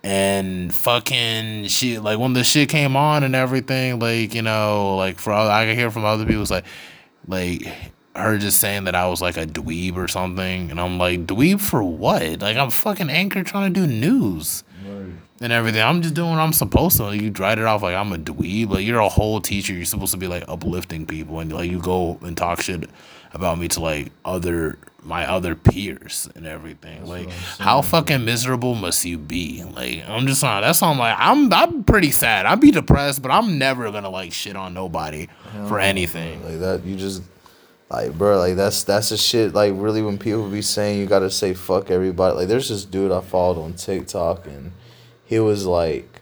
And 0.04 0.74
fucking 0.74 1.68
shit, 1.68 2.04
like 2.04 2.20
when 2.20 2.34
the 2.34 2.44
shit 2.44 2.70
came 2.70 2.96
on 2.96 3.24
and 3.24 3.34
everything, 3.36 3.98
like, 3.98 4.36
you 4.36 4.44
know, 4.44 4.96
like 4.98 5.20
for 5.20 5.34
all 5.34 5.50
I 5.50 5.66
could 5.66 5.76
hear 5.76 5.90
from 5.90 6.06
other 6.06 6.26
people, 6.26 6.44
it's 6.44 6.52
like 6.52 6.66
like 7.28 7.68
her 8.16 8.38
just 8.38 8.60
saying 8.60 8.86
that 8.86 8.96
I 8.96 9.08
was 9.08 9.22
like 9.22 9.38
a 9.38 9.48
dweeb 9.48 9.96
or 9.96 10.08
something. 10.08 10.70
And 10.70 10.80
I'm 10.80 11.00
like, 11.00 11.26
dweeb 11.26 11.60
for 11.60 11.84
what? 11.84 12.42
Like 12.42 12.58
I'm 12.58 12.70
fucking 12.70 13.10
anchor 13.10 13.44
trying 13.44 13.74
to 13.74 13.80
do 13.82 13.88
news. 13.88 14.64
And 15.42 15.52
everything. 15.52 15.82
I'm 15.82 16.02
just 16.02 16.14
doing 16.14 16.30
what 16.30 16.40
I'm 16.40 16.54
supposed 16.54 16.98
to. 16.98 17.16
You 17.16 17.30
dried 17.30 17.60
it 17.60 17.66
off 17.66 17.82
like 17.82 17.96
I'm 17.96 18.14
a 18.14 18.18
dweeb. 18.18 18.70
Like 18.70 18.86
you're 18.86 19.00
a 19.00 19.10
whole 19.10 19.42
teacher. 19.42 19.74
You're 19.74 19.84
supposed 19.84 20.14
to 20.14 20.18
be 20.18 20.28
like 20.28 20.46
uplifting 20.48 21.06
people, 21.06 21.40
and 21.40 21.52
like 21.52 21.70
you 21.70 21.80
go 21.80 22.18
and 22.22 22.38
talk 22.38 22.62
shit 22.62 22.90
about 23.34 23.60
me 23.60 23.68
to 23.68 23.82
like 23.82 24.14
other 24.24 24.78
my 25.04 25.30
other 25.30 25.54
peers 25.56 26.30
and 26.36 26.46
everything. 26.46 27.00
That's 27.00 27.10
like 27.10 27.30
how 27.60 27.82
fucking 27.82 28.24
miserable 28.24 28.76
must 28.76 29.04
you 29.04 29.18
be? 29.18 29.64
Like 29.64 30.08
I'm 30.08 30.26
just 30.26 30.42
on. 30.44 30.62
That's 30.62 30.82
I'm 30.82 30.98
like 30.98 31.18
I'm 31.20 31.52
I'm 31.54 31.84
pretty 31.84 32.12
sad. 32.12 32.46
I'd 32.46 32.62
be 32.62 32.72
depressed, 32.72 33.22
but 33.22 33.30
I'm 33.30 33.58
never 33.58 33.92
gonna 33.92 34.10
like 34.10 34.32
shit 34.32 34.56
on 34.56 34.74
nobody 34.74 35.28
Hell 35.52 35.68
for 35.68 35.80
anything. 35.80 36.44
Like 36.46 36.60
that, 36.60 36.86
you 36.86 36.96
just 36.96 37.24
like, 37.90 38.18
bro, 38.18 38.40
like 38.40 38.56
that's 38.56 38.84
that's 38.84 39.10
the 39.10 39.18
shit. 39.18 39.54
Like, 39.54 39.74
really, 39.76 40.02
when 40.02 40.18
people 40.18 40.50
be 40.50 40.62
saying 40.62 41.00
you 41.00 41.06
gotta 41.06 41.30
say 41.30 41.54
fuck 41.54 41.92
everybody, 41.92 42.36
like, 42.36 42.48
there's 42.48 42.70
this 42.70 42.86
dude 42.86 43.12
I 43.12 43.22
followed 43.22 43.62
on 43.62 43.74
TikTok, 43.74 44.48
and 44.48 44.72
he 45.36 45.40
was 45.42 45.66
like, 45.66 46.22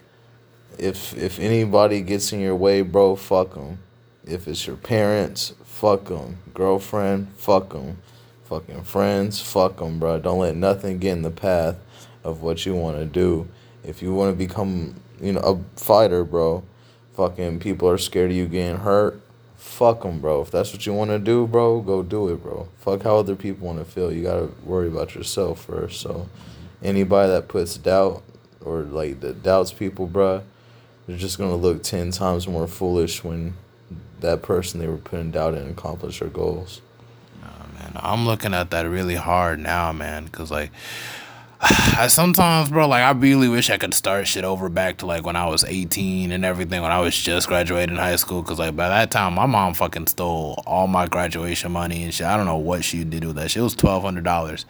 if 0.76 1.16
if 1.16 1.38
anybody 1.38 2.00
gets 2.00 2.32
in 2.32 2.40
your 2.40 2.56
way, 2.56 2.82
bro, 2.82 3.14
fuck 3.14 3.54
them. 3.54 3.78
If 4.26 4.48
it's 4.48 4.66
your 4.66 4.74
parents, 4.74 5.54
fuck 5.64 6.06
them. 6.06 6.38
Girlfriend, 6.52 7.28
fuck 7.36 7.68
them. 7.68 7.98
Fucking 8.46 8.82
friends, 8.82 9.40
fuck 9.40 9.76
them, 9.76 10.00
bro. 10.00 10.18
Don't 10.18 10.40
let 10.40 10.56
nothing 10.56 10.98
get 10.98 11.12
in 11.12 11.22
the 11.22 11.30
path 11.30 11.76
of 12.24 12.42
what 12.42 12.66
you 12.66 12.74
want 12.74 12.96
to 12.96 13.04
do. 13.04 13.46
If 13.84 14.02
you 14.02 14.12
want 14.12 14.32
to 14.32 14.36
become, 14.36 14.96
you 15.20 15.32
know, 15.32 15.40
a 15.40 15.80
fighter, 15.80 16.24
bro, 16.24 16.64
fucking 17.16 17.60
people 17.60 17.88
are 17.88 17.98
scared 17.98 18.32
of 18.32 18.36
you 18.36 18.48
getting 18.48 18.78
hurt. 18.78 19.20
Fuck 19.56 20.02
them, 20.02 20.18
bro. 20.18 20.42
If 20.42 20.50
that's 20.50 20.72
what 20.72 20.86
you 20.86 20.92
want 20.92 21.10
to 21.10 21.20
do, 21.20 21.46
bro, 21.46 21.80
go 21.80 22.02
do 22.02 22.30
it, 22.30 22.42
bro. 22.42 22.68
Fuck 22.78 23.04
how 23.04 23.18
other 23.18 23.36
people 23.36 23.68
want 23.68 23.78
to 23.78 23.84
feel. 23.84 24.12
You 24.12 24.24
got 24.24 24.40
to 24.40 24.52
worry 24.64 24.88
about 24.88 25.14
yourself 25.14 25.66
first. 25.66 26.00
So, 26.00 26.28
anybody 26.82 27.30
that 27.30 27.46
puts 27.46 27.76
doubt 27.76 28.24
or 28.64 28.82
like 28.82 29.20
that 29.20 29.42
doubts 29.42 29.72
people, 29.72 30.08
bruh, 30.08 30.42
they're 31.06 31.16
just 31.16 31.38
gonna 31.38 31.56
look 31.56 31.82
ten 31.82 32.10
times 32.10 32.48
more 32.48 32.66
foolish 32.66 33.22
when 33.22 33.54
that 34.20 34.42
person 34.42 34.80
they 34.80 34.88
were 34.88 34.96
putting 34.96 35.30
doubt 35.30 35.54
in 35.54 35.68
accomplish 35.68 36.20
their 36.20 36.28
goals. 36.28 36.80
Nah, 37.40 37.78
man, 37.78 37.92
I'm 37.96 38.26
looking 38.26 38.54
at 38.54 38.70
that 38.70 38.84
really 38.84 39.16
hard 39.16 39.60
now, 39.60 39.92
man, 39.92 40.24
because 40.24 40.50
like. 40.50 40.70
I 41.96 42.08
sometimes, 42.08 42.68
bro, 42.68 42.88
like 42.88 43.02
I 43.02 43.12
really 43.12 43.48
wish 43.48 43.70
I 43.70 43.78
could 43.78 43.94
start 43.94 44.26
shit 44.26 44.44
over 44.44 44.68
back 44.68 44.98
to 44.98 45.06
like 45.06 45.24
when 45.24 45.36
I 45.36 45.46
was 45.46 45.64
18 45.64 46.32
and 46.32 46.44
everything, 46.44 46.82
when 46.82 46.90
I 46.90 47.00
was 47.00 47.16
just 47.16 47.48
graduating 47.48 47.96
high 47.96 48.16
school. 48.16 48.42
Cause 48.42 48.58
like 48.58 48.76
by 48.76 48.88
that 48.88 49.10
time, 49.10 49.34
my 49.34 49.46
mom 49.46 49.72
fucking 49.72 50.08
stole 50.08 50.62
all 50.66 50.86
my 50.88 51.06
graduation 51.06 51.72
money 51.72 52.02
and 52.02 52.12
shit. 52.12 52.26
I 52.26 52.36
don't 52.36 52.44
know 52.46 52.58
what 52.58 52.84
she 52.84 53.04
did 53.04 53.24
with 53.24 53.36
that 53.36 53.50
shit. 53.50 53.60
It 53.60 53.64
was 53.64 53.76
$1,200. 53.76 54.64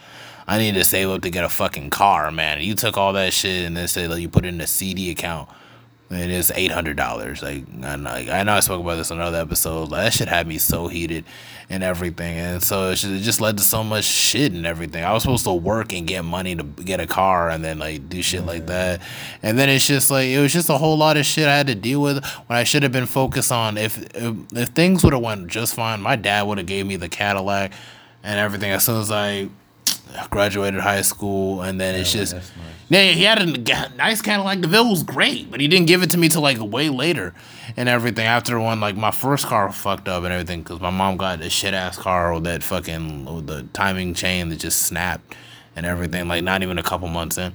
I 0.46 0.58
need 0.58 0.74
to 0.74 0.84
save 0.84 1.08
up 1.10 1.22
to 1.22 1.30
get 1.30 1.44
a 1.44 1.48
fucking 1.48 1.90
car, 1.90 2.30
man. 2.30 2.60
You 2.60 2.74
took 2.74 2.98
all 2.98 3.12
that 3.14 3.32
shit 3.32 3.64
and 3.64 3.76
then 3.76 3.88
said 3.88 4.10
like 4.10 4.20
you 4.20 4.28
put 4.28 4.44
it 4.44 4.48
in 4.48 4.60
a 4.60 4.66
CD 4.66 5.10
account. 5.10 5.48
And 6.10 6.20
It 6.20 6.30
is 6.30 6.52
eight 6.54 6.70
hundred 6.70 6.96
dollars. 6.96 7.42
Like 7.42 7.64
I 7.82 7.96
know, 7.96 8.10
I 8.10 8.42
know 8.42 8.52
I 8.52 8.60
spoke 8.60 8.82
about 8.82 8.96
this 8.96 9.10
in 9.10 9.16
another 9.16 9.38
episode. 9.38 9.90
Like, 9.90 10.04
that 10.04 10.12
shit 10.12 10.28
had 10.28 10.46
me 10.46 10.58
so 10.58 10.86
heated 10.86 11.24
and 11.70 11.82
everything, 11.82 12.36
and 12.36 12.62
so 12.62 12.90
it 12.90 12.96
just, 12.96 13.04
it 13.12 13.20
just 13.20 13.40
led 13.40 13.56
to 13.56 13.64
so 13.64 13.82
much 13.82 14.04
shit 14.04 14.52
and 14.52 14.66
everything. 14.66 15.02
I 15.02 15.14
was 15.14 15.22
supposed 15.22 15.44
to 15.44 15.52
work 15.54 15.94
and 15.94 16.06
get 16.06 16.22
money 16.22 16.54
to 16.54 16.62
get 16.62 17.00
a 17.00 17.06
car, 17.06 17.48
and 17.48 17.64
then 17.64 17.78
like 17.78 18.06
do 18.10 18.22
shit 18.22 18.44
like 18.44 18.66
that, 18.66 19.00
and 19.42 19.58
then 19.58 19.70
it's 19.70 19.86
just 19.86 20.10
like 20.10 20.28
it 20.28 20.38
was 20.40 20.52
just 20.52 20.68
a 20.68 20.76
whole 20.76 20.98
lot 20.98 21.16
of 21.16 21.24
shit 21.24 21.48
I 21.48 21.56
had 21.56 21.68
to 21.68 21.74
deal 21.74 22.02
with 22.02 22.22
when 22.46 22.58
I 22.58 22.64
should 22.64 22.82
have 22.82 22.92
been 22.92 23.06
focused 23.06 23.50
on. 23.50 23.78
If 23.78 23.98
if, 24.14 24.36
if 24.52 24.68
things 24.68 25.02
would 25.04 25.14
have 25.14 25.22
went 25.22 25.48
just 25.48 25.74
fine, 25.74 26.02
my 26.02 26.16
dad 26.16 26.42
would 26.42 26.58
have 26.58 26.66
gave 26.66 26.86
me 26.86 26.96
the 26.96 27.08
Cadillac 27.08 27.72
and 28.22 28.38
everything 28.38 28.70
as 28.72 28.84
soon 28.84 29.00
as 29.00 29.10
I 29.10 29.48
graduated 30.30 30.80
high 30.80 31.02
school, 31.02 31.62
and 31.62 31.80
then 31.80 31.94
it's 31.94 32.12
just 32.12 32.34
nice. 32.34 32.52
yeah, 32.88 33.02
he 33.12 33.24
had 33.24 33.40
a 33.40 33.96
nice 33.96 34.22
Cadillac. 34.22 34.60
DeVille 34.60 34.90
was 34.90 35.02
great, 35.02 35.50
but 35.50 35.60
he 35.60 35.68
didn't 35.68 35.86
give 35.86 36.02
it 36.02 36.10
to 36.10 36.18
me 36.18 36.28
till 36.28 36.42
like 36.42 36.58
way 36.60 36.88
later 36.88 37.34
and 37.76 37.88
everything. 37.88 38.26
After 38.26 38.58
when 38.60 38.80
like 38.80 38.96
my 38.96 39.10
first 39.10 39.46
car 39.46 39.70
fucked 39.72 40.08
up 40.08 40.24
and 40.24 40.32
everything, 40.32 40.62
because 40.62 40.80
my 40.80 40.90
mom 40.90 41.16
got 41.16 41.40
a 41.40 41.50
shit 41.50 41.74
ass 41.74 41.96
car 41.98 42.34
with 42.34 42.44
that 42.44 42.62
fucking 42.62 43.24
with 43.24 43.46
the 43.46 43.64
timing 43.72 44.14
chain 44.14 44.48
that 44.50 44.60
just 44.60 44.82
snapped 44.82 45.34
and 45.76 45.86
everything. 45.86 46.28
Like 46.28 46.44
not 46.44 46.62
even 46.62 46.78
a 46.78 46.82
couple 46.82 47.08
months 47.08 47.38
in. 47.38 47.54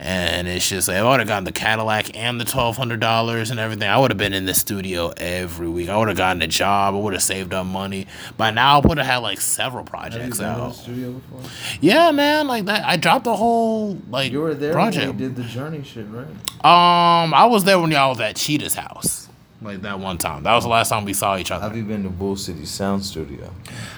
And 0.00 0.46
it's 0.46 0.68
just 0.68 0.86
like 0.86 0.96
I 0.98 1.02
would 1.02 1.18
have 1.18 1.26
gotten 1.26 1.42
the 1.42 1.50
Cadillac 1.50 2.16
and 2.16 2.40
the 2.40 2.44
twelve 2.44 2.76
hundred 2.76 3.00
dollars 3.00 3.50
and 3.50 3.58
everything, 3.58 3.88
I 3.88 3.98
would 3.98 4.12
have 4.12 4.18
been 4.18 4.32
in 4.32 4.44
the 4.46 4.54
studio 4.54 5.12
every 5.16 5.68
week. 5.68 5.88
I 5.88 5.96
would 5.96 6.06
have 6.06 6.16
gotten 6.16 6.40
a 6.40 6.46
job. 6.46 6.94
I 6.94 6.98
would 6.98 7.14
have 7.14 7.22
saved 7.22 7.52
up 7.52 7.66
money. 7.66 8.06
By 8.36 8.52
now, 8.52 8.78
I 8.80 8.86
would 8.86 8.98
have 8.98 9.06
had 9.08 9.16
like 9.18 9.40
several 9.40 9.82
projects 9.84 10.40
out. 10.40 10.76
studio 10.76 11.12
before? 11.12 11.40
Yeah, 11.80 12.12
man, 12.12 12.46
like 12.46 12.66
that. 12.66 12.84
I 12.86 12.96
dropped 12.96 13.24
the 13.24 13.34
whole 13.34 13.98
like 14.08 14.30
You 14.30 14.40
were 14.42 14.54
there 14.54 14.72
project. 14.72 15.06
when 15.08 15.16
we 15.16 15.22
did 15.24 15.34
the 15.34 15.42
journey 15.42 15.82
shit, 15.82 16.06
right? 16.10 16.26
Um, 16.64 17.34
I 17.34 17.46
was 17.46 17.64
there 17.64 17.80
when 17.80 17.90
y'all 17.90 18.10
was 18.10 18.20
at 18.20 18.36
Cheetah's 18.36 18.74
house, 18.74 19.27
like 19.60 19.82
that 19.82 19.98
one 19.98 20.18
time. 20.18 20.44
That 20.44 20.54
was 20.54 20.64
the 20.64 20.70
last 20.70 20.88
time 20.88 21.04
we 21.04 21.12
saw 21.12 21.36
each 21.36 21.50
other. 21.50 21.64
Have 21.64 21.76
you 21.76 21.82
been 21.82 22.04
to 22.04 22.08
Bull 22.10 22.36
City 22.36 22.64
Sound 22.64 23.04
Studio? 23.04 23.52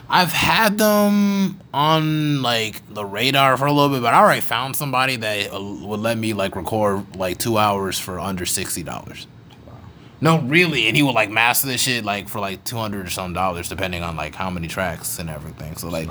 I've 0.09 0.33
had 0.33 0.79
them 0.79 1.61
on 1.75 2.43
like 2.43 2.83
the 2.93 3.05
radar 3.05 3.57
for 3.57 3.67
a 3.67 3.73
little 3.73 3.91
bit, 3.91 4.03
but 4.03 4.15
I 4.15 4.21
already 4.21 4.41
found 4.41 4.75
somebody 4.75 5.17
that 5.17 5.53
uh, 5.53 5.63
would 5.63 6.01
let 6.01 6.17
me 6.17 6.33
like 6.33 6.57
record 6.57 7.15
like 7.17 7.39
two 7.39 7.59
hours 7.59 7.99
for 7.99 8.19
under 8.19 8.47
sixty 8.47 8.83
dollars. 8.83 9.27
Wow. 9.67 9.75
No, 10.23 10.41
really, 10.41 10.89
and 10.89 10.97
he 10.97 11.03
would 11.03 11.15
like 11.15 11.31
master 11.31 11.67
this 11.67 11.83
shit 11.83 12.07
like 12.07 12.31
for 12.31 12.41
like 12.41 12.65
two 12.65 12.77
hundred 12.77 13.07
or 13.07 13.11
some 13.11 13.35
dollars, 13.35 13.69
depending 13.69 14.03
on 14.03 14.17
like 14.17 14.35
how 14.35 14.49
many 14.49 14.67
tracks 14.67 15.19
and 15.19 15.29
everything. 15.29 15.77
So 15.77 15.91
like, 15.91 16.09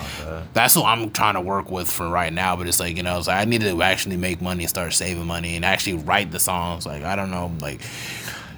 that's 0.54 0.76
what 0.76 0.86
I'm 0.86 1.10
trying 1.10 1.34
to 1.34 1.41
work 1.41 1.72
with 1.72 1.89
for 1.89 2.08
right 2.08 2.32
now. 2.32 2.56
But 2.56 2.68
it's 2.68 2.80
like 2.80 2.97
you 2.97 3.04
know, 3.04 3.18
it's 3.18 3.28
like 3.28 3.41
I 3.41 3.45
need 3.45 3.62
to 3.62 3.82
actually 3.82 4.18
make 4.18 4.41
money 4.41 4.64
and 4.66 4.70
start 4.70 4.93
saving 4.93 5.26
money 5.26 5.56
and 5.56 5.66
actually 5.66 5.97
write 5.97 6.30
the 6.30 6.39
songs. 6.39 6.86
Like 6.86 7.04
I 7.04 7.16
don't 7.16 7.32
know, 7.32 7.52
like 7.62 7.82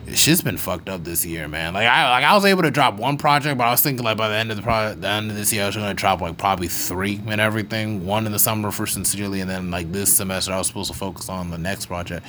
shit's 0.07 0.41
been 0.41 0.57
fucked 0.57 0.89
up 0.89 1.03
this 1.03 1.25
year, 1.25 1.47
man. 1.47 1.73
Like 1.73 1.87
I 1.87 2.09
like 2.09 2.23
I 2.23 2.35
was 2.35 2.45
able 2.45 2.63
to 2.63 2.71
drop 2.71 2.95
one 2.95 3.17
project, 3.17 3.57
but 3.57 3.65
I 3.65 3.71
was 3.71 3.81
thinking 3.81 4.03
like 4.03 4.17
by 4.17 4.27
the 4.27 4.35
end 4.35 4.51
of 4.51 4.57
the 4.57 4.63
pro- 4.63 4.93
the 4.93 5.07
end 5.07 5.31
of 5.31 5.37
this 5.37 5.51
year, 5.53 5.63
I 5.63 5.65
was 5.67 5.75
gonna 5.75 5.93
drop 5.93 6.21
like 6.21 6.37
probably 6.37 6.67
three 6.67 7.21
and 7.27 7.41
everything. 7.41 8.05
One 8.05 8.25
in 8.25 8.31
the 8.31 8.39
summer 8.39 8.71
for 8.71 8.87
sincerely, 8.87 9.41
and 9.41 9.49
then 9.49 9.71
like 9.71 9.91
this 9.91 10.13
semester, 10.13 10.53
I 10.53 10.57
was 10.57 10.67
supposed 10.67 10.91
to 10.91 10.97
focus 10.97 11.29
on 11.29 11.51
the 11.51 11.57
next 11.57 11.87
project. 11.87 12.25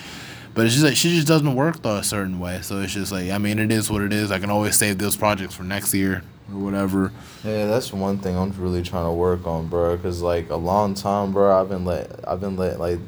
But 0.55 0.67
it's 0.67 0.75
just 0.75 0.85
like 0.85 0.97
she 0.97 1.15
just 1.15 1.27
doesn't 1.27 1.55
work 1.55 1.83
though 1.83 1.97
a 1.97 2.05
certain 2.05 2.39
way. 2.39 2.61
So 2.63 2.81
it's 2.81 2.93
just 2.93 3.13
like 3.13 3.31
I 3.31 3.39
mean, 3.39 3.59
it 3.59 3.73
is 3.73 3.91
what 3.91 4.03
it 4.03 4.13
is. 4.13 4.31
I 4.31 4.39
can 4.39 4.51
always 4.51 4.77
save 4.77 4.99
those 4.99 5.17
projects 5.17 5.55
for 5.55 5.63
next 5.63 5.95
year 5.95 6.23
or 6.53 6.59
whatever. 6.59 7.13
Yeah, 7.45 7.67
that's 7.67 7.93
one 7.93 8.19
thing 8.19 8.37
I'm 8.37 8.53
really 8.61 8.83
trying 8.83 9.07
to 9.07 9.13
work 9.13 9.47
on, 9.47 9.69
bro. 9.69 9.97
Cause 9.99 10.23
like 10.23 10.51
a 10.51 10.57
long 10.57 10.95
time, 10.95 11.33
bro, 11.33 11.61
I've 11.61 11.69
been 11.69 11.85
let, 11.85 12.27
I've 12.29 12.41
been 12.41 12.57
let, 12.57 12.79
like, 12.79 12.99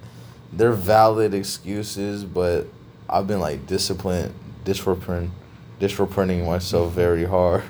they're 0.53 0.73
valid 0.73 1.35
excuses, 1.35 2.25
but 2.25 2.67
I've 3.09 3.27
been 3.27 3.41
like 3.41 3.67
disciplined, 3.67 4.35
discipline, 4.65 5.33
disciplining 5.79 6.47
myself 6.47 6.93
very 6.93 7.25
hard, 7.25 7.63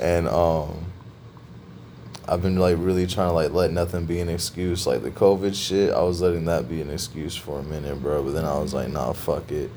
and 0.00 0.28
um, 0.28 0.92
I've 2.28 2.40
been 2.42 2.56
like 2.56 2.76
really 2.78 3.06
trying 3.06 3.28
to 3.28 3.32
like 3.32 3.52
let 3.52 3.72
nothing 3.72 4.06
be 4.06 4.20
an 4.20 4.28
excuse. 4.28 4.86
Like 4.86 5.02
the 5.02 5.10
COVID 5.10 5.54
shit, 5.54 5.92
I 5.92 6.02
was 6.02 6.20
letting 6.20 6.44
that 6.46 6.68
be 6.68 6.80
an 6.80 6.90
excuse 6.90 7.36
for 7.36 7.58
a 7.58 7.62
minute, 7.62 8.00
bro. 8.00 8.22
But 8.22 8.32
then 8.32 8.44
I 8.44 8.58
was 8.58 8.72
like, 8.72 8.88
nah, 8.88 9.12
fuck 9.12 9.50
it. 9.50 9.70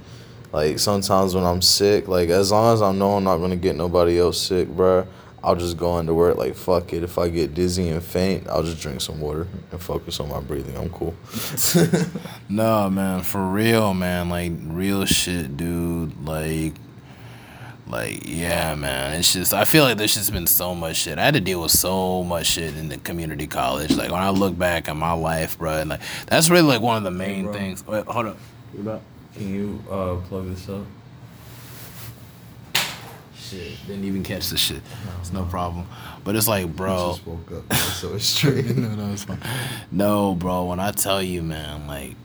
Like 0.53 0.80
sometimes 0.80 1.36
when 1.36 1.43
I'm 1.43 1.62
sick, 1.62 2.08
like 2.08 2.30
as 2.30 2.51
long 2.51 2.74
as 2.74 2.82
I 2.82 2.91
know 2.93 3.18
I'm 3.18 3.24
not 3.24 3.38
gonna 3.38 3.56
get 3.56 3.76
nobody 3.76 4.20
else 4.20 4.41
sick, 4.41 4.70
bro, 4.70 5.06
I'll 5.46 5.56
just 5.56 5.78
go 5.78 6.00
into 6.00 6.14
work. 6.16 6.38
Like 6.38 6.56
fuck 6.56 6.91
it. 6.91 7.04
If 7.04 7.20
I 7.20 7.30
get 7.30 7.54
dizzy 7.54 7.89
and 7.89 8.04
faint, 8.04 8.48
I'll 8.50 8.64
just 8.64 8.82
drink 8.82 9.00
some 9.00 9.22
water 9.22 9.48
and 9.72 9.80
focus 9.80 10.20
on 10.20 10.30
my 10.30 10.39
breathing. 10.39 10.76
I'm 10.76 10.89
cool. 10.89 11.16
No, 12.50 12.89
man, 12.89 13.22
for 13.22 13.43
real, 13.46 13.93
man. 13.93 14.30
Like 14.30 14.52
real 14.64 15.06
shit, 15.06 15.58
dude. 15.58 16.26
Like, 16.26 16.74
like 17.88 18.22
yeah, 18.28 18.76
man. 18.76 19.20
It's 19.20 19.34
just 19.34 19.54
I 19.54 19.66
feel 19.66 19.84
like 19.84 19.98
there's 19.98 20.16
just 20.16 20.32
been 20.34 20.48
so 20.48 20.74
much 20.74 20.96
shit. 20.98 21.20
I 21.20 21.26
had 21.26 21.34
to 21.36 21.41
deal 21.41 21.62
with 21.62 21.72
so 21.72 22.24
much 22.24 22.48
shit 22.48 22.76
in 22.76 22.89
the 22.89 22.98
community 22.98 23.46
college. 23.48 23.96
Like 23.96 24.12
when 24.12 24.22
I 24.22 24.30
look 24.32 24.58
back 24.58 24.89
at 24.89 24.96
my 24.96 25.14
life, 25.14 25.58
bro, 25.58 25.78
and 25.78 25.89
like 25.91 26.02
that's 26.28 26.50
really 26.50 26.64
like 26.68 26.82
one 26.82 26.98
of 26.98 27.04
the 27.04 27.12
main 27.12 27.46
bro. 27.46 27.54
things. 27.54 27.86
Wait, 27.86 28.06
hold 28.06 28.28
up. 28.28 28.38
What 28.74 28.82
about 28.82 29.02
can 29.36 29.54
you 29.54 29.84
uh 29.91 30.16
plug 30.28 30.48
this 30.50 30.68
up? 30.70 30.86
Shit, 33.50 33.74
didn't 33.86 34.06
even 34.06 34.24
catch 34.24 34.50
the 34.50 34.58
shit. 34.58 34.82
It's 35.20 35.32
no 35.32 35.43
problem. 35.46 35.86
But 36.24 36.36
it's 36.36 36.48
like, 36.48 36.76
bro. 36.76 37.14
Just 37.16 37.28
woke 37.28 37.52
up, 37.52 37.74
so 37.76 38.16
it's 38.16 38.26
straight. 38.26 38.66
no, 38.76 38.89
no, 38.96 39.14
it's 39.14 39.24
fine. 39.24 39.38
No, 39.91 40.34
bro. 40.34 40.66
When 40.66 40.80
I 40.80 40.91
tell 40.91 41.22
you, 41.22 41.43
man, 41.43 41.86
like, 41.86 42.16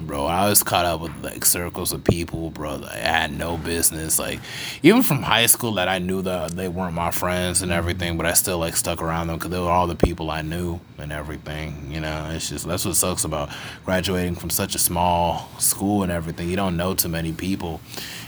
bro, 0.00 0.24
I 0.24 0.48
was 0.48 0.62
caught 0.62 0.84
up 0.84 1.00
with 1.00 1.10
like 1.24 1.44
circles 1.44 1.92
of 1.92 2.04
people, 2.04 2.50
bro. 2.50 2.78
That 2.78 2.92
I 2.92 2.98
had 2.98 3.36
no 3.36 3.56
business. 3.56 4.20
Like, 4.20 4.38
even 4.84 5.02
from 5.02 5.22
high 5.22 5.46
school, 5.46 5.72
that 5.74 5.88
I 5.88 5.98
knew 5.98 6.22
that 6.22 6.52
they 6.52 6.68
weren't 6.68 6.94
my 6.94 7.10
friends 7.10 7.62
and 7.62 7.72
everything, 7.72 8.16
but 8.16 8.24
I 8.24 8.34
still 8.34 8.58
like 8.58 8.76
stuck 8.76 9.02
around 9.02 9.26
them 9.26 9.38
because 9.38 9.50
they 9.50 9.58
were 9.58 9.70
all 9.70 9.88
the 9.88 9.96
people 9.96 10.30
I 10.30 10.42
knew 10.42 10.78
and 10.98 11.10
everything. 11.10 11.90
You 11.90 12.00
know, 12.00 12.30
it's 12.32 12.48
just 12.48 12.68
that's 12.68 12.84
what 12.84 12.94
sucks 12.94 13.24
about 13.24 13.50
graduating 13.84 14.36
from 14.36 14.50
such 14.50 14.76
a 14.76 14.78
small 14.78 15.48
school 15.58 16.04
and 16.04 16.12
everything. 16.12 16.48
You 16.48 16.56
don't 16.56 16.76
know 16.76 16.94
too 16.94 17.08
many 17.08 17.32
people. 17.32 17.80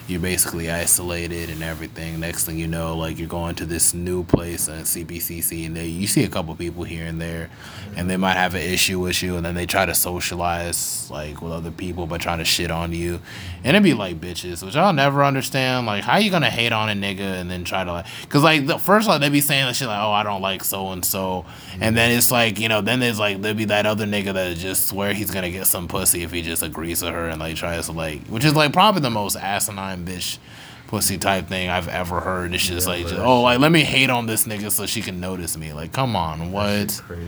You're 0.08 0.20
basically 0.20 0.70
isolated 0.70 1.50
and 1.50 1.62
everything. 1.62 2.18
Next 2.18 2.46
thing 2.46 2.58
you 2.58 2.66
know, 2.66 2.96
like 2.96 3.18
you're 3.18 3.28
going 3.28 3.54
to 3.56 3.66
this 3.66 3.92
new 3.92 4.24
place 4.24 4.66
at 4.66 4.84
CPCC, 4.84 5.66
and 5.66 5.76
they 5.76 5.86
you 5.86 6.06
see 6.06 6.24
a 6.24 6.30
couple 6.30 6.54
people 6.54 6.84
here 6.84 7.04
and 7.04 7.20
there, 7.20 7.50
and 7.94 8.08
they 8.08 8.16
might 8.16 8.32
have 8.36 8.54
an 8.54 8.62
issue 8.62 8.98
with 9.00 9.22
you, 9.22 9.36
and 9.36 9.44
then 9.44 9.54
they 9.54 9.66
try 9.66 9.84
to 9.84 9.94
socialize 9.94 11.10
like 11.10 11.42
with 11.42 11.52
other 11.52 11.70
people 11.70 12.06
by 12.06 12.16
trying 12.16 12.38
to 12.38 12.46
shit 12.46 12.70
on 12.70 12.94
you, 12.94 13.20
and 13.62 13.76
it'd 13.76 13.82
be 13.82 13.92
like 13.92 14.18
bitches, 14.18 14.64
which 14.64 14.76
I'll 14.76 14.94
never 14.94 15.22
understand. 15.22 15.84
Like, 15.86 16.04
how 16.04 16.16
you 16.16 16.30
gonna 16.30 16.48
hate 16.48 16.72
on 16.72 16.88
a 16.88 16.94
nigga 16.94 17.20
and 17.20 17.50
then 17.50 17.64
try 17.64 17.84
to 17.84 17.92
like, 17.92 18.06
cause 18.30 18.42
like 18.42 18.66
the 18.66 18.78
first 18.78 19.08
like 19.08 19.20
they 19.20 19.28
be 19.28 19.42
saying 19.42 19.66
that 19.66 19.76
shit 19.76 19.88
like, 19.88 20.02
oh, 20.02 20.12
I 20.12 20.22
don't 20.22 20.40
like 20.40 20.64
so 20.64 20.88
and 20.88 21.04
so, 21.04 21.44
and 21.82 21.94
then 21.94 22.16
it's 22.16 22.30
like 22.32 22.58
you 22.58 22.70
know, 22.70 22.80
then 22.80 23.00
there's 23.00 23.18
like 23.18 23.42
there'll 23.42 23.58
be 23.58 23.66
that 23.66 23.84
other 23.84 24.06
nigga 24.06 24.32
that 24.32 24.56
just 24.56 24.88
swear 24.88 25.12
he's 25.12 25.30
gonna 25.30 25.50
get 25.50 25.66
some 25.66 25.86
pussy 25.86 26.22
if 26.22 26.32
he 26.32 26.40
just 26.40 26.62
agrees 26.62 27.02
with 27.02 27.12
her 27.12 27.28
and 27.28 27.40
like 27.40 27.56
tries 27.56 27.84
to 27.86 27.92
like, 27.92 28.22
which 28.28 28.46
is 28.46 28.54
like 28.54 28.72
probably 28.72 29.02
the 29.02 29.10
most 29.10 29.36
asinine 29.36 29.97
bitch 29.98 30.38
pussy 30.86 31.18
type 31.18 31.46
thing 31.48 31.68
I've 31.68 31.88
ever 31.88 32.20
heard. 32.20 32.54
It's 32.54 32.66
just 32.66 32.86
Yeah, 32.86 32.94
like, 32.94 33.02
just, 33.06 33.16
oh, 33.16 33.42
like 33.42 33.58
let 33.58 33.70
me 33.70 33.82
hate 33.84 34.10
on 34.10 34.26
this 34.26 34.46
nigga 34.46 34.70
so 34.70 34.86
she 34.86 35.02
can 35.02 35.20
notice 35.20 35.56
me. 35.56 35.72
Like, 35.72 35.92
come 35.92 36.16
on, 36.16 36.52
what? 36.52 37.00
Crazy. 37.06 37.26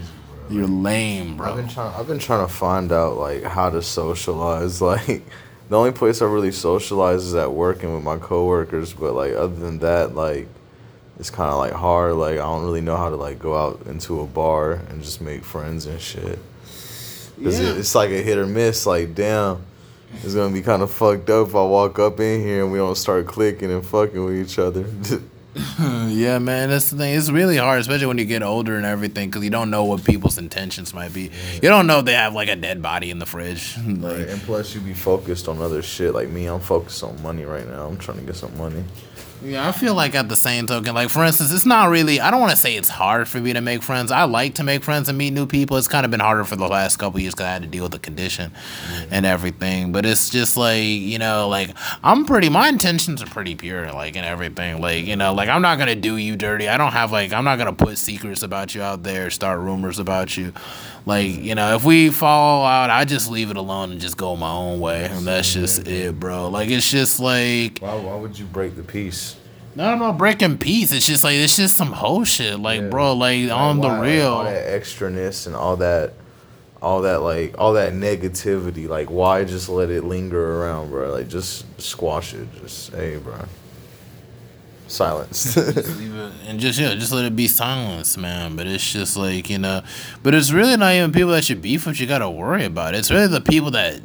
You're 0.49 0.67
lame, 0.67 1.37
bro. 1.37 1.51
I've 1.51 1.57
been 1.57 1.69
trying. 1.69 1.95
I've 1.95 2.07
been 2.09 2.19
trying 2.19 2.47
to 2.47 2.53
find 2.53 2.91
out 2.91 3.17
like 3.17 3.45
how 3.45 3.71
to 3.71 3.83
socialize. 3.83 4.81
Like, 4.91 5.23
the 5.69 5.79
only 5.79 5.93
place 5.93 6.21
I 6.21 6.25
really 6.25 6.51
socialize 6.51 7.25
is 7.25 7.37
at 7.37 7.53
work 7.53 7.85
and 7.85 7.95
with 7.95 8.03
my 8.03 8.17
coworkers. 8.17 8.93
But 8.93 9.15
like, 9.15 9.35
other 9.35 9.55
than 9.55 9.79
that, 9.79 10.17
like, 10.17 10.49
it's 11.21 11.31
kind 11.31 11.49
of 11.49 11.59
like 11.59 11.73
hard. 11.73 12.15
Like, 12.15 12.33
I 12.33 12.43
don't 12.43 12.65
really 12.65 12.81
know 12.81 12.97
how 12.97 13.09
to 13.11 13.15
like 13.15 13.39
go 13.39 13.57
out 13.57 13.87
into 13.87 14.21
a 14.21 14.27
bar 14.27 14.73
and 14.73 15.01
just 15.01 15.21
make 15.21 15.45
friends 15.45 15.87
and 15.87 16.01
shit. 16.01 16.41
Cause 17.41 17.61
it, 17.61 17.79
it's 17.79 17.95
like 17.95 18.11
a 18.11 18.21
hit 18.21 18.37
or 18.37 18.47
miss. 18.47 18.85
Like, 18.85 19.15
damn, 19.15 19.65
it's 20.23 20.35
gonna 20.35 20.53
be 20.53 20.63
kind 20.63 20.83
of 20.83 20.91
fucked 20.91 21.31
up 21.31 21.49
if 21.49 21.55
I 21.55 21.65
walk 21.65 21.99
up 21.99 22.21
in 22.21 22.41
here 22.41 22.63
and 22.65 22.73
we 22.73 22.79
don't 22.79 22.97
start 22.97 23.27
clicking 23.27 23.71
and 23.71 23.85
fucking 23.85 24.25
with 24.25 24.41
each 24.41 24.59
other. 24.59 24.87
yeah, 26.09 26.39
man, 26.39 26.69
that's 26.69 26.91
the 26.91 26.97
thing. 26.97 27.15
It's 27.15 27.31
really 27.31 27.57
hard, 27.57 27.81
especially 27.81 28.07
when 28.07 28.19
you 28.19 28.25
get 28.25 28.43
older 28.43 28.77
and 28.77 28.87
everything, 28.87 29.29
because 29.29 29.43
you 29.43 29.51
don't 29.51 29.71
know 29.71 29.85
what 29.85 30.05
people's 30.05 30.39
intentions 30.39 30.95
might 30.95 31.13
be. 31.13 31.31
You 31.55 31.69
don't 31.69 31.87
know 31.87 32.01
if 32.01 32.05
they 32.05 32.13
have 32.13 32.35
like 32.35 32.49
a 32.49 32.57
dead 32.57 32.83
body 32.83 33.11
in 33.11 33.19
the 33.19 33.27
fridge. 33.27 33.77
Like. 34.01 34.29
And 34.29 34.41
plus, 34.43 34.75
you 34.75 34.81
be 34.81 34.95
focused 34.95 35.49
on 35.49 35.61
other 35.61 35.83
shit. 35.83 36.15
Like 36.15 36.29
me, 36.29 36.47
I'm 36.47 36.61
focused 36.61 37.03
on 37.03 37.21
money 37.23 37.45
right 37.45 37.67
now. 37.67 37.87
I'm 37.87 37.99
trying 37.99 38.19
to 38.19 38.25
get 38.25 38.37
some 38.37 38.57
money. 38.57 38.85
Yeah, 39.43 39.67
I 39.67 39.73
feel 39.73 39.95
like 39.95 40.15
at 40.15 40.29
the 40.29 40.37
same 40.37 40.67
token, 40.67 40.95
like 40.95 41.09
for 41.09 41.25
instance, 41.25 41.53
it's 41.53 41.65
not 41.65 41.89
really. 41.89 42.21
I 42.21 42.31
don't 42.31 42.41
want 42.41 42.51
to 42.51 42.57
say 42.59 42.77
it's 42.77 42.91
hard 42.91 43.27
for 43.27 43.41
me 43.41 43.55
to 43.55 43.61
make 43.63 43.83
friends. 43.83 44.13
I 44.13 44.25
like 44.25 44.57
to 44.57 44.63
make 44.63 44.85
friends 44.85 45.09
and 45.09 45.17
meet 45.17 45.33
new 45.33 45.47
people. 45.47 45.79
It's 45.79 45.89
kind 45.89 46.05
of 46.05 46.11
been 46.11 46.21
harder 46.21 46.45
for 46.45 46.57
the 46.57 46.69
last 46.69 46.99
couple 46.99 47.21
years 47.21 47.35
because 47.35 47.47
I 47.47 47.53
had 47.53 47.63
to 47.63 47.69
deal 47.69 47.85
with 47.85 47.93
the 47.93 47.99
condition 47.99 48.51
mm-hmm. 48.51 49.15
and 49.15 49.25
everything. 49.25 49.93
But 49.93 50.05
it's 50.05 50.29
just 50.29 50.59
like 50.59 50.83
you 50.83 51.19
know, 51.19 51.49
like 51.49 51.71
I'm 52.05 52.27
pretty. 52.27 52.51
My 52.51 52.69
intentions 52.69 53.23
are 53.23 53.27
pretty 53.27 53.55
pure, 53.55 53.91
like 53.93 54.15
and 54.15 54.27
everything. 54.27 54.81
Like 54.81 55.07
you 55.07 55.17
know, 55.17 55.33
like 55.33 55.49
I'm 55.49 55.63
not 55.63 55.79
gonna 55.79 55.95
do 55.95 56.19
you 56.19 56.37
dirty. 56.37 56.69
I 56.69 56.77
don't 56.77 56.93
have 56.93 57.11
like 57.11 57.33
I'm 57.33 57.45
not 57.45 57.57
gonna 57.57 57.73
put 57.73 57.97
secrets 57.97 58.43
about 58.43 58.75
you 58.75 58.83
out 58.83 59.05
there, 59.05 59.31
start 59.31 59.61
rumors 59.61 59.99
about 59.99 60.37
you. 60.37 60.53
Like 61.11 61.43
you 61.43 61.57
know, 61.57 61.75
if 61.75 61.83
we 61.85 62.11
fall 62.11 62.65
out, 62.65 62.89
I 62.89 63.05
just 63.05 63.29
leave 63.29 63.51
it 63.51 63.57
alone 63.57 63.91
and 63.91 64.01
just 64.01 64.17
go 64.17 64.37
my 64.37 64.53
own 64.53 64.79
way. 64.79 65.07
And 65.07 65.27
that's 65.27 65.53
just 65.53 65.89
it, 65.89 66.21
bro. 66.21 66.49
Like 66.49 66.71
it's 66.71 66.89
just 66.89 67.19
like. 67.19 67.81
Why, 67.81 67.97
why 67.97 68.15
would 68.15 68.39
you 68.39 68.45
break 68.47 68.77
the 68.77 68.85
peace? 68.85 69.35
No, 69.75 69.97
no, 69.97 70.13
breaking 70.13 70.59
peace. 70.59 70.93
It's 70.93 71.07
just 71.07 71.25
like 71.25 71.35
it's 71.35 71.57
just 71.57 71.75
some 71.77 71.91
whole 71.93 72.25
shit. 72.25 72.61
Like, 72.61 72.81
Yeah. 72.83 72.89
bro, 72.89 73.15
like 73.15 73.51
on 73.51 73.79
Like, 73.79 73.83
the 73.83 73.89
why- 73.89 73.99
like, 73.99 74.07
real. 74.09 74.33
all 74.35 74.45
that 74.45 74.67
extraness 74.83 75.47
and 75.49 75.57
all 75.57 75.77
that, 75.79 76.13
all 76.81 77.03
that 77.03 77.23
like 77.23 77.57
all 77.59 77.73
that 77.73 77.93
negativity. 77.93 78.89
Like, 78.89 79.11
why 79.11 79.43
just 79.45 79.69
let 79.69 79.91
it 79.91 80.05
linger 80.05 80.61
around, 80.63 80.91
bro? 80.91 81.11
Like, 81.13 81.27
just 81.29 81.65
squash 81.81 82.35
it. 82.35 82.47
Just 82.63 82.93
hey, 82.95 83.17
bro. 83.17 83.35
Silence. 84.91 85.57
It- 85.57 85.87
and 86.47 86.59
just 86.61 86.79
yeah, 86.79 86.95
just 86.95 87.13
let 87.13 87.25
it 87.25 87.37
be 87.37 87.47
silence, 87.49 88.17
man. 88.17 88.57
But 88.57 88.67
it's 88.67 88.93
just 88.93 89.17
like 89.17 89.49
you 89.49 89.59
know, 89.59 89.83
but 90.23 90.35
it's 90.35 90.51
really 90.53 90.77
not 90.77 90.93
even 90.95 91.13
people 91.13 91.31
that 91.31 91.49
you 91.49 91.57
beef 91.57 91.87
with. 91.87 92.01
You 92.01 92.07
gotta 92.07 92.29
worry 92.29 92.65
about. 92.65 92.95
It's 92.95 93.11
really 93.11 93.29
the 93.29 93.41
people 93.41 93.71
that 93.73 94.01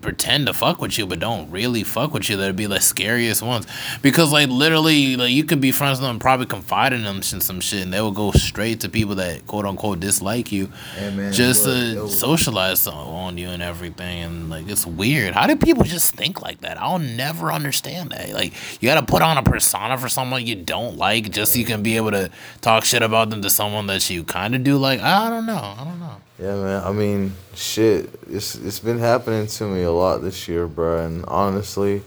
pretend 0.00 0.46
to 0.46 0.54
fuck 0.54 0.80
with 0.80 0.98
you 0.98 1.06
but 1.06 1.18
don't 1.20 1.50
really 1.50 1.82
fuck 1.82 2.12
with 2.12 2.28
you. 2.28 2.36
That'd 2.36 2.56
be 2.56 2.66
the 2.66 2.80
scariest 2.80 3.42
ones. 3.42 3.66
Because 4.02 4.32
like 4.32 4.48
literally 4.48 5.16
like 5.16 5.30
you 5.30 5.44
could 5.44 5.60
be 5.60 5.72
friends 5.72 6.00
with 6.00 6.08
them 6.08 6.18
probably 6.18 6.46
confide 6.46 6.92
in 6.92 7.04
them 7.04 7.16
in 7.16 7.40
some 7.40 7.60
shit 7.60 7.82
and 7.82 7.92
they 7.92 8.00
will 8.00 8.10
go 8.10 8.30
straight 8.32 8.80
to 8.80 8.88
people 8.88 9.14
that 9.16 9.46
quote 9.46 9.66
unquote 9.66 10.00
dislike 10.00 10.52
you 10.52 10.70
Hey, 10.96 11.10
man, 11.14 11.32
just 11.32 11.64
to 11.64 12.08
socialize 12.08 12.86
on 12.86 13.38
you 13.38 13.48
and 13.48 13.62
everything 13.62 14.22
and 14.22 14.50
like 14.50 14.68
it's 14.68 14.86
weird. 14.86 15.34
How 15.34 15.46
do 15.46 15.56
people 15.56 15.84
just 15.84 16.14
think 16.14 16.42
like 16.42 16.60
that? 16.60 16.80
I'll 16.80 16.98
never 16.98 17.52
understand 17.52 18.10
that. 18.10 18.30
Like 18.30 18.52
you 18.80 18.88
gotta 18.88 19.04
put 19.04 19.22
on 19.22 19.38
a 19.38 19.42
persona 19.42 19.98
for 19.98 20.08
someone 20.08 20.46
you 20.46 20.54
don't 20.54 20.96
like 20.96 21.30
just 21.30 21.52
so 21.52 21.58
you 21.58 21.64
can 21.64 21.82
be 21.82 21.96
able 21.96 22.10
to 22.12 22.30
talk 22.60 22.84
shit 22.84 23.02
about 23.02 23.30
them 23.30 23.42
to 23.42 23.50
someone 23.50 23.86
that 23.86 24.08
you 24.10 24.24
kind 24.24 24.54
of 24.54 24.64
do 24.64 24.76
like. 24.76 25.00
I 25.00 25.28
don't 25.28 25.46
know. 25.46 25.74
I 25.78 25.84
don't 25.84 26.00
know 26.00 26.16
Yeah, 26.38 26.54
man. 26.54 26.84
I 26.84 26.92
mean, 26.92 27.32
shit. 27.54 28.10
It's 28.30 28.54
it's 28.54 28.78
been 28.78 28.98
happening 28.98 29.46
to 29.48 29.64
me 29.64 29.82
a 29.82 29.90
lot 29.90 30.18
this 30.18 30.46
year, 30.48 30.68
bro. 30.68 31.04
And 31.04 31.24
honestly, 31.26 32.02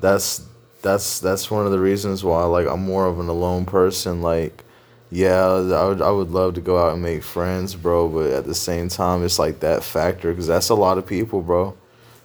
that's 0.00 0.46
that's 0.82 1.20
that's 1.20 1.50
one 1.50 1.66
of 1.66 1.72
the 1.72 1.78
reasons 1.78 2.24
why 2.24 2.44
like 2.44 2.66
I'm 2.66 2.84
more 2.84 3.06
of 3.06 3.20
an 3.20 3.28
alone 3.28 3.66
person. 3.66 4.22
Like, 4.22 4.64
yeah, 5.10 5.44
I 5.44 5.84
would 5.88 6.00
I 6.02 6.10
would 6.10 6.30
love 6.30 6.54
to 6.54 6.62
go 6.62 6.78
out 6.78 6.94
and 6.94 7.02
make 7.02 7.22
friends, 7.22 7.74
bro. 7.74 8.08
But 8.08 8.30
at 8.32 8.46
the 8.46 8.54
same 8.54 8.88
time, 8.88 9.22
it's 9.24 9.38
like 9.38 9.60
that 9.60 9.84
factor 9.84 10.30
because 10.30 10.46
that's 10.46 10.70
a 10.70 10.74
lot 10.74 10.96
of 10.96 11.06
people, 11.06 11.42
bro. 11.42 11.76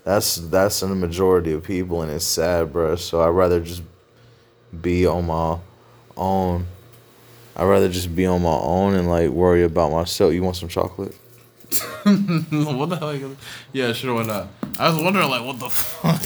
That's 0.05 0.37
that's 0.37 0.79
the 0.79 0.87
majority 0.87 1.51
of 1.51 1.63
people, 1.63 2.01
and 2.01 2.11
it's 2.11 2.25
sad, 2.25 2.71
bro. 2.71 2.95
So 2.95 3.21
I'd 3.21 3.29
rather 3.29 3.59
just 3.59 3.83
be 4.81 5.05
on 5.05 5.27
my 5.27 5.57
own. 6.15 6.65
I'd 7.59 7.65
rather 7.65 7.89
just 7.89 8.15
be 8.15 8.25
on 8.25 8.41
my 8.41 8.57
own 8.57 8.93
and 8.95 9.09
like 9.09 9.29
worry 9.31 9.63
about 9.63 9.91
myself. 9.91 10.33
You 10.33 10.41
want 10.43 10.55
some 10.55 10.69
chocolate? 10.69 11.13
what 12.03 12.89
the 12.89 12.97
hell? 12.97 13.13
You 13.13 13.35
yeah, 13.73 13.91
sure, 13.93 14.15
why 14.15 14.23
not? 14.23 14.47
I 14.79 14.89
was 14.89 15.03
wondering, 15.03 15.29
like, 15.29 15.45
what 15.45 15.59
the 15.59 15.69
fuck? 15.69 16.25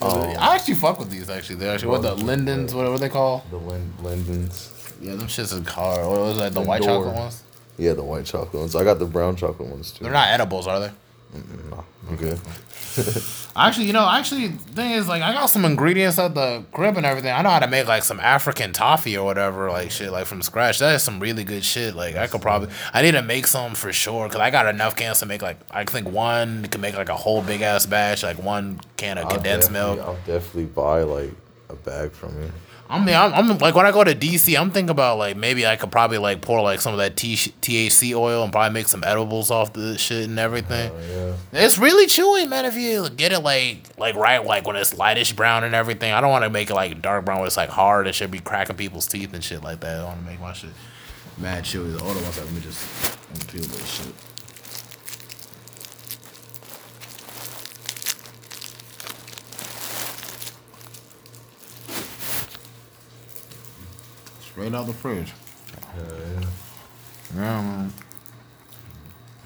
Um, 0.00 0.36
I 0.38 0.54
actually 0.54 0.74
fuck 0.74 0.98
with 1.00 1.10
these. 1.10 1.28
Actually, 1.28 1.56
they 1.56 1.68
actually 1.68 1.88
what 1.88 2.02
the 2.02 2.14
Lindens, 2.14 2.72
uh, 2.72 2.76
whatever 2.76 2.96
they 2.96 3.08
call. 3.08 3.44
The 3.50 3.56
Lin- 3.56 3.92
Lindens. 4.02 4.70
Yeah, 5.00 5.16
them 5.16 5.26
shits 5.26 5.52
is 5.52 5.66
car. 5.66 6.08
What 6.08 6.20
was 6.20 6.38
that? 6.38 6.52
The 6.54 6.60
The 6.60 6.66
white 6.66 6.82
door. 6.82 7.00
chocolate 7.02 7.16
ones. 7.16 7.42
Yeah, 7.76 7.94
the 7.94 8.04
white 8.04 8.24
chocolate 8.24 8.54
ones. 8.54 8.76
I 8.76 8.84
got 8.84 9.00
the 9.00 9.04
brown 9.06 9.34
chocolate 9.34 9.68
ones 9.68 9.90
too. 9.90 10.04
They're 10.04 10.12
not 10.12 10.28
edibles, 10.28 10.68
are 10.68 10.78
they? 10.78 10.90
No, 11.70 11.84
I'm 12.08 12.16
good. 12.16 12.38
Actually, 13.56 13.86
you 13.86 13.92
know, 13.94 14.06
actually, 14.06 14.48
thing 14.48 14.90
is, 14.92 15.08
like, 15.08 15.22
I 15.22 15.32
got 15.32 15.46
some 15.46 15.64
ingredients 15.64 16.18
at 16.18 16.34
the 16.34 16.62
crib 16.72 16.96
and 16.98 17.06
everything. 17.06 17.32
I 17.32 17.40
know 17.40 17.48
how 17.48 17.58
to 17.58 17.66
make 17.66 17.86
like 17.86 18.02
some 18.02 18.20
African 18.20 18.72
toffee 18.72 19.16
or 19.16 19.24
whatever, 19.24 19.70
like 19.70 19.90
shit, 19.90 20.12
like 20.12 20.26
from 20.26 20.42
scratch. 20.42 20.78
That 20.78 20.94
is 20.94 21.02
some 21.02 21.20
really 21.20 21.44
good 21.44 21.64
shit. 21.64 21.94
Like, 21.94 22.16
I 22.16 22.26
could 22.26 22.42
probably, 22.42 22.68
I 22.92 23.00
need 23.00 23.12
to 23.12 23.22
make 23.22 23.46
some 23.46 23.74
for 23.74 23.92
sure 23.92 24.28
because 24.28 24.40
I 24.40 24.50
got 24.50 24.66
enough 24.66 24.94
cans 24.94 25.20
to 25.20 25.26
make 25.26 25.40
like, 25.40 25.58
I 25.70 25.84
think 25.84 26.08
one 26.08 26.66
can 26.66 26.82
make 26.82 26.94
like 26.96 27.08
a 27.08 27.16
whole 27.16 27.40
big 27.40 27.62
ass 27.62 27.86
batch, 27.86 28.22
like 28.22 28.42
one 28.42 28.80
can 28.98 29.16
of 29.16 29.24
I'll 29.24 29.30
condensed 29.32 29.70
milk. 29.70 30.00
I'll 30.00 30.16
definitely 30.26 30.66
buy 30.66 31.02
like 31.02 31.32
a 31.70 31.74
bag 31.74 32.12
from 32.12 32.42
you. 32.42 32.52
I 32.92 33.02
mean, 33.02 33.14
I'm, 33.14 33.32
I'm 33.32 33.58
like 33.58 33.74
when 33.74 33.86
I 33.86 33.90
go 33.90 34.04
to 34.04 34.14
DC, 34.14 34.58
I'm 34.58 34.70
thinking 34.70 34.90
about 34.90 35.16
like 35.16 35.34
maybe 35.34 35.66
I 35.66 35.76
could 35.76 35.90
probably 35.90 36.18
like 36.18 36.42
pour 36.42 36.60
like 36.60 36.82
some 36.82 36.92
of 36.92 36.98
that 36.98 37.16
T- 37.16 37.36
THC 37.36 38.14
oil 38.14 38.42
and 38.42 38.52
probably 38.52 38.74
make 38.74 38.86
some 38.86 39.02
edibles 39.02 39.50
off 39.50 39.72
the 39.72 39.96
shit 39.96 40.28
and 40.28 40.38
everything. 40.38 40.92
Oh 40.94 41.36
yeah. 41.52 41.64
It's 41.64 41.78
really 41.78 42.06
chewy, 42.06 42.46
man. 42.46 42.66
If 42.66 42.76
you 42.76 43.08
get 43.08 43.32
it 43.32 43.40
like 43.40 43.78
like 43.96 44.14
right 44.14 44.44
like 44.44 44.66
when 44.66 44.76
it's 44.76 44.92
lightish 44.92 45.34
brown 45.34 45.64
and 45.64 45.74
everything. 45.74 46.12
I 46.12 46.20
don't 46.20 46.30
want 46.30 46.44
to 46.44 46.50
make 46.50 46.68
it 46.68 46.74
like 46.74 47.00
dark 47.00 47.24
brown 47.24 47.38
where 47.38 47.46
it's 47.46 47.56
like 47.56 47.70
hard 47.70 48.06
and 48.06 48.14
should 48.14 48.30
be 48.30 48.40
cracking 48.40 48.76
people's 48.76 49.06
teeth 49.06 49.32
and 49.32 49.42
shit 49.42 49.62
like 49.62 49.80
that. 49.80 50.00
I 50.00 50.04
want 50.04 50.20
to 50.20 50.26
make 50.26 50.40
my 50.40 50.52
shit 50.52 50.70
mad 51.38 51.64
chewy. 51.64 51.98
Hold 51.98 52.16
on 52.18 52.22
one 52.22 52.32
second. 52.32 52.52
Let 52.52 52.54
me 52.54 52.60
just 52.60 53.18
let 53.30 53.38
me 53.54 53.60
peel 53.60 53.68
this 53.70 53.88
shit. 53.88 54.14
Straight 64.52 64.74
out 64.74 64.86
the 64.86 64.92
fridge. 64.92 65.32
Hell 65.94 66.04
yeah. 66.06 66.46
Yeah, 67.34 67.62
man. 67.62 67.92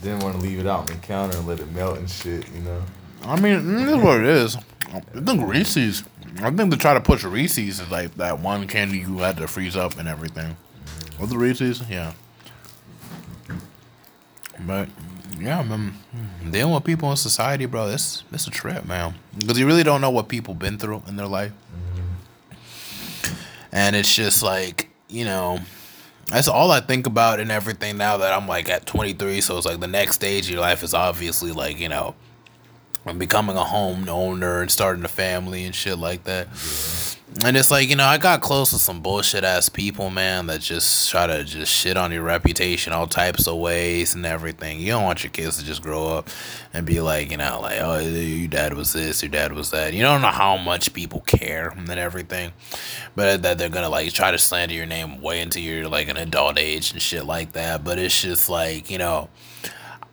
Didn't 0.03 0.23
want 0.25 0.37
to 0.37 0.43
leave 0.43 0.59
it 0.59 0.67
out 0.67 0.81
on 0.81 0.87
the 0.87 0.95
counter 0.95 1.39
and 1.39 1.47
let 1.47 1.61
it 1.61 1.73
melt 1.73 1.99
and 1.99 2.11
shit. 2.11 2.45
You 2.53 2.61
know. 2.63 2.83
I 3.23 3.41
mean, 3.41 3.77
this 3.77 3.91
is 3.91 3.97
what 3.97 4.21
it 4.21 4.27
is. 4.27 4.57
I 4.93 5.01
think 5.01 5.49
Reese's. 5.49 6.05
I 6.39 6.51
think 6.51 6.71
they 6.71 6.77
try 6.77 6.95
to 6.95 7.01
push 7.01 7.25
Reese's 7.25 7.81
is 7.81 7.91
like 7.91 8.15
that 8.17 8.41
one 8.41 8.67
candy 8.67 8.99
you 8.99 9.19
had 9.19 9.37
to 9.39 9.47
freeze 9.47 9.77
up 9.77 9.99
and 9.99 10.09
everything. 10.09 10.57
Mm-hmm. 10.57 11.21
With 11.21 11.31
the 11.31 11.39
Reese's, 11.39 11.83
yeah. 11.89 12.13
But 14.61 14.89
yeah, 15.39 15.63
man, 15.63 15.95
dealing 16.51 16.75
with 16.75 16.85
people 16.85 17.11
in 17.11 17.17
society, 17.17 17.67
bro, 17.67 17.89
it's 17.89 18.25
it's 18.33 18.47
a 18.47 18.51
trip, 18.51 18.85
man. 18.87 19.15
Because 19.39 19.59
you 19.59 19.67
really 19.67 19.83
don't 19.83 20.01
know 20.01 20.11
what 20.11 20.29
people 20.29 20.55
been 20.55 20.79
through 20.79 21.03
in 21.07 21.17
their 21.17 21.27
life, 21.27 21.53
mm-hmm. 21.73 23.35
and 23.73 23.95
it's 23.97 24.15
just 24.15 24.43
like 24.43 24.86
you 25.09 25.25
know. 25.25 25.61
That's 26.29 26.49
all 26.49 26.73
I 26.73 26.81
think 26.81 27.07
about 27.07 27.39
and 27.39 27.53
everything 27.53 27.99
now 27.99 28.17
that 28.17 28.33
I'm 28.33 28.49
like 28.49 28.69
at 28.69 28.85
23. 28.85 29.41
So 29.41 29.59
it's 29.59 29.67
like 29.67 29.79
the 29.79 29.87
next 29.87 30.17
stage 30.17 30.47
of 30.47 30.51
your 30.55 30.61
life 30.61 30.83
is 30.83 30.93
obviously 30.93 31.53
like, 31.53 31.79
you 31.79 31.89
know, 31.89 32.17
becoming 33.17 33.57
a 33.57 33.63
home 33.63 34.09
owner 34.09 34.61
and 34.61 34.69
starting 34.69 35.05
a 35.05 35.09
family 35.09 35.65
and 35.65 35.73
shit 35.73 35.99
like 35.99 36.25
that. 36.25 36.49
And 37.45 37.55
it's 37.57 37.71
like, 37.71 37.91
you 37.91 37.97
know, 37.97 38.07
I 38.07 38.17
got 38.17 38.41
close 38.41 38.71
to 38.71 38.79
some 38.79 39.01
bullshit 39.01 39.45
ass 39.45 39.69
people, 39.69 40.09
man, 40.09 40.47
that 40.47 40.63
just 40.63 41.11
try 41.11 41.27
to 41.27 41.45
just 41.45 41.71
shit 41.71 41.97
on 41.97 42.11
your 42.11 42.23
reputation 42.23 42.95
all 42.95 43.07
types 43.07 43.47
of 43.47 43.59
ways 43.59 44.15
and 44.15 44.25
everything. 44.25 44.81
You 44.81 44.93
don't 44.93 45.05
want 45.05 45.23
your 45.23 45.31
kids 45.31 45.59
to 45.59 45.65
just 45.65 45.83
grow 45.83 46.09
up 46.09 46.31
and 46.73 46.87
be 46.87 47.01
like, 47.01 47.31
you 47.31 47.37
know, 47.37 47.61
like, 47.61 47.79
oh, 47.81 47.99
your 47.99 48.49
dad 48.49 48.73
was 48.73 48.95
this, 48.95 49.23
your 49.23 49.31
dad 49.31 49.53
was 49.53 49.71
that. 49.71 49.93
You 49.93 50.03
don't 50.03 50.23
know 50.23 50.29
how 50.29 50.57
much 50.57 50.95
people 50.95 51.21
care 51.21 51.69
and 51.77 51.91
everything. 51.91 52.53
But 53.15 53.43
that 53.43 53.59
they're 53.59 53.69
gonna 53.69 53.91
like 53.91 54.13
try 54.15 54.31
to 54.31 54.39
slander 54.39 54.75
your 54.75 54.87
name 54.87 55.21
way 55.21 55.43
into 55.43 55.61
your 55.61 55.89
like 55.89 56.09
an 56.09 56.17
adult 56.17 56.59
age 56.59 56.93
and 56.93 57.03
shit 57.03 57.27
like 57.27 57.53
that. 57.53 57.85
But 57.85 57.99
it's 57.99 58.23
just 58.23 58.49
like, 58.49 58.91
you 58.91 58.97
know, 58.99 59.29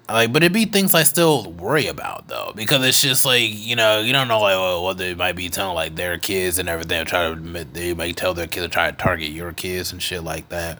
like, 0.09 0.33
but 0.33 0.43
it 0.43 0.51
be 0.51 0.65
things 0.65 0.93
I 0.93 1.03
still 1.03 1.49
worry 1.51 1.87
about 1.87 2.27
though, 2.27 2.51
because 2.55 2.85
it's 2.85 3.01
just 3.01 3.23
like 3.25 3.49
you 3.51 3.75
know 3.75 3.99
you 4.01 4.11
don't 4.13 4.27
know 4.27 4.39
like 4.41 4.57
what- 4.59 4.81
what 4.83 4.97
they 4.97 5.13
might 5.15 5.35
be 5.35 5.49
telling 5.49 5.75
like 5.75 5.95
their 5.95 6.17
kids 6.17 6.59
and 6.59 6.67
everything. 6.67 7.05
Try 7.05 7.33
to 7.33 7.35
they 7.73 7.93
might 7.93 8.17
tell 8.17 8.33
their 8.33 8.47
kids 8.47 8.65
to 8.65 8.69
try 8.69 8.91
to 8.91 8.97
target 8.97 9.29
your 9.31 9.53
kids 9.53 9.91
and 9.93 10.01
shit 10.01 10.23
like 10.23 10.49
that. 10.49 10.77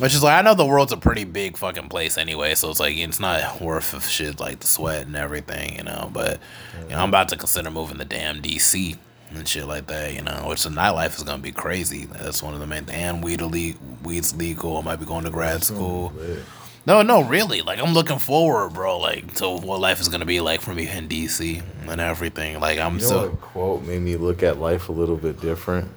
Which 0.00 0.14
is 0.14 0.22
like 0.22 0.38
I 0.38 0.42
know 0.42 0.54
the 0.54 0.64
world's 0.66 0.92
a 0.92 0.96
pretty 0.96 1.24
big 1.24 1.56
fucking 1.56 1.88
place 1.88 2.16
anyway, 2.16 2.54
so 2.54 2.70
it's 2.70 2.80
like 2.80 2.96
it's 2.96 3.20
not 3.20 3.60
worth 3.60 3.92
of 3.92 4.04
shit 4.06 4.40
like 4.40 4.60
the 4.60 4.66
sweat 4.66 5.06
and 5.06 5.16
everything, 5.16 5.76
you 5.76 5.82
know. 5.84 6.10
But 6.12 6.40
you 6.84 6.90
know, 6.96 6.98
I'm 7.02 7.08
about 7.10 7.28
to 7.30 7.36
consider 7.36 7.70
moving 7.70 7.98
to 7.98 8.04
damn 8.04 8.40
DC 8.40 8.96
and 9.34 9.46
shit 9.46 9.66
like 9.66 9.86
that, 9.88 10.14
you 10.14 10.22
know. 10.22 10.46
Which 10.48 10.62
the 10.62 10.70
nightlife 10.70 11.16
is 11.16 11.24
gonna 11.24 11.42
be 11.42 11.52
crazy. 11.52 12.06
That's 12.06 12.42
one 12.42 12.54
of 12.54 12.60
the 12.60 12.66
main. 12.66 12.88
And 12.88 13.22
weed 13.22 13.40
ille- 13.40 13.76
weed's 14.02 14.34
legal. 14.34 14.78
I 14.78 14.82
might 14.82 14.96
be 15.00 15.04
going 15.04 15.24
to 15.24 15.30
grad 15.30 15.62
school. 15.62 16.12
No, 16.86 17.02
no, 17.02 17.22
really. 17.22 17.62
Like 17.62 17.80
I'm 17.80 17.94
looking 17.94 18.18
forward, 18.18 18.70
bro. 18.74 18.98
Like 18.98 19.34
to 19.34 19.48
what 19.48 19.80
life 19.80 20.00
is 20.00 20.08
gonna 20.08 20.24
be 20.24 20.40
like 20.40 20.60
for 20.60 20.72
me 20.72 20.88
in 20.88 21.08
DC 21.08 21.62
and 21.88 22.00
everything. 22.00 22.60
Like 22.60 22.78
I'm 22.78 22.94
You 22.94 23.00
know 23.02 23.06
so 23.08 23.28
quote 23.30 23.84
made 23.84 24.02
me 24.02 24.16
look 24.16 24.42
at 24.42 24.58
life 24.58 24.88
a 24.88 24.92
little 24.92 25.16
bit 25.16 25.40
different? 25.40 25.90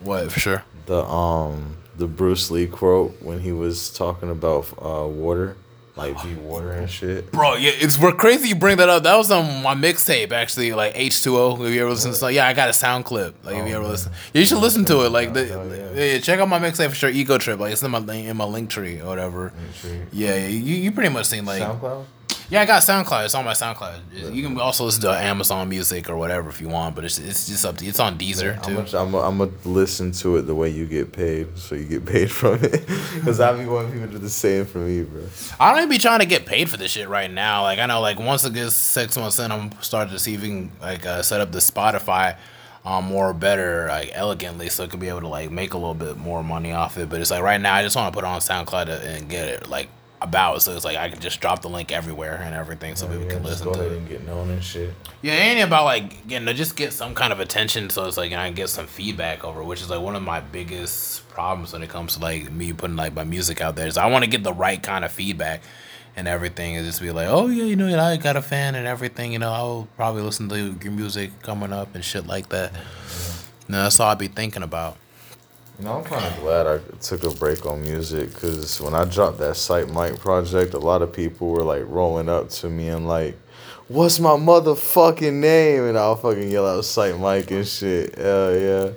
what 0.00 0.32
for 0.32 0.40
sure. 0.40 0.64
the 0.86 1.04
um 1.04 1.76
the 1.96 2.08
Bruce 2.08 2.50
Lee 2.50 2.66
quote 2.66 3.22
when 3.22 3.38
he 3.40 3.52
was 3.52 3.88
talking 3.90 4.30
about 4.30 4.66
uh 4.82 5.06
water, 5.06 5.56
like 5.94 6.22
be 6.22 6.34
water 6.34 6.70
and 6.72 6.88
shit. 6.88 7.30
Bro, 7.32 7.56
yeah, 7.56 7.70
it's 7.74 7.98
we're 7.98 8.12
crazy 8.12 8.48
you 8.48 8.54
bring 8.54 8.78
that 8.78 8.88
up. 8.88 9.02
That 9.02 9.16
was 9.16 9.30
on 9.30 9.62
my 9.62 9.74
mixtape 9.74 10.32
actually, 10.32 10.72
like 10.72 10.92
H 10.96 11.22
two 11.22 11.36
O. 11.36 11.54
Have 11.56 11.70
you 11.72 11.82
ever 11.82 11.90
listened 11.90 12.14
to? 12.14 12.32
Yeah, 12.32 12.46
I 12.46 12.54
got 12.54 12.68
a 12.70 12.72
sound 12.72 13.04
clip. 13.04 13.34
Like, 13.44 13.56
if 13.56 13.68
you 13.68 13.74
ever 13.74 13.84
oh, 13.84 13.88
listen, 13.88 14.12
you 14.32 14.44
should 14.46 14.58
listen 14.58 14.84
to 14.86 15.04
it. 15.04 15.10
Like, 15.10 15.34
the, 15.34 15.52
Oh, 15.54 15.92
yeah. 15.94 16.12
yeah, 16.14 16.18
check 16.18 16.40
out 16.40 16.48
my 16.48 16.58
mixtape 16.58 16.88
for 16.88 16.94
sure. 16.94 17.10
Ego 17.10 17.36
Trip, 17.38 17.58
like 17.60 17.72
it's 17.72 17.82
in 17.82 17.90
my 17.90 17.98
in 18.14 18.36
my 18.36 18.44
link 18.44 18.70
tree 18.70 19.00
or 19.00 19.06
whatever. 19.06 19.52
Yeah, 20.12 20.36
yeah, 20.36 20.46
you 20.48 20.74
you 20.76 20.92
pretty 20.92 21.10
much 21.10 21.26
seen 21.26 21.44
like 21.44 21.60
SoundCloud. 21.62 22.04
Yeah, 22.52 22.60
I 22.60 22.66
got 22.66 22.82
SoundCloud. 22.82 23.24
It's 23.24 23.34
on 23.34 23.46
my 23.46 23.54
SoundCloud. 23.54 24.34
You 24.34 24.46
can 24.46 24.60
also 24.60 24.84
listen 24.84 25.00
to 25.04 25.10
Amazon 25.10 25.70
Music 25.70 26.10
or 26.10 26.18
whatever 26.18 26.50
if 26.50 26.60
you 26.60 26.68
want, 26.68 26.94
but 26.94 27.02
it's 27.02 27.18
it's 27.18 27.48
just 27.48 27.64
up 27.64 27.78
to. 27.78 27.86
It's 27.86 27.98
on 27.98 28.18
Deezer 28.18 28.62
too. 28.62 28.74
much 28.74 28.92
I'm 28.92 29.14
I'm 29.14 29.38
gonna 29.38 29.50
listen 29.64 30.12
to 30.12 30.36
it 30.36 30.42
the 30.42 30.54
way 30.54 30.68
you 30.68 30.84
get 30.84 31.12
paid, 31.12 31.56
so 31.56 31.74
you 31.74 31.86
get 31.86 32.04
paid 32.14 32.30
from 32.30 32.62
it. 32.62 32.86
Cause 33.24 33.40
I 33.40 33.58
be 33.58 33.64
wanting 33.64 33.92
people 33.92 34.08
to 34.08 34.12
do 34.12 34.18
the 34.18 34.28
same 34.28 34.66
for 34.66 34.78
me, 34.78 35.02
bro. 35.02 35.24
I 35.58 35.70
don't 35.70 35.78
even 35.78 35.88
be 35.88 35.96
trying 35.96 36.20
to 36.20 36.26
get 36.26 36.44
paid 36.44 36.68
for 36.68 36.76
this 36.76 36.90
shit 36.90 37.08
right 37.08 37.30
now. 37.30 37.62
Like 37.62 37.78
I 37.78 37.86
know, 37.86 38.02
like 38.02 38.18
once 38.18 38.44
it 38.44 38.52
gets 38.52 38.74
six 38.74 39.16
months 39.16 39.38
in, 39.38 39.50
I'm 39.50 39.72
starting 39.80 40.12
to 40.12 40.18
see 40.18 40.34
if 40.34 40.42
we 40.42 40.48
can 40.48 40.72
like 40.82 41.06
uh, 41.06 41.22
set 41.22 41.40
up 41.40 41.52
the 41.52 41.58
Spotify 41.58 42.36
um 42.84 43.06
more 43.06 43.32
better, 43.32 43.86
like 43.88 44.10
elegantly, 44.12 44.68
so 44.68 44.84
it 44.84 44.90
can 44.90 45.00
be 45.00 45.08
able 45.08 45.20
to 45.20 45.28
like 45.28 45.50
make 45.50 45.72
a 45.72 45.78
little 45.78 45.94
bit 45.94 46.18
more 46.18 46.44
money 46.44 46.72
off 46.72 46.98
it. 46.98 47.08
But 47.08 47.22
it's 47.22 47.30
like 47.30 47.42
right 47.42 47.60
now, 47.62 47.76
I 47.76 47.82
just 47.82 47.96
want 47.96 48.12
to 48.12 48.14
put 48.14 48.26
it 48.26 48.28
on 48.28 48.40
SoundCloud 48.40 49.06
and 49.06 49.30
get 49.30 49.48
it 49.48 49.70
like 49.70 49.88
about, 50.24 50.62
so 50.62 50.74
it's 50.74 50.84
like 50.84 50.96
I 50.96 51.08
can 51.08 51.20
just 51.20 51.40
drop 51.40 51.62
the 51.62 51.68
link 51.68 51.92
everywhere 51.92 52.40
and 52.42 52.54
everything, 52.54 52.96
so 52.96 53.06
people 53.06 53.24
Yeah, 53.24 53.30
can 53.30 53.42
listen 53.42 53.72
to 53.72 53.80
it. 53.86 53.92
and 53.92 54.08
get 54.08 54.26
known 54.26 54.50
and 54.50 54.62
shit. 54.62 54.92
Yeah, 55.22 55.34
it 55.34 55.56
ain't 55.58 55.66
about 55.66 55.84
like 55.84 56.26
getting 56.26 56.46
to 56.46 56.54
just 56.54 56.76
get 56.76 56.92
some 56.92 57.14
kind 57.14 57.32
of 57.32 57.40
attention, 57.40 57.90
so 57.90 58.04
it's 58.06 58.16
like 58.16 58.30
you 58.30 58.36
know, 58.36 58.42
I 58.42 58.46
can 58.46 58.54
get 58.54 58.68
some 58.68 58.86
feedback 58.86 59.44
over, 59.44 59.62
which 59.62 59.80
is 59.80 59.90
like 59.90 60.00
one 60.00 60.16
of 60.16 60.22
my 60.22 60.40
biggest 60.40 61.28
problems 61.28 61.72
when 61.72 61.82
it 61.82 61.88
comes 61.90 62.14
to 62.16 62.20
like 62.20 62.50
me 62.52 62.72
putting 62.72 62.96
like 62.96 63.14
my 63.14 63.24
music 63.24 63.60
out 63.60 63.76
there. 63.76 63.86
Is 63.86 63.96
I 63.98 64.06
want 64.06 64.24
to 64.24 64.30
get 64.30 64.42
the 64.42 64.52
right 64.52 64.82
kind 64.82 65.04
of 65.04 65.12
feedback 65.12 65.62
and 66.16 66.28
everything, 66.28 66.76
and 66.76 66.84
just 66.86 67.00
be 67.00 67.10
like, 67.10 67.28
oh 67.28 67.46
yeah, 67.48 67.64
you 67.64 67.76
know, 67.76 67.98
I 67.98 68.16
got 68.18 68.36
a 68.36 68.42
fan 68.42 68.74
and 68.74 68.86
everything. 68.86 69.32
You 69.32 69.38
know, 69.38 69.50
I'll 69.52 69.88
probably 69.96 70.22
listen 70.22 70.48
to 70.50 70.58
your 70.82 70.92
music 70.92 71.30
coming 71.42 71.72
up 71.72 71.94
and 71.94 72.04
shit 72.04 72.26
like 72.26 72.48
that. 72.50 72.72
No, 73.68 73.82
that's 73.84 73.98
all 74.00 74.08
I'd 74.10 74.18
be 74.18 74.28
thinking 74.28 74.62
about. 74.62 74.96
You 75.78 75.86
know, 75.86 75.98
I'm 75.98 76.04
kind 76.04 76.24
of 76.24 76.40
glad 76.40 76.66
I 76.66 76.78
took 77.00 77.24
a 77.24 77.30
break 77.30 77.64
on 77.66 77.82
music 77.82 78.32
because 78.34 78.80
when 78.80 78.94
I 78.94 79.04
dropped 79.04 79.38
that 79.38 79.56
Psyc 79.56 79.90
Mike 79.90 80.18
project, 80.18 80.74
a 80.74 80.78
lot 80.78 81.02
of 81.02 81.12
people 81.12 81.48
were 81.48 81.62
like 81.62 81.82
rolling 81.86 82.28
up 82.28 82.50
to 82.50 82.68
me 82.68 82.88
and 82.88 83.08
like, 83.08 83.36
"What's 83.88 84.20
my 84.20 84.30
motherfucking 84.36 85.32
name?" 85.32 85.84
And 85.84 85.98
I'll 85.98 86.16
fucking 86.16 86.50
yell 86.50 86.66
out 86.66 86.84
Psyc 86.84 87.18
Mike 87.18 87.50
and 87.50 87.66
shit. 87.66 88.16
Hell 88.16 88.54
yeah. 88.56 88.90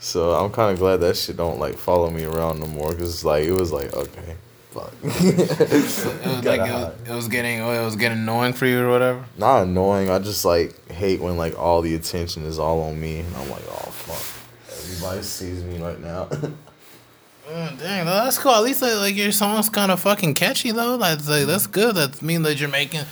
So 0.00 0.32
I'm 0.32 0.50
kind 0.50 0.72
of 0.72 0.78
glad 0.78 0.98
that 0.98 1.16
shit 1.16 1.36
don't 1.36 1.58
like 1.58 1.76
follow 1.76 2.10
me 2.10 2.24
around 2.24 2.60
no 2.60 2.66
more 2.66 2.90
because 2.90 3.24
like 3.24 3.44
it 3.44 3.52
was 3.52 3.72
like 3.72 3.92
okay, 3.92 4.34
fuck. 4.70 4.92
It 5.02 5.36
was 5.36 6.44
like 6.44 6.60
it 6.60 6.72
was, 6.72 6.94
it 7.08 7.14
was 7.14 7.28
getting 7.28 7.58
it 7.58 7.84
was 7.84 7.96
getting 7.96 8.18
annoying 8.18 8.54
for 8.54 8.66
you 8.66 8.80
or 8.80 8.90
whatever. 8.90 9.24
Not 9.36 9.64
annoying. 9.64 10.08
I 10.10 10.18
just 10.20 10.44
like 10.44 10.88
hate 10.90 11.20
when 11.20 11.36
like 11.36 11.58
all 11.58 11.82
the 11.82 11.94
attention 11.94 12.44
is 12.44 12.58
all 12.58 12.80
on 12.82 13.00
me 13.00 13.20
and 13.20 13.36
I'm 13.36 13.50
like, 13.50 13.64
oh 13.68 13.90
fuck. 13.90 14.37
Everybody 14.90 15.22
sees 15.22 15.62
me 15.64 15.78
right 15.78 16.00
now. 16.00 16.28
Mm, 17.48 17.78
dang, 17.78 18.04
that's 18.04 18.36
cool. 18.36 18.52
At 18.52 18.62
least 18.62 18.82
like, 18.82 18.96
like 18.96 19.16
your 19.16 19.32
song's 19.32 19.70
kind 19.70 19.90
of 19.90 19.98
fucking 20.00 20.34
catchy 20.34 20.70
though. 20.70 20.98
That's 20.98 21.26
like 21.26 21.46
that's 21.46 21.66
good. 21.66 21.94
That 21.94 22.20
means 22.20 22.42
that 22.42 22.60
you're 22.60 22.68
making 22.68 23.06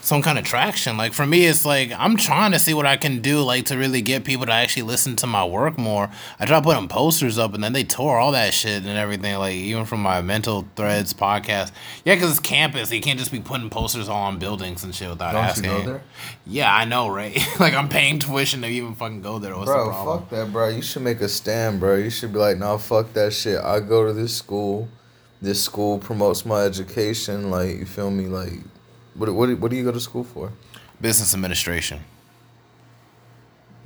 some 0.00 0.22
kind 0.22 0.38
of 0.38 0.44
traction. 0.44 0.96
Like 0.96 1.12
for 1.12 1.26
me, 1.26 1.46
it's 1.46 1.64
like 1.64 1.92
I'm 1.96 2.16
trying 2.16 2.52
to 2.52 2.58
see 2.58 2.74
what 2.74 2.86
I 2.86 2.96
can 2.96 3.20
do, 3.20 3.42
like 3.42 3.66
to 3.66 3.76
really 3.76 4.02
get 4.02 4.24
people 4.24 4.46
to 4.46 4.52
actually 4.52 4.82
listen 4.82 5.16
to 5.16 5.26
my 5.26 5.44
work 5.44 5.78
more. 5.78 6.10
I 6.38 6.46
tried 6.46 6.64
putting 6.64 6.88
posters 6.88 7.38
up, 7.38 7.54
and 7.54 7.62
then 7.62 7.72
they 7.72 7.84
tore 7.84 8.18
all 8.18 8.32
that 8.32 8.54
shit 8.54 8.84
and 8.84 8.98
everything. 8.98 9.36
Like 9.36 9.54
even 9.54 9.84
from 9.84 10.00
my 10.00 10.20
Mental 10.22 10.66
Threads 10.76 11.12
podcast, 11.12 11.72
yeah, 12.04 12.14
because 12.14 12.30
it's 12.30 12.40
campus. 12.40 12.90
You 12.90 13.00
can't 13.00 13.18
just 13.18 13.32
be 13.32 13.40
putting 13.40 13.70
posters 13.70 14.08
all 14.08 14.24
on 14.24 14.38
buildings 14.38 14.84
and 14.84 14.94
shit 14.94 15.08
without 15.08 15.32
Don't 15.32 15.56
you 15.56 15.62
go 15.62 15.82
there? 15.82 16.02
Yeah, 16.46 16.74
I 16.74 16.84
know, 16.84 17.08
right? 17.08 17.36
like 17.60 17.74
I'm 17.74 17.88
paying 17.88 18.18
tuition 18.18 18.62
to 18.62 18.68
even 18.68 18.94
fucking 18.94 19.22
go 19.22 19.38
there. 19.38 19.56
What's 19.56 19.70
the 19.70 19.74
bro, 19.74 19.90
problem? 19.90 20.20
fuck 20.20 20.30
that, 20.30 20.52
bro. 20.52 20.68
You 20.68 20.82
should 20.82 21.02
make 21.02 21.20
a 21.20 21.28
stand, 21.28 21.80
bro. 21.80 21.96
You 21.96 22.10
should 22.10 22.32
be 22.32 22.38
like, 22.38 22.58
nah, 22.58 22.76
fuck 22.76 23.12
that 23.14 23.32
shit. 23.32 23.60
I 23.62 23.80
go 23.80 24.06
to 24.06 24.12
this 24.12 24.34
school. 24.34 24.88
This 25.40 25.62
school 25.62 25.98
promotes 25.98 26.44
my 26.44 26.62
education. 26.62 27.50
Like, 27.50 27.76
you 27.78 27.84
feel 27.84 28.10
me? 28.10 28.26
Like, 28.26 28.54
what 29.18 29.32
what 29.34 29.58
what 29.58 29.70
do 29.70 29.76
you 29.76 29.84
go 29.84 29.92
to 29.92 30.00
school 30.00 30.24
for? 30.24 30.52
Business 31.00 31.34
administration. 31.34 32.00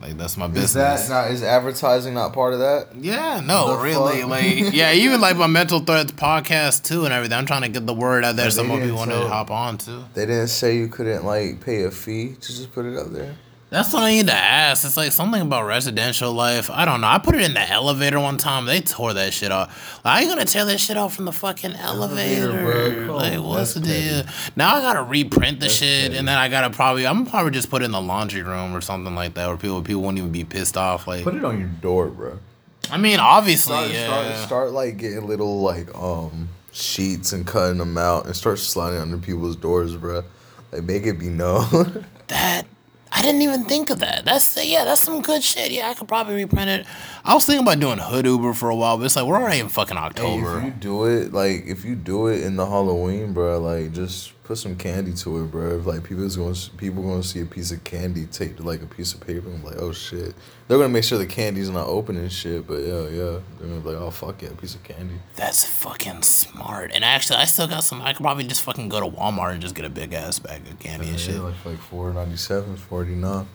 Like 0.01 0.17
that's 0.19 0.37
my 0.37 0.49
business. 0.49 0.71
Is 0.71 1.09
that 1.09 1.09
not 1.09 1.31
is 1.31 1.43
advertising 1.45 2.15
not 2.15 2.33
part 2.33 2.55
of 2.55 2.59
that? 2.59 2.89
Yeah, 2.97 3.41
no, 3.41 3.77
The 3.77 3.83
really. 3.85 4.21
fuck? 4.23 4.31
Like, 4.31 4.75
yeah, 4.75 4.93
even 4.93 5.21
like 5.21 5.37
my 5.37 5.47
Mental 5.47 5.79
Threads 5.79 6.11
podcast 6.13 6.83
too 6.85 7.05
and 7.05 7.15
everything. 7.15 7.39
I'm 7.39 7.47
trying 7.47 7.63
to 7.63 7.69
get 7.69 7.87
the 7.87 7.95
word 7.95 8.25
out 8.25 8.35
there. 8.35 8.51
So 8.51 8.65
more 8.65 8.81
people 8.81 8.97
want 8.97 9.13
to 9.13 9.29
hop 9.29 9.51
on 9.53 9.79
too. 9.79 10.05
They 10.15 10.27
didn't 10.27 10.49
say 10.49 10.77
you 10.77 10.89
couldn't 10.89 11.25
like 11.25 11.61
pay 11.61 11.85
a 11.85 11.91
fee 11.93 12.35
to 12.35 12.41
just 12.41 12.73
put 12.73 12.85
it 12.85 12.97
up 12.99 13.13
there. 13.13 13.37
That's 13.73 13.91
what 13.95 14.03
I 14.03 14.11
need 14.11 14.27
to 14.27 14.35
ask. 14.35 14.85
It's 14.85 14.99
like 14.99 15.13
something 15.13 15.41
about 15.41 15.65
residential 15.65 16.31
life. 16.31 16.69
I 16.69 16.85
don't 16.85 17.01
know. 17.01 17.07
I 17.07 17.17
put 17.17 17.35
it 17.37 17.41
in 17.41 17.55
the 17.55 17.71
elevator 17.71 18.21
one 18.21 18.37
time. 18.37 18.67
They 18.67 18.83
tore 18.83 19.15
that 19.15 19.33
shit 19.33 19.51
off. 19.51 20.05
Like, 20.05 20.13
how 20.13 20.21
you 20.21 20.29
gonna 20.29 20.45
tear 20.45 20.67
that 20.67 20.79
shit 20.79 20.99
off 20.99 21.15
from 21.17 21.25
the 21.25 21.33
fucking 21.33 21.73
elevator? 21.77 22.51
Elevator, 22.51 23.07
bro. 23.07 23.17
Like, 23.17 23.39
what's 23.41 23.73
That's 23.73 23.87
the 23.87 24.25
deal? 24.25 24.25
Now 24.57 24.77
I 24.77 24.83
gotta 24.83 25.03
reprint 25.03 25.61
the 25.61 25.71
shit, 25.71 26.09
petty. 26.09 26.19
and 26.19 26.29
then 26.29 26.37
I 26.37 26.51
gotta 26.51 26.69
probably. 26.69 27.07
I'm 27.07 27.25
probably 27.25 27.53
just 27.53 27.71
put 27.71 27.81
it 27.81 27.87
in 27.87 27.93
the 27.93 28.01
laundry 28.03 28.43
room 28.43 28.77
or 28.77 28.83
something 28.83 29.15
like 29.15 29.33
that, 29.35 29.49
where 29.49 29.57
people 29.57 29.81
people 29.81 30.03
won't 30.03 30.19
even 30.19 30.33
be 30.33 30.45
pissed 30.45 30.77
off. 30.77 31.07
Like, 31.09 31.25
Put 31.25 31.35
it 31.37 31.43
on 31.45 31.59
your 31.59 31.69
door, 31.69 32.09
bro. 32.09 32.41
I 32.91 32.99
mean, 32.99 33.21
obviously, 33.21 33.73
Start, 33.73 33.91
yeah. 33.91 34.07
start, 34.07 34.37
start 34.47 34.73
like 34.73 34.99
getting 34.99 35.27
little 35.27 35.63
like 35.63 35.89
um 35.95 36.51
sheets 36.73 37.33
and 37.33 37.47
cutting 37.47 37.79
them 37.79 37.97
out 37.97 38.27
and 38.27 38.37
start 38.37 38.59
sliding 38.59 39.01
under 39.01 39.17
people's 39.17 39.57
doors, 39.57 39.97
bro. 39.97 40.25
Like 40.73 40.83
make 40.85 41.07
it 41.07 41.19
be 41.19 41.31
known. 41.31 42.05
That 42.29 42.67
I 43.15 43.21
didn't 43.21 43.43
even 43.43 43.65
think 43.65 43.91
of 43.91 43.99
that. 44.01 44.25
That's 44.25 44.57
yeah, 44.65 44.85
that's 44.85 45.03
some 45.03 45.21
good 45.21 45.43
shit. 45.45 45.71
Yeah, 45.71 45.91
I 45.91 45.95
could 45.95 46.09
probably 46.09 46.35
reprint 46.37 46.71
it. 46.71 46.87
I 47.25 47.35
was 47.35 47.45
thinking 47.45 47.63
about 47.67 47.79
doing 47.79 47.99
Hood 47.99 48.25
Uber 48.25 48.55
for 48.55 48.71
a 48.71 48.75
while, 48.77 48.97
but 48.97 49.05
it's 49.05 49.17
like 49.17 49.27
we're 49.27 49.37
already 49.37 49.61
in 49.61 49.69
fucking 49.69 49.97
Hey, 49.97 50.03
October. 50.03 50.59
if 50.59 50.65
you 50.65 50.71
do 50.71 51.05
it, 51.05 51.33
like 51.33 51.65
if 51.67 51.85
you 51.85 51.95
do 51.95 52.29
it 52.29 52.43
in 52.43 52.57
the 52.57 52.65
Halloween, 52.67 53.33
bro, 53.35 53.61
like 53.61 53.93
just 53.93 54.33
put 54.53 54.59
some 54.59 54.77
candy 54.77 55.15
to 55.15 55.43
it, 55.43 55.51
bro. 55.51 55.79
If, 55.79 55.87
like 55.87 56.05
people's 56.05 56.37
going, 56.37 56.55
people 56.77 57.03
going 57.03 57.23
to 57.23 57.27
see 57.27 57.41
a 57.41 57.47
piece 57.47 57.73
of 57.73 57.83
candy 57.85 58.27
taped 58.27 58.59
to 58.59 58.63
like 58.63 58.83
a 58.83 58.87
piece 58.87 59.15
of 59.15 59.21
paper, 59.21 59.49
and 59.49 59.65
like, 59.65 59.77
oh 59.79 59.93
shit, 59.93 60.35
they're 60.69 60.77
gonna 60.77 60.91
make 60.91 61.05
sure 61.05 61.17
the 61.17 61.25
candy's 61.25 61.71
not 61.71 61.87
open 61.87 62.19
and 62.19 62.31
shit. 62.31 62.67
But 62.67 62.81
yeah, 62.81 63.09
yeah, 63.09 63.39
they're 63.59 63.69
gonna 63.69 63.81
be 63.81 63.89
like, 63.89 63.97
oh 63.97 64.11
fuck 64.11 64.43
yeah, 64.43 64.51
a 64.51 64.55
piece 64.55 64.75
of 64.75 64.83
candy. 64.83 65.15
That's 65.37 65.65
fucking 65.65 66.23
smart. 66.23 66.91
And 66.93 67.03
actually, 67.03 67.39
I 67.39 67.47
still 67.47 67.67
got 67.67 67.83
some. 67.83 68.03
I 68.03 68.13
could 68.13 68.23
probably 68.23 68.45
just 68.45 68.61
fucking 68.61 68.91
go 68.91 69.01
to 69.01 69.07
Walmart 69.07 69.53
and 69.53 69.63
just 69.63 69.75
get 69.75 69.87
a 69.87 69.91
big 69.91 70.13
ass 70.13 70.39
bag 70.39 70.67
of 70.69 70.79
candy 70.79 71.09
and 71.09 71.19
shit. 71.19 71.37
Yeah, 71.37 71.41
like 71.41 71.65
like 71.65 71.79
four 71.79 72.13
ninety 72.13 72.37
seven, 72.37 72.77
forty 72.77 73.15
nine. 73.15 73.47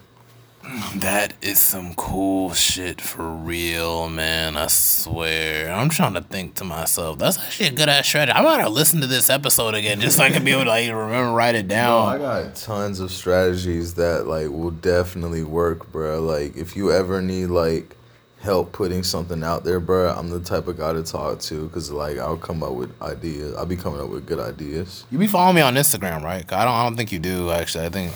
That 0.96 1.34
is 1.42 1.60
some 1.60 1.94
cool 1.96 2.54
shit 2.54 3.00
for 3.00 3.24
real, 3.24 4.10
man. 4.10 4.58
I 4.58 4.68
swear. 4.68 5.72
I'm 5.72 5.90
trying 5.90 6.14
to 6.16 6.22
think 6.22 6.56
to 6.56 6.64
myself. 6.64 7.20
That's 7.20 7.38
actually 7.38 7.68
a 7.68 7.72
good 7.72 7.90
ass 7.90 8.08
strategy. 8.08 8.38
I 8.38 8.42
might 8.42 8.60
have 8.60 8.72
listened 8.72 9.02
to 9.04 9.08
this 9.08 9.30
episode 9.30 9.76
again 9.76 10.02
just 10.02 10.18
so 10.18 10.24
I 10.24 10.30
can 10.30 10.44
be 10.44 10.52
able 10.52 10.64
to 10.64 10.70
like 10.70 10.90
remember 10.90 11.32
write 11.32 11.56
it 11.56 11.68
down. 11.68 12.20
No, 12.20 12.26
I 12.26 12.44
got 12.44 12.56
tons 12.56 13.00
of 13.00 13.12
strategies 13.12 13.94
that 13.96 14.28
like 14.28 14.50
will 14.50 14.72
definitely 14.72 15.44
work, 15.44 15.92
bro. 15.92 16.22
Like 16.22 16.58
if 16.58 16.76
you 16.76 16.92
ever 16.92 17.22
need 17.22 17.48
like 17.48 17.96
help 18.40 18.72
putting 18.72 19.04
something 19.04 19.44
out 19.44 19.64
there, 19.64 19.80
bro, 19.80 20.10
I'm 20.10 20.30
the 20.30 20.40
type 20.40 20.68
of 20.68 20.78
guy 20.78 20.94
to 20.94 21.04
talk 21.04 21.40
to 21.42 21.68
because 21.68 21.92
like 21.92 22.18
I'll 22.18 22.38
come 22.38 22.64
up 22.64 22.74
with 22.74 23.00
ideas. 23.02 23.56
I'll 23.56 23.66
be 23.66 23.78
coming 23.78 24.02
up 24.02 24.10
with 24.10 24.26
good 24.26 24.40
ideas. 24.40 25.06
You 25.12 25.18
be 25.18 25.28
following 25.28 25.56
me 25.56 25.62
on 25.62 25.76
Instagram, 25.76 26.24
right? 26.24 26.52
I 26.52 26.66
don't. 26.66 26.74
I 26.74 26.84
don't 26.84 26.98
think 26.98 27.12
you 27.12 27.20
do. 27.20 27.52
Actually, 27.52 27.86
I 27.86 27.90
think 27.90 28.14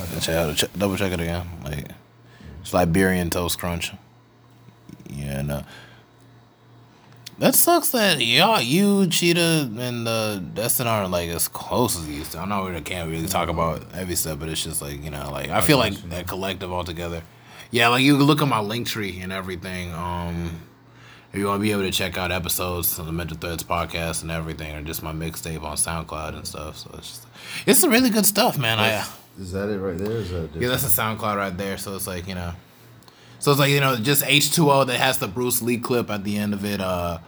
double 0.78 0.98
check 0.98 1.12
it 1.12 1.20
again. 1.20 1.48
Like 1.64 1.88
it's 2.62 2.74
Liberian 2.74 3.30
toast 3.30 3.60
crunch. 3.60 3.92
Yeah, 5.10 5.42
no. 5.42 5.64
That 7.40 7.56
sucks 7.56 7.90
that 7.90 8.24
y'all, 8.24 8.62
you, 8.62 9.08
Cheetah, 9.08 9.72
and 9.80 10.08
uh, 10.08 10.38
Destin 10.38 10.86
aren't 10.86 11.10
like 11.10 11.30
as 11.30 11.48
close 11.48 11.98
as 11.98 12.08
you 12.08 12.18
used 12.18 12.34
to. 12.34 12.40
I 12.40 12.46
know 12.46 12.66
we 12.66 12.82
can't 12.82 13.10
really 13.10 13.28
talk 13.28 13.50
about 13.50 13.84
every 13.96 14.16
stuff, 14.16 14.40
but 14.40 14.48
it's 14.48 14.64
just 14.64 14.82
like 14.82 15.04
you 15.04 15.10
know, 15.10 15.30
like 15.32 15.50
I 15.50 15.62
feel 15.62 15.80
like 15.80 15.96
that 16.10 16.28
collective 16.28 16.72
altogether. 16.72 17.24
Yeah, 17.72 17.88
like 17.88 18.04
you 18.04 18.18
can 18.18 18.26
look 18.26 18.42
at 18.42 18.48
my 18.48 18.60
link 18.60 18.86
tree 18.86 19.22
and 19.22 19.34
everything. 19.34 19.92
Um, 19.94 20.62
if 21.34 21.40
you 21.40 21.48
want 21.48 21.60
to 21.60 21.62
be 21.62 21.72
able 21.72 21.84
to 21.84 21.92
check 21.92 22.18
out 22.18 22.32
episodes 22.32 23.00
on 23.00 23.06
the 23.06 23.12
Mental 23.12 23.38
Threads 23.38 23.64
podcast 23.64 24.22
and 24.22 24.30
everything, 24.30 24.76
or 24.76 24.84
just 24.84 25.02
my 25.02 25.14
mixtape 25.14 25.64
on 25.64 25.78
SoundCloud 25.78 26.36
and 26.36 26.46
stuff. 26.46 26.78
So 26.78 26.92
it's 26.98 27.08
just, 27.08 27.28
it's 27.66 27.80
some 27.80 27.90
really 27.90 28.10
good 28.10 28.26
stuff, 28.26 28.58
man. 28.58 28.80
I 28.80 29.08
Is 29.40 29.52
that 29.54 29.70
it 29.70 29.80
right 29.80 29.98
there? 29.98 30.12
Is 30.18 30.30
that 30.32 30.50
yeah, 30.56 30.68
that's 30.70 30.84
a 30.84 31.02
SoundCloud 31.02 31.38
right 31.38 31.58
there. 31.58 31.78
So 31.78 31.96
it's 31.96 32.08
like 32.08 32.28
you 32.28 32.36
know, 32.36 32.54
so 33.40 33.52
it's 33.52 33.60
like 33.60 33.72
you 33.72 33.80
know, 33.80 33.96
just 33.98 34.24
H 34.26 34.52
two 34.54 34.70
O 34.72 34.84
that 34.84 34.98
has 34.98 35.18
the 35.18 35.28
Bruce 35.28 35.62
Lee 35.62 35.78
clip 35.78 36.10
at 36.10 36.24
the 36.24 36.38
end 36.38 36.54
of 36.54 36.66
it. 36.66 36.82
Uh, 36.82 37.20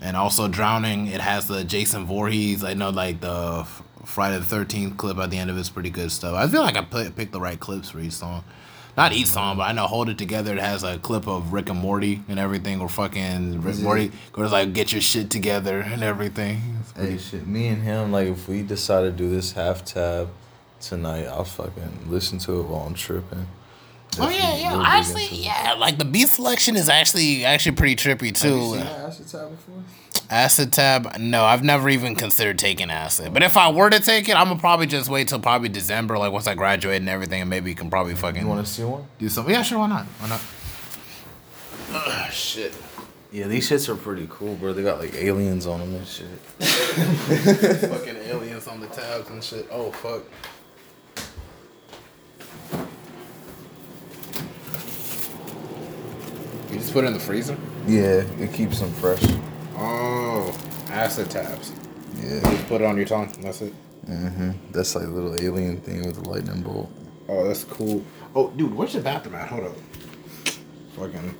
and 0.00 0.16
also 0.16 0.46
drowning, 0.46 1.08
it 1.08 1.20
has 1.20 1.48
the 1.48 1.64
Jason 1.64 2.06
Voorhees. 2.06 2.62
I 2.62 2.74
know 2.74 2.90
like 2.90 3.20
the 3.20 3.66
Friday 4.04 4.38
the 4.38 4.44
Thirteenth 4.44 4.96
clip 4.96 5.18
at 5.18 5.30
the 5.30 5.38
end 5.38 5.50
of 5.50 5.58
it's 5.58 5.68
pretty 5.70 5.90
good 5.90 6.12
stuff. 6.12 6.34
I 6.34 6.46
feel 6.46 6.62
like 6.62 6.76
I 6.76 6.82
picked 6.82 7.32
the 7.32 7.40
right 7.40 7.58
clips 7.58 7.90
for 7.90 7.98
each 8.00 8.12
song. 8.12 8.44
not 8.96 9.12
each 9.12 9.26
song, 9.28 9.56
but 9.56 9.64
I 9.64 9.72
know 9.72 9.86
"Hold 9.86 10.08
It 10.10 10.18
Together." 10.18 10.52
It 10.52 10.60
has 10.60 10.84
a 10.84 10.98
clip 10.98 11.26
of 11.26 11.52
Rick 11.52 11.70
and 11.70 11.78
Morty 11.80 12.22
and 12.28 12.38
everything, 12.38 12.80
or 12.80 12.88
fucking 12.88 13.62
Rick 13.62 13.74
and 13.76 13.82
Morty 13.84 14.12
goes 14.32 14.52
like, 14.52 14.72
"Get 14.74 14.92
your 14.92 15.00
shit 15.00 15.30
together" 15.30 15.80
and 15.80 16.02
everything. 16.04 16.76
It's 16.80 16.90
Hey, 16.92 16.98
pretty- 17.06 17.18
shit. 17.18 17.46
Me 17.48 17.66
and 17.68 17.82
him, 17.82 18.12
like, 18.12 18.28
if 18.28 18.46
we 18.48 18.62
decide 18.62 19.02
to 19.02 19.10
do 19.10 19.28
this 19.30 19.52
half 19.52 19.84
tab 19.84 20.28
tonight, 20.80 21.26
I'll 21.26 21.44
fucking 21.44 22.06
listen 22.08 22.38
to 22.40 22.60
it 22.60 22.64
while 22.64 22.82
I'm 22.86 22.94
tripping. 22.94 23.46
Oh 24.20 24.28
yeah, 24.30 24.56
yeah. 24.56 24.68
real 24.70 24.78
big 24.78 24.86
Actually, 24.86 25.22
into 25.24 25.34
it. 25.34 25.40
yeah. 25.40 25.74
Like 25.78 25.98
the 25.98 26.04
beat 26.04 26.28
selection 26.28 26.76
is 26.76 26.88
actually 26.88 27.44
actually 27.44 27.76
pretty 27.76 27.94
trippy 27.96 28.34
too. 28.34 28.76
acid 28.80 29.28
tab 29.28 29.50
before? 29.50 29.82
Acid 30.30 30.72
tab? 30.72 31.16
No, 31.18 31.44
I've 31.44 31.62
never 31.62 31.88
even 31.88 32.14
considered 32.14 32.58
taking 32.58 32.90
acid. 32.90 33.32
But 33.32 33.42
if 33.42 33.56
I 33.56 33.70
were 33.70 33.90
to 33.90 34.00
take 34.00 34.28
it, 34.28 34.34
I'm 34.36 34.48
gonna 34.48 34.60
probably 34.60 34.86
just 34.86 35.08
wait 35.08 35.28
till 35.28 35.38
probably 35.40 35.68
December, 35.68 36.18
like 36.18 36.32
once 36.32 36.46
I 36.46 36.54
graduate 36.54 36.96
and 37.00 37.08
everything, 37.08 37.40
and 37.42 37.50
maybe 37.50 37.70
you 37.70 37.76
can 37.76 37.90
probably 37.90 38.14
fucking 38.14 38.42
You 38.42 38.48
want 38.48 38.66
to 38.66 38.72
see 38.72 38.82
one? 38.84 39.06
do 39.18 39.28
something. 39.28 39.54
Yeah, 39.54 39.62
sure. 39.62 39.78
Why 39.78 39.88
not? 39.88 40.04
Why 40.06 40.28
not? 40.28 40.40
Ugh, 41.92 42.32
shit. 42.32 42.74
Yeah, 43.30 43.46
these 43.46 43.68
shits 43.68 43.88
are 43.90 43.94
pretty 43.94 44.26
cool, 44.30 44.54
bro. 44.56 44.72
They 44.72 44.82
got 44.82 44.98
like 44.98 45.14
aliens 45.14 45.66
on 45.66 45.80
them 45.80 45.94
and 45.94 46.06
shit. 46.06 46.26
fucking 46.58 48.16
aliens 48.16 48.66
on 48.66 48.80
the 48.80 48.86
tabs 48.88 49.28
and 49.30 49.44
shit. 49.44 49.68
Oh 49.70 49.92
fuck. 49.92 50.22
You 56.78 56.84
just 56.84 56.92
put 56.92 57.02
it 57.02 57.08
in 57.08 57.12
the 57.12 57.18
freezer? 57.18 57.56
Yeah, 57.88 58.22
it 58.38 58.52
keeps 58.52 58.78
them 58.78 58.92
fresh. 58.92 59.20
Oh, 59.76 60.56
acid 60.90 61.28
tabs. 61.28 61.72
Yeah. 62.14 62.38
Just 62.38 62.68
put 62.68 62.80
it 62.80 62.84
on 62.84 62.96
your 62.96 63.04
tongue. 63.04 63.34
That's 63.40 63.62
it. 63.62 63.74
Mm-hmm. 64.06 64.52
That's 64.70 64.94
like 64.94 65.06
a 65.06 65.10
little 65.10 65.34
alien 65.34 65.80
thing 65.80 66.06
with 66.06 66.18
a 66.18 66.30
lightning 66.30 66.62
bolt. 66.62 66.88
Oh, 67.28 67.48
that's 67.48 67.64
cool. 67.64 68.04
Oh, 68.32 68.50
dude, 68.50 68.72
where's 68.76 68.94
your 68.94 69.02
bathroom 69.02 69.34
at? 69.34 69.48
Hold 69.48 69.64
up. 69.64 69.76
Fucking. 70.94 71.34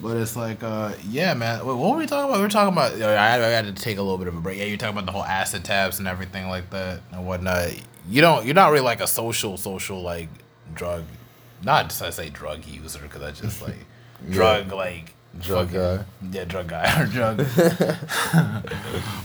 But 0.00 0.16
it's 0.16 0.36
like, 0.36 0.62
uh, 0.62 0.94
yeah, 1.10 1.34
man. 1.34 1.58
Wait, 1.66 1.76
what 1.76 1.90
were 1.90 1.98
we 1.98 2.06
talking 2.06 2.30
about? 2.30 2.38
We 2.38 2.44
were 2.44 2.48
talking 2.48 2.72
about. 2.72 2.94
I, 2.98 3.34
I 3.34 3.48
had 3.50 3.66
to 3.66 3.74
take 3.74 3.98
a 3.98 4.02
little 4.02 4.16
bit 4.16 4.26
of 4.26 4.34
a 4.34 4.40
break. 4.40 4.56
Yeah, 4.56 4.64
you're 4.64 4.78
talking 4.78 4.96
about 4.96 5.04
the 5.04 5.12
whole 5.12 5.22
acid 5.22 5.66
tabs 5.66 5.98
and 5.98 6.08
everything 6.08 6.48
like 6.48 6.70
that 6.70 7.00
and 7.10 7.26
whatnot. 7.26 7.74
You 8.08 8.22
don't. 8.22 8.46
You're 8.46 8.54
not 8.54 8.70
really 8.70 8.84
like 8.84 9.02
a 9.02 9.06
social, 9.06 9.58
social 9.58 10.00
like 10.00 10.30
drug. 10.72 11.04
Not 11.64 11.88
just 11.90 12.02
I 12.02 12.10
say 12.10 12.28
drug 12.30 12.64
user 12.66 13.00
because 13.00 13.20
that's 13.20 13.40
just 13.40 13.62
like 13.62 13.76
drug 14.30 14.72
like 14.72 15.14
Drug 15.40 15.68
fucking- 15.70 15.80
guy. 15.80 16.04
Yeah, 16.38 16.44
drug 16.44 16.68
guy 16.68 17.02
or 17.02 17.06
drug. 17.06 17.36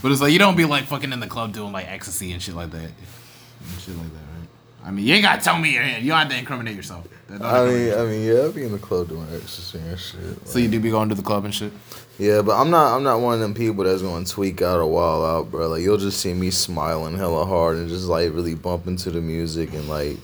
but 0.02 0.10
it's 0.10 0.20
like 0.20 0.32
you 0.32 0.38
don't 0.38 0.56
be 0.56 0.64
like 0.64 0.84
fucking 0.84 1.12
in 1.12 1.20
the 1.20 1.26
club 1.26 1.52
doing 1.52 1.72
like 1.72 1.86
ecstasy 1.88 2.32
and 2.32 2.40
shit 2.42 2.54
like 2.54 2.70
that. 2.70 2.80
And 2.80 3.80
shit 3.80 3.96
like 3.96 4.06
that, 4.12 4.14
right? 4.14 4.48
I 4.86 4.90
mean, 4.90 5.04
you 5.06 5.14
ain't 5.14 5.22
gotta 5.22 5.42
tell 5.42 5.58
me. 5.58 5.74
You 5.74 5.80
don't 6.08 6.18
have 6.18 6.28
to 6.30 6.38
incriminate 6.38 6.76
yourself. 6.76 7.06
I 7.28 7.32
mean, 7.32 7.40
yourself. 7.42 8.00
I 8.00 8.10
mean, 8.10 8.26
yeah, 8.26 8.34
I'll 8.40 8.52
be 8.52 8.62
in 8.64 8.72
the 8.72 8.78
club 8.78 9.08
doing 9.08 9.26
ecstasy 9.34 9.78
and 9.78 9.98
shit. 9.98 10.48
so 10.48 10.58
you 10.58 10.68
do 10.68 10.80
be 10.80 10.90
going 10.90 11.10
to 11.10 11.14
the 11.14 11.22
club 11.22 11.44
and 11.44 11.54
shit. 11.54 11.72
Yeah, 12.18 12.40
but 12.42 12.58
I'm 12.58 12.70
not. 12.70 12.96
I'm 12.96 13.02
not 13.02 13.20
one 13.20 13.34
of 13.34 13.40
them 13.40 13.52
people 13.54 13.84
that's 13.84 14.00
going 14.02 14.24
to 14.24 14.30
tweak 14.30 14.62
out 14.62 14.78
or 14.80 14.86
wild 14.86 15.24
out, 15.26 15.50
bro. 15.50 15.68
Like 15.68 15.82
you'll 15.82 15.98
just 15.98 16.20
see 16.20 16.32
me 16.32 16.50
smiling 16.50 17.16
hella 17.18 17.44
hard 17.44 17.76
and 17.76 17.88
just 17.88 18.06
like 18.06 18.32
really 18.32 18.54
bump 18.54 18.86
into 18.86 19.10
the 19.10 19.20
music 19.20 19.74
and 19.74 19.88
like. 19.88 20.16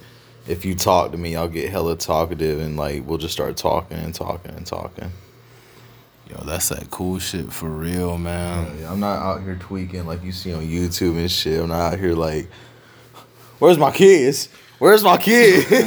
If 0.47 0.65
you 0.65 0.75
talk 0.75 1.13
to 1.13 1.19
me, 1.19 1.37
I'll 1.37 1.49
get 1.49 1.71
hella 1.71 1.97
talkative 1.97 2.61
and 2.61 2.77
like 2.77 3.07
we'll 3.07 3.19
just 3.19 3.33
start 3.33 3.57
talking 3.57 3.97
and 3.99 4.15
talking 4.15 4.53
and 4.53 4.67
talking. 4.67 5.11
Yo, 6.31 6.37
that's 6.45 6.69
that 6.71 6.91
cool 6.91 7.19
shit 7.19 7.53
for 7.53 7.69
real, 7.69 8.17
man. 8.19 8.79
Yeah, 8.81 8.91
I'm 8.93 9.01
not 9.01 9.21
out 9.23 9.43
here 9.43 9.57
tweaking 9.61 10.07
like 10.07 10.23
you 10.23 10.33
see 10.33 10.53
on 10.53 10.63
YouTube 10.63 11.17
and 11.17 11.31
shit. 11.31 11.61
I'm 11.61 11.69
not 11.69 11.95
out 11.95 11.99
here 11.99 12.13
like, 12.15 12.49
where's 13.59 13.79
my 13.79 13.91
kids? 13.91 14.49
Where's 14.79 15.03
my 15.05 15.17
kids? 15.17 15.71
yo, 15.71 15.79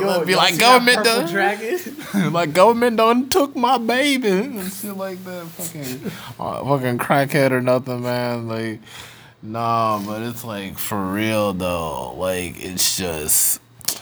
yo, 0.00 0.24
be 0.24 0.32
y'all 0.32 0.36
like, 0.36 0.58
government 0.58 1.04
done- 1.04 1.26
Dragon? 1.32 2.32
like 2.32 2.52
government 2.52 2.96
done 2.96 3.28
took 3.28 3.56
my 3.56 3.78
baby 3.78 4.28
and 4.28 4.72
shit 4.72 4.96
like 4.96 5.22
that. 5.24 5.46
Fucking, 5.46 6.10
uh, 6.38 6.64
fucking 6.64 6.98
crackhead 6.98 7.50
or 7.50 7.60
nothing, 7.60 8.02
man. 8.02 8.48
Like, 8.48 8.80
nah, 9.42 10.02
but 10.04 10.22
it's 10.22 10.44
like 10.44 10.78
for 10.78 11.00
real 11.12 11.52
though. 11.52 12.14
Like, 12.16 12.62
it's 12.62 12.96
just. 12.96 13.60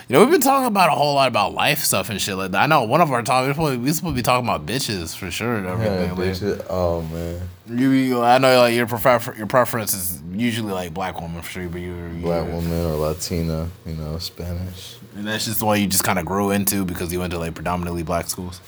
You 0.08 0.14
know, 0.14 0.20
we've 0.20 0.30
been 0.30 0.40
talking 0.40 0.68
about 0.68 0.88
a 0.88 0.92
whole 0.92 1.14
lot 1.14 1.26
about 1.26 1.52
life 1.54 1.80
stuff 1.80 2.10
and 2.10 2.20
shit 2.20 2.36
like 2.36 2.52
that. 2.52 2.62
I 2.62 2.66
know 2.66 2.84
one 2.84 3.00
of 3.00 3.10
our 3.10 3.22
topics, 3.22 3.58
we 3.58 3.76
we 3.76 3.92
supposed 3.92 4.14
to 4.14 4.16
be 4.18 4.22
talking 4.22 4.46
about 4.48 4.64
bitches 4.64 5.16
for 5.16 5.32
sure 5.32 5.56
and 5.56 5.66
Yeah, 5.66 5.72
everything. 5.72 6.48
like, 6.50 6.66
oh 6.70 7.02
man, 7.02 7.40
You, 7.68 7.90
you, 7.90 8.22
I 8.22 8.38
know 8.38 8.56
like 8.60 8.74
your 8.74 8.86
prefer 8.86 9.34
your 9.36 9.48
preference 9.48 9.94
is 9.94 10.22
usually 10.32 10.72
like 10.72 10.94
black 10.94 11.20
woman 11.20 11.42
for 11.42 11.50
sure, 11.50 11.68
but 11.68 11.80
you're, 11.80 12.08
black 12.08 12.46
woman 12.46 12.72
or 12.72 12.94
Latina, 12.96 13.68
you 13.84 13.94
know, 13.94 14.18
Spanish. 14.18 14.96
and 15.16 15.26
that's 15.26 15.46
just 15.46 15.58
the 15.58 15.64
one 15.66 15.80
you 15.80 15.88
just 15.88 16.04
kind 16.04 16.20
of 16.20 16.24
grew 16.26 16.50
into 16.52 16.84
because 16.84 17.12
you 17.12 17.18
went 17.18 17.32
to 17.32 17.38
like 17.40 17.54
predominantly 17.54 18.04
black 18.04 18.28
schools. 18.28 18.60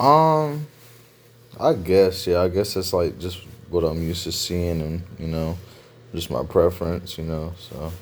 Um, 0.00 0.66
I 1.60 1.74
guess 1.74 2.26
yeah. 2.26 2.40
I 2.42 2.48
guess 2.48 2.74
that's 2.74 2.92
like 2.92 3.16
just 3.20 3.38
what 3.68 3.84
I'm 3.84 4.02
used 4.02 4.24
to 4.24 4.32
seeing, 4.32 4.80
and 4.80 5.02
you 5.20 5.28
know, 5.28 5.56
just 6.14 6.30
my 6.30 6.44
preference. 6.44 7.18
You 7.18 7.24
know, 7.24 7.52
so 7.58 7.92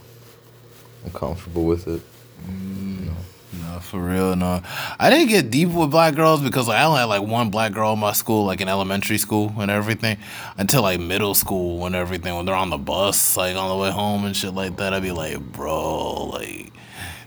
I'm 1.04 1.10
comfortable 1.12 1.64
with 1.64 1.88
it. 1.88 2.02
Mm, 2.46 3.10
no, 3.52 3.80
for 3.80 3.98
real, 4.00 4.36
no. 4.36 4.62
I 4.98 5.10
didn't 5.10 5.28
get 5.28 5.50
deep 5.50 5.70
with 5.70 5.90
black 5.90 6.14
girls 6.14 6.42
because 6.42 6.68
like, 6.68 6.78
I 6.78 6.84
only 6.84 7.00
had 7.00 7.06
like 7.06 7.22
one 7.22 7.50
black 7.50 7.72
girl 7.72 7.94
in 7.94 7.98
my 7.98 8.12
school, 8.12 8.44
like 8.44 8.60
in 8.60 8.68
elementary 8.68 9.18
school 9.18 9.52
and 9.58 9.70
everything, 9.70 10.18
until 10.56 10.82
like 10.82 11.00
middle 11.00 11.34
school 11.34 11.86
and 11.86 11.94
everything. 11.94 12.34
When 12.34 12.46
they're 12.46 12.54
on 12.54 12.70
the 12.70 12.78
bus, 12.78 13.36
like 13.36 13.56
on 13.56 13.68
the 13.68 13.76
way 13.76 13.90
home 13.90 14.24
and 14.24 14.36
shit 14.36 14.54
like 14.54 14.76
that, 14.76 14.92
I'd 14.92 15.02
be 15.02 15.12
like, 15.12 15.40
bro, 15.40 16.24
like. 16.26 16.72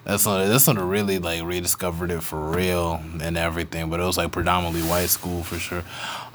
That's 0.03 0.25
when 0.25 0.49
that's 0.49 0.65
when 0.65 0.79
really 0.79 1.19
like 1.19 1.43
rediscovered 1.43 2.09
it 2.09 2.23
for 2.23 2.39
real 2.39 2.99
and 3.21 3.37
everything. 3.37 3.89
But 3.89 3.99
it 3.99 4.03
was 4.03 4.17
like 4.17 4.31
predominantly 4.31 4.81
white 4.81 5.09
school 5.09 5.43
for 5.43 5.59
sure. 5.59 5.83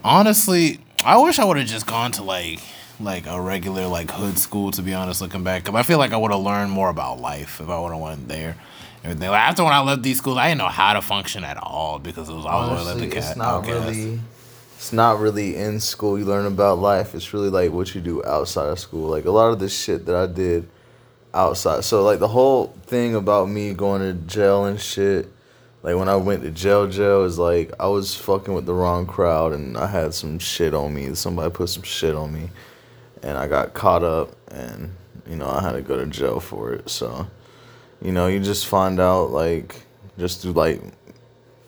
Honestly, 0.04 0.78
I 1.04 1.16
wish 1.18 1.38
I 1.38 1.44
would 1.44 1.56
have 1.56 1.66
just 1.66 1.86
gone 1.86 2.12
to 2.12 2.22
like 2.22 2.60
like 3.00 3.26
a 3.26 3.40
regular 3.40 3.86
like 3.86 4.10
hood 4.10 4.38
school 4.38 4.70
to 4.72 4.82
be 4.82 4.94
honest. 4.94 5.20
Looking 5.20 5.44
back, 5.44 5.64
because 5.64 5.78
I 5.78 5.82
feel 5.82 5.98
like 5.98 6.12
I 6.12 6.16
would 6.16 6.30
have 6.30 6.40
learned 6.40 6.70
more 6.70 6.90
about 6.90 7.20
life 7.20 7.60
if 7.60 7.68
I 7.68 7.78
would 7.78 7.92
have 7.92 8.00
went 8.00 8.28
there. 8.28 8.56
Everything. 9.04 9.30
Like, 9.30 9.40
after 9.40 9.62
when 9.62 9.72
I 9.72 9.80
left 9.80 10.02
these 10.02 10.18
schools, 10.18 10.38
I 10.38 10.48
didn't 10.48 10.58
know 10.58 10.66
how 10.66 10.94
to 10.94 11.02
function 11.02 11.44
at 11.44 11.58
all 11.58 11.98
because 11.98 12.28
it 12.28 12.34
was 12.34 12.44
always 12.44 12.86
like 12.86 12.98
the 12.98 13.08
cat. 13.08 13.30
it's 13.30 13.36
not 13.36 13.66
really. 13.66 14.20
It's 14.76 14.92
not 14.92 15.20
really 15.20 15.56
in 15.56 15.80
school. 15.80 16.18
You 16.18 16.26
learn 16.26 16.46
about 16.46 16.78
life. 16.78 17.14
It's 17.14 17.32
really 17.32 17.48
like 17.48 17.72
what 17.72 17.94
you 17.94 18.00
do 18.00 18.24
outside 18.24 18.68
of 18.68 18.78
school. 18.78 19.08
Like 19.08 19.24
a 19.24 19.30
lot 19.30 19.52
of 19.52 19.58
the 19.58 19.68
shit 19.68 20.06
that 20.06 20.14
I 20.14 20.26
did 20.26 20.68
outside. 21.32 21.84
So 21.84 22.02
like 22.02 22.18
the 22.18 22.28
whole 22.28 22.68
thing 22.86 23.14
about 23.14 23.48
me 23.48 23.74
going 23.74 24.00
to 24.02 24.12
jail 24.26 24.64
and 24.64 24.80
shit. 24.80 25.28
Like 25.82 25.96
when 25.96 26.08
I 26.08 26.16
went 26.16 26.42
to 26.42 26.50
jail, 26.50 26.88
jail 26.88 27.24
is 27.24 27.38
like 27.38 27.72
I 27.78 27.86
was 27.86 28.14
fucking 28.16 28.52
with 28.52 28.66
the 28.66 28.74
wrong 28.74 29.06
crowd 29.06 29.52
and 29.52 29.78
I 29.78 29.86
had 29.86 30.14
some 30.14 30.38
shit 30.38 30.74
on 30.74 30.94
me. 30.94 31.14
Somebody 31.14 31.50
put 31.50 31.68
some 31.68 31.84
shit 31.84 32.14
on 32.14 32.32
me, 32.32 32.50
and 33.22 33.36
I 33.36 33.48
got 33.48 33.74
caught 33.74 34.02
up 34.02 34.36
and 34.50 34.94
you 35.28 35.36
know 35.36 35.48
I 35.48 35.62
had 35.62 35.72
to 35.72 35.82
go 35.82 35.96
to 35.96 36.06
jail 36.06 36.40
for 36.40 36.72
it. 36.72 36.88
So, 36.90 37.28
you 38.02 38.12
know, 38.12 38.26
you 38.26 38.40
just 38.40 38.66
find 38.66 39.00
out 39.00 39.30
like 39.30 39.82
just 40.18 40.42
through 40.42 40.52
like 40.52 40.80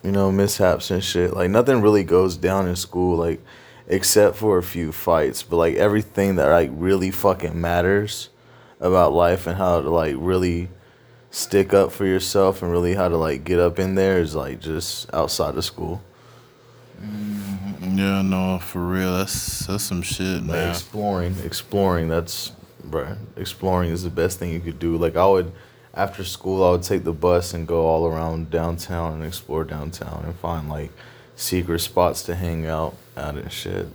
you 0.03 0.13
know, 0.13 0.31
mishaps 0.31 0.91
and 0.91 1.03
shit. 1.03 1.35
Like 1.35 1.51
nothing 1.51 1.81
really 1.81 2.05
goes 2.05 2.37
down 2.37 2.69
in 2.69 2.77
school, 2.77 3.17
like 3.17 3.45
except 3.87 4.37
for 4.37 4.59
a 4.59 4.63
few 4.63 4.93
fights. 4.93 5.43
But 5.43 5.57
like 5.57 5.75
everything 5.77 6.37
that 6.37 6.49
like 6.49 6.71
really 6.73 7.11
fucking 7.11 7.61
matters 7.61 8.29
about 8.81 9.13
life 9.13 9.47
and 9.47 9.57
how 9.57 9.81
to 9.81 9.91
like 9.91 10.15
really 10.19 10.69
stick 11.31 11.75
up 11.75 11.93
for 11.93 12.07
yourself 12.07 12.63
and 12.63 12.71
really 12.71 12.95
how 12.95 13.09
to 13.09 13.17
like 13.17 13.45
get 13.45 13.59
up 13.59 13.79
in 13.79 13.97
there 13.97 14.19
is 14.19 14.35
like 14.35 14.61
just 14.61 15.13
outside 15.13 15.57
of 15.57 15.65
school. 15.65 16.03
Yeah, 17.01 18.23
no, 18.23 18.59
for 18.59 18.81
real. 18.81 19.17
That's 19.19 19.67
that's 19.67 19.85
some 19.85 20.03
shit, 20.03 20.43
Like 20.45 20.71
exploring, 20.71 21.37
exploring. 21.45 22.09
That's, 22.09 22.53
bruh, 22.87 23.17
exploring 23.37 23.91
is 23.91 24.03
the 24.03 24.11
best 24.11 24.39
thing 24.39 24.53
you 24.53 24.61
could 24.61 24.79
do. 24.79 24.97
Like 24.97 25.17
I 25.17 25.27
would, 25.27 25.53
after 25.95 26.25
school, 26.25 26.65
I 26.65 26.71
would 26.73 26.83
take 26.83 27.05
the 27.05 27.13
bus 27.13 27.55
and 27.55 27.67
go 27.67 27.87
all 27.87 28.07
around 28.07 28.51
downtown 28.51 29.15
and 29.15 29.25
explore 29.25 29.65
downtown 29.65 30.25
and 30.25 30.35
find 30.37 30.69
like 30.69 30.91
secret 31.37 31.79
spots 31.81 32.23
to 32.25 32.35
hang 32.35 32.67
out 32.67 32.97
at 33.17 33.37
and 33.37 33.53
shit. 33.53 33.89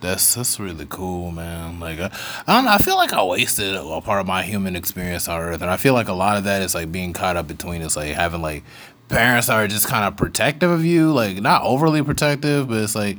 That's 0.00 0.34
that's 0.34 0.60
really 0.60 0.86
cool, 0.88 1.30
man. 1.30 1.80
Like 1.80 1.98
I, 1.98 2.16
I 2.46 2.56
don't 2.56 2.64
know. 2.64 2.70
I 2.70 2.78
feel 2.78 2.96
like 2.96 3.12
I 3.12 3.22
wasted 3.22 3.74
a 3.74 4.00
part 4.00 4.20
of 4.20 4.26
my 4.26 4.42
human 4.44 4.76
experience 4.76 5.28
on 5.28 5.40
Earth, 5.40 5.60
and 5.60 5.70
I 5.70 5.76
feel 5.76 5.92
like 5.92 6.08
a 6.08 6.12
lot 6.12 6.36
of 6.36 6.44
that 6.44 6.62
is 6.62 6.74
like 6.74 6.92
being 6.92 7.12
caught 7.12 7.36
up 7.36 7.48
between 7.48 7.82
us, 7.82 7.96
like 7.96 8.14
having 8.14 8.40
like 8.40 8.62
parents 9.08 9.48
are 9.48 9.66
just 9.66 9.88
kind 9.88 10.04
of 10.04 10.16
protective 10.16 10.70
of 10.70 10.84
you, 10.84 11.12
like 11.12 11.40
not 11.40 11.62
overly 11.62 12.02
protective, 12.02 12.68
but 12.68 12.78
it's 12.78 12.94
like, 12.94 13.18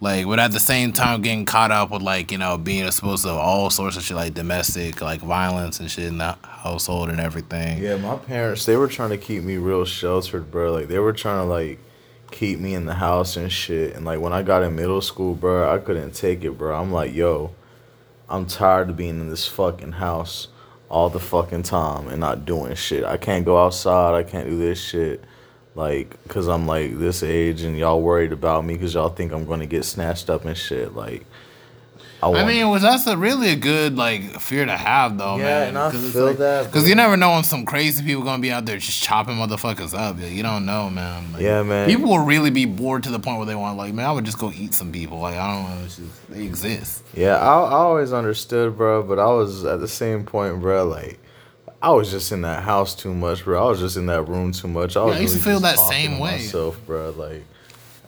like, 0.00 0.26
but 0.26 0.38
at 0.38 0.52
the 0.52 0.60
same 0.60 0.92
time 0.92 1.22
getting 1.22 1.44
caught 1.44 1.70
up 1.70 1.90
with 1.90 2.02
like 2.02 2.32
you 2.32 2.38
know 2.38 2.58
being 2.58 2.86
exposed 2.86 3.24
to 3.24 3.30
all 3.30 3.70
sorts 3.70 3.96
of 3.96 4.02
shit 4.02 4.16
like 4.16 4.34
domestic 4.34 5.00
like 5.00 5.20
violence 5.20 5.80
and 5.80 5.90
shit 5.90 6.04
in 6.04 6.18
the 6.18 6.36
household 6.42 7.08
and 7.08 7.20
everything. 7.20 7.82
Yeah, 7.82 7.96
my 7.96 8.16
parents 8.16 8.66
they 8.66 8.76
were 8.76 8.88
trying 8.88 9.10
to 9.10 9.18
keep 9.18 9.42
me 9.42 9.56
real 9.56 9.84
sheltered, 9.84 10.50
bro. 10.50 10.72
Like 10.72 10.88
they 10.88 10.98
were 10.98 11.12
trying 11.12 11.38
to 11.38 11.44
like 11.44 11.78
keep 12.30 12.58
me 12.58 12.74
in 12.74 12.86
the 12.86 12.94
house 12.94 13.36
and 13.36 13.50
shit. 13.50 13.94
And 13.94 14.04
like 14.04 14.20
when 14.20 14.32
I 14.32 14.42
got 14.42 14.62
in 14.62 14.74
middle 14.74 15.00
school, 15.00 15.34
bro, 15.34 15.72
I 15.72 15.78
couldn't 15.78 16.12
take 16.12 16.44
it, 16.44 16.52
bro. 16.52 16.78
I'm 16.78 16.92
like, 16.92 17.14
yo, 17.14 17.52
I'm 18.28 18.46
tired 18.46 18.90
of 18.90 18.96
being 18.96 19.20
in 19.20 19.30
this 19.30 19.46
fucking 19.46 19.92
house 19.92 20.48
all 20.94 21.10
the 21.10 21.18
fucking 21.18 21.64
time 21.64 22.06
and 22.06 22.20
not 22.20 22.44
doing 22.44 22.72
shit. 22.76 23.02
I 23.02 23.16
can't 23.16 23.44
go 23.44 23.58
outside. 23.58 24.14
I 24.14 24.22
can't 24.22 24.48
do 24.48 24.56
this 24.56 24.80
shit. 24.80 25.24
Like, 25.74 26.16
cause 26.28 26.46
I'm 26.46 26.68
like 26.68 27.00
this 27.00 27.24
age 27.24 27.62
and 27.62 27.76
y'all 27.76 28.00
worried 28.00 28.30
about 28.30 28.64
me 28.64 28.74
because 28.74 28.94
y'all 28.94 29.08
think 29.08 29.32
I'm 29.32 29.44
gonna 29.44 29.66
get 29.66 29.84
snatched 29.84 30.30
up 30.30 30.44
and 30.44 30.56
shit. 30.56 30.94
Like, 30.94 31.26
I 32.24 32.28
want- 32.28 32.46
mean, 32.46 32.68
was 32.68 32.82
that's 32.82 33.06
a 33.06 33.16
really 33.16 33.50
a 33.50 33.56
good 33.56 33.96
like 33.96 34.40
fear 34.40 34.64
to 34.64 34.76
have 34.76 35.18
though, 35.18 35.36
Yeah, 35.36 35.44
man. 35.44 35.68
and 35.68 35.78
I 35.78 35.88
it's 35.90 36.12
feel 36.12 36.26
like, 36.26 36.38
that, 36.38 36.66
because 36.66 36.88
you 36.88 36.94
never 36.94 37.16
know 37.16 37.32
when 37.32 37.44
some 37.44 37.64
crazy 37.64 38.04
people 38.04 38.22
gonna 38.22 38.40
be 38.42 38.50
out 38.52 38.66
there 38.66 38.78
just 38.78 39.02
chopping 39.02 39.36
motherfuckers 39.36 39.92
up. 39.98 40.16
Yeah, 40.18 40.26
You 40.28 40.42
don't 40.42 40.64
know, 40.66 40.90
man. 40.90 41.32
Like, 41.32 41.42
Yeah, 41.42 41.62
man. 41.62 41.88
People 41.88 42.08
will 42.10 42.24
really 42.24 42.50
be 42.50 42.64
bored 42.66 43.02
to 43.04 43.10
the 43.10 43.18
point 43.18 43.38
where 43.38 43.46
they 43.46 43.54
want 43.54 43.76
like, 43.76 43.94
man, 43.94 44.06
I 44.06 44.12
would 44.12 44.24
just 44.24 44.38
go 44.38 44.50
eat 44.54 44.74
some 44.74 44.90
people. 44.92 45.18
Like 45.20 45.36
I 45.36 45.54
don't 45.54 45.70
know, 45.78 45.84
it's 45.84 45.96
just, 45.96 46.28
they 46.30 46.42
exist. 46.44 47.02
Yeah, 47.14 47.36
I, 47.36 47.44
I 47.60 47.72
always 47.72 48.12
understood, 48.12 48.76
bro, 48.76 49.02
but 49.02 49.18
I 49.18 49.26
was 49.26 49.64
at 49.64 49.80
the 49.80 49.88
same 49.88 50.24
point, 50.24 50.60
bro, 50.60 50.84
like 50.86 51.18
I 51.82 51.90
was 51.90 52.10
just 52.10 52.32
in 52.32 52.40
that 52.42 52.62
house 52.62 52.94
too 52.94 53.12
much, 53.12 53.44
bro. 53.44 53.66
I 53.66 53.68
was 53.68 53.78
just 53.80 53.96
in 53.98 54.06
that 54.06 54.22
room 54.22 54.52
too 54.52 54.68
much. 54.68 54.96
I 54.96 55.02
was 55.04 55.16
I 55.16 55.20
used 55.20 55.36
to 55.36 55.42
feel 55.42 55.60
that 55.60 55.78
same 55.78 56.18
way. 56.18 56.30
myself, 56.38 56.80
bro. 56.86 57.10
Like 57.10 57.44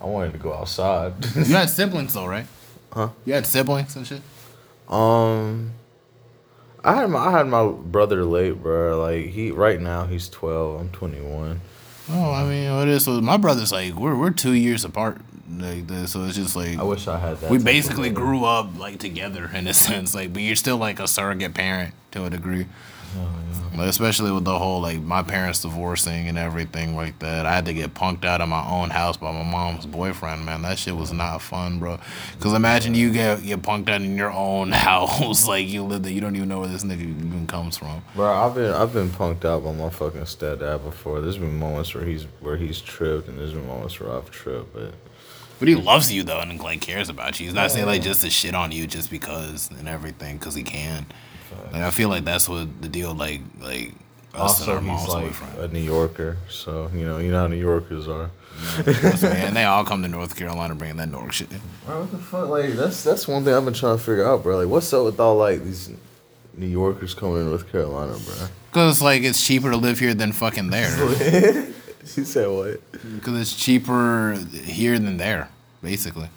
I 0.01 0.07
wanted 0.07 0.33
to 0.33 0.39
go 0.39 0.55
outside. 0.55 1.13
You 1.35 1.45
had 1.55 1.69
siblings 1.79 2.15
though, 2.15 2.27
right? 2.27 2.47
Huh? 2.97 3.11
You 3.27 3.35
had 3.35 3.47
siblings 3.47 3.95
and 3.95 4.07
shit. 4.07 4.23
um, 4.89 5.73
I 6.83 6.95
had 6.95 7.11
my 7.11 7.19
I 7.19 7.31
had 7.33 7.47
my 7.47 7.69
brother 7.71 8.25
late, 8.25 8.63
bro. 8.63 8.99
Like 9.01 9.27
he 9.27 9.51
right 9.51 9.81
now 9.81 10.07
he's 10.07 10.29
twelve. 10.29 10.81
I'm 10.81 10.89
twenty 10.91 11.21
one. 11.21 11.61
Oh, 12.11 12.31
I 12.33 12.45
mean, 12.49 12.75
what 12.75 12.89
is 12.89 13.05
so? 13.05 13.21
My 13.21 13.37
brother's 13.37 13.71
like 13.73 13.95
we're 13.95 14.17
we're 14.17 14.31
two 14.31 14.53
years 14.53 14.85
apart, 14.85 15.19
like 15.51 15.89
this, 15.89 16.13
so 16.13 16.25
it's 16.25 16.37
just 16.37 16.55
like 16.57 16.79
I 16.79 16.85
wish 16.85 17.07
I 17.09 17.19
had 17.19 17.39
that. 17.41 17.51
we 17.51 17.59
basically 17.59 18.09
grew 18.11 18.45
up 18.45 18.79
like 18.79 18.99
together 18.99 19.51
in 19.53 19.67
a 19.67 19.75
sense, 19.87 20.15
like, 20.15 20.33
but 20.33 20.41
you're 20.43 20.57
still 20.57 20.77
like 20.79 20.99
a 21.01 21.07
surrogate 21.09 21.53
parent 21.55 21.93
to 22.13 22.25
a 22.25 22.31
degree. 22.31 22.67
Like, 23.77 23.89
especially 23.89 24.31
with 24.31 24.45
the 24.45 24.59
whole 24.59 24.81
like 24.81 25.03
my 25.03 25.23
parents 25.23 25.61
divorcing 25.61 26.29
and 26.29 26.39
everything 26.39 26.97
like 26.97 27.19
that. 27.19 27.45
I 27.45 27.55
had 27.55 27.67
to 27.67 27.75
get 27.75 27.93
punked 27.93 28.25
out 28.25 28.41
of 28.41 28.49
my 28.49 28.67
own 28.67 28.89
house 28.89 29.19
by 29.19 29.31
my 29.33 29.43
mom's 29.43 29.85
boyfriend. 29.85 30.47
Man, 30.47 30.63
that 30.63 30.79
shit 30.79 30.97
was 30.97 31.13
not 31.13 31.43
fun, 31.43 31.79
bro. 31.79 31.99
Cause 32.41 32.55
imagine 32.55 32.95
you 32.95 33.13
get 33.13 33.43
get 33.43 33.61
punked 33.61 33.91
out 33.91 34.01
in 34.01 34.17
your 34.17 34.33
own 34.33 34.73
house, 34.73 35.47
like 35.47 35.69
you 35.69 35.83
live 35.83 36.03
there, 36.03 36.13
you 36.13 36.23
don't 36.23 36.37
even 36.37 36.49
know 36.49 36.61
where 36.61 36.69
this 36.69 36.85
nigga 36.85 37.03
even 37.03 37.47
comes 37.47 37.77
from. 37.77 38.03
Bro, 38.15 38.33
I've 38.33 38.55
been 38.55 38.73
I've 38.73 38.93
been 38.95 39.11
punked 39.11 39.45
out 39.45 39.63
by 39.63 39.73
my 39.73 39.91
fucking 39.91 40.23
stepdad 40.23 40.83
before. 40.83 41.21
There's 41.21 41.39
been 41.39 41.59
moments 41.59 41.95
where 41.95 42.05
he's 42.05 42.25
where 42.41 42.57
he's 42.57 42.81
tripped, 42.81 43.29
and 43.29 43.39
there's 43.39 43.53
been 43.53 43.67
moments 43.67 44.01
where 44.01 44.11
I've 44.13 44.31
tripped, 44.31 44.73
but. 44.73 44.95
But 45.59 45.69
he 45.69 45.75
loves 45.75 46.13
you 46.13 46.23
though, 46.23 46.41
and 46.41 46.61
like 46.61 46.83
cares 46.83 47.09
about 47.09 47.41
you. 47.41 47.47
He's 47.47 47.55
not 47.55 47.71
saying 47.71 47.87
like 47.87 48.03
just 48.03 48.21
to 48.21 48.29
shit 48.29 48.55
on 48.55 48.73
you 48.73 48.87
just 48.87 49.11
because 49.11 49.71
and 49.71 49.89
everything, 49.89 50.39
cause 50.39 50.55
he 50.55 50.63
can. 50.63 51.07
Like 51.73 51.83
I 51.83 51.91
feel 51.91 52.09
like 52.09 52.25
that's 52.25 52.49
what 52.49 52.81
the 52.83 52.89
deal. 52.89 53.15
Like 53.15 53.41
like 53.61 53.93
us 54.35 54.67
and 54.67 54.89
Also, 54.91 55.27
he's 55.27 55.39
like 55.39 55.59
a 55.59 55.69
New 55.69 55.81
Yorker, 55.81 56.37
so 56.49 56.91
you 56.95 57.07
know, 57.07 57.19
you 57.19 57.31
know 57.31 57.41
how 57.41 57.47
New 57.47 57.57
Yorkers 57.57 58.09
are. 58.09 58.31
Trust 58.85 59.23
me, 59.23 59.29
and 59.31 59.55
they 59.57 59.65
all 59.65 59.85
come 59.85 60.03
to 60.03 60.09
North 60.09 60.37
Carolina 60.37 60.75
bringing 60.75 60.97
that 60.97 61.11
North 61.11 61.35
shit. 61.35 61.49
Bro, 61.85 62.01
what 62.01 62.11
the 62.11 62.19
fuck? 62.19 62.49
Like 62.49 62.73
that's 62.73 63.03
that's 63.03 63.27
one 63.29 63.45
thing 63.45 63.55
I've 63.55 63.65
been 63.65 63.75
trying 63.75 63.99
to 63.99 64.03
figure 64.03 64.27
out, 64.27 64.43
bro. 64.43 64.59
Like, 64.59 64.69
what's 64.69 64.93
up 64.93 65.05
with 65.05 65.21
all 65.21 65.37
like 65.37 65.63
these 65.63 65.91
New 66.57 66.67
Yorkers 66.67 67.15
coming 67.15 67.39
in 67.39 67.49
North 67.49 67.71
Carolina, 67.71 68.13
bro? 68.25 68.47
Cause 68.73 69.01
like 69.03 69.23
it's 69.23 69.45
cheaper 69.47 69.71
to 69.71 69.77
live 69.77 69.99
here 69.99 70.15
than 70.15 70.33
fucking 70.33 70.71
there. 70.71 70.91
he 72.01 72.25
said 72.25 72.49
what? 72.49 72.81
Cause 73.23 73.41
it's 73.41 73.57
cheaper 73.57 74.39
here 74.53 74.99
than 74.99 75.17
there, 75.17 75.49
basically. 75.83 76.29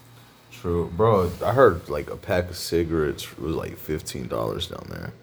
True, 0.61 0.91
bro. 0.95 1.31
I 1.45 1.53
heard 1.53 1.87
like 1.89 2.09
a 2.09 2.17
pack 2.17 2.49
of 2.49 2.55
cigarettes 2.57 3.37
was 3.37 3.55
like 3.55 3.77
fifteen 3.77 4.27
dollars 4.27 4.67
down 4.67 4.87
there. 4.89 5.13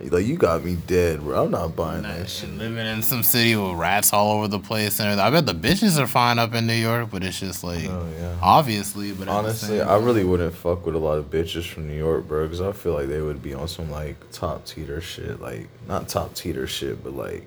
Like 0.00 0.26
you 0.26 0.36
got 0.36 0.64
me 0.64 0.76
dead, 0.86 1.20
bro. 1.20 1.44
I'm 1.44 1.50
not 1.52 1.76
buying 1.76 2.02
that 2.02 2.28
shit. 2.28 2.50
Living 2.54 2.86
in 2.86 3.02
some 3.02 3.22
city 3.22 3.54
with 3.54 3.74
rats 3.74 4.12
all 4.12 4.32
over 4.32 4.48
the 4.48 4.58
place, 4.58 4.98
and 4.98 5.08
everything. 5.10 5.24
I 5.26 5.30
bet 5.30 5.46
the 5.46 5.54
bitches 5.68 5.96
are 6.02 6.08
fine 6.08 6.38
up 6.40 6.54
in 6.54 6.66
New 6.66 6.72
York, 6.72 7.10
but 7.10 7.22
it's 7.22 7.38
just 7.38 7.62
like 7.62 7.84
Oh, 7.88 8.08
yeah. 8.18 8.34
obviously. 8.42 9.12
But 9.12 9.28
Honestly, 9.28 9.80
I 9.80 9.96
really 9.98 10.24
wouldn't 10.24 10.54
fuck 10.54 10.84
with 10.86 10.96
a 10.96 10.98
lot 10.98 11.18
of 11.18 11.30
bitches 11.30 11.64
from 11.68 11.86
New 11.86 11.94
York, 11.96 12.26
bro, 12.26 12.44
because 12.44 12.60
I 12.60 12.72
feel 12.72 12.94
like 12.94 13.08
they 13.08 13.20
would 13.20 13.42
be 13.42 13.54
on 13.54 13.68
some 13.68 13.90
like 13.92 14.16
top 14.32 14.64
teeter 14.64 15.00
shit, 15.00 15.40
like 15.40 15.68
not 15.86 16.08
top 16.08 16.34
teeter 16.34 16.66
shit, 16.66 17.04
but 17.04 17.12
like 17.14 17.46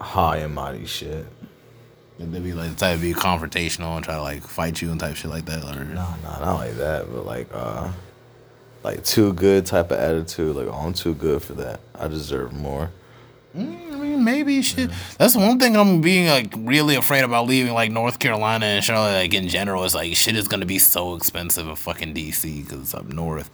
high 0.00 0.38
and 0.38 0.54
mighty 0.54 0.86
shit. 0.86 1.26
They'd 2.18 2.42
be 2.42 2.52
like 2.52 2.70
the 2.70 2.76
type 2.76 2.96
to 2.96 3.02
be 3.02 3.14
confrontational 3.14 3.94
and 3.96 4.04
try 4.04 4.16
to 4.16 4.22
like 4.22 4.42
fight 4.42 4.82
you 4.82 4.90
and 4.90 4.98
type 4.98 5.14
shit 5.16 5.30
like 5.30 5.44
that. 5.46 5.62
Or 5.64 5.84
Nah, 5.84 6.16
nah, 6.22 6.38
not 6.40 6.54
like 6.54 6.76
that, 6.76 7.06
but 7.12 7.24
like 7.24 7.48
uh 7.52 7.90
like 8.82 9.04
too 9.04 9.32
good 9.34 9.66
type 9.66 9.90
of 9.90 9.98
attitude. 9.98 10.56
Like, 10.56 10.66
oh, 10.66 10.72
I'm 10.72 10.92
too 10.92 11.14
good 11.14 11.42
for 11.42 11.52
that. 11.54 11.80
I 11.98 12.08
deserve 12.08 12.52
more. 12.52 12.90
Mm, 13.56 13.92
I 13.92 13.96
mean, 13.96 14.24
maybe 14.24 14.62
shit. 14.62 14.90
That's 15.16 15.34
the 15.34 15.40
one 15.40 15.58
thing 15.58 15.76
I'm 15.76 16.00
being 16.00 16.26
like 16.26 16.52
really 16.56 16.96
afraid 16.96 17.24
about 17.24 17.46
leaving 17.46 17.72
like 17.72 17.90
North 17.90 18.18
Carolina 18.18 18.66
and 18.66 18.84
Charlotte 18.84 19.12
like 19.14 19.34
in 19.34 19.48
general 19.48 19.84
is 19.84 19.94
like 19.94 20.14
shit 20.16 20.36
is 20.36 20.48
gonna 20.48 20.66
be 20.66 20.78
so 20.78 21.14
expensive 21.14 21.66
in 21.68 21.76
fucking 21.76 22.14
DC 22.14 22.64
because 22.64 22.80
it's 22.80 22.94
up 22.94 23.06
north 23.06 23.50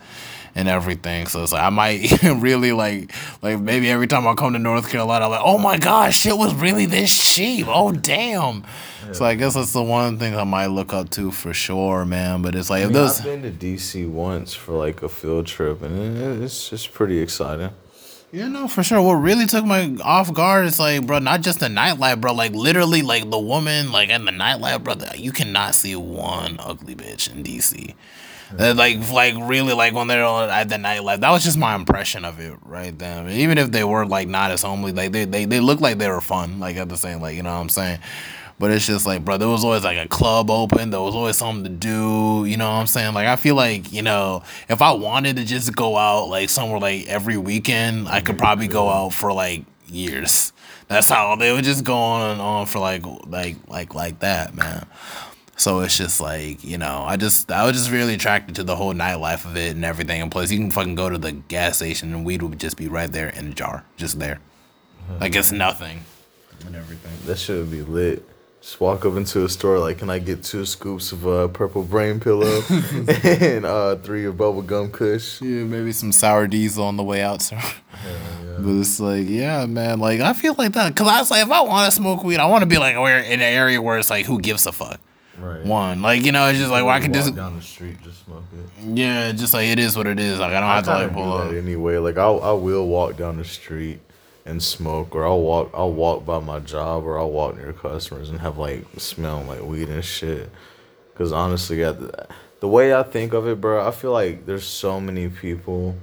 and 0.55 0.68
everything. 0.68 1.26
So 1.26 1.43
it's 1.43 1.52
like 1.52 1.62
I 1.62 1.70
might 1.70 2.22
really 2.22 2.72
like 2.72 3.12
like 3.43 3.59
maybe 3.59 3.90
every 3.90 4.06
time 4.06 4.26
I 4.26 4.35
come 4.35 4.52
to 4.52 4.59
North 4.59 4.89
Carolina, 4.90 5.26
I'm 5.26 5.31
like, 5.31 5.43
oh 5.43 5.59
my 5.59 5.78
gosh, 5.78 6.18
shit 6.18 6.36
was 6.36 6.55
really 6.55 6.86
this 6.86 7.35
cheap. 7.35 7.66
Oh 7.68 7.93
damn. 7.93 8.64
So 9.12 9.24
I 9.24 9.35
guess 9.35 9.55
that's 9.55 9.72
the 9.72 9.82
one 9.82 10.18
thing 10.18 10.35
I 10.35 10.44
might 10.44 10.66
look 10.66 10.94
up 10.94 11.10
to 11.10 11.31
for 11.31 11.52
sure, 11.52 12.05
man. 12.05 12.43
But 12.43 12.55
it's 12.55 12.70
like 12.70 12.81
I 12.81 12.85
if 12.85 12.89
mean, 12.89 12.94
those 12.94 13.18
I've 13.18 13.24
been 13.24 13.43
to 13.43 13.51
DC 13.51 14.09
once 14.10 14.55
for 14.55 14.72
like 14.72 15.02
a 15.02 15.09
field 15.09 15.47
trip, 15.47 15.82
and 15.82 16.43
it's 16.43 16.70
just 16.70 16.93
pretty 16.94 17.20
exciting. 17.20 17.70
Yeah, 18.32 18.48
no, 18.48 18.66
for 18.66 18.82
sure. 18.82 19.01
What 19.01 19.14
really 19.14 19.47
took 19.47 19.64
my 19.64 19.97
off 20.02 20.32
guard 20.35 20.66
is 20.66 20.81
like, 20.81 21.06
bro, 21.06 21.20
not 21.20 21.43
just 21.43 21.60
the 21.60 21.68
nightlife, 21.68 22.20
bro. 22.20 22.32
Like 22.32 22.51
literally, 22.52 23.02
like 23.02 23.31
the 23.31 23.39
woman, 23.39 23.93
like 23.93 24.09
in 24.09 24.24
the 24.24 24.32
nightlife, 24.32 24.82
brother. 24.82 25.10
You 25.14 25.31
cannot 25.31 25.76
see 25.76 25.94
one 25.94 26.56
ugly 26.59 26.97
bitch 26.97 27.32
in 27.32 27.44
DC. 27.44 27.94
Uh, 28.59 28.74
Like, 28.74 29.10
like 29.10 29.35
really, 29.40 29.74
like 29.74 29.94
when 29.94 30.06
they're 30.06 30.24
on- 30.24 30.51
at 30.51 30.68
the 30.68 30.76
nightlife. 30.76 31.20
That 31.20 31.31
was 31.31 31.44
just 31.44 31.56
my 31.59 31.74
impression 31.74 32.24
of 32.24 32.39
it, 32.40 32.55
right 32.64 32.97
then. 32.98 33.28
Even 33.31 33.59
if 33.59 33.70
they 33.70 33.85
were 33.85 34.06
like 34.06 34.28
not 34.28 34.51
as 34.51 34.62
homely, 34.62 34.93
like 34.93 35.12
they 35.12 35.24
they 35.24 35.44
they 35.44 35.60
look 35.60 35.81
like 35.81 35.98
they 35.98 36.09
were 36.09 36.20
fun, 36.20 36.60
like 36.60 36.76
at 36.76 36.89
the 36.89 36.97
same, 36.97 37.20
like 37.20 37.36
you 37.36 37.43
know 37.43 37.52
what 37.55 37.60
I'm 37.60 37.68
saying. 37.68 37.98
But 38.56 38.70
it's 38.70 38.86
just 38.86 39.05
like, 39.05 39.24
bro, 39.24 39.36
there 39.36 39.48
was 39.48 39.64
always 39.64 39.82
like 39.82 39.98
a 39.98 40.06
club 40.06 40.48
open. 40.48 40.90
There 40.90 41.01
was 41.01 41.14
always 41.16 41.36
something 41.36 41.64
to 41.64 41.70
do. 41.70 42.44
You 42.48 42.56
know 42.56 42.68
what 42.70 42.76
I'm 42.76 42.86
saying? 42.86 43.12
Like, 43.12 43.26
I 43.26 43.35
feel 43.35 43.56
like, 43.56 43.93
you 43.93 44.01
know, 44.01 44.44
if 44.68 44.81
I 44.81 44.93
wanted 44.93 45.35
to 45.36 45.44
just 45.44 45.74
go 45.74 45.97
out 45.97 46.26
like 46.28 46.48
somewhere 46.48 46.78
like 46.78 47.09
every 47.09 47.36
weekend, 47.36 48.09
I 48.09 48.20
could 48.20 48.39
probably 48.39 48.68
go 48.68 48.89
out 48.89 49.12
for 49.12 49.32
like 49.32 49.64
years. 49.89 50.52
That's 50.86 51.09
how 51.09 51.35
they 51.35 51.51
would 51.52 51.64
just 51.64 51.82
go 51.82 51.97
on 51.97 52.31
and 52.31 52.40
on 52.40 52.66
for 52.66 52.78
like, 52.78 53.02
like, 53.26 53.56
like, 53.66 53.93
like 53.97 54.20
that, 54.20 54.55
man. 54.55 54.86
So 55.56 55.81
it's 55.81 55.97
just 55.97 56.20
like, 56.20 56.64
you 56.64 56.78
know, 56.78 57.05
I 57.06 57.16
just, 57.16 57.51
I 57.51 57.64
was 57.64 57.76
just 57.76 57.90
really 57.90 58.14
attracted 58.14 58.56
to 58.56 58.64
the 58.64 58.74
whole 58.74 58.93
nightlife 58.93 59.44
of 59.44 59.56
it 59.56 59.76
and 59.76 59.85
everything. 59.85 60.20
And 60.20 60.31
plus, 60.31 60.51
you 60.51 60.59
can 60.59 60.70
fucking 60.70 60.97
go 60.97 61.09
to 61.09 61.18
the 61.18 61.32
gas 61.32 61.76
station 61.76 62.12
and 62.12 62.24
weed 62.24 62.43
would 62.43 62.59
just 62.59 62.76
be 62.76 62.89
right 62.89 63.10
there 63.10 63.28
in 63.28 63.48
a 63.48 63.55
jar, 63.55 63.85
just 63.97 64.18
there. 64.18 64.40
Like 65.20 65.35
it's 65.36 65.52
nothing 65.52 66.05
and 66.66 66.74
everything. 66.74 67.12
That 67.26 67.39
should 67.39 67.70
be 67.70 67.82
lit. 67.82 68.26
Just 68.60 68.81
walk 68.81 69.05
up 69.05 69.14
into 69.16 69.44
a 69.44 69.48
store 69.48 69.78
like, 69.78 69.98
can 69.98 70.09
I 70.09 70.18
get 70.18 70.43
two 70.43 70.64
scoops 70.64 71.12
of 71.12 71.28
uh, 71.28 71.48
purple 71.48 71.82
brain 71.82 72.18
pillow 72.18 72.62
and 72.70 73.66
uh, 73.66 73.97
three 73.97 74.24
of 74.24 74.39
bubble 74.39 74.62
gum 74.62 74.90
kush? 74.90 75.43
Yeah, 75.43 75.64
maybe 75.64 75.93
some 75.93 76.12
sour 76.12 76.47
diesel 76.47 76.85
on 76.85 76.97
the 76.97 77.02
way 77.02 77.22
out, 77.22 77.43
sir. 77.43 77.60
But 78.59 78.81
it's 78.81 78.98
like, 78.98 79.28
yeah, 79.28 79.66
man. 79.66 79.98
Like 79.98 80.20
I 80.20 80.32
feel 80.32 80.55
like 80.56 80.72
that 80.72 80.94
because 80.94 81.09
I 81.09 81.18
was 81.18 81.31
like, 81.31 81.44
if 81.44 81.52
I 81.52 81.60
want 81.60 81.90
to 81.90 81.94
smoke 81.94 82.24
weed, 82.24 82.39
I 82.39 82.47
want 82.47 82.62
to 82.62 82.66
be 82.66 82.78
like 82.78 82.97
where 82.97 83.18
in 83.18 83.32
an 83.32 83.43
area 83.43 83.82
where 83.82 83.98
it's 83.98 84.10
like, 84.10 84.24
who 84.24 84.40
gives 84.40 84.66
a 84.66 84.72
fuck? 84.72 84.98
Right. 85.39 85.65
One, 85.65 86.01
like 86.02 86.23
you 86.24 86.32
know, 86.32 86.47
it's 86.48 86.59
just 86.59 86.70
like 86.70 86.85
where 86.85 86.94
I 86.94 87.01
can 87.01 87.12
just 87.12 87.35
down 87.35 87.56
the 87.56 87.62
street, 87.62 87.97
just 88.02 88.24
smoke 88.24 88.44
it. 88.52 88.85
yeah, 88.97 89.32
just 89.32 89.52
like 89.55 89.66
it 89.66 89.78
is 89.78 89.97
what 89.97 90.06
it 90.06 90.20
is. 90.20 90.39
Like 90.39 90.52
I 90.52 90.61
don't 90.61 90.69
I 90.70 90.74
have 90.77 90.85
to 90.85 90.90
like 90.90 91.12
pull 91.12 91.32
up. 91.32 91.52
anyway. 91.52 91.97
Like 91.98 92.16
I, 92.19 92.27
I 92.28 92.52
will 92.52 92.86
walk 92.86 93.16
down 93.16 93.36
the 93.39 93.44
street 93.44 94.01
and 94.47 94.62
smoke, 94.62 95.15
or 95.15 95.24
I'll 95.27 95.40
walk, 95.40 95.70
I'll 95.74 95.93
walk 95.93 96.24
by 96.24 96.39
my 96.39 96.61
job, 96.61 97.05
or 97.05 97.19
I'll 97.19 97.31
walk 97.31 97.56
near 97.56 97.73
customers 97.73 98.31
and 98.31 98.40
have 98.40 98.59
like 98.59 98.85
smelling 98.98 99.47
like 99.48 99.62
weed 99.62 99.89
and 99.89 100.05
shit. 100.05 100.51
Cause 101.16 101.32
honestly, 101.32 101.82
at 101.85 101.98
the, 102.01 102.27
the 102.61 102.69
way 102.69 102.94
I 102.94 103.02
think 103.02 103.32
of 103.35 103.47
it, 103.48 103.61
bro, 103.61 103.86
I 103.86 103.90
feel 103.90 104.12
like 104.12 104.47
there's 104.47 104.66
so 104.66 105.01
many 105.01 105.28
people 105.28 105.97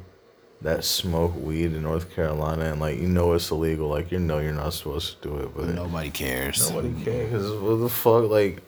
that 0.62 0.84
smoke 0.84 1.34
weed 1.36 1.74
in 1.74 1.84
North 1.84 2.14
Carolina, 2.16 2.66
and 2.66 2.80
like 2.82 2.98
you 3.00 3.08
know 3.08 3.34
it's 3.34 3.50
illegal. 3.52 3.88
Like 3.90 4.12
you 4.12 4.20
know 4.20 4.40
you're 4.40 4.54
not 4.54 4.74
supposed 4.74 5.22
to 5.22 5.30
do 5.30 5.38
it, 5.38 5.56
but 5.56 5.68
Nobody 5.70 6.10
cares. 6.10 6.70
nobody 6.70 6.94
cares. 7.04 7.32
Cause 7.32 7.52
what 7.60 7.76
the 7.78 7.90
fuck, 7.90 8.30
like, 8.30 8.62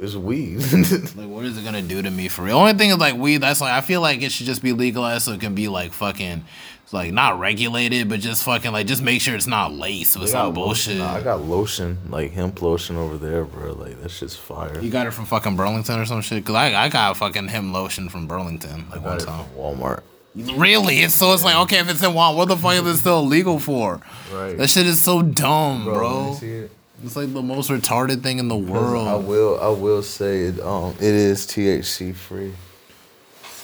it's 0.00 0.14
weed. 0.14 0.60
Like, 1.16 1.28
what 1.28 1.44
is 1.44 1.58
it 1.58 1.64
gonna 1.64 1.82
do 1.82 2.00
to 2.02 2.10
me 2.10 2.28
for 2.28 2.42
real? 2.42 2.58
Only 2.58 2.74
thing 2.74 2.90
is 2.90 2.98
like 2.98 3.14
weed. 3.16 3.38
That's 3.38 3.60
like 3.60 3.72
I 3.72 3.80
feel 3.80 4.00
like 4.00 4.22
it 4.22 4.32
should 4.32 4.46
just 4.46 4.62
be 4.62 4.72
legalized 4.72 5.24
so 5.24 5.32
it 5.32 5.40
can 5.40 5.54
be 5.54 5.68
like 5.68 5.92
fucking, 5.92 6.44
like 6.92 7.12
not 7.12 7.38
regulated, 7.38 8.08
but 8.08 8.20
just 8.20 8.42
fucking 8.44 8.72
like 8.72 8.86
just 8.86 9.02
make 9.02 9.20
sure 9.20 9.34
it's 9.34 9.46
not 9.46 9.72
laced 9.72 10.18
with 10.18 10.30
some 10.30 10.54
bullshit. 10.54 10.98
Nah, 10.98 11.14
I 11.14 11.20
got 11.22 11.42
lotion, 11.42 11.98
like 12.08 12.32
hemp 12.32 12.60
lotion 12.62 12.96
over 12.96 13.16
there, 13.16 13.44
bro. 13.44 13.72
Like 13.72 14.00
that 14.02 14.10
shit's 14.10 14.36
fire. 14.36 14.80
You 14.80 14.90
got 14.90 15.06
it 15.06 15.12
from 15.12 15.26
fucking 15.26 15.56
Burlington 15.56 16.00
or 16.00 16.06
some 16.06 16.22
shit? 16.22 16.44
Cause 16.44 16.56
I 16.56 16.74
I 16.74 16.88
got 16.88 17.16
fucking 17.16 17.48
him 17.48 17.72
lotion 17.72 18.08
from 18.08 18.26
Burlington 18.26 18.86
like 18.90 19.04
one 19.04 19.18
time. 19.18 19.46
Walmart. 19.56 20.02
Really? 20.34 21.00
It's 21.00 21.14
so 21.14 21.32
it's 21.32 21.44
like 21.44 21.56
okay, 21.56 21.78
if 21.80 21.90
it's 21.90 22.02
in 22.02 22.14
Juan, 22.14 22.36
what 22.36 22.48
the 22.48 22.56
fuck 22.56 22.74
is 22.74 22.86
it 22.86 22.96
still 22.98 23.18
illegal 23.20 23.58
for? 23.58 24.00
Right. 24.32 24.56
That 24.56 24.70
shit 24.70 24.86
is 24.86 25.00
so 25.00 25.22
dumb, 25.22 25.84
Bro, 25.84 25.94
bro. 25.94 26.68
Me 27.02 27.08
see 27.08 27.20
it. 27.20 27.24
It's 27.24 27.34
like 27.34 27.34
the 27.34 27.42
most 27.42 27.70
retarded 27.70 28.22
thing 28.22 28.38
in 28.38 28.48
the 28.48 28.58
'Cause 28.58 28.68
I 28.68 28.72
world. 28.72 29.26
will. 29.26 29.58
I 29.60 29.68
will 29.68 30.02
say 30.02 30.42
it. 30.42 30.60
Um, 30.60 30.94
it 30.98 31.14
is 31.14 31.46
THC 31.46 32.12
free. 32.12 32.52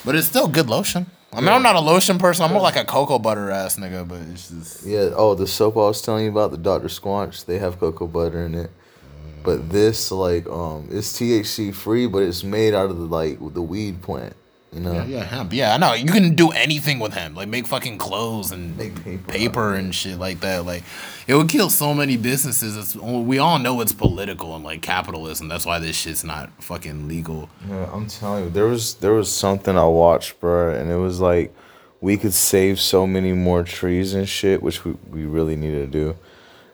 But 0.04 0.14
it's 0.14 0.26
still 0.28 0.48
good 0.48 0.68
lotion. 0.68 1.06
I 1.32 1.40
mean, 1.40 1.50
I'm 1.50 1.62
not 1.62 1.74
a 1.76 1.80
lotion 1.80 2.18
person. 2.18 2.44
I'm 2.44 2.52
more 2.52 2.62
like 2.62 2.76
a 2.76 2.84
cocoa 2.84 3.18
butter 3.18 3.50
ass 3.50 3.76
nigga. 3.76 4.06
But 4.08 4.20
it's 4.32 4.48
just 4.48 4.86
Yeah. 4.86 5.10
Oh, 5.16 5.34
the 5.34 5.46
soap 5.46 5.76
I 5.76 5.80
was 5.80 6.00
telling 6.00 6.24
you 6.24 6.30
about, 6.30 6.50
the 6.50 6.56
Dr. 6.56 6.88
Squatch, 6.88 7.44
they 7.44 7.58
have 7.58 7.78
cocoa 7.78 8.06
butter 8.06 8.44
in 8.46 8.54
it. 8.54 8.70
But 9.44 9.70
this, 9.70 10.10
like, 10.10 10.48
um, 10.48 10.88
it's 10.90 11.12
THC 11.12 11.70
free, 11.72 12.06
but 12.06 12.22
it's 12.22 12.42
made 12.42 12.74
out 12.74 12.90
of 12.90 12.98
the 12.98 13.04
like 13.06 13.38
the 13.54 13.62
weed 13.62 14.00
plant. 14.02 14.34
You 14.76 14.82
know. 14.82 14.92
yeah, 14.92 15.04
yeah, 15.04 15.24
hemp. 15.24 15.52
Yeah, 15.54 15.74
I 15.74 15.78
know. 15.78 15.94
You 15.94 16.12
can 16.12 16.34
do 16.34 16.50
anything 16.50 16.98
with 16.98 17.14
hemp. 17.14 17.34
Like 17.34 17.48
make 17.48 17.66
fucking 17.66 17.96
clothes 17.96 18.52
and 18.52 18.76
Make 18.76 19.02
paper 19.02 19.32
paper, 19.32 19.74
and 19.74 19.94
shit 19.94 20.18
like 20.18 20.40
that. 20.40 20.66
Like 20.66 20.84
it 21.26 21.34
would 21.34 21.48
kill 21.48 21.70
so 21.70 21.94
many 21.94 22.18
businesses. 22.18 22.76
It's 22.76 22.94
we 22.94 23.38
all 23.38 23.58
know 23.58 23.80
it's 23.80 23.94
political 23.94 24.54
and 24.54 24.62
like 24.62 24.82
capitalism. 24.82 25.48
That's 25.48 25.64
why 25.64 25.78
this 25.78 25.96
shit's 25.96 26.24
not 26.24 26.50
fucking 26.62 27.08
legal. 27.08 27.48
Yeah, 27.66 27.88
I'm 27.90 28.06
telling 28.06 28.44
you, 28.44 28.50
there 28.50 28.66
was 28.66 28.96
there 28.96 29.14
was 29.14 29.32
something 29.32 29.78
I 29.78 29.86
watched, 29.86 30.38
bro, 30.40 30.74
and 30.74 30.90
it 30.90 30.96
was 30.96 31.20
like 31.20 31.54
we 32.02 32.18
could 32.18 32.34
save 32.34 32.78
so 32.78 33.06
many 33.06 33.32
more 33.32 33.62
trees 33.62 34.12
and 34.12 34.28
shit, 34.28 34.62
which 34.62 34.84
we, 34.84 34.92
we 35.10 35.24
really 35.24 35.56
need 35.56 35.72
to 35.72 35.86
do. 35.86 36.16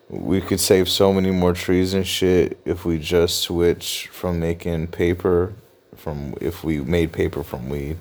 We 0.09 0.41
could 0.41 0.59
save 0.61 0.89
so 0.89 1.13
many 1.13 1.31
more 1.31 1.53
trees 1.53 1.95
and 1.95 2.07
shit 2.07 2.59
if 2.65 2.85
we 2.85 2.99
just 2.99 3.39
switch 3.39 4.09
from 4.09 4.41
making 4.41 4.89
paper 4.89 5.55
from 6.03 6.35
if 6.41 6.65
we 6.65 6.81
made 6.81 7.13
paper 7.13 7.43
from 7.43 7.69
weed. 7.69 7.99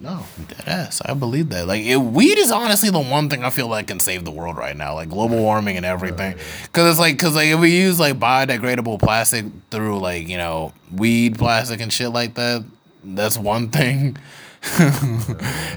No, 0.00 0.24
dead 0.48 0.64
ass. 0.66 1.00
I 1.04 1.14
believe 1.14 1.50
that. 1.50 1.66
Like, 1.66 1.82
it, 1.84 1.96
weed 1.96 2.36
is 2.36 2.50
honestly 2.50 2.90
the 2.90 3.00
one 3.00 3.30
thing 3.30 3.44
I 3.44 3.50
feel 3.50 3.68
like 3.68 3.86
can 3.86 4.00
save 4.00 4.24
the 4.24 4.30
world 4.30 4.56
right 4.56 4.76
now. 4.76 4.94
Like 4.94 5.08
global 5.08 5.38
warming 5.38 5.76
and 5.76 5.86
everything. 5.86 6.36
Cause 6.72 6.90
it's 6.90 6.98
like, 6.98 7.18
cause 7.18 7.34
like 7.36 7.48
if 7.48 7.60
we 7.60 7.76
use 7.76 8.00
like 8.00 8.18
biodegradable 8.18 9.00
plastic 9.00 9.46
through 9.70 10.00
like 10.00 10.28
you 10.28 10.36
know 10.36 10.72
weed 10.92 11.38
plastic 11.38 11.80
and 11.80 11.92
shit 11.92 12.10
like 12.10 12.34
that, 12.34 12.64
that's 13.04 13.38
one 13.38 13.68
thing. 13.70 14.16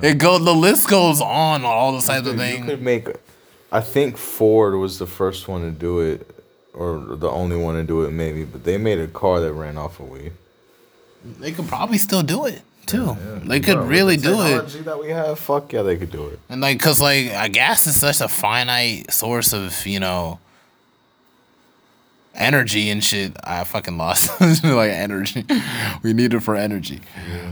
it 0.01 0.17
go 0.17 0.39
the 0.39 0.53
list 0.53 0.89
goes 0.89 1.21
on 1.21 1.63
on 1.63 1.65
all 1.65 1.91
the 1.91 2.01
types 2.01 2.27
of 2.27 2.37
things. 2.37 2.59
You 2.59 2.65
could 2.65 2.81
make 2.81 3.07
I 3.71 3.81
think 3.81 4.17
Ford 4.17 4.75
was 4.75 4.97
the 4.97 5.07
first 5.07 5.47
one 5.47 5.61
to 5.61 5.71
do 5.71 5.99
it 5.99 6.29
or 6.73 7.15
the 7.15 7.29
only 7.29 7.57
one 7.57 7.75
to 7.75 7.83
do 7.83 8.03
it 8.03 8.11
maybe, 8.11 8.45
but 8.45 8.63
they 8.63 8.77
made 8.77 8.99
a 8.99 9.07
car 9.07 9.41
that 9.41 9.53
ran 9.53 9.77
off 9.77 9.99
of 9.99 10.09
weed. 10.09 10.31
They 11.39 11.51
could 11.51 11.67
probably 11.67 11.97
still 11.97 12.23
do 12.23 12.45
it 12.45 12.61
too. 12.85 13.17
They 13.43 13.59
could 13.59 13.75
Bro, 13.75 13.85
really 13.85 14.15
the 14.15 14.29
do 14.29 14.41
it. 14.41 14.43
technology 14.47 14.79
that 14.81 14.99
we 14.99 15.09
have, 15.09 15.37
fuck 15.39 15.73
yeah, 15.73 15.81
they 15.81 15.97
could 15.97 16.11
do 16.11 16.27
it. 16.27 16.39
And 16.49 16.61
like, 16.61 16.79
cause 16.79 17.01
like, 17.01 17.31
I 17.31 17.47
gas 17.49 17.85
is 17.87 17.99
such 17.99 18.21
a 18.21 18.27
finite 18.27 19.11
source 19.11 19.53
of 19.53 19.85
you 19.85 19.99
know 19.99 20.39
energy 22.37 22.89
and 22.89 23.03
shit. 23.03 23.35
I 23.43 23.63
fucking 23.63 23.97
lost 23.97 24.39
like 24.63 24.91
energy. 24.91 25.45
we 26.03 26.13
need 26.13 26.33
it 26.33 26.41
for 26.41 26.55
energy. 26.55 27.01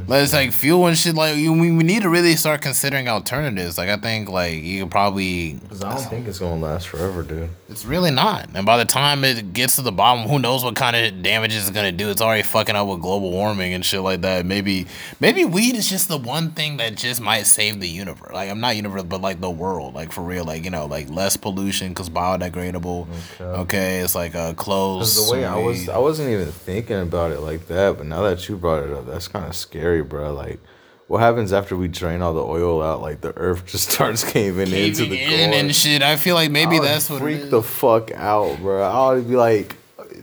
But 0.07 0.23
it's 0.23 0.33
like 0.33 0.51
fuel 0.51 0.85
and 0.85 0.97
shit. 0.97 1.15
Like 1.15 1.35
we, 1.35 1.49
we 1.49 1.83
need 1.83 2.03
to 2.03 2.09
really 2.09 2.35
start 2.35 2.61
considering 2.61 3.07
alternatives. 3.07 3.77
Like 3.77 3.89
I 3.89 3.97
think 3.97 4.29
like 4.29 4.61
you 4.61 4.83
could 4.83 4.91
probably. 4.91 5.55
Because 5.55 5.83
I 5.83 5.95
don't 5.95 6.03
think 6.09 6.27
it's 6.27 6.39
gonna 6.39 6.61
last 6.61 6.87
forever, 6.87 7.23
dude. 7.23 7.49
It's 7.67 7.85
really 7.85 8.11
not. 8.11 8.49
And 8.53 8.65
by 8.65 8.77
the 8.77 8.85
time 8.85 9.23
it 9.23 9.53
gets 9.53 9.75
to 9.77 9.81
the 9.81 9.91
bottom, 9.91 10.29
who 10.29 10.39
knows 10.39 10.63
what 10.63 10.75
kind 10.75 10.95
of 10.95 11.23
damage 11.23 11.55
it's 11.55 11.69
gonna 11.71 11.91
do? 11.91 12.09
It's 12.09 12.21
already 12.21 12.43
fucking 12.43 12.75
up 12.75 12.87
with 12.87 13.01
global 13.01 13.31
warming 13.31 13.73
and 13.73 13.83
shit 13.83 14.01
like 14.01 14.21
that. 14.21 14.45
Maybe 14.45 14.85
maybe 15.19 15.43
weed 15.45 15.75
is 15.75 15.89
just 15.89 16.07
the 16.07 16.17
one 16.17 16.51
thing 16.51 16.77
that 16.77 16.95
just 16.95 17.19
might 17.19 17.43
save 17.47 17.79
the 17.79 17.89
universe. 17.89 18.31
Like 18.31 18.49
I'm 18.49 18.59
not 18.59 18.75
universe, 18.75 19.03
but 19.03 19.21
like 19.21 19.41
the 19.41 19.49
world. 19.51 19.95
Like 19.95 20.11
for 20.11 20.21
real. 20.21 20.45
Like 20.45 20.63
you 20.63 20.69
know, 20.69 20.85
like 20.85 21.09
less 21.09 21.35
pollution 21.35 21.89
because 21.89 22.09
biodegradable. 22.09 23.07
Okay. 23.41 23.43
Okay. 23.43 23.99
it's 23.99 24.15
like 24.15 24.35
a 24.35 24.53
clothes. 24.53 24.74
Because 24.95 25.25
the 25.27 25.31
way 25.31 25.45
I 25.45 25.57
was. 25.57 25.89
I 25.89 25.97
wasn't 25.97 26.29
even 26.29 26.51
thinking 26.51 26.99
about 26.99 27.31
it 27.31 27.39
like 27.39 27.67
that. 27.67 27.97
But 27.97 28.07
now 28.07 28.21
that 28.23 28.47
you 28.47 28.57
brought 28.57 28.83
it 28.83 28.91
up, 28.91 29.05
that's 29.05 29.27
kind 29.27 29.45
of 29.45 29.55
scary, 29.55 30.01
bro. 30.03 30.33
Like, 30.33 30.59
what 31.07 31.19
happens 31.19 31.53
after 31.53 31.75
we 31.75 31.87
drain 31.87 32.21
all 32.21 32.33
the 32.33 32.43
oil 32.43 32.81
out? 32.81 33.01
Like, 33.01 33.21
the 33.21 33.35
earth 33.37 33.65
just 33.71 33.89
starts 33.91 34.23
caving, 34.23 34.71
into 34.71 35.05
the 35.05 35.21
in 35.21 35.49
core. 35.49 35.59
and 35.59 35.75
shit. 35.75 36.01
I 36.01 36.15
feel 36.15 36.35
like 36.35 36.51
maybe 36.51 36.79
that's 36.79 37.09
what. 37.09 37.21
freak 37.21 37.49
the 37.49 37.61
fuck 37.61 38.11
out, 38.11 38.59
bro. 38.59 38.83
I 38.83 39.13
would 39.15 39.27
be 39.27 39.35
like, 39.35 39.75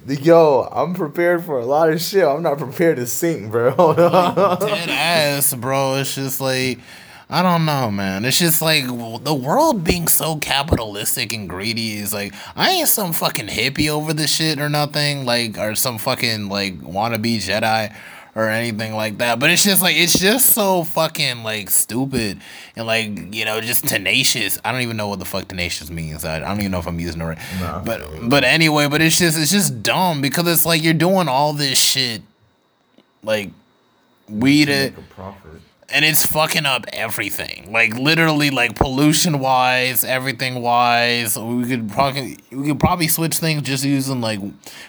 yo, 0.07 0.69
I'm 0.71 0.95
prepared 0.95 1.45
for 1.45 1.59
a 1.59 1.67
lot 1.67 1.91
of 1.91 2.01
shit. 2.01 2.25
I'm 2.25 2.43
not 2.43 2.59
prepared 2.59 2.97
to 2.97 3.07
sink, 3.07 3.51
bro. 3.51 3.75
dead 3.95 4.89
ass, 4.89 5.55
bro. 5.55 5.97
It's 5.97 6.15
just 6.15 6.41
like 6.41 6.79
I 7.33 7.41
don't 7.41 7.65
know, 7.65 7.91
man. 7.91 8.27
It's 8.27 8.39
just 8.39 8.61
like 8.61 8.85
the 8.87 9.35
world 9.35 9.85
being 9.85 10.07
so 10.07 10.37
capitalistic 10.37 11.33
and 11.33 11.49
greedy 11.49 11.95
is 11.95 12.13
like 12.13 12.35
I 12.55 12.73
ain't 12.73 12.89
some 12.89 13.15
fucking 13.15 13.47
hippie 13.47 13.89
over 13.89 14.13
this 14.13 14.31
shit 14.31 14.59
or 14.59 14.69
nothing, 14.69 15.25
like 15.25 15.57
or 15.57 15.75
some 15.75 15.97
fucking 15.97 16.51
like 16.51 16.79
wannabe 16.81 17.37
Jedi 17.37 17.97
or 18.35 18.51
anything 18.51 18.95
like 18.95 19.17
that. 19.19 19.39
But 19.39 19.49
it's 19.49 19.65
just 19.65 19.81
like 19.81 19.97
it's 19.97 20.19
just 20.19 20.51
so 20.51 20.85
fucking 20.85 21.43
like 21.43 21.71
stupid 21.71 22.39
and 22.77 22.87
like 22.87 23.35
you 23.35 23.47
know 23.47 23.63
just 23.63 23.89
tenacious. 23.89 24.59
I 24.63 24.71
don't 24.71 24.83
even 24.83 24.99
know 24.99 25.09
what 25.09 25.19
the 25.19 25.25
fuck 25.25 25.49
tenacious 25.49 25.91
means. 25.91 26.27
I, 26.27 26.37
I 26.37 26.41
don't 26.41 26.61
even 26.61 26.71
know 26.73 26.81
if 26.81 26.87
I'm 26.87 27.01
using 27.01 27.23
it 27.23 27.25
right. 27.25 27.83
But 27.83 28.29
but 28.29 28.45
anyway, 28.45 28.89
but 28.89 29.01
it's 29.01 29.19
just 29.19 29.39
it's 29.39 29.51
just 29.51 29.83
dumb 29.83 30.21
because 30.21 30.47
it's 30.47 30.67
like 30.67 30.83
you're 30.83 30.93
doing 30.93 31.29
all 31.29 31.55
this 31.55 31.79
shit 31.81 32.21
like 33.23 33.49
weed 34.29 34.69
it 34.69 34.95
Make 34.97 35.07
a 35.07 35.15
profit. 35.15 35.63
And 35.93 36.05
it's 36.05 36.25
fucking 36.27 36.67
up 36.67 36.87
everything. 36.93 37.73
Like 37.73 37.95
literally, 37.95 38.51
like 38.51 38.75
pollution 38.77 39.39
wise, 39.39 40.05
everything 40.05 40.63
wise. 40.63 41.39
We 41.39 41.67
could 41.67 41.91
probably 41.91 42.39
we 42.51 42.69
could 42.69 42.81
probably 42.81 43.09
switch 43.09 43.39
things 43.39 43.63
just 43.63 43.85
using 43.85 44.21
like 44.21 44.41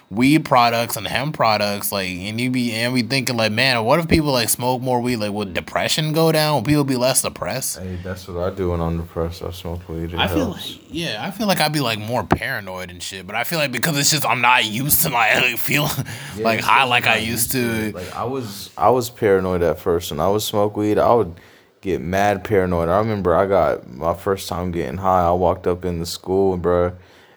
weed 0.10 0.46
products 0.46 0.96
and 0.96 1.08
hemp 1.08 1.36
products. 1.36 1.92
Like 1.92 2.10
and 2.10 2.40
you 2.40 2.50
be 2.50 2.74
and 2.74 2.94
we 2.94 3.04
thinking 3.04 3.38
like, 3.38 3.52
man, 3.52 3.84
what 3.84 4.00
if 4.00 4.08
people 4.08 4.32
like 4.32 4.50
smoke 4.50 4.82
more 4.82 5.02
weed? 5.02 5.18
Like 5.18 5.32
would 5.32 5.54
depression 5.54 6.14
go 6.14 6.32
down? 6.32 6.56
Would 6.56 6.66
people 6.66 6.84
be 6.84 6.96
less 6.96 7.22
depressed? 7.22 7.80
Hey, 7.80 7.98
that's 8.04 8.28
what 8.28 8.52
I 8.52 8.56
do 8.56 8.72
when 8.72 8.82
I'm 8.82 8.98
depressed. 8.98 9.44
I 9.44 9.52
smoke 9.52 9.88
weed. 9.90 10.14
It 10.14 10.20
I 10.20 10.28
feel 10.28 10.50
like 10.52 10.62
yeah, 10.90 11.26
I 11.26 11.32
feel 11.32 11.48
like 11.48 11.60
I'd 11.60 11.74
be 11.74 11.80
like 11.80 12.00
more 12.00 12.24
paranoid 12.24 12.92
and 12.92 13.02
shit. 13.02 13.26
But 13.26 13.36
I 13.36 13.44
feel 13.44 13.60
like 13.60 13.72
because 13.72 13.98
it's 13.98 14.12
just 14.12 14.26
I'm 14.26 14.42
not 14.42 14.66
used 14.66 15.02
to 15.02 15.10
like 15.10 15.58
feeling 15.58 15.90
Yeah, 16.36 16.44
like 16.44 16.60
it's 16.60 16.68
high 16.68 16.84
like 16.84 17.08
I 17.08 17.18
used 17.18 17.52
to. 17.54 17.92
Like 17.92 18.14
I 18.16 18.24
was, 18.24 18.70
I 18.78 18.90
was 18.90 19.10
paranoid 19.10 19.64
at 19.64 19.80
first. 19.80 20.12
When 20.12 20.20
I 20.20 20.28
was 20.30 20.46
smoke 20.46 20.78
weed, 20.78 20.93
I 21.00 21.14
would 21.14 21.40
get 21.84 22.02
mad 22.02 22.44
paranoid. 22.46 22.88
I 22.90 22.98
remember 22.98 23.36
I 23.36 23.46
got 23.46 23.90
my 23.90 24.14
first 24.14 24.48
time 24.48 24.72
getting 24.72 24.98
high. 24.98 25.28
I 25.28 25.32
walked 25.32 25.68
up 25.68 25.84
in 25.86 26.00
the 26.00 26.06
school, 26.06 26.58
bro, 26.58 26.94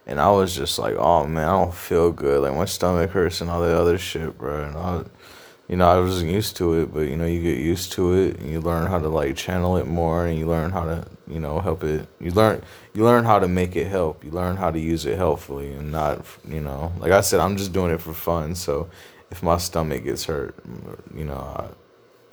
and 0.07 0.21
I 0.21 0.31
was 0.31 0.55
just 0.55 0.79
like, 0.79 0.95
"Oh 0.97 1.27
man, 1.27 1.49
I 1.49 1.53
don't 1.53 1.75
feel 1.75 2.13
good. 2.13 2.43
Like 2.43 2.55
my 2.55 2.65
stomach 2.65 3.11
hurts 3.11 3.41
and 3.41 3.51
all 3.51 3.61
that 3.63 3.77
other 3.77 3.99
shit, 3.99 4.39
bro." 4.39 4.65
And 4.65 4.77
I, 4.77 5.05
you 5.69 5.77
know, 5.77 5.89
I 5.89 5.99
wasn't 5.99 6.31
used 6.31 6.57
to 6.59 6.75
it, 6.75 6.95
but 6.95 7.09
you 7.09 7.17
know, 7.17 7.27
you 7.27 7.43
get 7.43 7.59
used 7.59 7.93
to 7.93 8.15
it, 8.15 8.39
and 8.39 8.49
you 8.51 8.61
learn 8.61 8.87
how 8.87 9.01
to 9.01 9.09
like 9.09 9.35
channel 9.37 9.77
it 9.79 9.87
more, 9.89 10.27
and 10.27 10.39
you 10.39 10.47
learn 10.47 10.71
how 10.71 10.85
to, 10.85 11.05
you 11.27 11.41
know, 11.41 11.59
help 11.61 11.83
it. 11.83 12.07
You 12.21 12.31
learn, 12.31 12.63
you 12.95 13.05
learn 13.05 13.25
how 13.25 13.41
to 13.41 13.49
make 13.49 13.75
it 13.75 13.89
help. 13.89 14.25
You 14.25 14.31
learn 14.31 14.57
how 14.57 14.71
to 14.71 14.79
use 14.79 15.07
it 15.07 15.17
helpfully, 15.19 15.73
and 15.73 15.91
not, 15.91 16.25
you 16.49 16.61
know, 16.61 16.93
like 17.01 17.11
I 17.13 17.21
said, 17.21 17.41
I'm 17.41 17.57
just 17.57 17.73
doing 17.73 17.93
it 17.93 18.01
for 18.01 18.15
fun. 18.15 18.55
So, 18.55 18.89
if 19.33 19.43
my 19.43 19.57
stomach 19.59 20.05
gets 20.05 20.25
hurt, 20.27 20.55
you 21.13 21.25
know, 21.25 21.35
I, 21.35 21.67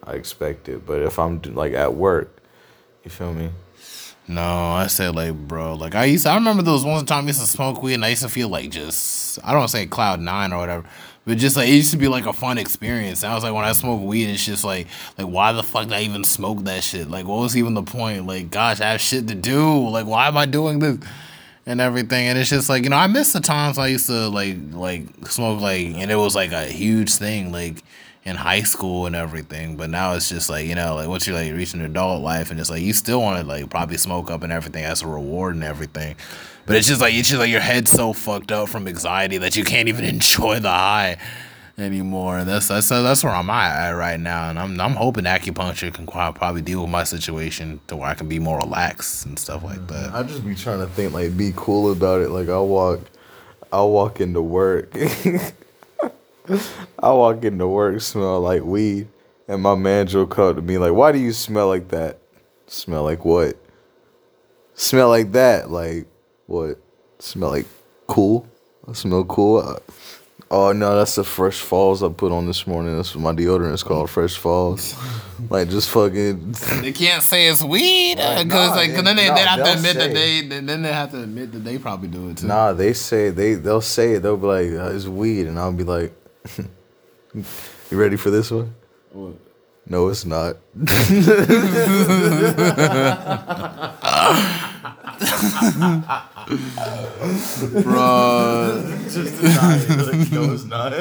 I 0.05 0.13
expect 0.13 0.69
it. 0.69 0.85
But 0.85 1.01
if 1.01 1.19
I'm 1.19 1.41
like 1.41 1.73
at 1.73 1.95
work, 1.95 2.41
you 3.03 3.11
feel 3.11 3.33
me? 3.33 3.49
No, 4.27 4.41
I 4.41 4.87
said 4.87 5.15
like, 5.15 5.33
bro, 5.33 5.73
like 5.75 5.95
I 5.95 6.05
used. 6.05 6.23
To, 6.23 6.31
I 6.31 6.35
remember 6.35 6.63
was 6.63 6.85
one 6.85 7.05
time 7.05 7.25
I 7.25 7.27
used 7.27 7.41
to 7.41 7.47
smoke 7.47 7.83
weed, 7.83 7.95
and 7.95 8.05
I 8.05 8.09
used 8.09 8.21
to 8.21 8.29
feel 8.29 8.47
like 8.47 8.69
just 8.69 9.37
I 9.43 9.51
don't 9.51 9.67
say 9.67 9.85
cloud 9.85 10.21
nine 10.21 10.53
or 10.53 10.59
whatever, 10.59 10.85
but 11.25 11.37
just 11.37 11.57
like 11.57 11.67
it 11.67 11.73
used 11.73 11.91
to 11.91 11.97
be 11.97 12.07
like 12.07 12.25
a 12.25 12.31
fun 12.31 12.57
experience. 12.57 13.23
And 13.23 13.31
I 13.31 13.35
was 13.35 13.43
like, 13.43 13.53
when 13.53 13.65
I 13.65 13.73
smoke 13.73 14.01
weed, 14.01 14.29
it's 14.29 14.45
just 14.45 14.63
like, 14.63 14.87
like 15.17 15.27
why 15.27 15.51
the 15.51 15.61
fuck 15.61 15.85
did 15.85 15.93
I 15.93 16.03
even 16.03 16.23
smoke 16.23 16.63
that 16.63 16.83
shit? 16.83 17.09
Like, 17.09 17.25
what 17.25 17.39
was 17.39 17.57
even 17.57 17.73
the 17.73 17.83
point? 17.83 18.25
Like, 18.25 18.49
gosh, 18.49 18.79
I 18.79 18.91
have 18.91 19.01
shit 19.01 19.27
to 19.27 19.35
do. 19.35 19.89
Like, 19.89 20.05
why 20.05 20.27
am 20.27 20.37
I 20.37 20.45
doing 20.45 20.79
this? 20.79 20.99
And 21.65 21.79
everything, 21.79 22.27
and 22.27 22.37
it's 22.37 22.49
just 22.49 22.69
like 22.69 22.83
you 22.83 22.89
know, 22.89 22.97
I 22.97 23.07
miss 23.07 23.33
the 23.33 23.39
times 23.41 23.77
I 23.77 23.87
used 23.87 24.07
to 24.07 24.29
like 24.29 24.55
like 24.71 25.03
smoke 25.27 25.59
like, 25.59 25.87
and 25.95 26.11
it 26.11 26.15
was 26.15 26.33
like 26.33 26.51
a 26.53 26.65
huge 26.65 27.13
thing 27.13 27.51
like 27.51 27.83
in 28.25 28.35
high 28.35 28.61
school 28.61 29.05
and 29.05 29.15
everything. 29.15 29.75
But 29.75 29.89
now 29.89 30.13
it's 30.13 30.29
just 30.29 30.49
like 30.49 30.65
you 30.65 30.75
know, 30.75 30.95
like 30.95 31.07
once 31.07 31.27
you're 31.27 31.35
like 31.35 31.51
reaching 31.53 31.81
adult 31.81 32.21
life, 32.21 32.51
and 32.51 32.59
it's 32.59 32.69
like 32.69 32.81
you 32.81 32.93
still 32.93 33.21
want 33.21 33.39
to 33.39 33.45
like 33.45 33.69
probably 33.69 33.97
smoke 33.97 34.31
up 34.31 34.43
and 34.43 34.51
everything 34.51 34.83
as 34.83 35.01
a 35.01 35.07
reward 35.07 35.55
and 35.55 35.63
everything. 35.63 36.15
But 36.65 36.77
it's 36.77 36.87
just 36.87 37.01
like 37.01 37.13
it's 37.13 37.29
just 37.29 37.39
like 37.39 37.49
your 37.49 37.59
head's 37.59 37.91
so 37.91 38.13
fucked 38.13 38.51
up 38.51 38.69
from 38.69 38.87
anxiety 38.87 39.37
that 39.39 39.55
you 39.55 39.63
can't 39.63 39.89
even 39.89 40.05
enjoy 40.05 40.59
the 40.59 40.69
high 40.69 41.17
anymore. 41.77 42.37
And 42.37 42.47
that's 42.47 42.67
that's 42.67 42.89
that's 42.89 43.23
where 43.23 43.33
I'm 43.33 43.49
at 43.49 43.91
right 43.91 44.19
now. 44.19 44.49
And 44.49 44.59
I'm 44.59 44.79
I'm 44.79 44.93
hoping 44.93 45.25
acupuncture 45.25 45.93
can 45.93 46.07
probably 46.07 46.61
deal 46.61 46.81
with 46.81 46.89
my 46.89 47.03
situation 47.03 47.81
to 47.87 47.95
where 47.95 48.07
I 48.07 48.13
can 48.13 48.29
be 48.29 48.39
more 48.39 48.57
relaxed 48.59 49.25
and 49.25 49.37
stuff 49.37 49.63
like 49.63 49.79
mm-hmm. 49.79 49.87
that. 49.87 50.13
I 50.13 50.23
just 50.23 50.45
be 50.45 50.55
trying 50.55 50.79
to 50.79 50.87
think 50.87 51.13
like 51.13 51.35
be 51.37 51.51
cool 51.55 51.91
about 51.91 52.21
it. 52.21 52.29
Like 52.29 52.49
I'll 52.49 52.67
walk, 52.67 53.01
I'll 53.71 53.91
walk 53.91 54.21
into 54.21 54.41
work. 54.41 54.95
I 56.99 57.11
walk 57.11 57.43
into 57.45 57.67
work, 57.67 58.01
smell 58.01 58.41
like 58.41 58.63
weed, 58.63 59.07
and 59.47 59.61
my 59.61 59.75
manager 59.75 60.19
will 60.19 60.27
come 60.27 60.55
to 60.55 60.61
me 60.61 60.77
like, 60.77 60.93
"Why 60.93 61.11
do 61.11 61.19
you 61.19 61.31
smell 61.33 61.67
like 61.67 61.89
that?" 61.89 62.19
Smell 62.67 63.03
like 63.03 63.23
what? 63.23 63.57
Smell 64.73 65.09
like 65.09 65.31
that? 65.33 65.69
Like 65.69 66.07
what? 66.47 66.77
Smell 67.19 67.49
like 67.49 67.67
cool? 68.07 68.47
I 68.89 68.93
smell 68.93 69.23
cool. 69.25 69.59
Uh, 69.59 69.79
oh 70.51 70.71
no, 70.73 70.97
that's 70.97 71.15
the 71.15 71.23
Fresh 71.23 71.59
Falls 71.59 72.03
I 72.03 72.09
put 72.09 72.31
on 72.31 72.45
this 72.47 72.67
morning. 72.67 72.95
That's 72.97 73.15
what 73.15 73.21
my 73.21 73.31
deodorant 73.41 73.73
is 73.73 73.83
called, 73.83 74.09
Fresh 74.09 74.37
Falls. 74.37 74.95
like 75.49 75.69
just 75.69 75.89
fucking. 75.91 76.55
They 76.81 76.91
can't 76.91 77.23
say 77.23 77.47
it's 77.47 77.63
weed 77.63 78.17
Right, 78.19 78.43
because 78.43 78.69
nah, 78.71 78.75
like 78.75 78.93
'cause 78.95 79.03
then 79.03 79.15
they 79.15 79.27
nah, 79.27 79.35
they 79.35 79.41
have 79.41 79.57
to 79.59 79.63
they'll 79.63 79.75
admit 79.77 79.95
that 79.95 80.13
they 80.13 80.41
then 80.41 80.81
they 80.81 80.91
have 80.93 81.11
to 81.11 81.21
admit 81.23 81.51
that 81.53 81.59
they 81.59 81.77
probably 81.77 82.09
do 82.09 82.29
it 82.29 82.37
too. 82.37 82.47
Nah, 82.47 82.73
they 82.73 82.93
say 82.93 83.29
they 83.29 83.53
they'll 83.53 83.81
say 83.81 84.13
it. 84.13 84.23
They'll 84.23 84.35
be 84.37 84.47
like, 84.47 84.71
uh, 84.71 84.93
"It's 84.95 85.05
weed," 85.05 85.47
and 85.47 85.57
I'll 85.59 85.71
be 85.71 85.83
like, 85.83 86.13
"You 87.33 87.97
ready 87.97 88.17
for 88.17 88.29
this 88.29 88.51
one?" 88.51 88.73
What? 89.11 89.33
No, 89.85 90.07
it's 90.09 90.25
not. 90.25 90.55
Bro, 97.83 98.81
no, 100.31 100.53
it's 100.53 100.65
not. 100.65 100.93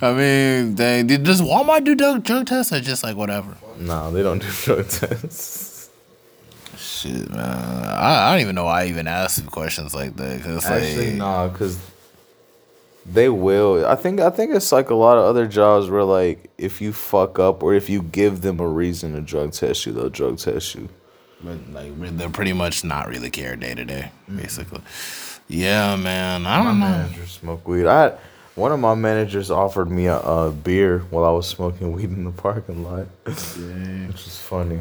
I 0.00 0.12
mean, 0.12 0.74
they 0.74 1.02
did 1.02 1.24
does 1.24 1.40
Walmart 1.40 1.84
do 1.84 1.94
drug, 1.94 2.24
drug 2.24 2.46
tests 2.46 2.72
or 2.72 2.80
just 2.80 3.02
like 3.02 3.16
whatever? 3.16 3.56
nah, 3.78 4.10
they 4.10 4.22
don't 4.22 4.40
do 4.40 4.48
drug 4.64 4.88
tests. 4.88 5.90
Shit, 6.76 7.30
man, 7.30 7.40
I, 7.40 8.28
I 8.28 8.32
don't 8.32 8.40
even 8.42 8.54
know 8.54 8.64
why 8.64 8.82
I 8.82 8.86
even 8.86 9.06
asked 9.06 9.46
questions 9.46 9.94
like 9.94 10.16
that 10.16 10.38
because 10.38 10.66
Actually, 10.66 11.10
like, 11.10 11.14
nah, 11.16 11.48
because 11.48 11.78
they 13.10 13.28
will. 13.28 13.86
I 13.86 13.94
think 13.96 14.20
I 14.20 14.30
think 14.30 14.54
it's 14.54 14.70
like 14.72 14.90
a 14.90 14.94
lot 14.94 15.18
of 15.18 15.24
other 15.24 15.46
jobs 15.46 15.88
where 15.88 16.04
like 16.04 16.50
if 16.58 16.80
you 16.80 16.92
fuck 16.92 17.38
up 17.38 17.62
or 17.62 17.74
if 17.74 17.88
you 17.88 18.02
give 18.02 18.42
them 18.42 18.60
a 18.60 18.66
reason 18.68 19.14
to 19.14 19.20
drug 19.20 19.52
test 19.52 19.86
you, 19.86 19.92
they'll 19.92 20.10
drug 20.10 20.38
test 20.38 20.74
you. 20.74 20.88
but 21.42 21.58
like 21.72 21.92
they're 22.18 22.28
pretty 22.30 22.52
much 22.52 22.84
not 22.84 23.08
really 23.08 23.30
care 23.30 23.56
day 23.56 23.74
to 23.74 23.84
day, 23.84 24.10
mm. 24.30 24.36
basically. 24.40 24.80
Yeah, 25.48 25.96
man, 25.96 26.44
I 26.46 26.62
don't 26.62 26.78
know. 26.78 26.86
manager 26.88 27.26
smoke 27.26 27.66
weed. 27.66 27.86
I 27.86 28.12
one 28.54 28.72
of 28.72 28.80
my 28.80 28.94
managers 28.94 29.50
offered 29.50 29.90
me 29.90 30.06
a, 30.06 30.18
a 30.18 30.50
beer 30.50 30.98
while 31.10 31.24
I 31.24 31.30
was 31.30 31.46
smoking 31.46 31.92
weed 31.92 32.10
in 32.10 32.24
the 32.24 32.32
parking 32.32 32.82
lot, 32.84 33.06
Yeah. 33.26 34.08
which 34.08 34.26
is 34.26 34.36
funny. 34.38 34.80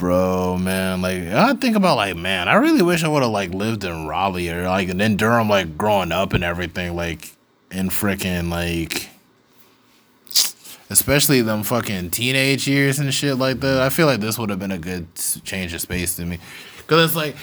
Bro, 0.00 0.56
man, 0.56 1.02
like 1.02 1.24
I 1.24 1.52
think 1.52 1.76
about 1.76 1.96
like, 1.96 2.16
man, 2.16 2.48
I 2.48 2.54
really 2.54 2.80
wish 2.80 3.04
I 3.04 3.08
would 3.08 3.22
have 3.22 3.30
like 3.30 3.50
lived 3.50 3.84
in 3.84 4.06
Raleigh 4.06 4.48
or 4.48 4.64
like 4.64 4.88
and 4.88 4.98
then 4.98 5.16
Durham, 5.16 5.48
like 5.48 5.76
growing 5.76 6.10
up 6.10 6.32
and 6.32 6.42
everything, 6.42 6.96
like 6.96 7.36
in 7.70 7.90
freaking 7.90 8.50
like, 8.50 9.10
especially 10.88 11.42
them 11.42 11.62
fucking 11.62 12.10
teenage 12.10 12.66
years 12.66 12.98
and 12.98 13.12
shit 13.12 13.36
like 13.36 13.60
that. 13.60 13.82
I 13.82 13.90
feel 13.90 14.06
like 14.06 14.20
this 14.20 14.38
would 14.38 14.48
have 14.48 14.58
been 14.58 14.72
a 14.72 14.78
good 14.78 15.06
change 15.44 15.74
of 15.74 15.82
space 15.82 16.16
to 16.16 16.24
me, 16.24 16.38
because 16.78 17.04
it's 17.04 17.14
like. 17.16 17.36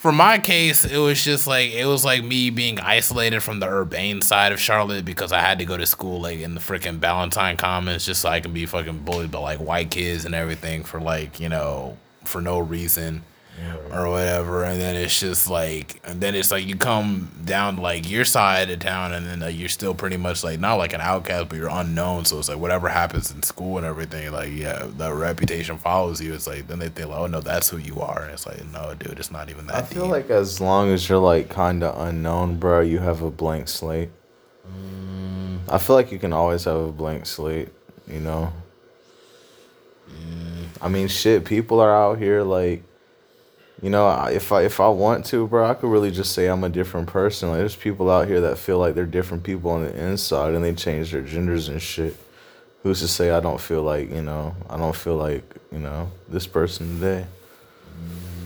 For 0.00 0.12
my 0.12 0.38
case, 0.38 0.86
it 0.86 0.96
was 0.96 1.22
just 1.22 1.46
like 1.46 1.72
it 1.72 1.84
was 1.84 2.06
like 2.06 2.24
me 2.24 2.48
being 2.48 2.80
isolated 2.80 3.40
from 3.40 3.60
the 3.60 3.68
urbane 3.68 4.22
side 4.22 4.50
of 4.50 4.58
Charlotte 4.58 5.04
because 5.04 5.30
I 5.30 5.40
had 5.40 5.58
to 5.58 5.66
go 5.66 5.76
to 5.76 5.84
school 5.84 6.22
like 6.22 6.38
in 6.38 6.54
the 6.54 6.60
freaking 6.60 7.00
Ballantyne 7.00 7.58
Commons 7.58 8.06
just 8.06 8.22
so 8.22 8.30
I 8.30 8.40
can 8.40 8.54
be 8.54 8.64
fucking 8.64 9.00
bullied 9.00 9.30
by 9.30 9.40
like 9.40 9.58
white 9.58 9.90
kids 9.90 10.24
and 10.24 10.34
everything 10.34 10.84
for 10.84 11.02
like 11.02 11.38
you 11.38 11.50
know 11.50 11.98
for 12.24 12.40
no 12.40 12.60
reason 12.60 13.24
or 13.92 14.08
whatever. 14.08 14.64
And 14.64 14.80
then 14.80 14.96
it's 14.96 15.18
just 15.18 15.48
like, 15.48 16.00
and 16.04 16.20
then 16.20 16.34
it's 16.34 16.50
like 16.50 16.66
you 16.66 16.76
come 16.76 17.30
down 17.44 17.76
like 17.76 18.08
your 18.08 18.24
side 18.24 18.70
of 18.70 18.78
town, 18.78 19.12
and 19.12 19.26
then 19.26 19.40
like, 19.40 19.58
you're 19.58 19.68
still 19.68 19.94
pretty 19.94 20.16
much 20.16 20.42
like 20.44 20.60
not 20.60 20.74
like 20.74 20.92
an 20.92 21.00
outcast, 21.00 21.48
but 21.48 21.58
you're 21.58 21.68
unknown. 21.70 22.24
So 22.24 22.38
it's 22.38 22.48
like 22.48 22.58
whatever 22.58 22.88
happens 22.88 23.30
in 23.30 23.42
school 23.42 23.76
and 23.76 23.86
everything, 23.86 24.32
like 24.32 24.52
yeah, 24.52 24.86
the 24.96 25.12
reputation 25.12 25.78
follows 25.78 26.20
you. 26.20 26.34
It's 26.34 26.46
like 26.46 26.68
then 26.68 26.78
they 26.78 26.88
think, 26.88 27.08
like, 27.08 27.18
oh 27.18 27.26
no, 27.26 27.40
that's 27.40 27.68
who 27.68 27.78
you 27.78 28.00
are. 28.00 28.22
And 28.22 28.32
it's 28.32 28.46
like 28.46 28.64
no, 28.72 28.94
dude, 28.94 29.18
it's 29.18 29.30
not 29.30 29.50
even 29.50 29.66
that. 29.66 29.76
I 29.76 29.82
feel 29.82 30.04
deep. 30.04 30.12
like 30.12 30.30
as 30.30 30.60
long 30.60 30.90
as 30.90 31.08
you're 31.08 31.18
like 31.18 31.48
kind 31.48 31.82
of 31.82 31.98
unknown, 32.06 32.56
bro, 32.56 32.80
you 32.80 32.98
have 32.98 33.22
a 33.22 33.30
blank 33.30 33.68
slate. 33.68 34.10
Mm. 34.66 35.60
I 35.68 35.78
feel 35.78 35.96
like 35.96 36.12
you 36.12 36.18
can 36.18 36.32
always 36.32 36.64
have 36.64 36.76
a 36.76 36.92
blank 36.92 37.26
slate, 37.26 37.68
you 38.08 38.20
know. 38.20 38.52
Mm. 40.08 40.66
I 40.82 40.88
mean, 40.88 41.08
shit, 41.08 41.44
people 41.44 41.80
are 41.80 41.94
out 41.94 42.18
here 42.18 42.42
like, 42.42 42.82
you 43.82 43.88
know, 43.88 44.08
if 44.26 44.52
I 44.52 44.62
if 44.62 44.78
I 44.80 44.88
want 44.88 45.24
to, 45.26 45.46
bro, 45.46 45.68
I 45.68 45.74
could 45.74 45.90
really 45.90 46.10
just 46.10 46.32
say 46.32 46.46
I'm 46.46 46.64
a 46.64 46.68
different 46.68 47.08
person. 47.08 47.48
Like, 47.48 47.58
there's 47.58 47.76
people 47.76 48.10
out 48.10 48.28
here 48.28 48.40
that 48.42 48.58
feel 48.58 48.78
like 48.78 48.94
they're 48.94 49.06
different 49.06 49.42
people 49.42 49.70
on 49.70 49.84
the 49.84 50.06
inside, 50.06 50.54
and 50.54 50.62
they 50.62 50.74
change 50.74 51.12
their 51.12 51.22
genders 51.22 51.68
and 51.68 51.80
shit. 51.80 52.16
Who's 52.82 53.00
to 53.00 53.08
say 53.08 53.30
I 53.30 53.40
don't 53.40 53.60
feel 53.60 53.82
like 53.82 54.10
you 54.10 54.22
know? 54.22 54.54
I 54.68 54.76
don't 54.76 54.96
feel 54.96 55.16
like 55.16 55.44
you 55.72 55.78
know 55.78 56.10
this 56.28 56.46
person 56.46 57.00
today. 57.00 57.26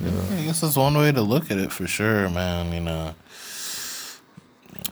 I 0.05 0.43
guess 0.43 0.61
that's 0.61 0.77
one 0.77 0.97
way 0.97 1.13
to 1.13 1.23
look 1.23 1.51
at 1.51 1.59
it 1.59 1.73
for 1.73 1.87
sure, 1.87 2.29
man. 2.29 2.73
You 2.73 2.81
know. 2.81 3.15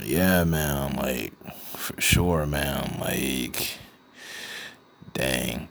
Yeah, 0.03 0.45
man. 0.45 0.97
Like, 0.97 1.33
for 1.77 2.01
sure, 2.01 2.47
man. 2.47 2.99
Like, 3.01 3.79
dang. 5.13 5.69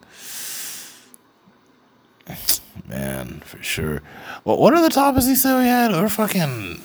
Man, 2.88 3.42
for 3.46 3.62
sure. 3.64 4.02
What 4.44 4.60
What 4.60 4.74
are 4.74 4.82
the 4.82 4.90
topics 4.90 5.26
he 5.26 5.36
said 5.36 5.58
we 5.60 5.66
had? 5.66 5.94
Or 5.94 6.08
fucking. 6.10 6.82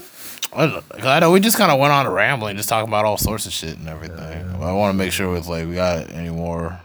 I 0.54 0.66
don't- 0.66 1.20
know 1.20 1.30
we 1.30 1.40
just 1.40 1.58
kind 1.58 1.70
of 1.70 1.78
went 1.78 1.92
on 1.92 2.06
a 2.06 2.10
rambling, 2.10 2.56
just 2.56 2.68
talking 2.68 2.88
about 2.88 3.04
all 3.04 3.18
sorts 3.18 3.46
of 3.46 3.52
shit 3.52 3.76
and 3.78 3.88
everything. 3.88 4.50
I 4.62 4.72
want 4.72 4.92
to 4.94 4.96
make 4.96 5.12
sure 5.12 5.36
it's 5.36 5.48
like 5.48 5.66
we 5.68 5.74
got 5.74 6.10
any 6.10 6.30
more 6.30 6.80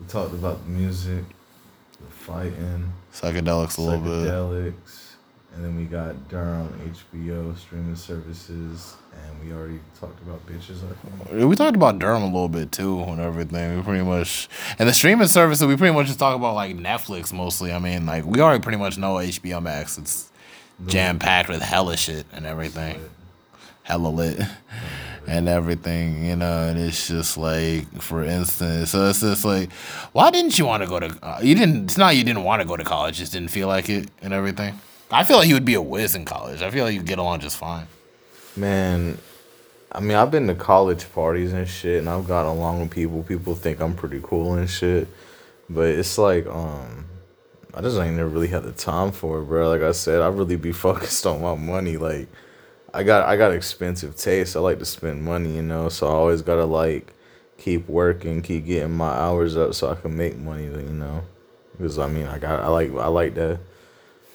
We 0.00 0.06
talked 0.06 0.34
about 0.34 0.62
the 0.64 0.70
music, 0.70 1.24
the 1.98 2.10
fighting, 2.12 2.92
psychedelics 3.14 3.78
a 3.78 3.80
little 3.80 4.00
bit. 4.00 4.28
psychedelics, 4.30 5.14
and 5.54 5.64
then 5.64 5.76
we 5.76 5.84
got 5.84 6.28
Durham, 6.28 6.68
HBO, 7.14 7.56
streaming 7.56 7.96
services, 7.96 8.96
and 9.24 9.40
we 9.44 9.52
already 9.54 9.80
talked 9.98 10.20
about 10.22 10.46
bitches. 10.46 10.82
We 11.48 11.56
talked 11.56 11.76
about 11.76 11.98
Durham 11.98 12.22
a 12.22 12.26
little 12.26 12.48
bit 12.48 12.72
too 12.72 13.00
and 13.00 13.20
everything. 13.20 13.76
We 13.76 13.82
pretty 13.82 14.04
much 14.04 14.48
and 14.78 14.88
the 14.88 14.92
streaming 14.92 15.28
services 15.28 15.66
we 15.66 15.76
pretty 15.76 15.94
much 15.94 16.06
just 16.06 16.18
talk 16.18 16.36
about 16.36 16.54
like 16.54 16.76
Netflix 16.76 17.32
mostly. 17.32 17.72
I 17.72 17.78
mean, 17.78 18.06
like 18.06 18.24
we 18.24 18.40
already 18.40 18.62
pretty 18.62 18.78
much 18.78 18.98
know 18.98 19.14
HBO 19.14 19.62
Max. 19.62 19.98
It's 19.98 20.30
jam 20.86 21.18
packed 21.18 21.48
with 21.48 21.62
hella 21.62 21.96
shit 21.96 22.26
and 22.32 22.46
everything. 22.46 23.00
Hella 23.82 24.08
lit 24.08 24.40
and 25.28 25.48
everything, 25.48 26.24
you 26.24 26.36
know, 26.36 26.68
and 26.68 26.78
it's 26.78 27.08
just 27.08 27.36
like 27.36 27.86
for 28.00 28.24
instance, 28.24 28.90
so 28.90 29.08
it's 29.08 29.20
just 29.20 29.44
like 29.44 29.72
why 30.12 30.30
didn't 30.30 30.58
you 30.58 30.66
want 30.66 30.82
to 30.82 30.88
go 30.88 31.00
to 31.00 31.18
uh, 31.22 31.38
you 31.42 31.54
didn't 31.54 31.84
it's 31.84 31.98
not 31.98 32.16
you 32.16 32.24
didn't 32.24 32.44
want 32.44 32.62
to 32.62 32.68
go 32.68 32.76
to 32.76 32.84
college, 32.84 33.16
just 33.18 33.32
didn't 33.32 33.50
feel 33.50 33.68
like 33.68 33.88
it 33.88 34.08
and 34.22 34.32
everything. 34.32 34.78
I 35.10 35.22
feel 35.22 35.36
like 35.36 35.46
you 35.46 35.54
would 35.54 35.64
be 35.64 35.74
a 35.74 35.82
whiz 35.82 36.16
in 36.16 36.24
college. 36.24 36.62
I 36.62 36.70
feel 36.70 36.84
like 36.84 36.94
you'd 36.94 37.06
get 37.06 37.18
along 37.18 37.40
just 37.40 37.56
fine. 37.56 37.86
Man, 38.56 39.18
I 39.92 40.00
mean, 40.00 40.16
I've 40.16 40.30
been 40.30 40.46
to 40.46 40.54
college 40.54 41.12
parties 41.12 41.52
and 41.52 41.68
shit, 41.68 41.98
and 41.98 42.08
I've 42.08 42.26
gotten 42.26 42.50
along 42.50 42.80
with 42.80 42.90
people. 42.90 43.22
People 43.22 43.54
think 43.54 43.80
I'm 43.80 43.94
pretty 43.94 44.20
cool 44.22 44.54
and 44.54 44.68
shit, 44.68 45.08
but 45.68 45.88
it's 45.88 46.16
like, 46.16 46.46
um, 46.46 47.04
I 47.74 47.82
just 47.82 47.98
ain't 47.98 48.16
never 48.16 48.30
really 48.30 48.48
had 48.48 48.62
the 48.62 48.72
time 48.72 49.12
for 49.12 49.40
it, 49.40 49.44
bro. 49.44 49.68
Like 49.68 49.82
I 49.82 49.92
said, 49.92 50.22
I 50.22 50.28
really 50.28 50.56
be 50.56 50.72
focused 50.86 51.26
on 51.26 51.42
my 51.42 51.54
money. 51.54 51.98
Like, 51.98 52.28
I 52.94 53.02
got 53.02 53.28
I 53.28 53.36
got 53.36 53.52
expensive 53.52 54.16
taste. 54.16 54.56
I 54.56 54.60
like 54.60 54.78
to 54.78 54.86
spend 54.86 55.22
money, 55.22 55.56
you 55.56 55.62
know. 55.62 55.90
So 55.90 56.06
I 56.06 56.12
always 56.12 56.40
gotta 56.40 56.64
like 56.64 57.12
keep 57.58 57.86
working, 57.88 58.40
keep 58.40 58.64
getting 58.64 58.96
my 58.96 59.10
hours 59.10 59.54
up, 59.56 59.74
so 59.74 59.90
I 59.90 59.96
can 59.96 60.16
make 60.16 60.38
money, 60.38 60.64
you 60.64 60.94
know. 60.94 61.24
Because 61.72 61.98
I 61.98 62.08
mean, 62.08 62.26
I 62.26 62.38
got 62.38 62.60
I 62.60 62.68
like 62.68 62.90
I 62.94 63.08
like 63.08 63.34
that, 63.34 63.58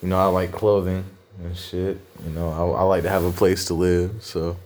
you 0.04 0.10
know. 0.10 0.20
I 0.20 0.26
like 0.26 0.52
clothing 0.52 1.06
and 1.44 1.58
shit. 1.58 2.00
You 2.26 2.32
know, 2.32 2.50
I, 2.50 2.82
I 2.82 2.84
like 2.84 3.04
to 3.04 3.10
have 3.10 3.24
a 3.24 3.32
place 3.32 3.66
to 3.66 3.74
live. 3.74 4.16
So, 4.22 4.58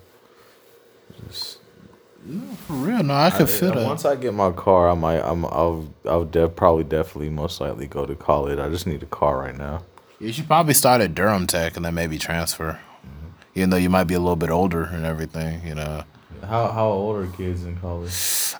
just 1.27 1.59
For 2.67 2.73
real, 2.73 3.03
no, 3.03 3.13
I 3.13 3.29
could 3.31 3.49
feel 3.49 3.73
that. 3.73 3.83
Uh, 3.83 3.87
once 3.87 4.05
I 4.05 4.15
get 4.15 4.33
my 4.33 4.51
car, 4.51 4.89
I 4.89 4.93
might 4.93 5.21
I'm 5.21 5.45
I'll 5.45 5.87
I'll 6.05 6.25
def, 6.25 6.55
probably 6.55 6.83
definitely 6.83 7.29
most 7.29 7.61
likely 7.61 7.87
go 7.87 8.05
to 8.05 8.15
college. 8.15 8.59
I 8.59 8.69
just 8.69 8.87
need 8.87 9.03
a 9.03 9.07
car 9.07 9.39
right 9.39 9.57
now. 9.57 9.83
You 10.19 10.31
should 10.31 10.47
probably 10.47 10.73
start 10.73 11.01
at 11.01 11.13
Durham 11.13 11.45
Tech 11.45 11.75
and 11.75 11.85
then 11.85 11.93
maybe 11.93 12.17
transfer. 12.17 12.79
Mm-hmm. 13.05 13.27
Even 13.55 13.69
though 13.69 13.77
you 13.77 13.89
might 13.89 14.05
be 14.05 14.13
a 14.13 14.19
little 14.19 14.35
bit 14.35 14.49
older 14.49 14.83
and 14.83 15.05
everything, 15.05 15.65
you 15.65 15.75
know. 15.75 16.03
How 16.45 16.67
how 16.67 16.87
old 16.87 17.17
are 17.17 17.27
kids 17.27 17.63
in 17.63 17.77
college? 17.77 18.11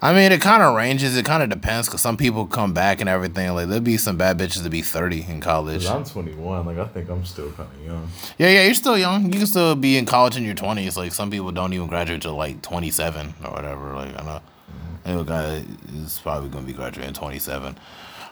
I 0.02 0.14
mean, 0.14 0.32
it 0.32 0.41
kind 0.41 0.62
of 0.62 0.76
ranges. 0.76 1.16
It 1.16 1.26
kind 1.26 1.41
of 1.41 1.49
depends 1.49 1.88
because 1.88 2.02
some 2.02 2.18
people 2.18 2.45
come 2.45 2.74
back 2.74 2.99
and 2.99 3.10
everything. 3.10 3.53
Like, 3.53 3.68
there'll 3.68 3.82
be 3.82 3.98
some 3.98 4.18
bad 4.18 4.38
bitches 4.38 4.64
to 4.64 4.70
be 4.70 4.82
30 4.82 5.26
in 5.30 5.41
college. 5.41 5.86
I'm 5.86 6.03
21. 6.03 6.66
Like 6.66 6.78
I 6.78 6.86
think 6.86 7.10
I'm 7.10 7.26
still 7.26 7.52
kind 7.52 7.70
of 7.74 7.86
young. 7.86 8.10
Yeah, 8.38 8.49
yeah, 8.49 8.66
you're 8.66 8.74
still 8.74 8.98
young. 8.98 9.26
You 9.32 9.40
can 9.40 9.48
still 9.48 9.76
be 9.76 9.98
in 9.98 10.06
college 10.06 10.38
in 10.38 10.44
your 10.44 10.56
20s. 10.56 10.98
Like, 10.98 11.14
some 11.14 11.32
people 11.32 11.52
don't 11.52 11.74
even 11.74 11.88
graduate 11.88 12.22
till 12.22 12.36
like 12.36 12.62
27 12.62 13.36
or 13.44 13.52
whatever. 13.52 13.94
Like, 13.94 14.20
I 14.20 14.26
know. 14.26 14.41
I 15.06 15.12
know 15.12 15.20
a 15.20 15.26
guy 15.26 15.64
is 15.94 16.20
probably 16.24 16.49
going 16.49 16.64
to 16.64 16.68
be 16.68 16.76
graduating 16.76 17.14
27. 17.14 17.78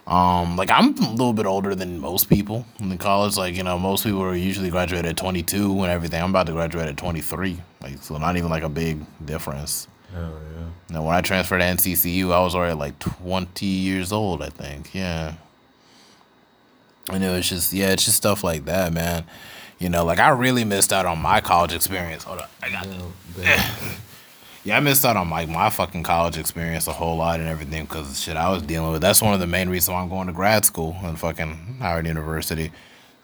Um, 0.05 0.57
like 0.57 0.69
I'm 0.69 0.97
a 0.97 1.11
little 1.11 1.33
bit 1.33 1.45
older 1.45 1.75
than 1.75 1.99
most 1.99 2.27
people 2.29 2.65
in 2.79 2.89
the 2.89 2.97
college. 2.97 3.37
Like 3.37 3.55
you 3.55 3.63
know, 3.63 3.79
most 3.79 4.03
people 4.03 4.21
are 4.21 4.35
usually 4.35 4.69
graduate 4.69 5.05
at 5.05 5.15
22 5.15 5.81
and 5.81 5.91
everything. 5.91 6.21
I'm 6.21 6.29
about 6.29 6.47
to 6.47 6.53
graduate 6.53 6.87
at 6.87 6.97
23. 6.97 7.61
Like 7.81 8.03
so, 8.03 8.17
not 8.17 8.35
even 8.35 8.49
like 8.49 8.63
a 8.63 8.69
big 8.69 8.99
difference. 9.25 9.87
Hell 10.13 10.33
yeah. 10.55 10.65
Now, 10.89 11.05
when 11.05 11.15
I 11.15 11.21
transferred 11.21 11.59
to 11.59 11.63
NCCU, 11.63 12.31
I 12.33 12.41
was 12.41 12.53
already 12.53 12.75
like 12.75 12.99
20 12.99 13.65
years 13.65 14.11
old. 14.11 14.43
I 14.43 14.49
think. 14.49 14.93
Yeah. 14.93 15.35
And 17.09 17.23
it 17.23 17.29
was 17.29 17.47
just 17.47 17.71
yeah, 17.71 17.91
it's 17.91 18.05
just 18.05 18.17
stuff 18.17 18.43
like 18.43 18.65
that, 18.65 18.91
man. 18.91 19.25
You 19.79 19.89
know, 19.89 20.05
like 20.05 20.19
I 20.19 20.29
really 20.29 20.63
missed 20.63 20.93
out 20.93 21.05
on 21.05 21.19
my 21.19 21.41
college 21.41 21.73
experience. 21.73 22.23
Hold 22.23 22.39
on, 22.39 22.47
I 22.61 22.69
got 22.69 22.87
yeah, 23.37 23.69
I 24.71 24.79
missed 24.79 25.03
out 25.03 25.17
on 25.17 25.29
like 25.29 25.49
my 25.49 25.69
fucking 25.69 26.03
college 26.03 26.37
experience 26.37 26.87
a 26.87 26.93
whole 26.93 27.17
lot 27.17 27.39
and 27.39 27.49
everything 27.49 27.83
because 27.83 28.21
shit 28.21 28.37
I 28.37 28.49
was 28.49 28.61
dealing 28.61 28.91
with. 28.93 29.01
That's 29.01 29.21
one 29.21 29.33
of 29.33 29.39
the 29.39 29.47
main 29.47 29.69
reasons 29.69 29.93
why 29.93 30.01
I'm 30.01 30.09
going 30.09 30.27
to 30.27 30.33
grad 30.33 30.63
school 30.65 30.95
in 31.03 31.15
fucking 31.17 31.77
Howard 31.79 32.07
University. 32.07 32.71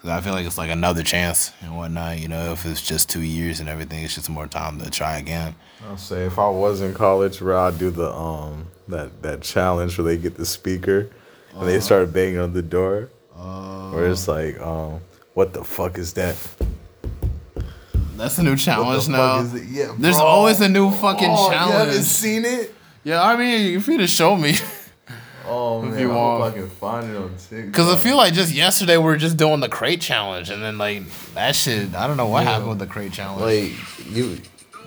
'Cause 0.02 0.12
I 0.12 0.22
feel 0.22 0.32
like 0.32 0.46
it's 0.46 0.58
like 0.58 0.72
another 0.72 1.04
chance 1.04 1.52
and 1.62 1.76
whatnot. 1.76 2.20
You 2.20 2.30
know, 2.30 2.54
if 2.54 2.66
it's 2.66 2.82
just 2.82 3.10
two 3.10 3.20
years 3.22 3.60
and 3.60 3.68
everything, 3.68 4.02
it's 4.04 4.16
just 4.16 4.30
more 4.30 4.48
time 4.48 4.80
to 4.80 4.90
try 4.90 5.18
again. 5.18 5.56
I'll 5.90 5.98
say 5.98 6.24
if 6.26 6.40
I 6.40 6.48
was 6.48 6.80
in 6.80 6.94
college, 6.94 7.40
bro, 7.40 7.68
I'd 7.68 7.78
do 7.78 7.90
the 7.90 8.10
um 8.14 8.68
that 8.88 9.22
that 9.24 9.42
challenge 9.42 9.98
where 9.98 10.06
they 10.06 10.16
get 10.18 10.36
the 10.38 10.46
speaker 10.46 11.10
and 11.54 11.68
they 11.68 11.80
start 11.82 12.14
banging 12.14 12.40
on 12.40 12.54
the 12.54 12.62
door. 12.62 13.10
where 13.94 14.06
it's 14.08 14.28
like, 14.28 14.60
um, 14.62 15.00
what 15.34 15.52
the 15.54 15.64
fuck 15.64 15.98
is 15.98 16.14
that? 16.14 16.36
That's 18.20 18.38
a 18.38 18.44
new 18.44 18.56
challenge 18.56 19.06
the 19.06 19.12
now. 19.14 19.38
fuck 19.38 19.46
is 19.46 19.54
it? 19.56 19.68
Yeah, 19.70 19.96
There's 19.98 20.18
bro. 20.18 20.26
always 20.26 20.60
a 20.62 20.68
new 20.70 20.88
oh, 20.88 20.92
fucking 20.92 21.30
Oh, 21.32 21.52
You 21.52 21.58
haven't 21.58 22.04
seen 22.04 22.44
it? 22.46 22.76
Yeah, 23.04 23.24
I 23.24 23.36
mean, 23.38 23.78
if 23.78 23.88
you 23.88 23.98
to 23.98 24.08
show 24.08 24.36
me. 24.36 24.56
Oh 25.52 25.82
If 25.84 25.92
man, 25.94 26.00
you 26.00 26.12
I 26.12 26.16
want. 26.16 26.44
hope 26.44 26.52
I 26.54 26.58
can 26.60 26.70
find 26.70 27.10
it 27.10 27.18
on 27.18 27.30
TikTok. 27.36 27.66
Because 27.72 27.90
I 27.90 27.98
feel 27.98 28.16
like 28.18 28.34
just 28.36 28.54
yesterday 28.54 28.98
we 28.98 29.06
were 29.06 29.18
just 29.18 29.36
doing 29.36 29.62
the 29.62 29.70
crate 29.70 30.00
challenge, 30.00 30.52
and 30.52 30.62
then 30.62 30.78
like 30.78 31.02
that 31.34 31.56
shit. 31.56 31.96
I 31.96 32.06
don't 32.06 32.18
know 32.18 32.28
what 32.28 32.44
happened 32.44 32.70
with 32.70 32.78
the 32.78 32.86
crate 32.86 33.14
challenge. 33.14 33.42
Like 33.42 34.06
you, 34.16 34.38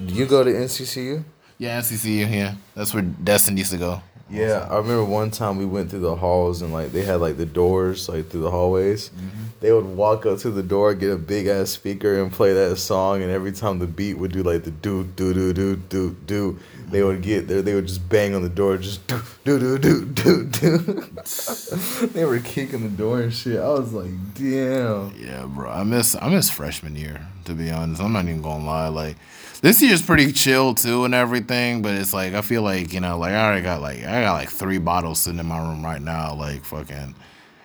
you 0.06 0.24
go 0.24 0.44
to 0.44 0.50
NCCU? 0.52 1.24
yeah, 1.58 1.80
NCCU. 1.80 2.30
Yeah, 2.30 2.54
that's 2.76 2.94
where 2.94 3.02
Destin 3.02 3.56
used 3.56 3.72
to 3.72 3.78
go. 3.78 4.02
Yeah, 4.32 4.66
I 4.70 4.78
remember 4.78 5.04
one 5.04 5.30
time 5.30 5.58
we 5.58 5.66
went 5.66 5.90
through 5.90 6.00
the 6.00 6.16
halls 6.16 6.62
and 6.62 6.72
like 6.72 6.92
they 6.92 7.02
had 7.02 7.20
like 7.20 7.36
the 7.36 7.46
doors 7.46 8.08
like 8.08 8.30
through 8.30 8.42
the 8.42 8.50
hallways. 8.50 9.10
Mm-hmm. 9.10 9.42
They 9.60 9.72
would 9.72 9.84
walk 9.84 10.26
up 10.26 10.38
to 10.40 10.50
the 10.50 10.62
door, 10.62 10.94
get 10.94 11.12
a 11.12 11.16
big 11.16 11.46
ass 11.46 11.70
speaker, 11.70 12.20
and 12.20 12.32
play 12.32 12.52
that 12.52 12.76
song. 12.76 13.22
And 13.22 13.30
every 13.30 13.52
time 13.52 13.78
the 13.78 13.86
beat 13.86 14.14
would 14.14 14.32
do 14.32 14.42
like 14.42 14.64
the 14.64 14.70
do 14.70 15.04
do 15.04 15.34
do 15.34 15.52
do 15.52 15.76
do 15.76 16.16
do, 16.26 16.58
they 16.88 17.02
would 17.02 17.16
mm-hmm. 17.16 17.24
get 17.24 17.48
there. 17.48 17.62
They 17.62 17.74
would 17.74 17.86
just 17.86 18.08
bang 18.08 18.34
on 18.34 18.42
the 18.42 18.48
door, 18.48 18.78
just 18.78 19.06
do 19.06 19.20
do 19.44 19.78
do 19.78 19.78
do 19.78 20.04
do 20.06 20.46
do. 20.46 20.78
they 22.06 22.24
were 22.24 22.40
kicking 22.40 22.82
the 22.82 22.94
door 22.96 23.20
and 23.20 23.32
shit. 23.32 23.60
I 23.60 23.68
was 23.68 23.92
like, 23.92 24.12
damn. 24.34 25.14
Yeah, 25.16 25.46
bro. 25.46 25.70
I 25.70 25.84
miss 25.84 26.16
I 26.16 26.28
miss 26.28 26.48
freshman 26.48 26.96
year. 26.96 27.26
To 27.44 27.52
be 27.52 27.70
honest, 27.70 28.00
I'm 28.00 28.12
not 28.12 28.24
even 28.24 28.40
gonna 28.40 28.64
lie. 28.64 28.88
Like 28.88 29.16
this 29.62 29.80
year's 29.80 30.02
pretty 30.02 30.32
chill 30.32 30.74
too 30.74 31.04
and 31.04 31.14
everything, 31.14 31.82
but 31.82 31.94
it's 31.94 32.12
like 32.12 32.34
I 32.34 32.42
feel 32.42 32.62
like 32.62 32.92
you 32.92 33.00
know, 33.00 33.16
like 33.16 33.32
I 33.32 33.44
already 33.44 33.62
got 33.62 33.80
like 33.80 34.04
I 34.04 34.22
got 34.22 34.34
like 34.34 34.50
three 34.50 34.78
bottles 34.78 35.20
sitting 35.20 35.38
in 35.38 35.46
my 35.46 35.58
room 35.58 35.84
right 35.84 36.02
now. 36.02 36.34
Like 36.34 36.64
fucking 36.64 37.14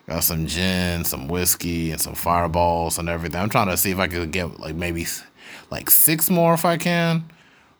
got 0.08 0.24
some 0.24 0.46
gin, 0.46 1.04
some 1.04 1.28
whiskey, 1.28 1.92
and 1.92 2.00
some 2.00 2.14
fireballs 2.14 3.00
and 3.00 3.10
everything. 3.10 3.42
I'm 3.42 3.50
trying 3.50 3.70
to 3.70 3.78
see 3.78 3.92
if 3.92 3.98
I 3.98 4.08
could 4.08 4.32
get 4.32 4.60
like 4.60 4.76
maybe 4.76 5.08
like 5.72 5.90
six 5.90 6.30
more 6.30 6.54
if 6.54 6.66
I 6.66 6.78
can. 6.78 7.26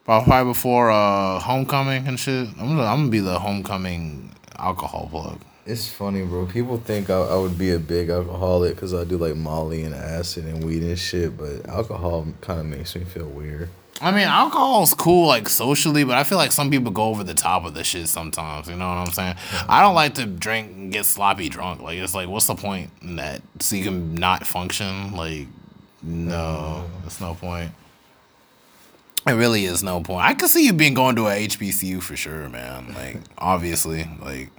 Probably 0.04 0.46
before 0.46 0.90
uh 0.90 1.40
homecoming 1.40 2.08
and 2.08 2.20
shit. 2.20 2.48
I'm 2.60 2.70
gonna 2.70 2.86
I'm 2.86 3.02
gonna 3.02 3.10
be 3.10 3.20
the 3.20 3.38
homecoming 3.38 4.34
alcohol 4.58 5.10
plug. 5.12 5.42
It's 5.68 5.88
funny, 5.88 6.26
bro. 6.26 6.48
People 6.48 6.78
think 6.78 7.12
I, 7.12 7.20
I 7.20 7.36
would 7.36 7.58
be 7.58 7.72
a 7.72 7.78
big 7.78 8.10
alcoholic 8.10 8.76
because 8.76 8.96
I 8.96 9.04
do 9.04 9.18
like 9.18 9.36
Molly 9.36 9.84
and 9.84 9.94
acid 9.94 10.46
and 10.46 10.64
weed 10.64 10.82
and 10.82 10.98
shit, 10.98 11.38
but 11.38 11.68
alcohol 11.68 12.26
kind 12.42 12.62
of 12.62 12.66
makes 12.66 12.96
me 12.96 13.04
feel 13.04 13.28
weird. 13.28 13.70
I 14.00 14.12
mean, 14.12 14.28
alcohol's 14.28 14.94
cool 14.94 15.28
like 15.28 15.50
socially, 15.50 16.04
but 16.04 16.18
I 16.18 16.24
feel 16.24 16.38
like 16.38 16.52
some 16.52 16.70
people 16.70 16.92
go 16.92 17.06
over 17.06 17.24
the 17.24 17.34
top 17.34 17.66
of 17.66 17.74
the 17.74 17.84
shit 17.84 18.08
sometimes. 18.08 18.70
You 18.70 18.76
know 18.76 18.88
what 18.88 18.98
I'm 18.98 19.12
saying? 19.12 19.36
I 19.68 19.82
don't 19.82 19.96
like 19.96 20.16
to 20.16 20.26
drink 20.26 20.72
and 20.72 20.92
get 20.92 21.06
sloppy 21.06 21.50
drunk. 21.50 21.82
Like 21.82 21.98
it's 21.98 22.14
like, 22.14 22.30
what's 22.30 22.48
the 22.48 22.56
point 22.56 22.92
in 23.02 23.16
that? 23.16 23.42
So 23.60 23.76
you 23.76 23.84
can 23.84 24.14
not 24.16 24.46
function? 24.46 25.14
Like, 25.14 25.48
no, 26.04 26.86
mm. 26.86 27.02
there's 27.02 27.20
no 27.20 27.34
point. 27.34 27.72
It 29.26 29.32
really 29.32 29.66
is 29.66 29.84
no 29.84 30.00
point. 30.02 30.26
I 30.26 30.36
could 30.36 30.50
see 30.50 30.66
you 30.66 30.74
being 30.74 30.94
going 30.94 31.16
to 31.16 31.28
a 31.28 31.48
HBCU 31.48 32.02
for 32.02 32.16
sure, 32.16 32.48
man. 32.50 32.94
Like, 32.94 33.18
obviously, 33.38 34.08
like. 34.22 34.52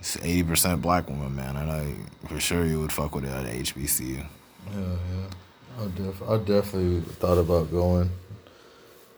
It's 0.00 0.16
eighty 0.18 0.44
percent 0.44 0.80
black 0.80 1.08
woman, 1.08 1.34
man. 1.34 1.56
I 1.56 1.64
know 1.64 1.92
for 2.28 2.38
sure 2.38 2.64
you 2.64 2.78
would 2.80 2.92
fuck 2.92 3.16
with 3.16 3.24
it 3.24 3.30
at 3.30 3.46
a 3.46 3.48
HBCU. 3.48 4.18
Yeah, 4.18 4.76
yeah. 4.76 5.28
I 5.78 5.86
def- 5.96 6.22
I 6.28 6.36
definitely 6.38 7.00
thought 7.00 7.38
about 7.38 7.70
going. 7.70 8.10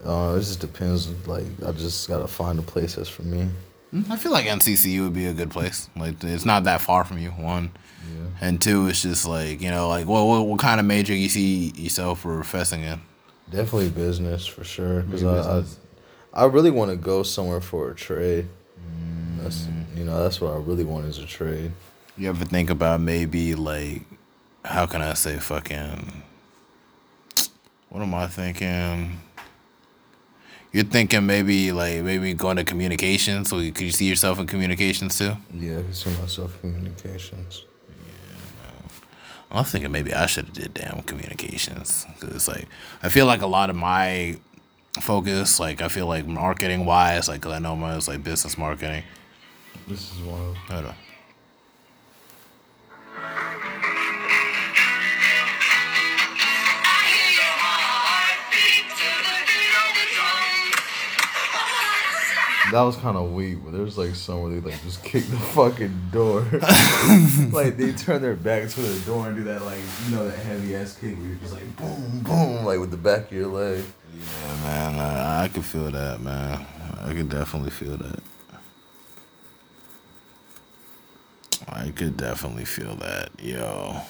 Uh, 0.04 0.34
it 0.36 0.40
just 0.40 0.60
depends. 0.60 1.08
Like, 1.26 1.44
I 1.66 1.72
just 1.72 2.08
gotta 2.08 2.26
find 2.26 2.58
a 2.58 2.62
place 2.62 2.94
that's 2.94 3.08
for 3.08 3.22
me. 3.22 3.48
I 4.08 4.16
feel 4.16 4.30
like 4.30 4.46
NCCU 4.46 5.02
would 5.02 5.14
be 5.14 5.26
a 5.26 5.32
good 5.32 5.50
place. 5.50 5.90
Like 5.96 6.22
it's 6.22 6.44
not 6.44 6.64
that 6.64 6.80
far 6.80 7.04
from 7.04 7.18
you. 7.18 7.30
One, 7.30 7.72
and 8.40 8.62
two, 8.62 8.86
it's 8.86 9.02
just 9.02 9.26
like 9.26 9.60
you 9.60 9.70
know, 9.70 9.88
like 9.88 10.06
what 10.06 10.26
what, 10.26 10.46
what 10.46 10.60
kind 10.60 10.78
of 10.78 10.86
major 10.86 11.14
you 11.14 11.28
see 11.28 11.72
yourself 11.74 12.22
professing 12.22 12.82
in? 12.82 13.00
Definitely 13.50 13.88
business 13.88 14.46
for 14.46 14.62
sure. 14.64 15.02
Because 15.02 15.24
I, 15.24 15.58
I. 15.58 15.64
I 16.32 16.44
really 16.44 16.70
want 16.70 16.92
to 16.92 16.96
go 16.96 17.24
somewhere 17.24 17.60
for 17.60 17.90
a 17.90 17.94
trade. 17.94 18.46
That's 19.38 19.66
you 19.96 20.04
know 20.04 20.22
that's 20.22 20.40
what 20.40 20.52
I 20.52 20.58
really 20.58 20.84
want 20.84 21.06
is 21.06 21.18
a 21.18 21.26
trade. 21.26 21.72
You 22.16 22.28
ever 22.28 22.44
think 22.44 22.70
about 22.70 23.00
maybe 23.00 23.54
like, 23.54 24.02
how 24.64 24.86
can 24.86 25.02
I 25.02 25.14
say 25.14 25.38
fucking? 25.38 26.22
What 27.90 28.02
am 28.02 28.14
I 28.14 28.28
thinking? 28.28 29.20
You're 30.72 30.84
thinking 30.84 31.26
maybe 31.26 31.72
like 31.72 32.02
maybe 32.02 32.32
going 32.34 32.56
to 32.56 32.64
communications. 32.64 33.50
So 33.50 33.56
could 33.56 33.80
you 33.80 33.90
see 33.90 34.06
yourself 34.06 34.38
in 34.38 34.46
communications 34.46 35.18
too? 35.18 35.36
Yeah, 35.52 35.80
I 35.88 35.92
see 35.92 36.10
myself 36.10 36.56
in 36.62 36.72
communications. 36.74 37.64
Yeah, 37.88 38.38
I'm 39.50 39.64
thinking 39.64 39.90
maybe 39.90 40.14
I 40.14 40.26
should 40.26 40.44
have 40.46 40.54
did 40.54 40.74
damn 40.74 41.02
communications 41.02 42.06
because 42.14 42.36
it's 42.36 42.48
like 42.48 42.68
I 43.02 43.08
feel 43.08 43.26
like 43.26 43.42
a 43.42 43.48
lot 43.48 43.70
of 43.70 43.74
my 43.76 44.38
focus, 45.00 45.58
like 45.58 45.82
I 45.82 45.88
feel 45.88 46.06
like 46.06 46.26
marketing 46.26 46.84
wise, 46.84 47.28
like 47.28 47.40
'cause 47.40 47.52
I 47.52 47.58
know 47.58 47.74
is 47.88 48.06
like 48.06 48.22
business 48.22 48.56
marketing. 48.56 49.02
This 49.88 50.12
is 50.12 50.18
one 50.20 50.40
of 50.40 50.56
Hold 50.56 50.86
on. 50.86 50.94
That 62.70 62.82
was 62.82 62.96
kind 62.96 63.16
of 63.16 63.32
weak, 63.32 63.58
but 63.64 63.72
there's 63.72 63.98
like 63.98 64.14
some 64.14 64.42
where 64.42 64.52
they 64.52 64.60
like 64.60 64.80
just 64.82 65.02
kick 65.02 65.24
the 65.24 65.36
fucking 65.36 66.10
door. 66.12 66.42
like 67.52 67.76
they 67.76 67.92
turn 67.92 68.22
their 68.22 68.36
back 68.36 68.68
to 68.70 68.80
the 68.80 69.04
door 69.04 69.26
and 69.26 69.36
do 69.36 69.44
that 69.44 69.64
like 69.64 69.80
you 70.06 70.16
know 70.16 70.28
that 70.28 70.38
heavy 70.38 70.76
ass 70.76 70.96
kick 70.96 71.16
where 71.16 71.26
you're 71.26 71.36
just 71.36 71.52
like 71.52 71.76
boom. 71.76 72.20
Boom, 72.20 72.64
like 72.64 72.78
with 72.78 72.90
the 72.90 72.96
back 72.96 73.26
of 73.26 73.32
your 73.32 73.48
leg. 73.48 73.84
Yeah, 74.14 74.64
man, 74.64 75.00
I, 75.00 75.44
I 75.44 75.48
could 75.48 75.64
feel 75.64 75.90
that, 75.90 76.20
man. 76.20 76.66
I 77.02 77.12
can 77.12 77.28
definitely 77.28 77.70
feel 77.70 77.96
that. 77.96 78.20
I 81.68 81.90
could 81.90 82.16
definitely 82.16 82.64
feel 82.64 82.94
that, 82.96 83.30
yo. 83.38 84.00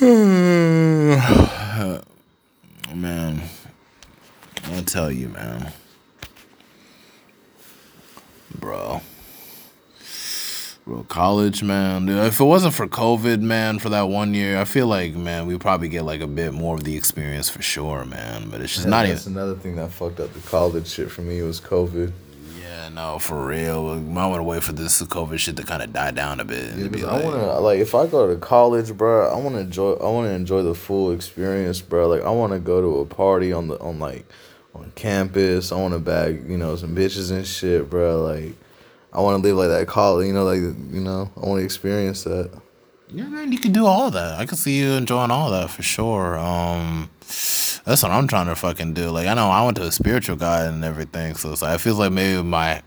man, 2.94 3.42
I'll 4.72 4.82
tell 4.82 5.10
you, 5.10 5.28
man. 5.28 5.72
Bro. 8.58 9.00
Bro, 10.86 11.04
college, 11.04 11.62
man. 11.62 12.06
Dude, 12.06 12.18
if 12.18 12.40
it 12.40 12.44
wasn't 12.44 12.74
for 12.74 12.86
COVID, 12.86 13.40
man, 13.40 13.78
for 13.78 13.88
that 13.88 14.02
one 14.08 14.34
year, 14.34 14.58
I 14.60 14.64
feel 14.64 14.86
like, 14.86 15.14
man, 15.14 15.46
we 15.46 15.56
probably 15.56 15.88
get 15.88 16.02
like 16.02 16.20
a 16.20 16.26
bit 16.26 16.52
more 16.52 16.74
of 16.74 16.84
the 16.84 16.94
experience 16.96 17.48
for 17.48 17.62
sure, 17.62 18.04
man. 18.04 18.50
But 18.50 18.60
it's 18.60 18.74
just 18.74 18.86
not 18.86 19.04
even. 19.06 19.14
that's 19.14 19.26
another 19.26 19.54
thing 19.54 19.76
that 19.76 19.90
fucked 19.90 20.20
up 20.20 20.32
the 20.34 20.40
college 20.40 20.86
shit 20.86 21.10
for 21.10 21.22
me 21.22 21.40
was 21.40 21.58
COVID. 21.60 22.12
Yeah, 22.60 22.90
no, 22.90 23.18
for 23.18 23.46
real. 23.46 23.88
I 23.92 23.96
want 24.26 24.36
to 24.40 24.42
wait 24.42 24.62
for 24.62 24.72
this 24.72 25.00
COVID 25.00 25.38
shit 25.38 25.56
to 25.56 25.62
kind 25.62 25.82
of 25.82 25.90
die 25.94 26.10
down 26.10 26.38
a 26.40 26.44
bit. 26.44 26.76
Yeah, 26.76 26.88
be 26.88 27.00
'cause 27.00 27.08
I 27.08 27.14
like- 27.16 27.24
want 27.24 27.36
to 27.36 27.60
like 27.60 27.78
if 27.78 27.94
I 27.94 28.06
go 28.06 28.28
to 28.28 28.36
college, 28.38 28.92
bro. 28.94 29.30
I 29.34 29.38
want 29.40 29.54
to 29.54 29.62
enjoy. 29.62 29.92
I 29.94 30.10
want 30.10 30.26
to 30.28 30.34
enjoy 30.34 30.62
the 30.62 30.74
full 30.74 31.12
experience, 31.12 31.80
bro. 31.80 32.08
Like 32.08 32.22
I 32.24 32.30
want 32.30 32.52
to 32.52 32.58
go 32.58 32.82
to 32.82 32.98
a 33.00 33.06
party 33.06 33.54
on 33.54 33.68
the 33.68 33.78
on 33.80 33.98
like 34.00 34.26
on 34.74 34.92
campus. 34.94 35.72
I 35.72 35.76
want 35.76 35.94
to 35.94 36.00
bag 36.00 36.48
you 36.48 36.58
know 36.58 36.76
some 36.76 36.94
bitches 36.94 37.30
and 37.30 37.46
shit, 37.46 37.88
bro. 37.88 38.22
Like 38.22 38.54
I 39.12 39.20
want 39.20 39.42
to 39.42 39.48
live 39.48 39.56
like 39.56 39.68
that 39.68 39.86
college. 39.86 40.26
You 40.26 40.32
know, 40.32 40.44
like 40.44 40.60
you 40.60 41.00
know, 41.00 41.30
I 41.36 41.46
want 41.46 41.60
to 41.60 41.64
experience 41.64 42.24
that. 42.24 42.50
Yeah, 43.08 43.24
man, 43.24 43.52
you 43.52 43.58
can 43.58 43.72
do 43.72 43.86
all 43.86 44.10
that. 44.10 44.38
I 44.38 44.46
can 44.46 44.56
see 44.56 44.78
you 44.78 44.92
enjoying 44.92 45.30
all 45.30 45.50
that 45.50 45.70
for 45.70 45.82
sure. 45.82 46.36
Um, 46.36 47.10
that's 47.20 48.02
what 48.02 48.10
I'm 48.10 48.26
trying 48.26 48.46
to 48.46 48.56
fucking 48.56 48.94
do. 48.94 49.10
Like, 49.10 49.28
I 49.28 49.34
know 49.34 49.50
I 49.50 49.64
went 49.64 49.76
to 49.76 49.84
a 49.84 49.92
spiritual 49.92 50.36
guide 50.36 50.72
and 50.72 50.82
everything, 50.82 51.36
so 51.36 51.52
it's 51.52 51.62
like, 51.62 51.74
I 51.74 51.78
feel 51.78 51.94
like 51.94 52.12
maybe 52.12 52.42
my 52.42 52.82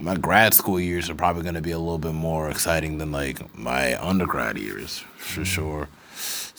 my 0.00 0.16
grad 0.16 0.54
school 0.54 0.78
years 0.78 1.10
are 1.10 1.14
probably 1.14 1.42
gonna 1.42 1.60
be 1.60 1.70
a 1.70 1.78
little 1.78 1.98
bit 1.98 2.12
more 2.12 2.48
exciting 2.50 2.98
than 2.98 3.12
like 3.12 3.56
my 3.56 4.00
undergrad 4.02 4.58
years 4.58 5.04
for 5.16 5.44
sure. 5.44 5.88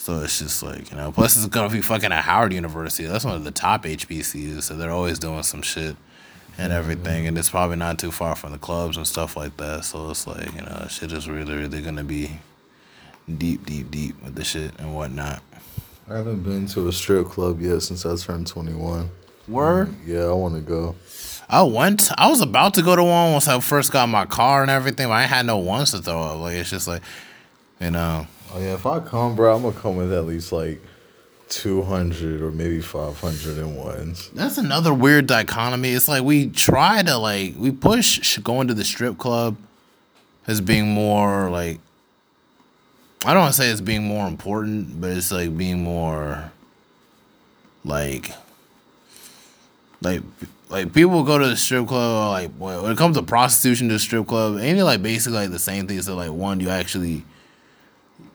So 0.08 0.20
it's 0.20 0.38
just 0.38 0.62
like 0.62 0.90
you 0.90 0.96
know. 0.96 1.12
Plus, 1.12 1.36
it's 1.36 1.44
gonna 1.48 1.68
be 1.68 1.82
fucking 1.82 2.12
at 2.12 2.24
Howard 2.24 2.54
University. 2.54 3.04
That's 3.04 3.26
one 3.26 3.34
of 3.34 3.44
the 3.44 3.50
top 3.50 3.84
HBCUs, 3.84 4.62
so 4.62 4.74
they're 4.74 4.90
always 4.90 5.18
doing 5.18 5.42
some 5.42 5.60
shit 5.60 5.96
and 6.56 6.72
everything, 6.72 7.26
and 7.26 7.36
it's 7.36 7.50
probably 7.50 7.76
not 7.76 7.98
too 7.98 8.10
far 8.10 8.34
from 8.34 8.52
the 8.52 8.58
clubs 8.58 8.96
and 8.96 9.06
stuff 9.06 9.36
like 9.36 9.54
that. 9.58 9.84
So 9.84 10.08
it's 10.08 10.26
like 10.26 10.50
you 10.54 10.62
know, 10.62 10.86
shit 10.88 11.12
is 11.12 11.28
really, 11.28 11.54
really 11.54 11.82
gonna 11.82 12.04
be 12.04 12.30
deep, 13.36 13.66
deep, 13.66 13.90
deep 13.90 14.24
with 14.24 14.34
the 14.34 14.44
shit 14.44 14.72
and 14.78 14.94
whatnot. 14.94 15.42
I 16.08 16.16
haven't 16.16 16.42
been 16.42 16.66
to 16.68 16.88
a 16.88 16.92
strip 16.92 17.26
club 17.26 17.60
yet 17.60 17.82
since 17.82 18.06
I 18.06 18.16
turned 18.16 18.46
21. 18.46 19.10
Word. 19.46 19.94
Yeah, 20.06 20.24
I 20.24 20.32
want 20.32 20.54
to 20.54 20.62
go. 20.62 20.94
I 21.50 21.64
went. 21.64 22.10
I 22.16 22.30
was 22.30 22.40
about 22.40 22.72
to 22.74 22.82
go 22.82 22.96
to 22.96 23.04
one 23.04 23.32
once 23.32 23.46
I 23.46 23.60
first 23.60 23.92
got 23.92 24.08
my 24.08 24.24
car 24.24 24.62
and 24.62 24.70
everything, 24.70 25.08
but 25.08 25.12
I 25.12 25.26
had 25.26 25.44
no 25.44 25.58
ones 25.58 25.90
to 25.90 25.98
throw 25.98 26.22
up. 26.22 26.40
Like 26.40 26.54
it's 26.54 26.70
just 26.70 26.88
like, 26.88 27.02
you 27.78 27.90
know. 27.90 28.26
Oh 28.54 28.58
yeah, 28.60 28.74
if 28.74 28.86
I 28.86 29.00
come, 29.00 29.36
bro, 29.36 29.54
I'm 29.54 29.62
gonna 29.62 29.76
come 29.76 29.96
with 29.96 30.12
at 30.12 30.24
least 30.26 30.52
like 30.52 30.80
200 31.48 32.42
or 32.42 32.50
maybe 32.50 32.80
500 32.80 33.58
and 33.58 33.76
ones. 33.76 34.30
That's 34.30 34.58
another 34.58 34.92
weird 34.92 35.26
dichotomy. 35.26 35.90
It's 35.90 36.08
like 36.08 36.22
we 36.22 36.48
try 36.48 37.02
to 37.02 37.16
like 37.18 37.54
we 37.56 37.70
push 37.70 38.38
going 38.38 38.68
to 38.68 38.74
the 38.74 38.84
strip 38.84 39.18
club 39.18 39.56
as 40.46 40.60
being 40.60 40.88
more 40.88 41.50
like 41.50 41.80
I 43.24 43.34
don't 43.34 43.42
want 43.42 43.54
to 43.54 43.60
say 43.60 43.68
it's 43.68 43.80
being 43.80 44.04
more 44.04 44.28
important, 44.28 45.00
but 45.00 45.10
it's 45.10 45.32
like 45.32 45.56
being 45.56 45.82
more 45.82 46.52
like 47.84 48.32
like 50.00 50.22
like 50.68 50.92
people 50.92 51.22
go 51.24 51.38
to 51.38 51.46
the 51.46 51.56
strip 51.56 51.88
club 51.88 52.30
like 52.30 52.50
when 52.52 52.92
it 52.92 52.98
comes 52.98 53.16
to 53.16 53.22
prostitution 53.22 53.88
to 53.88 53.98
strip 53.98 54.26
club, 54.26 54.58
ain't 54.58 54.78
it 54.78 54.84
like 54.84 55.02
basically 55.02 55.38
like 55.38 55.50
the 55.50 55.58
same 55.58 55.86
thing? 55.86 56.00
So 56.02 56.14
like 56.14 56.30
one 56.30 56.60
you 56.60 56.70
actually 56.70 57.24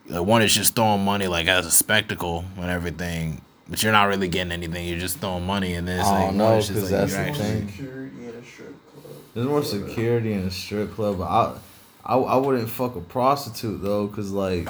like 0.10 0.26
one 0.26 0.42
is 0.42 0.54
just 0.54 0.76
throwing 0.76 1.04
money 1.04 1.28
like 1.28 1.48
as 1.48 1.66
a 1.66 1.72
spectacle 1.72 2.46
and 2.58 2.70
everything, 2.70 3.42
but 3.70 3.82
you're 3.82 3.92
not 3.92 4.08
really 4.08 4.28
getting 4.28 4.52
anything. 4.52 4.88
You're 4.88 5.00
just 5.00 5.20
throwing 5.20 5.46
money, 5.46 5.74
and 5.74 5.88
then 5.88 6.00
it's 6.00 6.08
I 6.08 6.12
like 6.12 6.20
don't 6.30 6.38
one 6.38 6.38
know, 6.38 6.58
is 6.58 6.70
like 6.70 6.90
that's 6.90 7.12
you're 7.14 7.24
the 7.24 7.30
actually. 7.30 7.44
thing. 7.46 7.68
Security 7.70 8.24
in 8.26 8.30
a 8.36 8.46
strip 8.46 8.92
club. 8.94 9.16
There's 9.34 9.48
more 9.48 9.64
security 9.64 10.34
in 10.34 10.40
a 10.40 10.52
strip 10.52 10.94
club. 10.94 11.18
But 11.20 11.26
I, 11.26 11.56
I, 12.06 12.18
I 12.18 12.36
wouldn't 12.38 12.70
fuck 12.70 12.96
a 12.96 13.02
prostitute 13.02 13.82
though, 13.82 14.08
cause 14.08 14.32
like, 14.32 14.68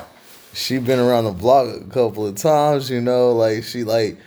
she 0.54 0.78
been 0.78 1.00
around 1.00 1.26
the 1.26 1.32
block 1.32 1.68
a 1.76 1.84
couple 1.86 2.28
of 2.28 2.36
times. 2.36 2.90
You 2.90 3.02
know, 3.02 3.32
like 3.32 3.64
she 3.64 3.84
like, 3.84 4.18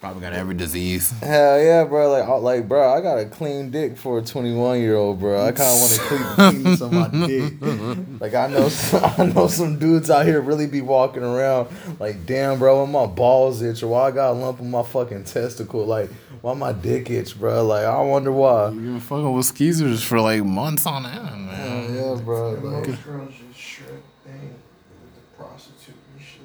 Probably 0.00 0.22
got 0.22 0.32
every 0.32 0.54
disease. 0.54 1.10
hell 1.20 1.60
yeah, 1.62 1.84
bro. 1.84 2.10
Like, 2.10 2.24
I, 2.24 2.32
like, 2.36 2.66
bro, 2.68 2.90
I 2.94 3.02
got 3.02 3.18
a 3.18 3.26
clean 3.26 3.70
dick 3.70 3.98
for 3.98 4.18
a 4.20 4.22
21 4.22 4.80
year 4.80 4.96
old, 4.96 5.20
bro. 5.20 5.44
I 5.44 5.52
kind 5.52 5.60
of 5.74 5.80
want 5.80 5.92
to 5.92 6.00
keep 6.08 6.80
clean 6.80 6.82
on 6.82 6.94
my 7.20 7.26
dick. 7.26 8.20
Like, 8.20 8.34
I 8.34 8.46
know, 8.46 8.70
some, 8.70 9.04
I 9.18 9.26
know 9.26 9.46
some 9.46 9.78
dudes 9.78 10.08
out 10.08 10.24
here 10.24 10.40
really 10.40 10.66
be 10.66 10.80
walking 10.80 11.22
around 11.22 11.68
like, 12.00 12.24
damn, 12.24 12.58
bro, 12.58 12.82
when 12.82 12.90
my 12.90 13.04
balls 13.04 13.60
itch 13.60 13.82
or 13.82 13.88
why 13.88 14.08
I 14.08 14.10
got 14.10 14.30
a 14.30 14.32
lump 14.32 14.60
in 14.60 14.70
my 14.70 14.82
fucking 14.82 15.24
testicle, 15.24 15.84
like. 15.84 16.10
Why 16.40 16.54
my 16.54 16.72
dick 16.72 17.10
itch, 17.10 17.38
bro? 17.38 17.66
Like 17.66 17.84
I 17.84 18.00
wonder 18.00 18.32
why. 18.32 18.70
You 18.70 18.80
been 18.80 19.00
fucking 19.00 19.30
with 19.30 19.44
skeezers 19.44 20.02
for 20.02 20.22
like 20.22 20.42
months 20.42 20.86
on 20.86 21.04
end, 21.04 21.46
man. 21.48 21.94
Yeah, 21.94 22.14
bro. 22.24 22.52
Like, 22.52 22.62
most 22.88 23.04
girls 23.04 23.34
just 23.34 23.60
strip 23.60 24.02
thing 24.24 24.54
with 25.02 25.14
the 25.16 25.36
prostitute 25.42 25.94
and 26.16 26.24
shit. 26.24 26.40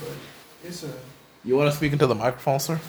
But 0.00 0.10
it's 0.64 0.82
a 0.82 0.90
You 1.44 1.56
want 1.56 1.70
to 1.70 1.76
speak 1.76 1.92
into 1.92 2.06
the 2.06 2.14
microphone, 2.14 2.60
sir? 2.60 2.80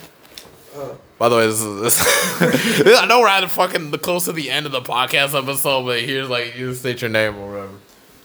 uh, 0.76 0.90
By 1.18 1.30
the 1.30 1.36
way, 1.38 1.48
this 1.48 1.62
is 1.62 1.82
this. 1.82 2.98
I 3.00 3.06
know 3.06 3.20
we're 3.20 3.28
at 3.28 3.42
the 3.42 3.48
fucking 3.48 3.92
the 3.92 3.98
close 3.98 4.26
to 4.26 4.34
the 4.34 4.50
end 4.50 4.66
of 4.66 4.72
the 4.72 4.82
podcast 4.82 5.38
episode, 5.42 5.86
but 5.86 6.02
here's 6.02 6.30
like 6.30 6.56
you 6.58 6.74
state 6.74 7.02
your 7.02 7.10
name 7.10 7.38
or 7.38 7.52
whatever. 7.52 7.74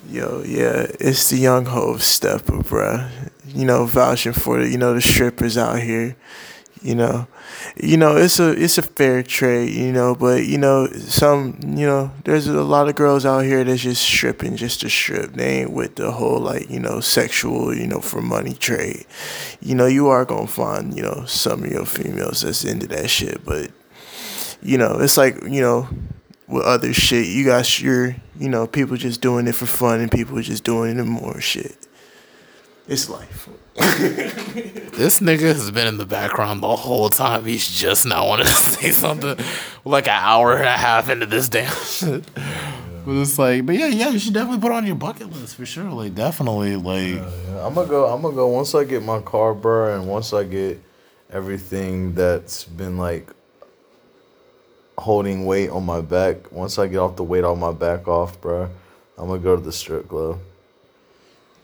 Yo, 0.09 0.42
yeah, 0.44 0.86
it's 1.01 1.30
the 1.30 1.36
young 1.38 1.64
Hove 1.66 2.02
stepper, 2.02 2.59
bruh. 2.59 3.30
You 3.46 3.64
know, 3.64 3.86
vouching 3.86 4.32
for 4.32 4.59
the, 4.62 4.68
you 4.68 4.76
know, 4.78 4.92
the 4.94 5.01
strippers 5.01 5.56
out 5.56 5.78
here. 5.80 6.16
You 6.85 6.94
know, 6.94 7.27
you 7.82 7.97
know, 7.97 8.15
it's 8.15 8.39
a 8.39 8.51
it's 8.51 8.77
a 8.77 8.82
fair 8.82 9.23
trade, 9.23 9.73
you 9.73 9.90
know, 9.90 10.15
but 10.15 10.44
you 10.44 10.59
know, 10.59 10.86
some, 10.89 11.59
you 11.65 11.86
know, 11.86 12.11
there's 12.24 12.47
a 12.47 12.62
lot 12.62 12.90
of 12.90 12.94
girls 12.94 13.24
out 13.24 13.44
here 13.44 13.65
that's 13.65 13.81
just 13.81 14.02
stripping 14.02 14.56
just 14.56 14.82
to 14.82 14.90
strip. 14.90 15.32
They 15.32 15.61
ain't 15.61 15.73
with 15.73 15.97
the 15.97 16.12
whole 16.12 16.40
like, 16.40 16.69
you 16.69 16.78
know, 16.78 17.01
sexual, 17.01 17.74
you 17.74 17.86
know, 17.86 18.01
for 18.01 18.20
money 18.20 18.52
trade. 18.52 19.06
You 19.62 19.74
know, 19.74 19.86
you 19.86 20.09
are 20.09 20.27
gonna 20.27 20.47
find, 20.47 20.94
you 20.94 21.02
know, 21.02 21.24
some 21.24 21.65
of 21.65 21.70
your 21.70 21.86
females 21.86 22.43
that's 22.43 22.66
into 22.66 22.86
that 22.89 23.09
shit, 23.09 23.43
but 23.47 23.70
you 24.61 24.77
know, 24.77 24.98
it's 25.01 25.16
like, 25.16 25.43
you 25.44 25.62
know, 25.62 25.89
with 26.48 26.65
other 26.65 26.93
shit. 26.93 27.28
You 27.28 27.47
got 27.47 27.81
your, 27.81 28.15
you 28.39 28.51
know, 28.51 28.66
people 28.66 28.98
just 28.98 29.23
doing 29.23 29.47
it 29.47 29.55
for 29.55 29.65
fun 29.65 30.01
and 30.01 30.12
people 30.12 30.39
just 30.43 30.65
doing 30.65 30.98
it 30.98 31.05
more 31.05 31.40
shit. 31.40 31.78
It's 32.89 33.09
life. 33.09 33.48
This 34.94 35.19
nigga 35.19 35.40
has 35.52 35.73
been 35.73 35.89
in 35.89 35.97
the 35.98 36.06
background 36.06 36.62
the 36.62 36.77
whole 36.77 37.09
time. 37.09 37.44
He's 37.44 37.66
just 37.69 38.06
not 38.06 38.28
wanting 38.28 38.47
to 38.47 38.52
say 38.52 38.93
something 38.93 39.36
like 39.85 40.06
an 40.06 40.20
hour 40.23 40.55
and 40.55 40.66
a 40.66 40.70
half 40.70 41.09
into 41.11 41.27
this 41.27 41.48
damn 41.48 41.74
shit. 41.85 42.23
But 43.05 43.20
it's 43.20 43.36
like, 43.36 43.66
but 43.66 43.74
yeah, 43.74 43.89
yeah, 43.89 44.11
you 44.11 44.20
should 44.20 44.35
definitely 44.35 44.61
put 44.61 44.70
it 44.70 44.77
on 44.77 44.86
your 44.86 44.94
bucket 44.94 45.32
list 45.32 45.56
for 45.56 45.66
sure. 45.66 45.90
Like, 45.90 46.15
definitely, 46.15 46.77
like, 46.77 47.15
Yeah, 47.16 47.66
I'm 47.66 47.74
gonna 47.74 47.89
go. 47.89 48.06
I'm 48.06 48.23
gonna 48.23 48.36
go 48.36 48.47
once 48.47 48.73
I 48.77 48.85
get 48.85 49.02
my 49.02 49.20
car, 49.20 49.52
bro, 49.52 49.98
and 49.98 50.09
once 50.09 50.32
I 50.32 50.44
get 50.44 50.81
everything 51.28 52.15
that's 52.15 52.62
been 52.65 52.97
like 52.97 53.28
holding 54.97 55.44
weight 55.44 55.70
on 55.70 55.85
my 55.85 56.01
back. 56.01 56.52
Once 56.52 56.78
I 56.78 56.86
get 56.86 56.98
off 56.98 57.16
the 57.16 57.24
weight 57.24 57.43
on 57.43 57.59
my 57.59 57.73
back 57.73 58.06
off, 58.06 58.40
bro, 58.40 58.70
I'm 59.19 59.27
gonna 59.27 59.40
go 59.40 59.56
to 59.56 59.62
the 59.62 59.73
strip 59.73 60.09
club. 60.09 60.39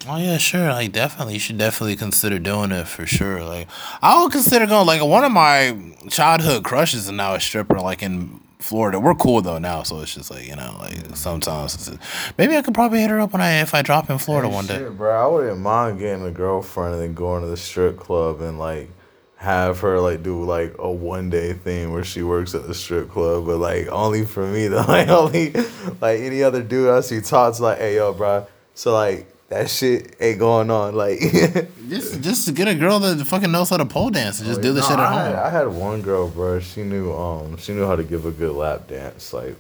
Oh 0.09 0.17
yeah, 0.17 0.39
sure, 0.39 0.71
like 0.71 0.93
definitely, 0.93 1.35
you 1.35 1.41
should 1.41 1.59
definitely 1.59 1.97
consider 1.97 2.39
doing 2.39 2.73
it 2.73 2.87
for 2.89 3.07
sure. 3.07 3.45
Like, 3.45 3.69
I 4.03 4.23
would 4.23 4.33
consider 4.33 4.67
going. 4.67 4.87
Like, 4.87 5.03
one 5.03 5.25
of 5.25 5.33
my 5.33 5.77
childhood 6.09 6.65
crushes 6.65 7.07
is 7.07 7.11
now 7.11 7.35
a 7.35 7.41
stripper, 7.41 7.81
like 7.81 8.03
in 8.03 8.41
Florida. 8.61 9.01
We're 9.01 9.15
cool 9.15 9.41
though 9.41 9.59
now, 9.59 9.83
so 9.83 10.01
it's 10.01 10.15
just 10.15 10.31
like 10.31 10.47
you 10.47 10.57
know, 10.57 10.77
like 10.79 10.95
mm-hmm. 10.95 11.15
sometimes 11.15 11.89
it's, 11.89 11.99
maybe 12.39 12.57
I 12.57 12.63
could 12.63 12.75
probably 12.75 13.01
hit 13.01 13.11
her 13.11 13.21
up 13.21 13.33
when 13.33 13.43
I 13.43 13.61
if 13.61 13.75
I 13.75 13.83
drop 13.83 14.11
in 14.11 14.19
Florida 14.19 14.49
Hey, 14.49 14.55
one 14.55 14.67
day. 14.67 14.79
shit, 14.79 14.97
bro. 14.97 15.11
I 15.11 15.27
wouldn't 15.27 15.61
mind 15.61 15.99
getting 15.99 16.25
a 16.25 16.31
girlfriend 16.31 16.95
and 16.95 17.03
then 17.03 17.15
going 17.15 17.43
to 17.43 17.49
the 17.49 17.57
strip 17.57 17.99
club 17.99 18.41
and 18.41 18.59
like 18.59 18.91
have 19.37 19.81
her 19.81 19.99
like 19.99 20.23
do 20.23 20.45
like 20.45 20.75
a 20.79 20.91
one 20.91 21.31
day 21.31 21.55
thing 21.55 21.93
where 21.93 22.05
she 22.05 22.23
works 22.23 22.55
at 22.55 22.67
the 22.67 22.75
strip 22.75 23.11
club, 23.11 23.47
but 23.47 23.57
like 23.57 23.87
only 23.89 24.25
for 24.25 24.47
me 24.47 24.69
though. 24.69 24.85
Like 24.89 25.09
only 25.09 25.53
like 26.01 26.21
any 26.21 26.43
other 26.43 26.63
dude 26.63 26.91
I 26.91 27.01
see 27.01 27.21
talks 27.21 27.61
like, 27.61 27.79
hey 27.79 27.97
yo, 27.97 28.13
bro. 28.13 28.47
So 28.75 28.93
like 28.93 29.30
that 29.51 29.69
shit 29.69 30.17
ain't 30.21 30.39
going 30.39 30.71
on. 30.71 30.95
Like 30.95 31.19
Just 31.89 32.21
just 32.23 32.55
get 32.55 32.67
a 32.69 32.75
girl 32.75 32.99
that 33.01 33.25
fucking 33.27 33.51
knows 33.53 33.69
how 33.71 33.77
to 33.77 33.85
pole 33.85 34.11
dance 34.11 34.39
and 34.41 34.49
just 34.49 34.61
do 34.63 34.73
the 34.73 34.81
No, 34.81 34.87
shit 34.89 34.99
at 34.99 35.01
I 35.01 35.13
had, 35.13 35.35
home. 35.35 35.45
I 35.47 35.51
had 35.51 35.67
one 35.69 36.03
girl, 36.03 36.29
bro. 36.29 36.61
She 36.61 36.83
knew 36.83 37.13
um 37.13 37.57
she 37.59 37.73
knew 37.73 37.85
how 37.87 37.97
to 37.97 38.05
give 38.05 38.25
a 38.27 38.31
good 38.31 38.53
lap 38.55 38.87
dance. 38.89 39.33
Like 39.33 39.57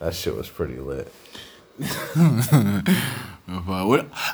that 0.00 0.14
shit 0.14 0.34
was 0.36 0.48
pretty 0.48 0.76
lit. 0.76 1.10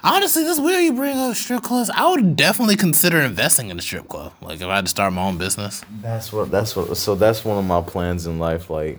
Honestly, 0.03 0.43
this 0.45 0.59
weird 0.59 0.83
you 0.85 0.93
bring 0.93 1.17
up 1.17 1.35
strip 1.37 1.63
clubs. 1.63 1.91
I 1.91 2.09
would 2.11 2.37
definitely 2.37 2.77
consider 2.77 3.21
investing 3.21 3.71
in 3.71 3.79
a 3.79 3.83
strip 3.83 4.09
club. 4.09 4.33
Like 4.43 4.61
if 4.61 4.67
I 4.67 4.77
had 4.77 4.85
to 4.87 4.91
start 4.91 5.13
my 5.13 5.23
own 5.23 5.39
business. 5.39 5.83
That's 6.03 6.33
what. 6.33 6.51
That's 6.51 6.75
what. 6.77 6.97
So 6.97 7.15
that's 7.15 7.45
one 7.45 7.59
of 7.59 7.65
my 7.65 7.81
plans 7.81 8.27
in 8.27 8.39
life. 8.39 8.69
Like, 8.69 8.99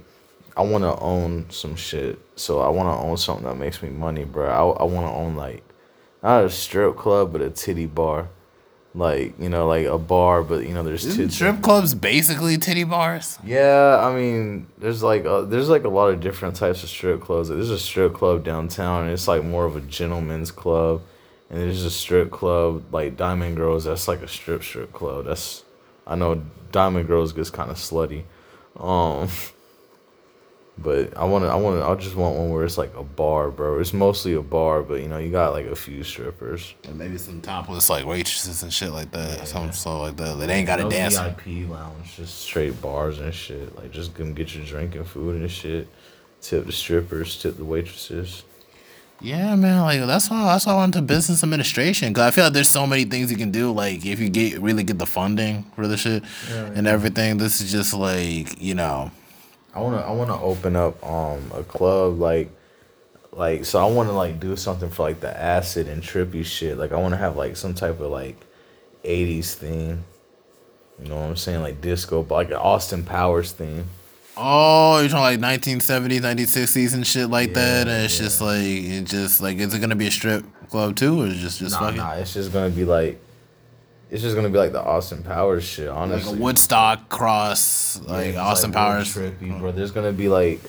I 0.55 0.61
want 0.61 0.83
to 0.83 0.97
own 0.99 1.49
some 1.49 1.75
shit. 1.75 2.19
So 2.35 2.59
I 2.61 2.69
want 2.69 2.87
to 2.97 3.05
own 3.05 3.17
something 3.17 3.45
that 3.45 3.57
makes 3.57 3.81
me 3.83 3.89
money, 3.89 4.23
bro. 4.23 4.47
I 4.47 4.81
I 4.81 4.83
want 4.85 5.07
to 5.07 5.11
own 5.13 5.35
like, 5.35 5.63
not 6.27 6.45
a 6.45 6.49
strip 6.49 6.95
club, 6.97 7.31
but 7.31 7.41
a 7.41 7.49
titty 7.49 7.85
bar. 7.85 8.29
Like 8.95 9.39
you 9.39 9.49
know, 9.49 9.67
like 9.67 9.85
a 9.85 9.97
bar, 9.99 10.41
but 10.41 10.65
you 10.67 10.73
know, 10.73 10.81
there's 10.81 11.05
Isn't 11.05 11.25
tits. 11.25 11.35
strip 11.35 11.61
clubs 11.61 11.93
basically 11.93 12.57
titty 12.57 12.83
bars? 12.83 13.37
Yeah, 13.45 13.99
I 14.01 14.15
mean, 14.15 14.65
there's 14.79 15.03
like 15.03 15.25
a, 15.25 15.45
there's 15.47 15.69
like 15.69 15.83
a 15.83 15.89
lot 15.89 16.07
of 16.07 16.19
different 16.19 16.55
types 16.55 16.81
of 16.83 16.89
strip 16.89 17.21
clubs. 17.21 17.49
There's 17.49 17.69
a 17.69 17.77
strip 17.77 18.13
club 18.15 18.43
downtown, 18.43 19.03
and 19.03 19.11
it's 19.11 19.27
like 19.27 19.43
more 19.43 19.65
of 19.65 19.75
a 19.75 19.81
gentleman's 19.81 20.49
club. 20.51 21.01
And 21.49 21.59
there's 21.61 21.83
a 21.85 21.91
strip 21.91 22.31
club 22.31 22.85
like 22.91 23.15
Diamond 23.17 23.55
Girls. 23.55 23.85
That's 23.85 24.07
like 24.07 24.21
a 24.21 24.27
strip 24.27 24.63
strip 24.63 24.91
club. 24.93 25.25
That's 25.25 25.63
I 26.07 26.15
know 26.15 26.41
Diamond 26.71 27.07
Girls 27.07 27.33
gets 27.33 27.49
kind 27.51 27.69
of 27.69 27.77
slutty, 27.77 28.23
um. 28.79 29.29
But 30.79 31.17
I 31.17 31.23
want 31.25 31.43
to. 31.43 31.49
I 31.49 31.55
want 31.55 31.79
to. 31.79 31.85
I 31.85 31.95
just 31.95 32.15
want 32.15 32.35
one 32.37 32.51
where 32.51 32.63
it's 32.63 32.77
like 32.77 32.93
a 32.95 33.03
bar, 33.03 33.49
bro. 33.49 33.79
It's 33.79 33.93
mostly 33.93 34.33
a 34.33 34.41
bar, 34.41 34.83
but 34.83 35.01
you 35.01 35.07
know, 35.07 35.17
you 35.17 35.31
got 35.31 35.53
like 35.53 35.65
a 35.65 35.75
few 35.75 36.03
strippers. 36.03 36.75
And 36.83 36.97
maybe 36.99 37.17
some 37.17 37.41
topless 37.41 37.89
like 37.89 38.05
waitresses 38.05 38.61
and 38.61 38.71
shit 38.71 38.91
like 38.91 39.09
that. 39.11 39.47
Some 39.47 39.71
stuff 39.71 40.01
like 40.01 40.17
that. 40.17 40.37
They 40.37 40.53
ain't 40.53 40.67
got 40.67 40.75
to 40.77 40.83
No 40.83 40.89
dance. 40.91 41.17
VIP 41.17 41.67
lounge, 41.67 42.15
just 42.15 42.41
straight 42.41 42.79
bars 42.79 43.19
and 43.19 43.33
shit. 43.33 43.75
Like 43.75 43.91
just 43.91 44.13
come 44.13 44.33
get 44.35 44.53
your 44.53 44.65
drink 44.65 44.93
and 44.93 45.07
food 45.07 45.41
and 45.41 45.49
shit. 45.49 45.87
Tip 46.41 46.67
the 46.67 46.71
strippers, 46.71 47.41
tip 47.41 47.57
the 47.57 47.65
waitresses. 47.65 48.43
Yeah, 49.19 49.55
man. 49.55 49.81
Like 49.81 50.01
that's 50.01 50.29
why 50.29 50.45
that's 50.45 50.67
why 50.67 50.73
I 50.73 50.77
went 50.77 50.93
to 50.93 51.01
business 51.01 51.41
administration 51.41 52.09
because 52.13 52.27
I 52.27 52.29
feel 52.31 52.43
like 52.43 52.53
there's 52.53 52.69
so 52.69 52.85
many 52.85 53.03
things 53.05 53.31
you 53.31 53.37
can 53.37 53.49
do. 53.49 53.71
Like 53.71 54.05
if 54.05 54.19
you 54.19 54.29
get 54.29 54.61
really 54.61 54.83
get 54.83 54.99
the 54.99 55.07
funding 55.07 55.63
for 55.75 55.87
the 55.87 55.97
shit 55.97 56.23
and 56.51 56.85
everything, 56.85 57.37
this 57.37 57.61
is 57.61 57.71
just 57.71 57.95
like 57.95 58.61
you 58.61 58.75
know. 58.75 59.09
I 59.77 59.81
wanna 59.81 59.97
I 59.97 60.11
wanna 60.11 60.41
open 60.41 60.75
up 60.75 61.03
um 61.05 61.51
a 61.53 61.63
club 61.63 62.19
like 62.19 62.49
like 63.31 63.63
so 63.63 63.79
I 63.79 63.85
wanna 63.91 64.13
like 64.13 64.39
do 64.39 64.55
something 64.55 64.89
for 64.89 65.03
like 65.03 65.19
the 65.19 65.35
acid 65.39 65.87
and 65.87 66.01
trippy 66.01 66.43
shit. 66.43 66.77
Like 66.79 66.91
I 66.91 66.95
wanna 66.97 67.17
have 67.17 67.35
like 67.37 67.55
some 67.55 67.75
type 67.75 67.99
of 67.99 68.09
like 68.11 68.37
eighties 69.03 69.53
theme. 69.53 70.03
You 70.99 71.09
know 71.09 71.15
what 71.17 71.29
I'm 71.29 71.35
saying? 71.35 71.61
Like 71.61 71.79
disco, 71.79 72.23
but 72.23 72.33
like 72.35 72.47
an 72.47 72.55
Austin 72.55 73.03
Powers 73.03 73.51
theme. 73.51 73.85
Oh, 74.35 74.99
you're 74.99 75.09
talking 75.09 75.41
like 75.41 75.59
1970s, 75.61 76.21
1960s 76.21 76.93
and 76.93 77.05
shit 77.05 77.29
like 77.29 77.53
that, 77.53 77.87
and 77.87 78.05
it's 78.05 78.17
just 78.17 78.41
like 78.41 78.61
it 78.63 79.03
just 79.03 79.41
like 79.41 79.57
is 79.57 79.73
it 79.75 79.79
gonna 79.79 79.95
be 79.95 80.07
a 80.07 80.11
strip 80.11 80.43
club 80.69 80.95
too, 80.95 81.21
or 81.21 81.27
is 81.27 81.33
it 81.37 81.39
just 81.39 81.59
just 81.59 81.73
Nah, 81.73 81.79
fucking 81.87 81.97
nah, 81.97 82.13
it's 82.13 82.33
just 82.33 82.51
gonna 82.51 82.69
be 82.71 82.83
like, 82.83 83.19
it's 84.09 84.21
just 84.21 84.35
gonna 84.35 84.49
be 84.49 84.57
like 84.57 84.71
the 84.71 84.81
Austin 84.81 85.23
Powers 85.23 85.63
shit. 85.63 85.89
Honestly. 85.89 86.31
Like 86.31 86.39
a 86.39 86.43
Woodstock 86.43 87.09
cross, 87.09 88.01
like 88.01 88.27
it's, 88.27 88.37
Austin 88.37 88.71
real 88.71 88.79
Powers? 88.79 89.13
trippy, 89.13 89.59
bro. 89.59 89.71
There's 89.71 89.91
gonna 89.91 90.13
be 90.13 90.29
like 90.29 90.61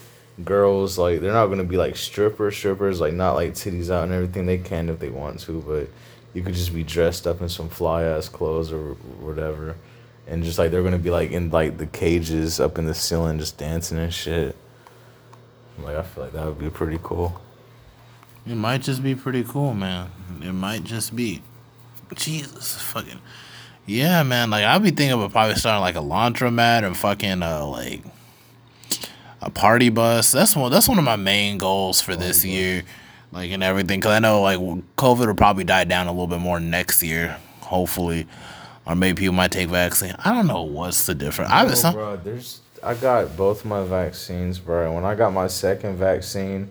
girls, 0.45 0.99
like 0.99 1.21
they're 1.21 1.33
not 1.33 1.47
gonna 1.47 1.65
be 1.65 1.77
like 1.77 1.97
stripper 1.97 2.51
strippers, 2.51 3.01
like 3.01 3.15
not 3.15 3.35
like 3.35 3.53
titties 3.53 3.91
out 3.91 4.05
and 4.05 4.13
everything. 4.13 4.47
They 4.47 4.59
can 4.59 4.89
if 4.89 4.99
they 4.99 5.11
want 5.11 5.41
to, 5.41 5.61
but 5.67 5.89
you 6.35 6.43
could 6.43 6.55
just 6.55 6.75
be 6.75 6.83
dressed 6.83 7.27
up 7.27 7.41
in 7.41 7.49
some 7.49 7.69
fly 7.69 8.05
ass 8.05 8.29
clothes 8.29 8.73
or 8.73 8.95
whatever, 9.21 9.77
and 10.27 10.43
just 10.43 10.59
like 10.59 10.71
they're 10.71 10.83
gonna 10.83 10.99
be 10.99 11.11
like 11.11 11.31
in 11.31 11.51
like 11.51 11.79
the 11.79 11.87
cages 11.87 12.59
up 12.59 12.77
in 12.79 12.87
the 12.87 12.95
ceiling, 12.95 13.39
just 13.39 13.57
dancing 13.57 13.99
and 13.99 14.13
shit. 14.13 14.57
Like 15.81 15.97
I 15.97 16.03
feel 16.03 16.25
like 16.25 16.33
that 16.33 16.45
would 16.45 16.59
be 16.59 16.71
pretty 16.71 16.99
cool. 17.03 17.41
It 18.47 18.57
might 18.57 18.83
just 18.83 19.03
be 19.03 19.15
pretty 19.15 19.45
cool, 19.45 19.75
man. 19.75 20.11
It 20.43 20.53
might 20.53 20.83
just 20.83 21.15
be. 21.15 21.43
Jesus, 22.15 22.81
fucking. 22.81 23.21
Yeah, 23.87 24.23
man. 24.23 24.51
Like 24.51 24.65
I'd 24.65 24.83
be 24.83 24.91
thinking 24.91 25.13
about 25.13 25.33
probably 25.33 25.55
starting 25.55 25.81
like 25.81 25.97
a 25.97 26.07
laundromat 26.07 26.85
and 26.85 26.97
fucking 26.97 27.43
uh 27.43 27.65
like 27.67 28.03
a 29.41 29.51
party 29.51 29.89
bus. 29.89 30.33
That's 30.33 30.55
one. 30.55 30.71
That's 30.71 30.89
one 30.89 30.99
of 30.99 31.05
my 31.05 31.17
main 31.17 31.59
goals 31.59 32.01
for 32.01 32.15
this 32.15 32.45
year, 32.45 32.83
like 33.33 33.51
and 33.51 33.63
everything. 33.63 34.01
Cause 34.01 34.13
I 34.13 34.19
know 34.19 34.43
like 34.43 34.59
COVID 34.59 35.27
will 35.27 35.35
probably 35.35 35.65
die 35.65 35.85
down 35.85 36.07
a 36.07 36.13
little 36.13 36.27
bit 36.27 36.41
more 36.41 36.61
next 36.61 37.03
year, 37.03 37.39
hopefully, 37.63 38.27
or 38.87 38.95
maybe 38.95 39.21
people 39.21 39.35
might 39.35 39.53
take 39.53 39.69
vaccine. 39.69 40.15
I 40.25 40.33
don't 40.35 40.47
know 40.47 40.63
what's 40.63 41.07
the 41.07 41.15
difference. 41.15 41.51
I 41.51 41.67
Oh, 41.67 41.93
bro, 41.93 42.17
there's 42.17 42.61
I 42.83 42.95
got 42.95 43.37
both 43.37 43.65
my 43.65 43.85
vaccines, 43.85 44.59
bro. 44.59 44.93
When 44.93 45.05
I 45.05 45.15
got 45.15 45.33
my 45.33 45.47
second 45.47 45.97
vaccine, 45.97 46.71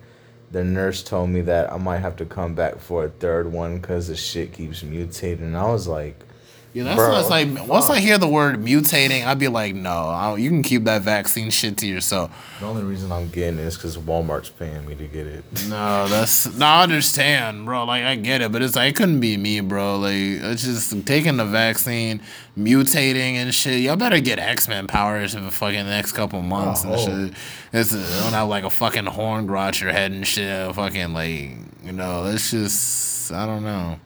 the 0.51 0.63
nurse 0.63 1.03
told 1.03 1.29
me 1.29 1.41
that 1.41 1.71
I 1.71 1.77
might 1.77 1.99
have 1.99 2.15
to 2.17 2.25
come 2.25 2.55
back 2.55 2.79
for 2.79 3.05
a 3.05 3.09
third 3.09 3.51
one 3.51 3.79
because 3.79 4.07
the 4.07 4.15
shit 4.15 4.53
keeps 4.53 4.81
mutating. 4.81 5.41
And 5.41 5.57
I 5.57 5.69
was 5.69 5.87
like, 5.87 6.23
Yeah, 6.73 6.83
that's 6.83 6.97
Bro, 6.97 7.11
what's 7.13 7.29
like. 7.29 7.67
Once 7.67 7.89
I 7.89 7.99
hear 7.99 8.17
the 8.19 8.27
word 8.27 8.61
mutating, 8.61 9.25
I'd 9.25 9.39
be 9.39 9.47
like, 9.47 9.73
no, 9.73 9.89
I, 10.09 10.35
you 10.37 10.49
can 10.49 10.61
keep 10.61 10.83
that 10.83 11.01
vaccine 11.01 11.49
shit 11.49 11.77
to 11.77 11.87
yourself. 11.87 12.29
the 12.59 12.67
only 12.67 12.83
reason 12.83 13.11
I'm 13.11 13.29
getting 13.29 13.57
it 13.59 13.63
is 13.63 13.75
because 13.75 13.97
Walmart's 13.97 14.49
paying 14.49 14.85
me 14.85 14.93
to 14.95 15.05
get 15.07 15.25
it. 15.25 15.43
No, 15.69 16.07
that's 16.07 16.55
no. 16.55 16.65
I 16.65 16.83
understand, 16.83 17.65
bro. 17.65 17.85
Like 17.85 18.03
I 18.03 18.15
get 18.15 18.41
it, 18.41 18.51
but 18.51 18.61
it's 18.61 18.75
like 18.75 18.91
it 18.91 18.95
couldn't 18.95 19.19
be 19.19 19.37
me, 19.37 19.59
bro. 19.61 19.97
Like 19.97 20.13
it's 20.15 20.63
just 20.63 21.05
taking 21.07 21.37
the 21.37 21.45
vaccine, 21.45 22.21
mutating 22.55 23.35
and 23.35 23.53
shit. 23.55 23.79
Y'all 23.79 23.95
better 23.95 24.19
get 24.19 24.37
X 24.37 24.67
Men 24.67 24.85
powers 24.87 25.33
in 25.33 25.45
the 25.45 25.51
fucking 25.51 25.85
next 25.85 26.11
couple 26.11 26.41
months 26.41 26.83
and 26.83 26.93
Oh. 26.93 26.97
shit. 26.97 27.33
It's 27.73 27.93
uh, 27.93 28.21
don't 28.23 28.33
have 28.33 28.49
like 28.49 28.63
a 28.65 28.69
fucking 28.69 29.05
horn 29.05 29.47
grow 29.47 29.61
out 29.61 29.81
your 29.81 29.91
head 29.91 30.11
and 30.11 30.27
shit. 30.27 30.75
Fucking 30.75 31.13
like 31.13 31.51
you 31.83 31.91
know, 31.93 32.25
it's 32.25 32.51
just 32.51 33.31
I 33.31 33.45
don't 33.45 33.63
know. 33.63 33.99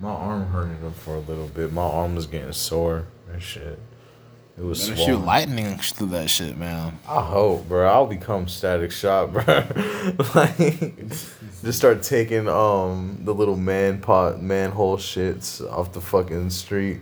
My 0.00 0.10
arm 0.10 0.46
hurted 0.46 0.84
up 0.84 0.94
for 0.94 1.14
a 1.14 1.20
little 1.20 1.48
bit. 1.48 1.72
My 1.72 1.82
arm 1.82 2.14
was 2.14 2.26
getting 2.26 2.52
sore 2.52 3.06
and 3.32 3.42
shit. 3.42 3.78
It 4.58 4.64
was 4.64 4.88
Better 4.88 5.02
shoot 5.02 5.18
lightning 5.18 5.76
through 5.78 6.08
that 6.08 6.30
shit, 6.30 6.56
man. 6.56 6.98
I 7.06 7.22
hope, 7.22 7.68
bro. 7.68 7.86
I'll 7.86 8.06
become 8.06 8.48
static 8.48 8.90
shock, 8.90 9.32
bro. 9.32 9.44
like, 10.34 10.56
just 11.62 11.78
start 11.78 12.02
taking 12.02 12.48
um 12.48 13.18
the 13.22 13.34
little 13.34 13.56
man 13.56 14.00
pot 14.00 14.40
manhole 14.42 14.96
shits 14.96 15.60
off 15.70 15.92
the 15.92 16.00
fucking 16.00 16.50
street. 16.50 17.00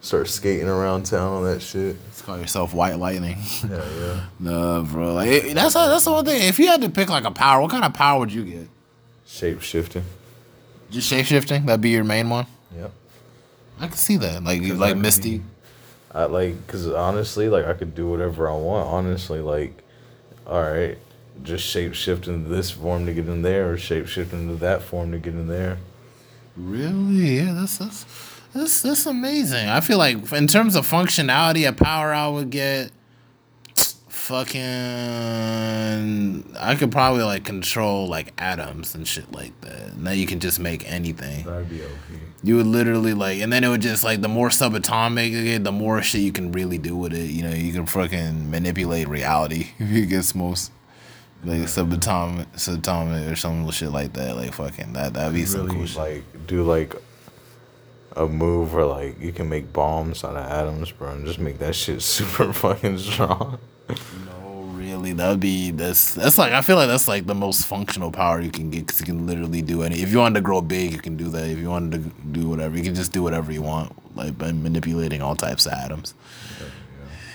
Start 0.00 0.28
skating 0.28 0.68
around 0.68 1.06
town 1.06 1.32
on 1.32 1.44
that 1.44 1.60
shit. 1.62 1.96
Let's 2.06 2.22
call 2.22 2.38
yourself 2.38 2.74
White 2.74 2.98
Lightning. 2.98 3.38
Yeah, 3.68 3.84
yeah. 3.98 4.20
no, 4.40 4.82
bro. 4.88 5.14
Like 5.14 5.52
that's 5.52 5.74
that's 5.74 6.04
the 6.04 6.12
one 6.12 6.24
thing. 6.24 6.42
If 6.42 6.58
you 6.58 6.66
had 6.66 6.80
to 6.82 6.88
pick 6.90 7.08
like 7.08 7.24
a 7.24 7.30
power, 7.30 7.60
what 7.62 7.70
kind 7.70 7.84
of 7.84 7.94
power 7.94 8.18
would 8.20 8.32
you 8.32 8.44
get? 8.44 8.68
Shape 9.26 9.60
shifting. 9.60 10.04
Just 10.96 11.08
shape 11.08 11.26
shifting. 11.26 11.66
That'd 11.66 11.82
be 11.82 11.90
your 11.90 12.04
main 12.04 12.30
one. 12.30 12.46
Yep. 12.74 12.90
I 13.80 13.86
can 13.88 13.96
see 13.98 14.16
that. 14.16 14.42
Like 14.42 14.62
like 14.62 14.96
Mystique. 14.96 15.22
be- 15.22 15.42
I 16.14 16.24
like, 16.24 16.66
cause 16.68 16.86
honestly, 16.88 17.50
like 17.50 17.66
I 17.66 17.74
could 17.74 17.94
do 17.94 18.08
whatever 18.08 18.48
I 18.48 18.54
want. 18.54 18.88
Honestly, 18.88 19.40
like, 19.40 19.74
all 20.46 20.62
right, 20.62 20.96
just 21.42 21.66
shape 21.66 21.92
shift 21.92 22.28
into 22.28 22.48
this 22.48 22.70
form 22.70 23.04
to 23.04 23.12
get 23.12 23.26
in 23.28 23.42
there, 23.42 23.72
or 23.72 23.76
shape 23.76 24.06
shift 24.06 24.32
into 24.32 24.54
that 24.54 24.80
form 24.80 25.12
to 25.12 25.18
get 25.18 25.34
in 25.34 25.48
there. 25.48 25.76
Really? 26.56 27.36
Yeah, 27.36 27.52
that's 27.52 27.76
that's 27.76 28.06
that's 28.54 28.80
that's 28.80 29.04
amazing. 29.04 29.68
I 29.68 29.82
feel 29.82 29.98
like 29.98 30.32
in 30.32 30.46
terms 30.46 30.76
of 30.76 30.90
functionality, 30.90 31.68
a 31.68 31.74
power 31.74 32.14
I 32.14 32.26
would 32.28 32.48
get 32.48 32.90
fucking 34.26 34.56
I 36.58 36.74
could 36.74 36.90
probably 36.90 37.22
like 37.22 37.44
control 37.44 38.08
like 38.08 38.32
atoms 38.38 38.96
and 38.96 39.06
shit 39.06 39.30
like 39.30 39.60
that. 39.60 39.96
Now 39.96 40.10
you 40.10 40.26
can 40.26 40.40
just 40.40 40.58
make 40.58 40.90
anything. 40.90 41.44
That'd 41.44 41.70
be 41.70 41.84
OP. 41.84 41.90
You 42.42 42.56
would 42.56 42.66
literally 42.66 43.14
like 43.14 43.40
and 43.40 43.52
then 43.52 43.62
it 43.62 43.68
would 43.68 43.82
just 43.82 44.02
like 44.02 44.22
the 44.22 44.28
more 44.28 44.48
subatomic 44.48 45.30
you 45.30 45.44
get, 45.44 45.62
the 45.62 45.70
more 45.70 46.02
shit 46.02 46.22
you 46.22 46.32
can 46.32 46.50
really 46.50 46.76
do 46.76 46.96
with 46.96 47.12
it. 47.12 47.30
You 47.30 47.44
know, 47.44 47.54
you 47.54 47.72
can 47.72 47.86
fucking 47.86 48.50
manipulate 48.50 49.06
reality 49.06 49.68
if 49.78 49.90
you 49.90 50.06
get 50.06 50.34
most 50.34 50.72
like 51.44 51.60
subatomic 51.60 52.46
subatomic 52.56 53.30
or 53.30 53.36
some 53.36 53.70
shit 53.70 53.92
like 53.92 54.12
that. 54.14 54.36
Like 54.36 54.54
fucking 54.54 54.92
that 54.94 55.14
that'd 55.14 55.34
be 55.34 55.44
some 55.44 55.66
really 55.66 55.76
cool 55.76 55.86
shit. 55.86 55.98
like 55.98 56.24
do 56.48 56.64
like 56.64 56.96
a 58.16 58.26
move 58.26 58.74
where 58.74 58.86
like 58.86 59.20
you 59.20 59.30
can 59.30 59.48
make 59.48 59.72
bombs 59.72 60.24
out 60.24 60.34
of 60.34 60.44
atoms, 60.50 60.90
bro, 60.90 61.10
and 61.12 61.26
just 61.26 61.38
make 61.38 61.58
that 61.58 61.76
shit 61.76 62.02
super 62.16 62.52
fucking 62.52 62.98
strong. 62.98 63.60
No, 63.88 64.62
really, 64.74 65.12
that'd 65.12 65.40
be 65.40 65.70
that's 65.70 66.14
that's 66.14 66.38
like 66.38 66.52
I 66.52 66.60
feel 66.60 66.76
like 66.76 66.88
that's 66.88 67.06
like 67.06 67.26
the 67.26 67.34
most 67.34 67.66
functional 67.66 68.10
power 68.10 68.40
you 68.40 68.50
can 68.50 68.70
get 68.70 68.86
because 68.86 69.00
you 69.00 69.06
can 69.06 69.26
literally 69.26 69.62
do 69.62 69.82
any. 69.82 70.02
If 70.02 70.10
you 70.10 70.18
wanted 70.18 70.34
to 70.36 70.40
grow 70.40 70.60
big, 70.60 70.92
you 70.92 70.98
can 70.98 71.16
do 71.16 71.28
that. 71.30 71.48
If 71.48 71.58
you 71.58 71.68
wanted 71.68 72.04
to 72.04 72.10
do 72.32 72.48
whatever, 72.48 72.76
you 72.76 72.82
can 72.82 72.94
just 72.94 73.12
do 73.12 73.22
whatever 73.22 73.52
you 73.52 73.62
want, 73.62 73.92
like 74.16 74.36
by 74.36 74.52
manipulating 74.52 75.22
all 75.22 75.36
types 75.36 75.66
of 75.66 75.72
atoms. 75.72 76.14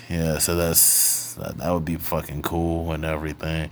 Yeah, 0.10 0.18
yeah, 0.18 0.38
so 0.40 0.56
that's 0.56 1.36
that, 1.36 1.57
that 1.57 1.72
would 1.72 1.86
be 1.86 1.95
fucking 1.95 2.41
cool 2.41 2.91
and 2.91 3.06
everything 3.06 3.72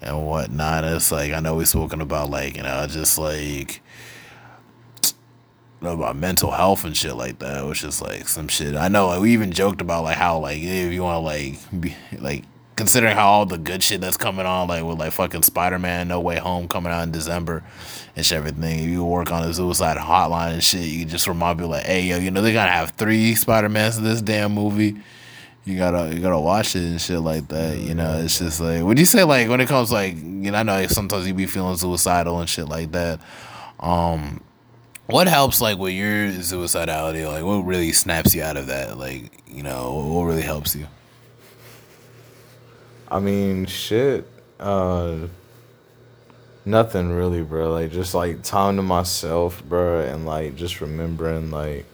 and 0.00 0.26
whatnot. 0.26 0.84
It's 0.84 1.12
like 1.12 1.32
I 1.32 1.40
know 1.40 1.56
we 1.56 1.64
spoken 1.64 2.00
about 2.00 2.30
like 2.30 2.56
you 2.56 2.62
know 2.62 2.86
just 2.86 3.18
like 3.18 3.82
about 5.80 6.16
mental 6.16 6.50
health 6.50 6.84
and 6.84 6.96
shit 6.96 7.16
like 7.16 7.38
that, 7.38 7.66
which 7.66 7.80
just 7.80 8.02
like 8.02 8.28
some 8.28 8.48
shit. 8.48 8.76
I 8.76 8.88
know 8.88 9.06
like, 9.08 9.20
we 9.20 9.32
even 9.32 9.52
joked 9.52 9.80
about 9.80 10.04
like 10.04 10.16
how 10.16 10.38
like 10.38 10.58
if 10.58 10.92
you 10.92 11.02
want 11.02 11.16
to 11.16 11.20
like 11.20 11.80
be 11.80 11.96
like 12.18 12.44
considering 12.76 13.14
how 13.14 13.28
all 13.28 13.46
the 13.46 13.58
good 13.58 13.82
shit 13.82 14.00
that's 14.00 14.16
coming 14.16 14.46
on 14.46 14.68
like 14.68 14.82
with 14.84 14.98
like 14.98 15.12
fucking 15.12 15.42
Spider 15.42 15.78
Man 15.78 16.08
No 16.08 16.20
Way 16.20 16.38
Home 16.38 16.68
coming 16.68 16.92
out 16.92 17.02
in 17.02 17.10
December 17.10 17.62
and 18.16 18.24
shit 18.24 18.38
everything. 18.38 18.78
If 18.80 18.86
you 18.86 19.04
work 19.04 19.30
on 19.30 19.42
the 19.46 19.54
suicide 19.54 19.96
hotline 19.96 20.54
and 20.54 20.64
shit, 20.64 20.86
you 20.86 21.04
just 21.04 21.26
remind 21.26 21.58
people 21.58 21.70
like, 21.70 21.84
hey 21.84 22.02
yo, 22.02 22.18
you 22.18 22.30
know 22.30 22.42
they 22.42 22.52
gotta 22.52 22.72
have 22.72 22.90
three 22.90 23.34
Spider 23.34 23.68
Mans 23.68 23.98
in 23.98 24.04
this 24.04 24.22
damn 24.22 24.52
movie. 24.52 24.96
You 25.64 25.76
gotta 25.76 26.14
you 26.14 26.20
gotta 26.20 26.40
watch 26.40 26.74
it 26.74 26.82
and 26.82 27.00
shit 27.00 27.20
like 27.20 27.48
that. 27.48 27.78
You 27.78 27.94
know, 27.94 28.18
it's 28.18 28.38
just 28.38 28.60
like 28.60 28.82
would 28.82 28.98
you 28.98 29.04
say 29.04 29.24
like 29.24 29.48
when 29.48 29.60
it 29.60 29.68
comes 29.68 29.92
like 29.92 30.16
you 30.16 30.50
know 30.50 30.58
I 30.58 30.62
know 30.62 30.72
like, 30.72 30.90
sometimes 30.90 31.26
you 31.26 31.34
be 31.34 31.46
feeling 31.46 31.76
suicidal 31.76 32.40
and 32.40 32.48
shit 32.48 32.68
like 32.68 32.92
that. 32.92 33.20
Um, 33.78 34.42
what 35.12 35.28
helps 35.28 35.60
like 35.60 35.78
with 35.78 35.92
your 35.92 36.28
suicidality? 36.28 37.26
Like 37.26 37.44
what 37.44 37.64
really 37.64 37.92
snaps 37.92 38.34
you 38.34 38.42
out 38.42 38.56
of 38.56 38.68
that? 38.68 38.98
Like 38.98 39.30
you 39.46 39.62
know 39.62 39.94
what 39.94 40.24
really 40.24 40.42
helps 40.42 40.74
you? 40.74 40.86
I 43.10 43.18
mean, 43.18 43.66
shit. 43.66 44.26
Uh, 44.58 45.26
nothing 46.64 47.10
really, 47.10 47.42
bro. 47.42 47.72
Like 47.72 47.90
just 47.90 48.14
like 48.14 48.42
time 48.42 48.76
to 48.76 48.82
myself, 48.82 49.62
bro, 49.64 50.00
and 50.00 50.26
like 50.26 50.54
just 50.54 50.80
remembering 50.80 51.50
like, 51.50 51.86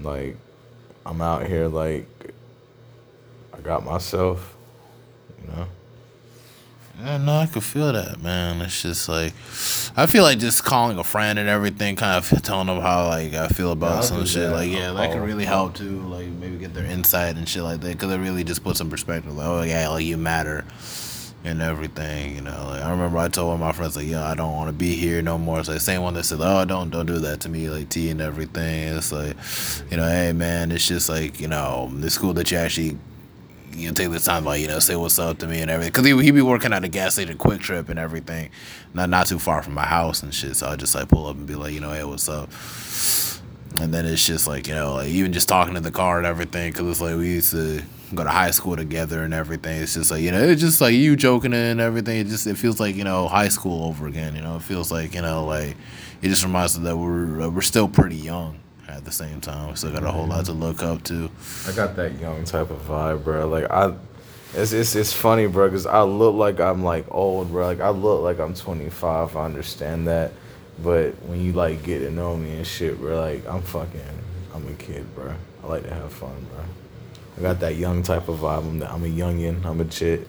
like, 0.00 0.36
I'm 1.04 1.20
out 1.20 1.46
here 1.46 1.68
like, 1.68 2.34
I 3.54 3.60
got 3.60 3.84
myself, 3.84 4.56
you 5.40 5.48
know. 5.48 5.66
Yeah, 6.98 7.18
no, 7.18 7.36
I 7.36 7.46
could 7.46 7.62
feel 7.62 7.92
that, 7.92 8.22
man. 8.22 8.62
It's 8.62 8.80
just 8.80 9.08
like 9.08 9.34
I 9.96 10.06
feel 10.06 10.22
like 10.22 10.38
just 10.38 10.64
calling 10.64 10.98
a 10.98 11.04
friend 11.04 11.38
and 11.38 11.48
everything, 11.48 11.96
kind 11.96 12.16
of 12.16 12.42
telling 12.42 12.68
them 12.68 12.80
how 12.80 13.08
like 13.08 13.34
I 13.34 13.48
feel 13.48 13.72
about 13.72 13.96
I'll 13.96 14.02
some 14.02 14.24
shit. 14.24 14.48
that. 14.48 14.52
Like, 14.52 14.70
yeah, 14.70 14.92
that 14.92 15.10
could 15.10 15.18
call. 15.18 15.26
really 15.26 15.44
help 15.44 15.74
too. 15.74 16.00
Like, 16.00 16.28
maybe 16.28 16.56
get 16.56 16.72
their 16.72 16.86
insight 16.86 17.36
and 17.36 17.46
shit 17.48 17.62
like 17.62 17.80
that, 17.82 17.92
because 17.92 18.12
it 18.12 18.18
really 18.18 18.44
just 18.44 18.64
puts 18.64 18.78
some 18.78 18.88
perspective. 18.88 19.36
Like, 19.36 19.46
oh 19.46 19.62
yeah, 19.62 19.88
like 19.88 20.04
you 20.04 20.16
matter 20.16 20.64
and 21.44 21.60
everything. 21.60 22.34
You 22.34 22.40
know, 22.42 22.66
like 22.66 22.82
I 22.82 22.90
remember 22.90 23.18
I 23.18 23.28
told 23.28 23.48
one 23.48 23.56
of 23.56 23.60
my 23.60 23.72
friends 23.72 23.96
like, 23.96 24.06
yeah, 24.06 24.26
I 24.26 24.34
don't 24.34 24.52
want 24.54 24.68
to 24.68 24.72
be 24.72 24.94
here 24.94 25.20
no 25.20 25.36
more. 25.36 25.60
It's 25.60 25.68
like 25.68 25.80
same 25.80 26.02
one 26.02 26.14
that 26.14 26.24
said, 26.24 26.38
oh, 26.40 26.64
don't 26.64 26.88
don't 26.88 27.06
do 27.06 27.18
that 27.20 27.40
to 27.40 27.50
me, 27.50 27.68
like 27.68 27.90
T 27.90 28.08
and 28.08 28.22
everything. 28.22 28.96
It's 28.96 29.12
like, 29.12 29.36
you 29.90 29.98
know, 29.98 30.08
hey 30.08 30.32
man, 30.32 30.72
it's 30.72 30.88
just 30.88 31.10
like 31.10 31.40
you 31.40 31.48
know, 31.48 31.92
the 31.94 32.10
school 32.10 32.32
that 32.34 32.50
you 32.50 32.56
actually 32.56 32.98
you 33.76 33.88
know, 33.88 33.94
take 33.94 34.10
the 34.10 34.18
time, 34.18 34.44
like, 34.44 34.60
you 34.60 34.68
know, 34.68 34.78
say 34.78 34.96
what's 34.96 35.18
up 35.18 35.38
to 35.38 35.46
me 35.46 35.60
and 35.60 35.70
everything. 35.70 35.92
Cause 35.92 36.04
he, 36.04 36.22
he 36.22 36.30
be 36.30 36.42
working 36.42 36.72
at 36.72 36.84
a 36.84 36.88
gas 36.88 37.14
station, 37.14 37.38
QuikTrip 37.38 37.88
and 37.88 37.98
everything, 37.98 38.50
not 38.94 39.10
not 39.10 39.26
too 39.26 39.38
far 39.38 39.62
from 39.62 39.74
my 39.74 39.86
house 39.86 40.22
and 40.22 40.34
shit. 40.34 40.56
So 40.56 40.68
I 40.68 40.76
just 40.76 40.94
like 40.94 41.08
pull 41.08 41.26
up 41.26 41.36
and 41.36 41.46
be 41.46 41.54
like, 41.54 41.72
you 41.72 41.80
know, 41.80 41.92
hey, 41.92 42.04
what's 42.04 42.28
up? 42.28 42.50
and 43.80 43.92
then 43.92 44.06
it's 44.06 44.24
just 44.24 44.46
like 44.46 44.68
you 44.68 44.74
know, 44.74 44.94
like 44.94 45.08
even 45.08 45.32
just 45.32 45.48
talking 45.48 45.76
in 45.76 45.82
the 45.82 45.90
car 45.90 46.18
and 46.18 46.26
everything, 46.26 46.72
because 46.72 46.88
it's 46.88 47.00
like 47.00 47.16
we 47.16 47.28
used 47.28 47.50
to 47.50 47.82
go 48.14 48.24
to 48.24 48.30
high 48.30 48.50
school 48.50 48.76
together 48.76 49.22
and 49.22 49.34
everything. 49.34 49.82
It's 49.82 49.94
just 49.94 50.10
like 50.10 50.22
you 50.22 50.30
know, 50.30 50.42
it's 50.42 50.60
just 50.60 50.80
like 50.80 50.94
you 50.94 51.16
joking 51.16 51.52
and 51.52 51.80
everything. 51.80 52.18
It 52.18 52.28
just 52.28 52.46
it 52.46 52.56
feels 52.56 52.80
like 52.80 52.96
you 52.96 53.04
know 53.04 53.28
high 53.28 53.48
school 53.48 53.84
over 53.84 54.06
again. 54.06 54.34
You 54.34 54.42
know, 54.42 54.56
it 54.56 54.62
feels 54.62 54.90
like 54.90 55.14
you 55.14 55.22
know 55.22 55.44
like 55.44 55.76
it 56.22 56.28
just 56.28 56.44
reminds 56.44 56.76
us 56.76 56.82
that 56.84 56.96
we're 56.96 57.48
we're 57.50 57.60
still 57.60 57.88
pretty 57.88 58.16
young 58.16 58.58
at 58.96 59.04
the 59.04 59.12
same 59.12 59.40
time. 59.40 59.68
We 59.68 59.76
still 59.76 59.92
got 59.92 60.04
a 60.04 60.10
whole 60.10 60.26
lot 60.26 60.46
to 60.46 60.52
look 60.52 60.82
up 60.82 61.02
to. 61.04 61.30
I 61.68 61.72
got 61.72 61.96
that 61.96 62.18
young 62.18 62.44
type 62.44 62.70
of 62.70 62.80
vibe, 62.82 63.24
bro. 63.24 63.46
Like 63.46 63.70
I, 63.70 63.94
it's 64.54 64.72
it's 64.72 64.96
it's 64.96 65.12
funny, 65.12 65.46
bro, 65.46 65.68
because 65.68 65.86
I 65.86 66.02
look 66.02 66.34
like 66.34 66.58
I'm 66.60 66.82
like 66.82 67.04
old, 67.10 67.50
bro. 67.50 67.66
Like 67.66 67.80
I 67.80 67.90
look 67.90 68.22
like 68.22 68.40
I'm 68.40 68.54
25. 68.54 69.36
I 69.36 69.44
understand 69.44 70.08
that, 70.08 70.32
but 70.82 71.10
when 71.26 71.40
you 71.42 71.52
like 71.52 71.82
get 71.82 72.00
to 72.00 72.10
know 72.10 72.36
me 72.36 72.56
and 72.56 72.66
shit, 72.66 72.98
bro, 72.98 73.20
like 73.20 73.46
I'm 73.46 73.62
fucking, 73.62 74.00
I'm 74.54 74.66
a 74.66 74.72
kid, 74.74 75.14
bro. 75.14 75.34
I 75.62 75.66
like 75.66 75.82
to 75.84 75.94
have 75.94 76.12
fun, 76.12 76.46
bro. 76.52 76.64
I 77.36 77.40
got 77.42 77.60
that 77.60 77.76
young 77.76 78.02
type 78.02 78.28
of 78.28 78.38
vibe. 78.38 78.60
I'm, 78.60 78.82
I'm 78.82 79.04
a 79.04 79.08
youngin. 79.08 79.64
I'm 79.64 79.80
a 79.80 79.84
chit. 79.84 80.26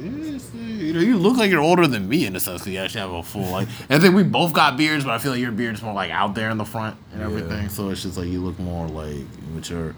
You 0.00 0.92
know, 0.94 1.00
you 1.00 1.18
look 1.18 1.36
like 1.36 1.50
you're 1.50 1.60
older 1.60 1.86
than 1.86 2.08
me 2.08 2.24
in 2.26 2.34
a 2.34 2.40
sense. 2.40 2.62
'cause 2.62 2.68
you 2.72 2.78
actually 2.78 3.00
have 3.02 3.10
a 3.12 3.22
full 3.22 3.44
like. 3.50 3.68
I 3.88 3.98
think 3.98 4.14
we 4.14 4.22
both 4.22 4.52
got 4.52 4.76
beards, 4.76 5.04
but 5.04 5.12
I 5.12 5.18
feel 5.18 5.32
like 5.32 5.40
your 5.40 5.52
beard's 5.52 5.82
more 5.82 5.92
like 5.94 6.10
out 6.10 6.34
there 6.34 6.50
in 6.50 6.58
the 6.58 6.64
front 6.64 6.96
and 7.12 7.22
everything. 7.22 7.68
So 7.68 7.90
it's 7.90 8.02
just 8.02 8.16
like 8.16 8.28
you 8.28 8.40
look 8.40 8.58
more 8.58 8.88
like 8.88 9.26
mature 9.54 9.94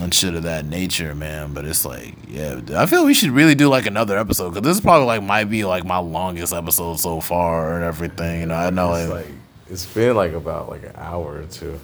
and 0.00 0.12
shit 0.12 0.34
of 0.34 0.42
that 0.44 0.64
nature, 0.66 1.14
man. 1.14 1.52
But 1.52 1.64
it's 1.64 1.84
like, 1.84 2.14
yeah, 2.28 2.60
I 2.76 2.86
feel 2.86 3.04
we 3.04 3.14
should 3.14 3.30
really 3.30 3.54
do 3.54 3.68
like 3.68 3.86
another 3.86 4.18
episode 4.18 4.50
because 4.50 4.62
this 4.66 4.76
is 4.78 4.80
probably 4.82 5.06
like 5.06 5.22
might 5.22 5.44
be 5.44 5.64
like 5.64 5.84
my 5.84 5.98
longest 5.98 6.52
episode 6.52 6.98
so 6.98 7.20
far 7.20 7.76
and 7.76 7.84
everything. 7.84 8.40
You 8.40 8.46
know, 8.46 8.54
I 8.56 8.70
know 8.70 8.92
It's 8.94 9.10
like, 9.10 9.24
like 9.26 9.34
it's 9.70 9.86
been 9.86 10.16
like 10.16 10.32
about 10.32 10.68
like 10.68 10.82
an 10.82 10.92
hour 10.96 11.36
or 11.38 11.44
two. 11.44 11.78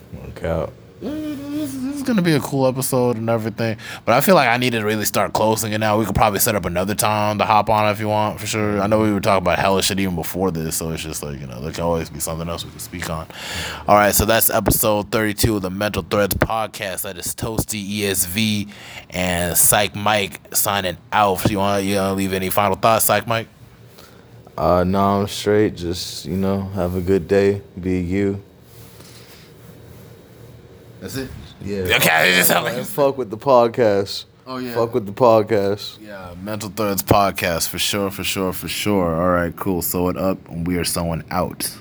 Out. 0.44 0.72
This, 1.00 1.74
is 1.74 2.02
gonna 2.02 2.22
be 2.22 2.32
a 2.32 2.40
cool 2.40 2.66
episode 2.66 3.16
and 3.16 3.30
everything. 3.30 3.76
But 4.04 4.14
I 4.14 4.20
feel 4.20 4.34
like 4.34 4.48
I 4.48 4.56
need 4.56 4.72
to 4.72 4.82
really 4.82 5.04
start 5.04 5.32
closing 5.32 5.72
it 5.72 5.78
now. 5.78 5.96
We 5.98 6.04
could 6.04 6.14
probably 6.14 6.40
set 6.40 6.56
up 6.56 6.64
another 6.64 6.94
time 6.94 7.38
to 7.38 7.44
hop 7.44 7.70
on 7.70 7.90
if 7.92 8.00
you 8.00 8.08
want, 8.08 8.40
for 8.40 8.46
sure. 8.46 8.80
I 8.80 8.88
know 8.88 9.00
we 9.00 9.12
were 9.12 9.20
talking 9.20 9.44
about 9.44 9.58
hella 9.58 9.82
shit 9.82 10.00
even 10.00 10.16
before 10.16 10.50
this, 10.50 10.76
so 10.76 10.90
it's 10.90 11.02
just 11.02 11.22
like 11.22 11.38
you 11.40 11.46
know 11.46 11.60
there 11.60 11.70
can 11.70 11.84
always 11.84 12.10
be 12.10 12.18
something 12.18 12.48
else 12.48 12.64
we 12.64 12.70
can 12.70 12.80
speak 12.80 13.08
on. 13.10 13.28
All 13.86 13.94
right, 13.94 14.14
so 14.14 14.24
that's 14.24 14.50
episode 14.50 15.12
thirty-two 15.12 15.56
of 15.56 15.62
the 15.62 15.70
Mental 15.70 16.02
Threads 16.02 16.34
podcast. 16.34 17.02
That 17.02 17.16
is 17.16 17.34
Toasty 17.34 18.00
ESV 18.00 18.68
and 19.10 19.56
Psyc 19.56 19.94
Mike 19.94 20.40
signing 20.52 20.96
out. 21.12 21.48
You 21.48 21.58
want 21.58 21.84
you 21.84 21.96
want 21.96 22.10
to 22.10 22.14
leave 22.14 22.32
any 22.32 22.50
final 22.50 22.76
thoughts, 22.76 23.04
Psyc 23.04 23.26
Mike? 23.26 23.46
Uh, 24.56 24.82
no, 24.82 25.20
I'm 25.20 25.28
straight. 25.28 25.76
Just 25.76 26.24
you 26.24 26.36
know, 26.36 26.62
have 26.70 26.96
a 26.96 27.00
good 27.00 27.28
day. 27.28 27.62
Be 27.80 28.00
you. 28.00 28.42
That's 31.00 31.16
it. 31.16 31.30
Yeah. 31.62 31.96
Okay, 31.96 32.32
it 32.32 32.36
just 32.36 32.48
sound 32.48 32.64
like 32.64 32.84
fuck 32.84 33.16
with 33.18 33.30
the 33.30 33.38
podcast. 33.38 34.24
Oh 34.46 34.56
yeah. 34.58 34.74
Fuck 34.74 34.94
with 34.94 35.06
the 35.06 35.12
podcast. 35.12 35.98
Yeah, 36.00 36.34
Mental 36.42 36.70
Threads 36.70 37.02
podcast 37.02 37.68
for 37.68 37.78
sure, 37.78 38.10
for 38.10 38.24
sure, 38.24 38.52
for 38.52 38.68
sure. 38.68 39.14
All 39.14 39.28
right, 39.28 39.54
cool. 39.54 39.82
Sew 39.82 40.08
it 40.08 40.16
up, 40.16 40.48
and 40.48 40.66
we 40.66 40.78
are 40.78 40.84
sewing 40.84 41.22
out. 41.30 41.76